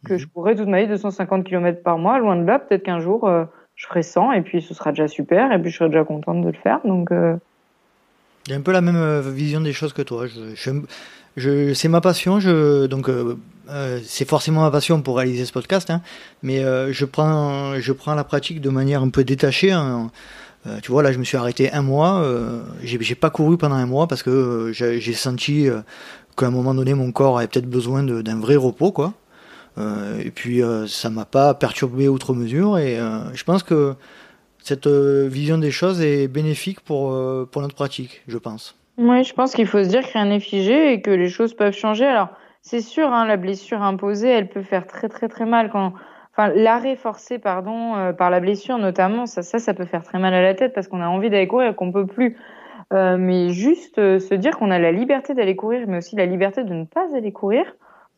que 0.05 0.13
mmh. 0.13 0.17
je 0.17 0.27
courrai 0.27 0.55
toute 0.55 0.67
ma 0.67 0.81
vie 0.81 0.87
250 0.87 1.43
km 1.43 1.81
par 1.81 1.97
mois. 1.97 2.19
Loin 2.19 2.35
de 2.35 2.45
là, 2.45 2.59
peut-être 2.59 2.83
qu'un 2.83 2.99
jour 2.99 3.27
euh, 3.27 3.45
je 3.73 3.87
ferai 3.87 4.03
100 4.03 4.33
et 4.33 4.41
puis 4.43 4.61
ce 4.61 4.75
sera 4.75 4.91
déjà 4.91 5.07
super 5.07 5.51
et 5.51 5.59
puis 5.59 5.71
je 5.71 5.77
serai 5.77 5.89
déjà 5.89 6.03
contente 6.03 6.41
de 6.41 6.47
le 6.49 6.57
faire. 6.57 6.79
Donc 6.85 7.11
euh... 7.11 7.37
j'ai 8.47 8.53
un 8.53 8.61
peu 8.61 8.71
la 8.71 8.81
même 8.81 9.21
vision 9.21 9.61
des 9.61 9.73
choses 9.73 9.93
que 9.93 10.03
toi. 10.03 10.27
Je, 10.27 10.53
je, 10.53 10.71
je 11.37 11.73
c'est 11.73 11.87
ma 11.87 12.01
passion. 12.01 12.39
Je 12.39 12.85
donc 12.85 13.09
euh, 13.09 13.37
euh, 13.69 13.99
c'est 14.05 14.27
forcément 14.27 14.61
ma 14.61 14.71
passion 14.71 15.01
pour 15.01 15.17
réaliser 15.17 15.45
ce 15.45 15.53
podcast, 15.53 15.89
hein, 15.89 16.01
mais 16.41 16.63
euh, 16.63 16.91
je 16.91 17.05
prends 17.05 17.79
je 17.79 17.93
prends 17.93 18.13
la 18.15 18.23
pratique 18.23 18.61
de 18.61 18.69
manière 18.69 19.01
un 19.01 19.09
peu 19.09 19.23
détachée. 19.23 19.71
Hein. 19.71 20.11
Euh, 20.67 20.79
tu 20.81 20.91
vois, 20.91 21.03
là, 21.03 21.11
je 21.11 21.19
me 21.19 21.23
suis 21.23 21.37
arrêté 21.37 21.71
un 21.71 21.81
mois. 21.81 22.21
Euh, 22.21 22.61
j'ai 22.83 23.15
pas 23.15 23.29
couru 23.29 23.57
pendant 23.57 23.75
un 23.75 23.85
mois 23.85 24.07
parce 24.07 24.23
que 24.23 24.71
j'ai 24.73 25.13
senti 25.13 25.67
qu'à 26.37 26.47
un 26.47 26.51
moment 26.51 26.73
donné, 26.73 26.93
mon 26.93 27.11
corps 27.11 27.37
avait 27.37 27.47
peut-être 27.47 27.69
besoin 27.69 28.03
d'un 28.03 28.39
vrai 28.39 28.55
repos, 28.55 28.91
quoi. 28.93 29.13
et 29.77 30.31
puis, 30.31 30.61
ça 30.87 31.09
m'a 31.09 31.25
pas 31.25 31.53
perturbé 31.53 32.07
outre 32.07 32.33
mesure. 32.33 32.77
Et 32.77 32.97
je 33.33 33.43
pense 33.43 33.63
que 33.63 33.95
cette 34.63 34.87
vision 34.87 35.57
des 35.57 35.71
choses 35.71 35.99
est 36.01 36.29
bénéfique 36.29 36.79
pour 36.79 37.09
pour 37.47 37.61
notre 37.61 37.75
pratique, 37.75 38.21
je 38.29 38.37
pense. 38.37 38.75
Oui, 38.97 39.23
je 39.23 39.33
pense 39.33 39.53
qu'il 39.53 39.65
faut 39.65 39.83
se 39.83 39.89
dire 39.89 40.01
que 40.01 40.13
rien 40.13 40.25
n'est 40.25 40.39
figé 40.39 40.93
et 40.93 41.01
que 41.01 41.09
les 41.09 41.29
choses 41.29 41.53
peuvent 41.53 41.73
changer. 41.73 42.05
Alors 42.05 42.29
c'est 42.61 42.81
sûr, 42.81 43.11
hein, 43.11 43.25
la 43.25 43.37
blessure 43.37 43.81
imposée, 43.81 44.29
elle 44.29 44.47
peut 44.47 44.61
faire 44.61 44.87
très 44.87 45.09
très 45.09 45.27
très 45.27 45.45
mal 45.45 45.69
quand, 45.69 45.93
enfin, 46.31 46.49
l'arrêt 46.55 46.95
forcé, 46.95 47.39
pardon, 47.39 47.95
euh, 47.95 48.13
par 48.13 48.29
la 48.29 48.39
blessure 48.39 48.77
notamment, 48.77 49.25
ça, 49.25 49.41
ça, 49.41 49.59
ça 49.59 49.73
peut 49.73 49.85
faire 49.85 50.03
très 50.03 50.19
mal 50.19 50.33
à 50.33 50.41
la 50.41 50.53
tête 50.53 50.73
parce 50.73 50.87
qu'on 50.87 51.01
a 51.01 51.07
envie 51.07 51.29
d'aller 51.29 51.47
courir 51.47 51.71
et 51.71 51.75
qu'on 51.75 51.91
peut 51.91 52.05
plus. 52.07 52.37
Euh, 52.93 53.17
mais 53.17 53.49
juste 53.49 53.97
euh, 53.97 54.19
se 54.19 54.35
dire 54.35 54.57
qu'on 54.57 54.69
a 54.69 54.77
la 54.77 54.91
liberté 54.91 55.33
d'aller 55.33 55.55
courir, 55.55 55.87
mais 55.87 55.97
aussi 55.97 56.15
la 56.15 56.27
liberté 56.27 56.63
de 56.63 56.73
ne 56.73 56.85
pas 56.85 57.07
aller 57.15 57.31
courir, 57.31 57.65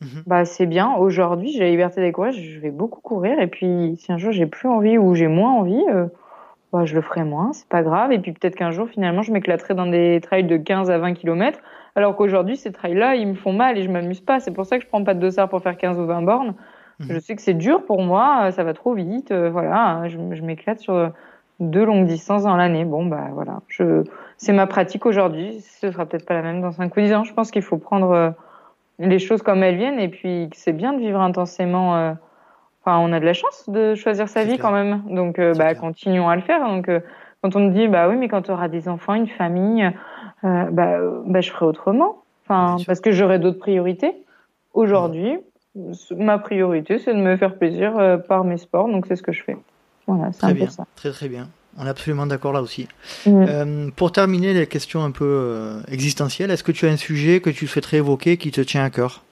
mhm. 0.02 0.22
bah 0.26 0.44
c'est 0.44 0.66
bien. 0.66 0.94
Aujourd'hui, 0.94 1.52
j'ai 1.52 1.60
la 1.60 1.70
liberté 1.70 2.00
d'aller 2.00 2.12
courir, 2.12 2.32
je 2.32 2.60
vais 2.60 2.70
beaucoup 2.70 3.00
courir. 3.00 3.40
Et 3.40 3.46
puis, 3.46 3.96
si 3.98 4.12
un 4.12 4.18
jour 4.18 4.32
j'ai 4.32 4.46
plus 4.46 4.68
envie 4.68 4.98
ou 4.98 5.14
j'ai 5.14 5.28
moins 5.28 5.52
envie, 5.52 5.82
bah, 6.80 6.84
je 6.84 6.94
le 6.94 7.00
ferai 7.00 7.24
moins, 7.24 7.52
c'est 7.52 7.68
pas 7.68 7.82
grave. 7.82 8.12
Et 8.12 8.18
puis 8.18 8.32
peut-être 8.32 8.56
qu'un 8.56 8.70
jour, 8.70 8.88
finalement, 8.88 9.22
je 9.22 9.32
m'éclaterai 9.32 9.74
dans 9.74 9.86
des 9.86 10.20
trails 10.22 10.44
de 10.44 10.56
15 10.56 10.90
à 10.90 10.98
20 10.98 11.14
km 11.14 11.58
alors 11.96 12.14
qu'aujourd'hui, 12.14 12.58
ces 12.58 12.72
trails-là, 12.72 13.16
ils 13.16 13.26
me 13.26 13.34
font 13.34 13.54
mal 13.54 13.78
et 13.78 13.82
je 13.82 13.90
m'amuse 13.90 14.20
pas. 14.20 14.38
C'est 14.38 14.52
pour 14.52 14.66
ça 14.66 14.76
que 14.76 14.84
je 14.84 14.88
prends 14.88 15.02
pas 15.02 15.14
de 15.14 15.20
dossard 15.20 15.48
pour 15.48 15.62
faire 15.62 15.76
15 15.78 15.98
ou 15.98 16.04
20 16.04 16.22
bornes. 16.22 16.54
Mhm. 17.00 17.06
Je 17.10 17.18
sais 17.18 17.34
que 17.34 17.42
c'est 17.42 17.54
dur 17.54 17.84
pour 17.86 18.02
moi, 18.02 18.50
ça 18.52 18.64
va 18.64 18.74
trop 18.74 18.92
vite. 18.92 19.30
Euh, 19.30 19.50
voilà, 19.50 20.06
je, 20.08 20.42
m'éclate 20.42 20.78
sur 20.78 21.10
deux 21.58 21.86
longues 21.86 22.06
distances 22.06 22.42
dans 22.42 22.56
l'année. 22.56 22.84
Bon, 22.84 23.06
bah 23.06 23.28
voilà, 23.32 23.62
je, 23.68 24.04
c'est 24.36 24.52
ma 24.52 24.66
pratique 24.66 25.06
aujourd'hui. 25.06 25.60
Ce 25.60 25.90
sera 25.90 26.04
peut-être 26.04 26.26
pas 26.26 26.34
la 26.34 26.42
même 26.42 26.60
dans 26.60 26.70
5 26.70 26.94
ou 26.94 27.00
10 27.00 27.14
ans. 27.14 27.24
Je 27.24 27.32
pense 27.32 27.50
qu'il 27.50 27.62
faut 27.62 27.78
prendre 27.78 28.10
euh, 28.10 28.30
les 28.98 29.18
choses 29.18 29.40
comme 29.40 29.62
elles 29.62 29.76
viennent 29.76 29.98
et 29.98 30.08
puis 30.08 30.50
c'est 30.52 30.74
bien 30.74 30.92
de 30.92 30.98
vivre 30.98 31.20
intensément. 31.20 32.14
Euh, 32.86 32.90
enfin, 32.90 32.98
on 32.98 33.12
a 33.12 33.20
de 33.20 33.24
la 33.24 33.32
chance 33.32 33.68
de 33.68 33.94
choisir 33.94 34.28
sa 34.28 34.44
vie 34.44 34.58
quand 34.58 34.72
même. 34.72 35.02
Donc, 35.10 35.40
bah, 35.56 35.74
continuons 35.74 36.28
à 36.28 36.36
le 36.36 36.42
faire. 36.42 36.60
Donc, 36.66 36.90
quand 37.42 37.56
on 37.56 37.60
me 37.60 37.70
dit, 37.70 37.88
bah 37.88 38.08
oui, 38.08 38.16
mais 38.16 38.28
quand 38.28 38.42
tu 38.42 38.50
auras 38.50 38.68
des 38.68 38.88
enfants, 38.88 39.14
une 39.14 39.28
famille, 39.28 39.90
euh, 40.44 40.64
bah, 40.70 40.98
bah, 41.26 41.40
je 41.40 41.50
ferai 41.50 41.66
autrement. 41.66 42.22
Enfin, 42.44 42.76
parce 42.86 43.00
que 43.00 43.10
j'aurai 43.12 43.38
d'autres 43.38 43.58
priorités. 43.58 44.12
Aujourd'hui, 44.74 45.38
ma 46.16 46.38
priorité, 46.38 46.98
c'est 46.98 47.14
de 47.14 47.18
me 47.18 47.36
faire 47.36 47.56
plaisir 47.56 47.98
euh, 47.98 48.16
par 48.16 48.44
mes 48.44 48.58
sports, 48.58 48.88
donc 48.88 49.06
c'est 49.06 49.16
ce 49.16 49.22
que 49.22 49.32
je 49.32 49.42
fais. 49.42 49.56
Voilà, 50.06 50.32
c'est 50.32 50.38
Très 50.38 50.50
un 50.50 50.54
bien, 50.54 50.66
peu 50.66 50.70
ça. 50.70 50.84
très 50.94 51.10
très 51.10 51.28
bien. 51.28 51.48
On 51.78 51.84
est 51.84 51.88
absolument 51.90 52.26
d'accord 52.26 52.52
là 52.52 52.62
aussi. 52.62 52.88
Mm. 53.26 53.44
Euh, 53.48 53.90
pour 53.96 54.12
terminer 54.12 54.54
les 54.54 54.66
questions 54.66 55.02
un 55.02 55.10
peu 55.10 55.24
euh, 55.24 55.80
existentielles, 55.90 56.50
est-ce 56.50 56.62
que 56.64 56.72
tu 56.72 56.86
as 56.86 56.90
un 56.90 56.96
sujet 56.96 57.40
que 57.40 57.50
tu 57.50 57.66
souhaiterais 57.66 57.98
évoquer 57.98 58.36
qui 58.36 58.50
te 58.50 58.60
tient 58.60 58.84
à 58.84 58.90
cœur? 58.90 59.22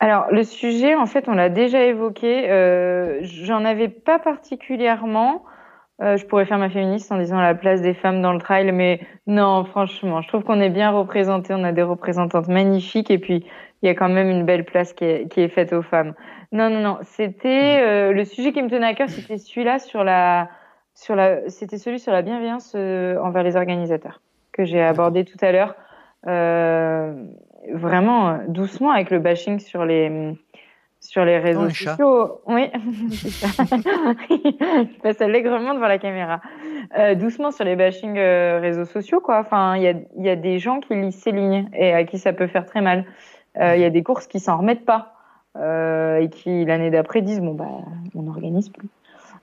Alors, 0.00 0.26
le 0.30 0.42
sujet, 0.42 0.94
en 0.94 1.06
fait, 1.06 1.28
on 1.28 1.34
l'a 1.34 1.48
déjà 1.48 1.82
évoqué. 1.84 2.50
Euh, 2.50 3.18
J'en 3.22 3.64
avais 3.64 3.88
pas 3.88 4.18
particulièrement. 4.18 5.44
Euh, 6.00 6.16
je 6.16 6.26
pourrais 6.26 6.46
faire 6.46 6.58
ma 6.58 6.70
féministe 6.70 7.12
en 7.12 7.18
disant 7.18 7.40
la 7.40 7.54
place 7.54 7.80
des 7.82 7.94
femmes 7.94 8.22
dans 8.22 8.32
le 8.32 8.40
trail, 8.40 8.72
mais 8.72 9.00
non, 9.26 9.64
franchement, 9.64 10.20
je 10.20 10.28
trouve 10.28 10.42
qu'on 10.42 10.60
est 10.60 10.70
bien 10.70 10.90
représentés. 10.90 11.54
On 11.54 11.62
a 11.62 11.72
des 11.72 11.82
représentantes 11.82 12.48
magnifiques 12.48 13.10
et 13.10 13.18
puis 13.18 13.46
il 13.82 13.86
y 13.86 13.88
a 13.88 13.94
quand 13.94 14.08
même 14.08 14.28
une 14.28 14.44
belle 14.44 14.64
place 14.64 14.92
qui 14.92 15.04
est, 15.04 15.28
qui 15.28 15.40
est 15.40 15.48
faite 15.48 15.72
aux 15.72 15.82
femmes. 15.82 16.14
Non, 16.50 16.70
non, 16.70 16.80
non. 16.80 16.98
C'était 17.02 17.80
euh, 17.82 18.12
le 18.12 18.24
sujet 18.24 18.52
qui 18.52 18.62
me 18.62 18.68
tenait 18.68 18.86
à 18.86 18.94
cœur, 18.94 19.08
c'était 19.08 19.38
celui-là 19.38 19.78
sur 19.78 20.02
la, 20.02 20.48
sur 20.94 21.14
la, 21.14 21.48
c'était 21.48 21.78
celui 21.78 22.00
sur 22.00 22.12
la 22.12 22.22
bienveillance 22.22 22.72
euh, 22.74 23.18
envers 23.20 23.42
les 23.42 23.56
organisateurs 23.56 24.20
que 24.52 24.64
j'ai 24.64 24.82
abordé 24.82 25.24
tout 25.24 25.38
à 25.40 25.52
l'heure. 25.52 25.74
Euh, 26.26 27.14
vraiment 27.72 28.28
euh, 28.28 28.38
doucement 28.48 28.90
avec 28.90 29.10
le 29.10 29.18
bashing 29.18 29.58
sur 29.58 29.84
les 29.84 30.34
sur 31.02 31.24
les 31.24 31.38
réseaux 31.38 31.66
Oh, 31.66 31.70
sociaux. 31.70 32.40
Oui. 32.46 32.70
Je 34.30 35.00
passe 35.02 35.20
allègrement 35.20 35.74
devant 35.74 35.88
la 35.88 35.98
caméra. 35.98 36.40
Euh, 36.96 37.16
doucement 37.16 37.50
sur 37.50 37.64
les 37.64 37.74
bashing 37.74 38.16
euh, 38.18 38.60
réseaux 38.60 38.84
sociaux, 38.84 39.20
quoi. 39.20 39.40
Enfin, 39.40 39.76
il 39.76 39.82
y 39.82 39.88
a, 39.88 39.94
il 40.16 40.24
y 40.24 40.30
a 40.30 40.36
des 40.36 40.60
gens 40.60 40.78
qui 40.78 40.94
lisent 40.94 41.20
ces 41.20 41.32
lignes 41.32 41.68
et 41.74 41.92
à 41.92 42.04
qui 42.04 42.18
ça 42.18 42.32
peut 42.32 42.46
faire 42.46 42.66
très 42.66 42.80
mal. 42.80 43.04
Euh, 43.58 43.74
Il 43.74 43.82
y 43.82 43.84
a 43.84 43.90
des 43.90 44.04
courses 44.04 44.28
qui 44.28 44.38
s'en 44.40 44.58
remettent 44.58 44.84
pas 44.84 45.14
et 45.54 46.30
qui 46.30 46.64
l'année 46.64 46.90
d'après 46.90 47.20
disent 47.20 47.42
bon 47.42 47.52
bah 47.52 47.68
on 48.14 48.22
n'organise 48.22 48.70
plus. 48.70 48.88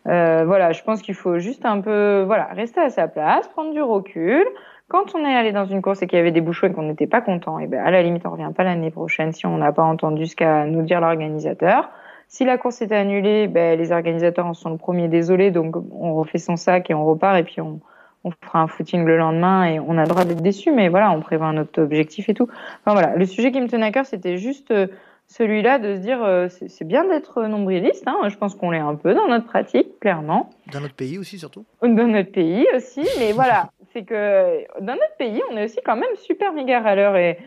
Voilà, 0.05 0.71
je 0.71 0.81
pense 0.81 1.03
qu'il 1.03 1.13
faut 1.13 1.37
juste 1.37 1.65
un 1.65 1.81
peu 1.81 2.23
voilà 2.25 2.45
rester 2.45 2.79
à 2.79 2.89
sa 2.89 3.07
place, 3.07 3.47
prendre 3.49 3.73
du 3.73 3.81
recul. 3.81 4.43
Quand 4.89 5.15
on 5.15 5.23
est 5.23 5.35
allé 5.35 5.51
dans 5.51 5.65
une 5.65 5.81
course 5.81 6.01
et 6.01 6.07
qu'il 6.07 6.17
y 6.17 6.19
avait 6.19 6.31
des 6.31 6.41
bouchons 6.41 6.67
et 6.67 6.73
qu'on 6.73 6.83
n'était 6.83 7.07
pas 7.07 7.21
content, 7.21 7.59
et 7.59 7.67
ben 7.67 7.79
à 7.79 7.91
la 7.91 8.01
limite 8.01 8.25
on 8.25 8.31
revient 8.31 8.51
pas 8.55 8.63
l'année 8.63 8.91
prochaine 8.91 9.31
si 9.31 9.45
on 9.45 9.57
n'a 9.57 9.71
pas 9.71 9.83
entendu 9.83 10.25
ce 10.25 10.35
qu'a 10.35 10.65
nous 10.65 10.81
dire 10.81 10.99
l'organisateur. 10.99 11.89
Si 12.27 12.43
la 12.43 12.57
course 12.57 12.81
était 12.81 12.95
annulée, 12.95 13.47
ben 13.47 13.77
les 13.77 13.91
organisateurs 13.91 14.47
en 14.47 14.53
sont 14.53 14.71
le 14.71 14.77
premier 14.77 15.07
désolé, 15.07 15.51
donc 15.51 15.75
on 15.91 16.15
refait 16.15 16.39
son 16.39 16.55
sac 16.55 16.89
et 16.89 16.93
on 16.93 17.05
repart 17.05 17.37
et 17.37 17.43
puis 17.43 17.61
on 17.61 17.79
on 18.23 18.31
fera 18.31 18.59
un 18.59 18.67
footing 18.67 19.05
le 19.05 19.17
lendemain 19.17 19.65
et 19.65 19.79
on 19.79 19.97
a 19.97 20.03
le 20.03 20.09
droit 20.09 20.25
d'être 20.25 20.41
déçu, 20.41 20.71
mais 20.71 20.89
voilà, 20.89 21.11
on 21.11 21.21
prévoit 21.21 21.47
un 21.47 21.57
autre 21.57 21.81
objectif 21.81 22.29
et 22.29 22.33
tout. 22.33 22.49
Enfin 22.81 22.93
voilà, 22.93 23.15
le 23.15 23.25
sujet 23.25 23.51
qui 23.51 23.61
me 23.61 23.67
tenait 23.67 23.87
à 23.87 23.91
cœur, 23.91 24.05
c'était 24.05 24.37
juste 24.37 24.71
euh, 24.71 24.87
celui-là 25.27 25.79
de 25.79 25.95
se 25.95 26.01
dire, 26.01 26.21
euh, 26.23 26.49
c'est 26.49 26.69
c'est 26.69 26.85
bien 26.85 27.05
d'être 27.05 27.43
nombriliste. 27.43 28.07
Hein, 28.07 28.17
je 28.27 28.35
pense 28.35 28.55
qu'on 28.55 28.71
l'est 28.71 28.79
un 28.79 28.95
peu 28.95 29.13
dans 29.13 29.27
notre 29.27 29.45
pratique, 29.45 29.99
clairement, 29.99 30.49
Dans 30.73 30.81
notre 30.81 30.95
pays 30.95 31.17
aussi, 31.17 31.39
surtout 31.39 31.65
dans 31.81 32.07
notre 32.07 32.31
pays 32.31 32.65
aussi. 32.75 33.07
Mais 33.19 33.31
voilà, 33.31 33.69
c'est 33.93 34.03
que 34.03 34.63
dans 34.81 34.93
notre 34.93 35.15
pays, 35.17 35.41
on 35.51 35.57
est 35.57 35.65
aussi 35.65 35.79
quand 35.85 35.95
même 35.95 36.15
super 36.15 36.53
méga 36.53 36.79
râleur 36.81 37.15
et 37.15 37.37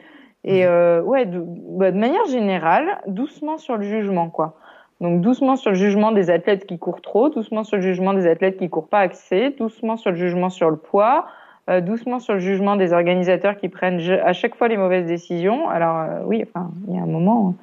et 0.44 0.66
euh, 0.66 1.00
ouais, 1.02 1.24
de, 1.24 1.40
bah, 1.40 1.92
de 1.92 1.98
manière 1.98 2.24
générale, 2.26 2.98
doucement 3.06 3.58
sur 3.58 3.76
le 3.76 3.84
jugement, 3.84 4.28
quoi. 4.28 4.56
Donc 5.00 5.20
doucement 5.20 5.54
sur 5.56 5.70
le 5.70 5.76
jugement 5.76 6.10
des 6.10 6.30
athlètes 6.30 6.66
qui 6.66 6.78
courent 6.78 7.00
trop, 7.00 7.28
doucement 7.28 7.62
sur 7.62 7.76
le 7.76 7.82
jugement 7.82 8.12
des 8.12 8.26
athlètes 8.26 8.56
qui 8.56 8.68
courent 8.68 8.88
pas 8.88 9.00
assez, 9.00 9.50
doucement 9.50 9.96
sur 9.96 10.10
le 10.10 10.16
jugement 10.16 10.50
sur 10.50 10.68
le 10.70 10.76
poids, 10.76 11.26
euh, 11.70 11.80
doucement 11.80 12.18
sur 12.18 12.34
le 12.34 12.40
jugement 12.40 12.74
des 12.76 12.92
organisateurs 12.92 13.56
qui 13.56 13.68
prennent 13.68 14.00
à 14.24 14.32
chaque 14.32 14.56
fois 14.56 14.66
les 14.66 14.76
mauvaises 14.76 15.06
décisions. 15.06 15.68
Alors 15.68 15.96
euh, 15.98 16.20
oui, 16.24 16.44
enfin 16.46 16.70
il 16.88 16.96
y 16.96 16.98
a 16.98 17.02
un 17.02 17.06
moment, 17.06 17.54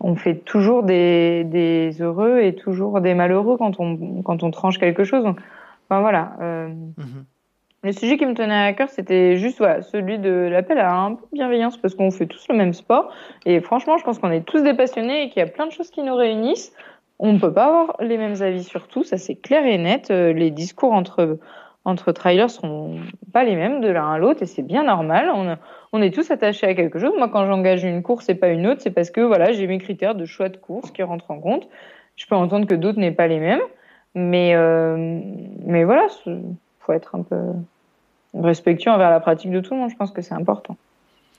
on 0.00 0.14
fait 0.14 0.34
toujours 0.34 0.82
des, 0.82 1.44
des 1.44 2.00
heureux 2.02 2.40
et 2.40 2.54
toujours 2.54 3.00
des 3.00 3.14
malheureux 3.14 3.56
quand 3.56 3.80
on 3.80 4.22
quand 4.22 4.42
on 4.42 4.50
tranche 4.50 4.78
quelque 4.78 5.04
chose. 5.04 5.24
Donc, 5.24 5.38
enfin 5.88 6.00
voilà. 6.00 6.32
euh, 6.40 6.68
Mhm. 6.68 7.24
Le 7.82 7.92
sujet 7.92 8.18
qui 8.18 8.26
me 8.26 8.34
tenait 8.34 8.54
à 8.54 8.72
cœur, 8.74 8.88
c'était 8.90 9.36
juste 9.36 9.58
voilà, 9.58 9.80
celui 9.82 10.18
de 10.18 10.48
l'appel 10.50 10.78
à 10.78 10.94
un 10.94 11.14
peu 11.14 11.22
de 11.32 11.36
bienveillance 11.38 11.78
parce 11.78 11.94
qu'on 11.94 12.10
fait 12.10 12.26
tous 12.26 12.46
le 12.48 12.54
même 12.56 12.74
sport. 12.74 13.10
Et 13.46 13.60
franchement, 13.60 13.96
je 13.96 14.04
pense 14.04 14.18
qu'on 14.18 14.30
est 14.30 14.44
tous 14.44 14.62
des 14.62 14.74
passionnés 14.74 15.24
et 15.24 15.28
qu'il 15.30 15.40
y 15.40 15.42
a 15.42 15.48
plein 15.48 15.66
de 15.66 15.72
choses 15.72 15.90
qui 15.90 16.02
nous 16.02 16.14
réunissent. 16.14 16.72
On 17.18 17.32
ne 17.32 17.38
peut 17.38 17.52
pas 17.52 17.66
avoir 17.66 17.96
les 18.00 18.18
mêmes 18.18 18.42
avis 18.42 18.64
sur 18.64 18.88
tout, 18.88 19.02
ça 19.02 19.16
c'est 19.16 19.34
clair 19.34 19.64
et 19.64 19.78
net. 19.78 20.10
Euh, 20.10 20.32
Les 20.32 20.50
discours 20.50 20.92
entre, 20.92 21.38
entre 21.84 22.12
trailers 22.12 22.50
seront 22.50 22.98
pas 23.32 23.44
les 23.44 23.56
mêmes 23.56 23.80
de 23.80 23.88
l'un 23.88 24.12
à 24.12 24.18
l'autre 24.18 24.42
et 24.42 24.46
c'est 24.46 24.62
bien 24.62 24.84
normal. 24.84 25.30
On, 25.34 25.56
on 25.92 26.02
est 26.02 26.14
tous 26.14 26.30
attachés 26.30 26.66
à 26.66 26.74
quelque 26.74 26.98
chose. 26.98 27.12
Moi, 27.16 27.28
quand 27.28 27.46
j'engage 27.46 27.84
une 27.84 28.02
course 28.02 28.28
et 28.28 28.34
pas 28.34 28.48
une 28.48 28.66
autre, 28.66 28.82
c'est 28.82 28.90
parce 28.90 29.10
que 29.10 29.22
voilà, 29.22 29.52
j'ai 29.52 29.66
mes 29.66 29.78
critères 29.78 30.14
de 30.14 30.26
choix 30.26 30.50
de 30.50 30.56
course 30.58 30.90
qui 30.90 31.02
rentrent 31.02 31.30
en 31.30 31.40
compte. 31.40 31.68
Je 32.16 32.26
peux 32.26 32.34
entendre 32.34 32.66
que 32.66 32.74
d'autres 32.74 32.98
n'aient 32.98 33.10
pas 33.10 33.26
les 33.26 33.38
mêmes. 33.38 33.62
Mais, 34.14 34.54
euh, 34.54 35.20
mais 35.64 35.84
voilà, 35.84 36.06
il 36.26 36.54
faut 36.80 36.92
être 36.92 37.14
un 37.14 37.22
peu 37.22 37.36
respectueux 38.34 38.90
envers 38.90 39.10
la 39.10 39.20
pratique 39.20 39.50
de 39.50 39.60
tout 39.60 39.74
le 39.74 39.80
monde. 39.80 39.90
Je 39.90 39.96
pense 39.96 40.10
que 40.10 40.22
c'est 40.22 40.34
important. 40.34 40.76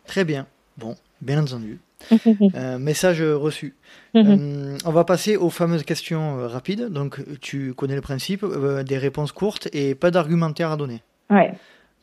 Très 0.05 0.23
bien. 0.25 0.47
Bon, 0.77 0.95
bien 1.21 1.41
entendu. 1.41 1.79
Euh, 2.55 2.79
message 2.79 3.21
reçu. 3.21 3.75
Euh, 4.15 4.77
on 4.83 4.91
va 4.91 5.05
passer 5.05 5.37
aux 5.37 5.49
fameuses 5.49 5.83
questions 5.83 6.37
euh, 6.39 6.47
rapides. 6.47 6.89
Donc, 6.89 7.21
tu 7.39 7.73
connais 7.73 7.95
le 7.95 8.01
principe, 8.01 8.43
euh, 8.43 8.83
des 8.83 8.97
réponses 8.97 9.31
courtes 9.31 9.69
et 9.71 9.95
pas 9.95 10.11
d'argumentaire 10.11 10.69
à 10.71 10.75
donner. 10.77 11.01
ouais. 11.29 11.53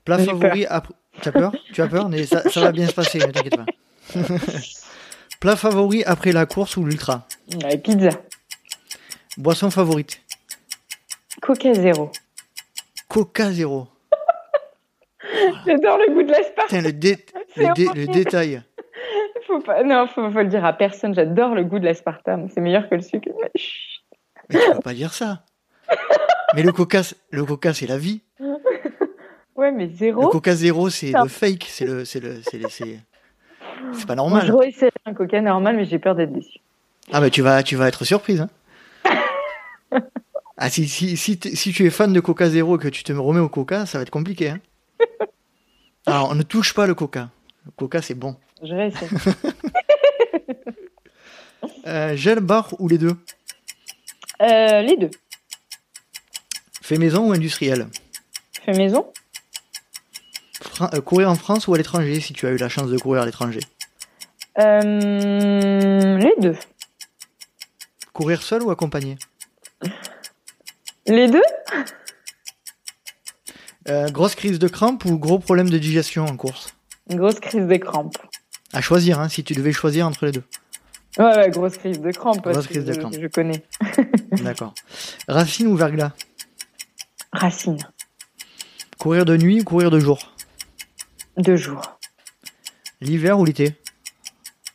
Plat 0.07 0.18
favori 0.18 0.64
après. 0.64 0.95
Tu 1.20 1.28
as 1.28 1.32
peur? 1.32 1.53
Tu 1.74 1.82
as 1.82 1.86
peur? 1.89 2.09
Mais 2.09 2.24
ça, 2.24 2.49
ça 2.49 2.61
va 2.62 2.72
bien 2.72 2.86
se 2.86 2.95
passer, 2.95 3.18
ne 3.18 3.26
t'inquiète 3.26 3.57
pas. 3.57 3.66
Plat 5.41 5.55
favori 5.57 6.03
après 6.05 6.32
la 6.32 6.47
course 6.47 6.78
ou 6.78 6.84
l'ultra? 6.86 7.26
Ouais, 7.62 7.76
pizza. 7.76 8.09
Boisson 9.36 9.70
favorite? 9.70 10.22
Coca 11.43 11.74
zéro. 11.74 12.11
Coca 13.09 13.50
zéro. 13.52 13.88
J'adore 15.66 15.98
le 15.98 16.12
goût 16.14 16.22
de 16.22 16.30
l'aspartame. 16.30 16.66
Putain, 16.66 16.80
le, 16.82 16.92
dé- 16.92 17.18
le, 17.56 17.74
dé- 17.74 17.88
le 17.94 18.06
détail. 18.06 18.62
Faut 19.46 19.61
pas, 19.61 19.82
non, 19.82 20.06
faut, 20.06 20.30
faut 20.30 20.38
le 20.40 20.48
dire 20.48 20.62
à 20.64 20.74
personne. 20.74 21.14
J'adore 21.14 21.54
le 21.54 21.64
goût 21.64 21.78
de 21.78 21.86
l'aspartame. 21.86 22.48
C'est 22.50 22.61
meilleur 22.61 22.86
que 22.90 22.96
le 22.96 23.00
sucre. 23.00 23.30
Mais. 23.40 23.50
Mais 24.50 24.61
tu 24.61 24.70
peux 24.72 24.80
pas 24.80 24.92
dire 24.92 25.14
ça. 25.14 25.42
Mais 26.54 26.62
le 26.62 26.70
coca, 26.72 27.02
c'est- 27.02 27.16
le 27.30 27.44
coca, 27.46 27.72
c'est 27.72 27.86
la 27.86 27.96
vie. 27.96 28.20
Ouais, 29.56 29.72
mais 29.72 29.86
Le 29.86 29.92
zéro. 29.94 30.28
coca 30.28 30.54
zéro, 30.54 30.90
c'est 30.90 31.12
le 31.12 31.28
fake. 31.28 31.64
C'est 31.68 31.86
le, 31.86 32.04
c'est 32.04 32.20
le, 32.20 32.34
le- 32.34 34.06
pas 34.06 34.14
normal. 34.14 34.46
je 34.46 34.52
réessaye 34.52 34.90
un 35.06 35.14
coca 35.14 35.40
normal, 35.40 35.76
mais 35.76 35.84
j'ai 35.86 35.98
peur 35.98 36.14
d'être 36.14 36.32
déçu. 36.32 36.59
Ah 37.12 37.20
bah 37.20 37.30
tu 37.30 37.40
vas, 37.40 37.62
tu 37.62 37.74
vas 37.76 37.88
être 37.88 38.04
surprise. 38.04 38.42
Hein. 38.42 38.50
Ah 40.61 40.68
si, 40.70 40.88
si, 40.88 41.16
si, 41.16 41.38
tu 41.38 41.86
es 41.86 41.90
fan 41.90 42.12
de 42.12 42.18
Coca 42.18 42.50
Zéro 42.50 42.76
et 42.76 42.80
que 42.80 42.88
tu 42.88 43.04
te 43.04 43.12
remets 43.12 43.38
au 43.38 43.48
Coca, 43.48 43.86
ça 43.86 43.98
va 43.98 44.02
être 44.02 44.11
compliqué. 44.11 44.50
Hein. 44.50 44.61
Alors, 46.06 46.30
on 46.30 46.34
ne 46.34 46.42
touche 46.42 46.74
pas 46.74 46.88
le 46.88 46.96
Coca. 46.96 47.30
Le 47.64 47.70
Coca, 47.70 48.02
c'est 48.02 48.14
bon. 48.14 48.36
Je 48.62 48.74
réessaye. 48.74 49.09
Euh, 51.86 52.14
gel, 52.16 52.40
bar 52.40 52.74
ou 52.78 52.86
les 52.86 52.98
deux? 52.98 53.16
Euh, 54.42 54.82
les 54.82 54.96
deux. 54.96 55.11
Fait 56.82 56.98
maison 56.98 57.28
ou 57.28 57.32
industriel? 57.32 57.88
Fait 58.64 58.72
maison. 58.72 59.11
Euh, 60.80 61.00
Courir 61.00 61.30
en 61.30 61.34
France 61.34 61.66
ou 61.66 61.74
à 61.74 61.78
l'étranger 61.78 62.20
si 62.20 62.34
tu 62.34 62.46
as 62.46 62.50
eu 62.50 62.59
la 62.59 62.68
chance 62.68 62.90
de 62.90 62.98
courir 62.98 63.22
à 63.22 63.26
l'étranger? 63.26 63.61
Euh, 64.59 66.18
les 66.18 66.34
deux. 66.40 66.56
Courir 68.12 68.42
seul 68.42 68.62
ou 68.62 68.70
accompagné? 68.70 69.16
Les 71.09 71.28
deux? 71.28 71.42
Euh, 73.88 74.09
Grosse 74.11 74.34
crise 74.34 74.59
de 74.59 74.68
crampes 74.68 75.04
ou 75.06 75.18
gros 75.18 75.38
problème 75.38 75.70
de 75.70 75.78
digestion 75.78 76.24
en 76.26 76.36
course? 76.36 76.74
Une 77.11 77.16
grosse 77.18 77.40
crise 77.40 77.66
de 77.66 77.76
crampes. 77.76 78.18
À 78.72 78.80
choisir, 78.82 79.18
hein, 79.18 79.28
si 79.30 79.42
tu 79.44 79.54
devais 79.54 79.72
choisir 79.72 80.06
entre 80.06 80.26
les 80.26 80.32
deux. 80.32 80.44
Ouais, 81.18 81.34
ouais, 81.36 81.50
grosse 81.50 81.78
crise 81.78 82.00
de 82.00 82.11
crampes. 82.12 82.42
parce 82.42 82.56
Grosse 82.56 82.66
que 82.66 82.72
crise 82.74 82.84
de 82.84 82.92
je- 82.92 82.98
crampes. 83.00 83.14
Je 83.18 83.26
connais. 83.28 83.64
D'accord. 84.42 84.74
Racine 85.26 85.66
ou 85.68 85.76
verglas? 85.76 86.12
Racine. 87.32 87.78
Courir 88.98 89.24
de 89.24 89.36
nuit 89.36 89.61
ou 89.62 89.64
courir 89.64 89.90
de 89.90 89.98
jour? 90.00 90.18
Deux 91.38 91.56
jours. 91.56 91.98
L'hiver 93.00 93.38
ou 93.38 93.44
l'été? 93.44 93.74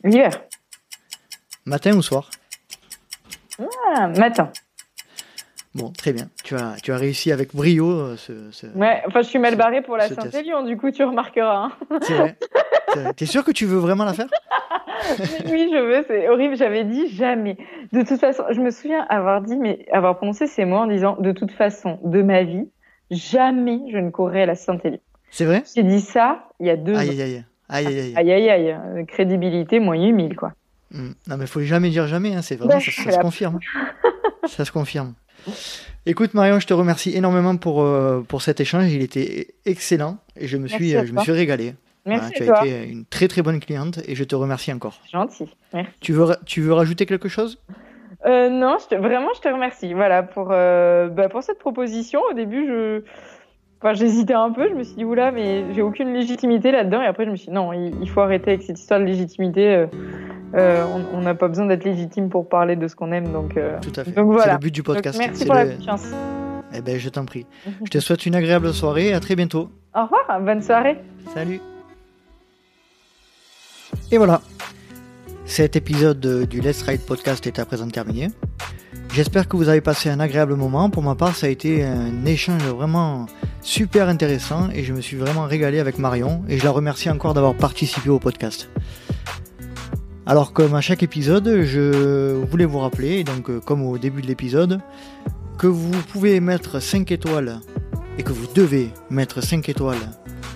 L'hiver. 0.02 0.42
Matin 1.66 1.94
ou 1.96 2.02
soir? 2.02 2.30
Ah, 3.96 4.08
matin. 4.08 4.50
Bon, 5.74 5.90
très 5.90 6.12
bien. 6.12 6.28
Tu 6.44 6.54
as, 6.54 6.76
tu 6.82 6.92
as 6.92 6.96
réussi 6.96 7.32
avec 7.32 7.54
brio 7.54 7.90
euh, 7.90 8.16
ce. 8.16 8.32
ce- 8.52 8.66
Ouais, 8.76 9.02
enfin, 9.08 9.22
je 9.22 9.28
suis 9.28 9.38
mal 9.40 9.56
barrée 9.56 9.82
pour 9.82 9.96
la. 9.96 10.08
Saint-Élion, 10.08 10.62
du 10.64 10.76
coup, 10.76 10.90
tu 10.92 11.02
remarqueras. 11.02 11.64
hein. 11.66 11.72
C'est 12.02 12.14
vrai. 12.16 12.36
T'es 13.16 13.26
sûr 13.26 13.42
que 13.44 13.50
tu 13.50 13.66
veux 13.66 13.78
vraiment 13.78 14.04
la 14.04 14.14
faire? 14.14 14.28
Oui, 15.50 15.68
je 15.70 15.78
veux, 15.84 16.04
c'est 16.06 16.28
horrible. 16.28 16.56
J'avais 16.56 16.84
dit 16.84 17.08
jamais. 17.08 17.58
De 17.92 18.02
toute 18.02 18.18
façon, 18.20 18.44
je 18.50 18.60
me 18.60 18.70
souviens 18.70 19.04
avoir 19.10 19.42
dit, 19.42 19.56
mais 19.56 19.84
avoir 19.92 20.16
prononcé 20.16 20.46
ces 20.46 20.64
mots 20.64 20.76
en 20.78 20.86
disant, 20.86 21.16
de 21.20 21.32
toute 21.32 21.50
façon, 21.50 21.98
de 22.04 22.22
ma 22.22 22.42
vie, 22.44 22.70
jamais 23.10 23.80
je 23.92 23.98
ne 23.98 24.10
courrai 24.10 24.42
à 24.42 24.46
la 24.46 24.54
Saint-Élion. 24.54 25.00
C'est 25.30 25.44
vrai? 25.44 25.62
J'ai 25.74 25.82
dit 25.82 26.00
ça 26.00 26.48
il 26.60 26.66
y 26.68 26.70
a 26.70 26.76
deux 26.76 26.94
Aïe 26.96 27.08
ans. 27.08 27.12
aïe 27.12 27.22
aïe. 27.22 27.44
Aïe 27.68 27.86
aïe 27.86 27.98
aïe. 28.00 28.14
Aïe, 28.16 28.32
aïe, 28.50 28.70
aïe. 28.70 29.06
Crédibilité 29.06 29.80
moyen 29.80 30.12
1000, 30.12 30.36
quoi. 30.36 30.52
Mm. 30.92 31.10
Non, 31.28 31.36
mais 31.36 31.46
faut 31.46 31.60
jamais 31.60 31.90
dire 31.90 32.06
jamais, 32.06 32.34
hein, 32.34 32.42
c'est 32.42 32.56
vraiment, 32.56 32.80
ça, 32.80 32.90
ça 32.92 33.10
se 33.10 33.18
confirme. 33.18 33.58
ça 34.46 34.64
se 34.64 34.72
confirme. 34.72 35.14
Écoute 36.06 36.34
Marion, 36.34 36.60
je 36.60 36.66
te 36.66 36.74
remercie 36.74 37.16
énormément 37.16 37.56
pour, 37.56 37.82
euh, 37.82 38.20
pour 38.20 38.42
cet 38.42 38.60
échange. 38.60 38.92
Il 38.92 39.02
était 39.02 39.54
excellent 39.64 40.18
et 40.38 40.46
je 40.46 40.56
me 40.56 40.68
suis, 40.68 40.90
je 40.90 41.12
me 41.12 41.20
suis 41.20 41.32
régalé. 41.32 41.74
Merci 42.06 42.32
tu 42.34 42.50
as 42.50 42.66
été 42.66 42.88
une 42.90 43.06
très 43.06 43.28
très 43.28 43.40
bonne 43.40 43.60
cliente 43.60 44.00
et 44.06 44.14
je 44.14 44.24
te 44.24 44.34
remercie 44.34 44.72
encore. 44.72 45.00
Gentil, 45.10 45.46
merci. 45.72 45.90
Tu 46.00 46.12
veux, 46.12 46.26
tu 46.44 46.60
veux 46.60 46.74
rajouter 46.74 47.06
quelque 47.06 47.28
chose? 47.28 47.58
Euh, 48.26 48.50
Non, 48.50 48.76
je 48.78 48.88
te, 48.88 48.94
vraiment 48.94 49.30
je 49.34 49.40
te 49.40 49.48
remercie. 49.48 49.94
Voilà 49.94 50.22
pour, 50.22 50.48
euh, 50.50 51.08
bah, 51.08 51.30
pour 51.30 51.42
cette 51.42 51.58
proposition. 51.58 52.20
Au 52.30 52.34
début, 52.34 52.66
je, 52.66 53.02
enfin, 53.80 53.94
j'hésitais 53.94 54.34
un 54.34 54.50
peu. 54.50 54.68
Je 54.68 54.74
me 54.74 54.82
suis 54.82 54.96
dit 54.96 55.04
oula, 55.04 55.30
mais 55.32 55.72
j'ai 55.72 55.80
aucune 55.80 56.12
légitimité 56.12 56.72
là-dedans. 56.72 57.00
Et 57.00 57.06
après, 57.06 57.24
je 57.24 57.30
me 57.30 57.36
suis 57.36 57.48
dit 57.48 57.54
non, 57.54 57.72
il, 57.72 58.08
faut 58.10 58.20
arrêter 58.20 58.50
avec 58.50 58.62
cette 58.62 58.78
histoire 58.78 59.00
de 59.00 59.06
légitimité. 59.06 59.86
Euh, 60.54 60.84
on 61.12 61.20
n'a 61.20 61.34
pas 61.34 61.48
besoin 61.48 61.66
d'être 61.66 61.84
légitime 61.84 62.28
pour 62.28 62.48
parler 62.48 62.76
de 62.76 62.86
ce 62.86 62.94
qu'on 62.94 63.10
aime. 63.12 63.32
Donc, 63.32 63.54
Tout 63.54 63.92
à 63.96 64.04
fait. 64.04 64.12
C'est 64.14 64.52
le 64.52 64.58
but 64.58 64.74
du 64.74 64.82
podcast. 64.82 65.18
merci 65.18 65.44
pour 65.44 65.54
la 65.54 65.66
confiance. 65.66 66.06
Eh 66.76 66.80
ben, 66.80 66.98
je 66.98 67.08
t'en 67.08 67.24
prie. 67.24 67.46
je 67.84 67.90
te 67.90 67.98
souhaite 67.98 68.26
une 68.26 68.34
agréable 68.34 68.72
soirée 68.72 69.08
et 69.08 69.14
à 69.14 69.20
très 69.20 69.36
bientôt. 69.36 69.70
Au 69.94 70.02
revoir, 70.02 70.40
bonne 70.40 70.62
soirée. 70.62 70.98
Salut. 71.32 71.60
Et 74.10 74.18
voilà, 74.18 74.40
cet 75.46 75.76
épisode 75.76 76.46
du 76.48 76.60
Let's 76.60 76.82
Ride 76.82 77.04
Podcast 77.06 77.46
est 77.46 77.58
à 77.58 77.64
présent 77.64 77.88
terminé. 77.88 78.28
J'espère 79.12 79.46
que 79.46 79.56
vous 79.56 79.68
avez 79.68 79.80
passé 79.80 80.10
un 80.10 80.18
agréable 80.18 80.56
moment. 80.56 80.90
Pour 80.90 81.02
ma 81.02 81.14
part, 81.14 81.36
ça 81.36 81.46
a 81.46 81.50
été 81.50 81.84
un 81.84 82.24
échange 82.24 82.62
vraiment 82.64 83.26
super 83.60 84.08
intéressant 84.08 84.68
et 84.70 84.82
je 84.82 84.92
me 84.92 85.00
suis 85.00 85.16
vraiment 85.16 85.44
régalé 85.44 85.78
avec 85.78 85.98
Marion 85.98 86.42
et 86.48 86.58
je 86.58 86.64
la 86.64 86.70
remercie 86.70 87.08
encore 87.08 87.34
d'avoir 87.34 87.54
participé 87.54 88.10
au 88.10 88.18
podcast. 88.18 88.68
Alors 90.26 90.54
comme 90.54 90.74
à 90.74 90.80
chaque 90.80 91.02
épisode, 91.02 91.64
je 91.64 92.32
voulais 92.50 92.64
vous 92.64 92.78
rappeler, 92.78 93.24
donc 93.24 93.50
euh, 93.50 93.60
comme 93.60 93.82
au 93.82 93.98
début 93.98 94.22
de 94.22 94.26
l'épisode, 94.26 94.80
que 95.58 95.66
vous 95.66 95.90
pouvez 96.10 96.40
mettre 96.40 96.80
5 96.80 97.12
étoiles 97.12 97.60
et 98.16 98.22
que 98.22 98.32
vous 98.32 98.46
devez 98.54 98.90
mettre 99.10 99.42
5 99.42 99.68
étoiles 99.68 99.98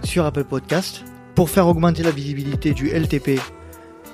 sur 0.04 0.24
Apple 0.24 0.44
Podcast 0.44 1.04
pour 1.34 1.50
faire 1.50 1.66
augmenter 1.66 2.02
la 2.02 2.10
visibilité 2.10 2.72
du 2.72 2.88
LTP 2.88 3.38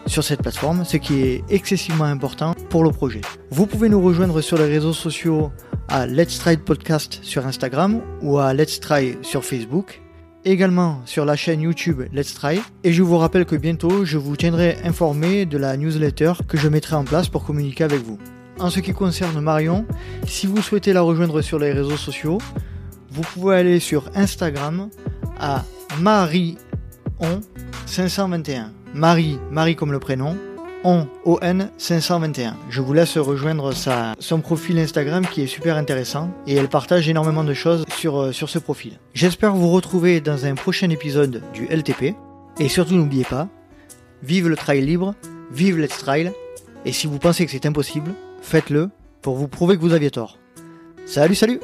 sur 0.06 0.24
cette 0.24 0.42
plateforme, 0.42 0.84
ce 0.84 0.96
qui 0.96 1.22
est 1.22 1.44
excessivement 1.48 2.04
important 2.04 2.54
pour 2.68 2.82
le 2.82 2.90
projet. 2.90 3.20
Vous 3.50 3.66
pouvez 3.66 3.88
nous 3.88 4.02
rejoindre 4.02 4.40
sur 4.40 4.58
les 4.58 4.66
réseaux 4.66 4.92
sociaux 4.92 5.52
à 5.88 6.06
Let's 6.06 6.40
Try 6.40 6.56
Podcast 6.56 7.20
sur 7.22 7.46
Instagram 7.46 8.00
ou 8.22 8.38
à 8.38 8.52
Let's 8.54 8.80
Try 8.80 9.16
sur 9.22 9.44
Facebook, 9.44 10.02
également 10.44 11.00
sur 11.06 11.24
la 11.24 11.36
chaîne 11.36 11.60
YouTube 11.60 12.02
Let's 12.12 12.34
Try. 12.34 12.60
Et 12.82 12.92
je 12.92 13.02
vous 13.02 13.18
rappelle 13.18 13.44
que 13.44 13.56
bientôt, 13.56 14.04
je 14.04 14.18
vous 14.18 14.36
tiendrai 14.36 14.76
informé 14.84 15.46
de 15.46 15.58
la 15.58 15.76
newsletter 15.76 16.32
que 16.48 16.56
je 16.56 16.68
mettrai 16.68 16.96
en 16.96 17.04
place 17.04 17.28
pour 17.28 17.44
communiquer 17.44 17.84
avec 17.84 18.02
vous. 18.02 18.18
En 18.58 18.70
ce 18.70 18.80
qui 18.80 18.92
concerne 18.92 19.40
Marion, 19.40 19.84
si 20.26 20.46
vous 20.46 20.62
souhaitez 20.62 20.92
la 20.92 21.02
rejoindre 21.02 21.42
sur 21.42 21.58
les 21.58 21.72
réseaux 21.72 21.96
sociaux, 21.96 22.38
vous 23.10 23.22
pouvez 23.22 23.56
aller 23.56 23.80
sur 23.80 24.10
Instagram 24.14 24.90
à 25.38 25.64
Marie 26.00 26.56
on 27.20 27.40
521. 27.86 28.72
Marie, 28.94 29.38
Marie 29.50 29.76
comme 29.76 29.92
le 29.92 29.98
prénom, 29.98 30.36
on, 30.84 31.08
ON 31.24 31.68
521. 31.78 32.56
Je 32.70 32.80
vous 32.80 32.92
laisse 32.92 33.18
rejoindre 33.18 33.72
sa, 33.72 34.14
son 34.18 34.40
profil 34.40 34.78
Instagram 34.78 35.26
qui 35.26 35.42
est 35.42 35.46
super 35.46 35.76
intéressant 35.76 36.30
et 36.46 36.54
elle 36.54 36.68
partage 36.68 37.08
énormément 37.08 37.42
de 37.42 37.54
choses 37.54 37.84
sur, 37.96 38.20
euh, 38.20 38.32
sur 38.32 38.48
ce 38.48 38.58
profil. 38.58 38.98
J'espère 39.14 39.54
vous 39.54 39.70
retrouver 39.70 40.20
dans 40.20 40.46
un 40.46 40.54
prochain 40.54 40.90
épisode 40.90 41.42
du 41.52 41.66
LTP 41.66 42.14
et 42.60 42.68
surtout 42.68 42.94
n'oubliez 42.94 43.24
pas, 43.24 43.48
vive 44.22 44.48
le 44.48 44.56
trail 44.56 44.82
libre, 44.82 45.14
vive 45.50 45.78
Let's 45.78 45.98
Trail 45.98 46.32
et 46.84 46.92
si 46.92 47.06
vous 47.06 47.18
pensez 47.18 47.46
que 47.46 47.50
c'est 47.50 47.66
impossible, 47.66 48.12
faites-le 48.42 48.90
pour 49.22 49.36
vous 49.36 49.48
prouver 49.48 49.76
que 49.76 49.80
vous 49.80 49.94
aviez 49.94 50.10
tort. 50.10 50.38
Salut 51.06 51.34
salut 51.34 51.60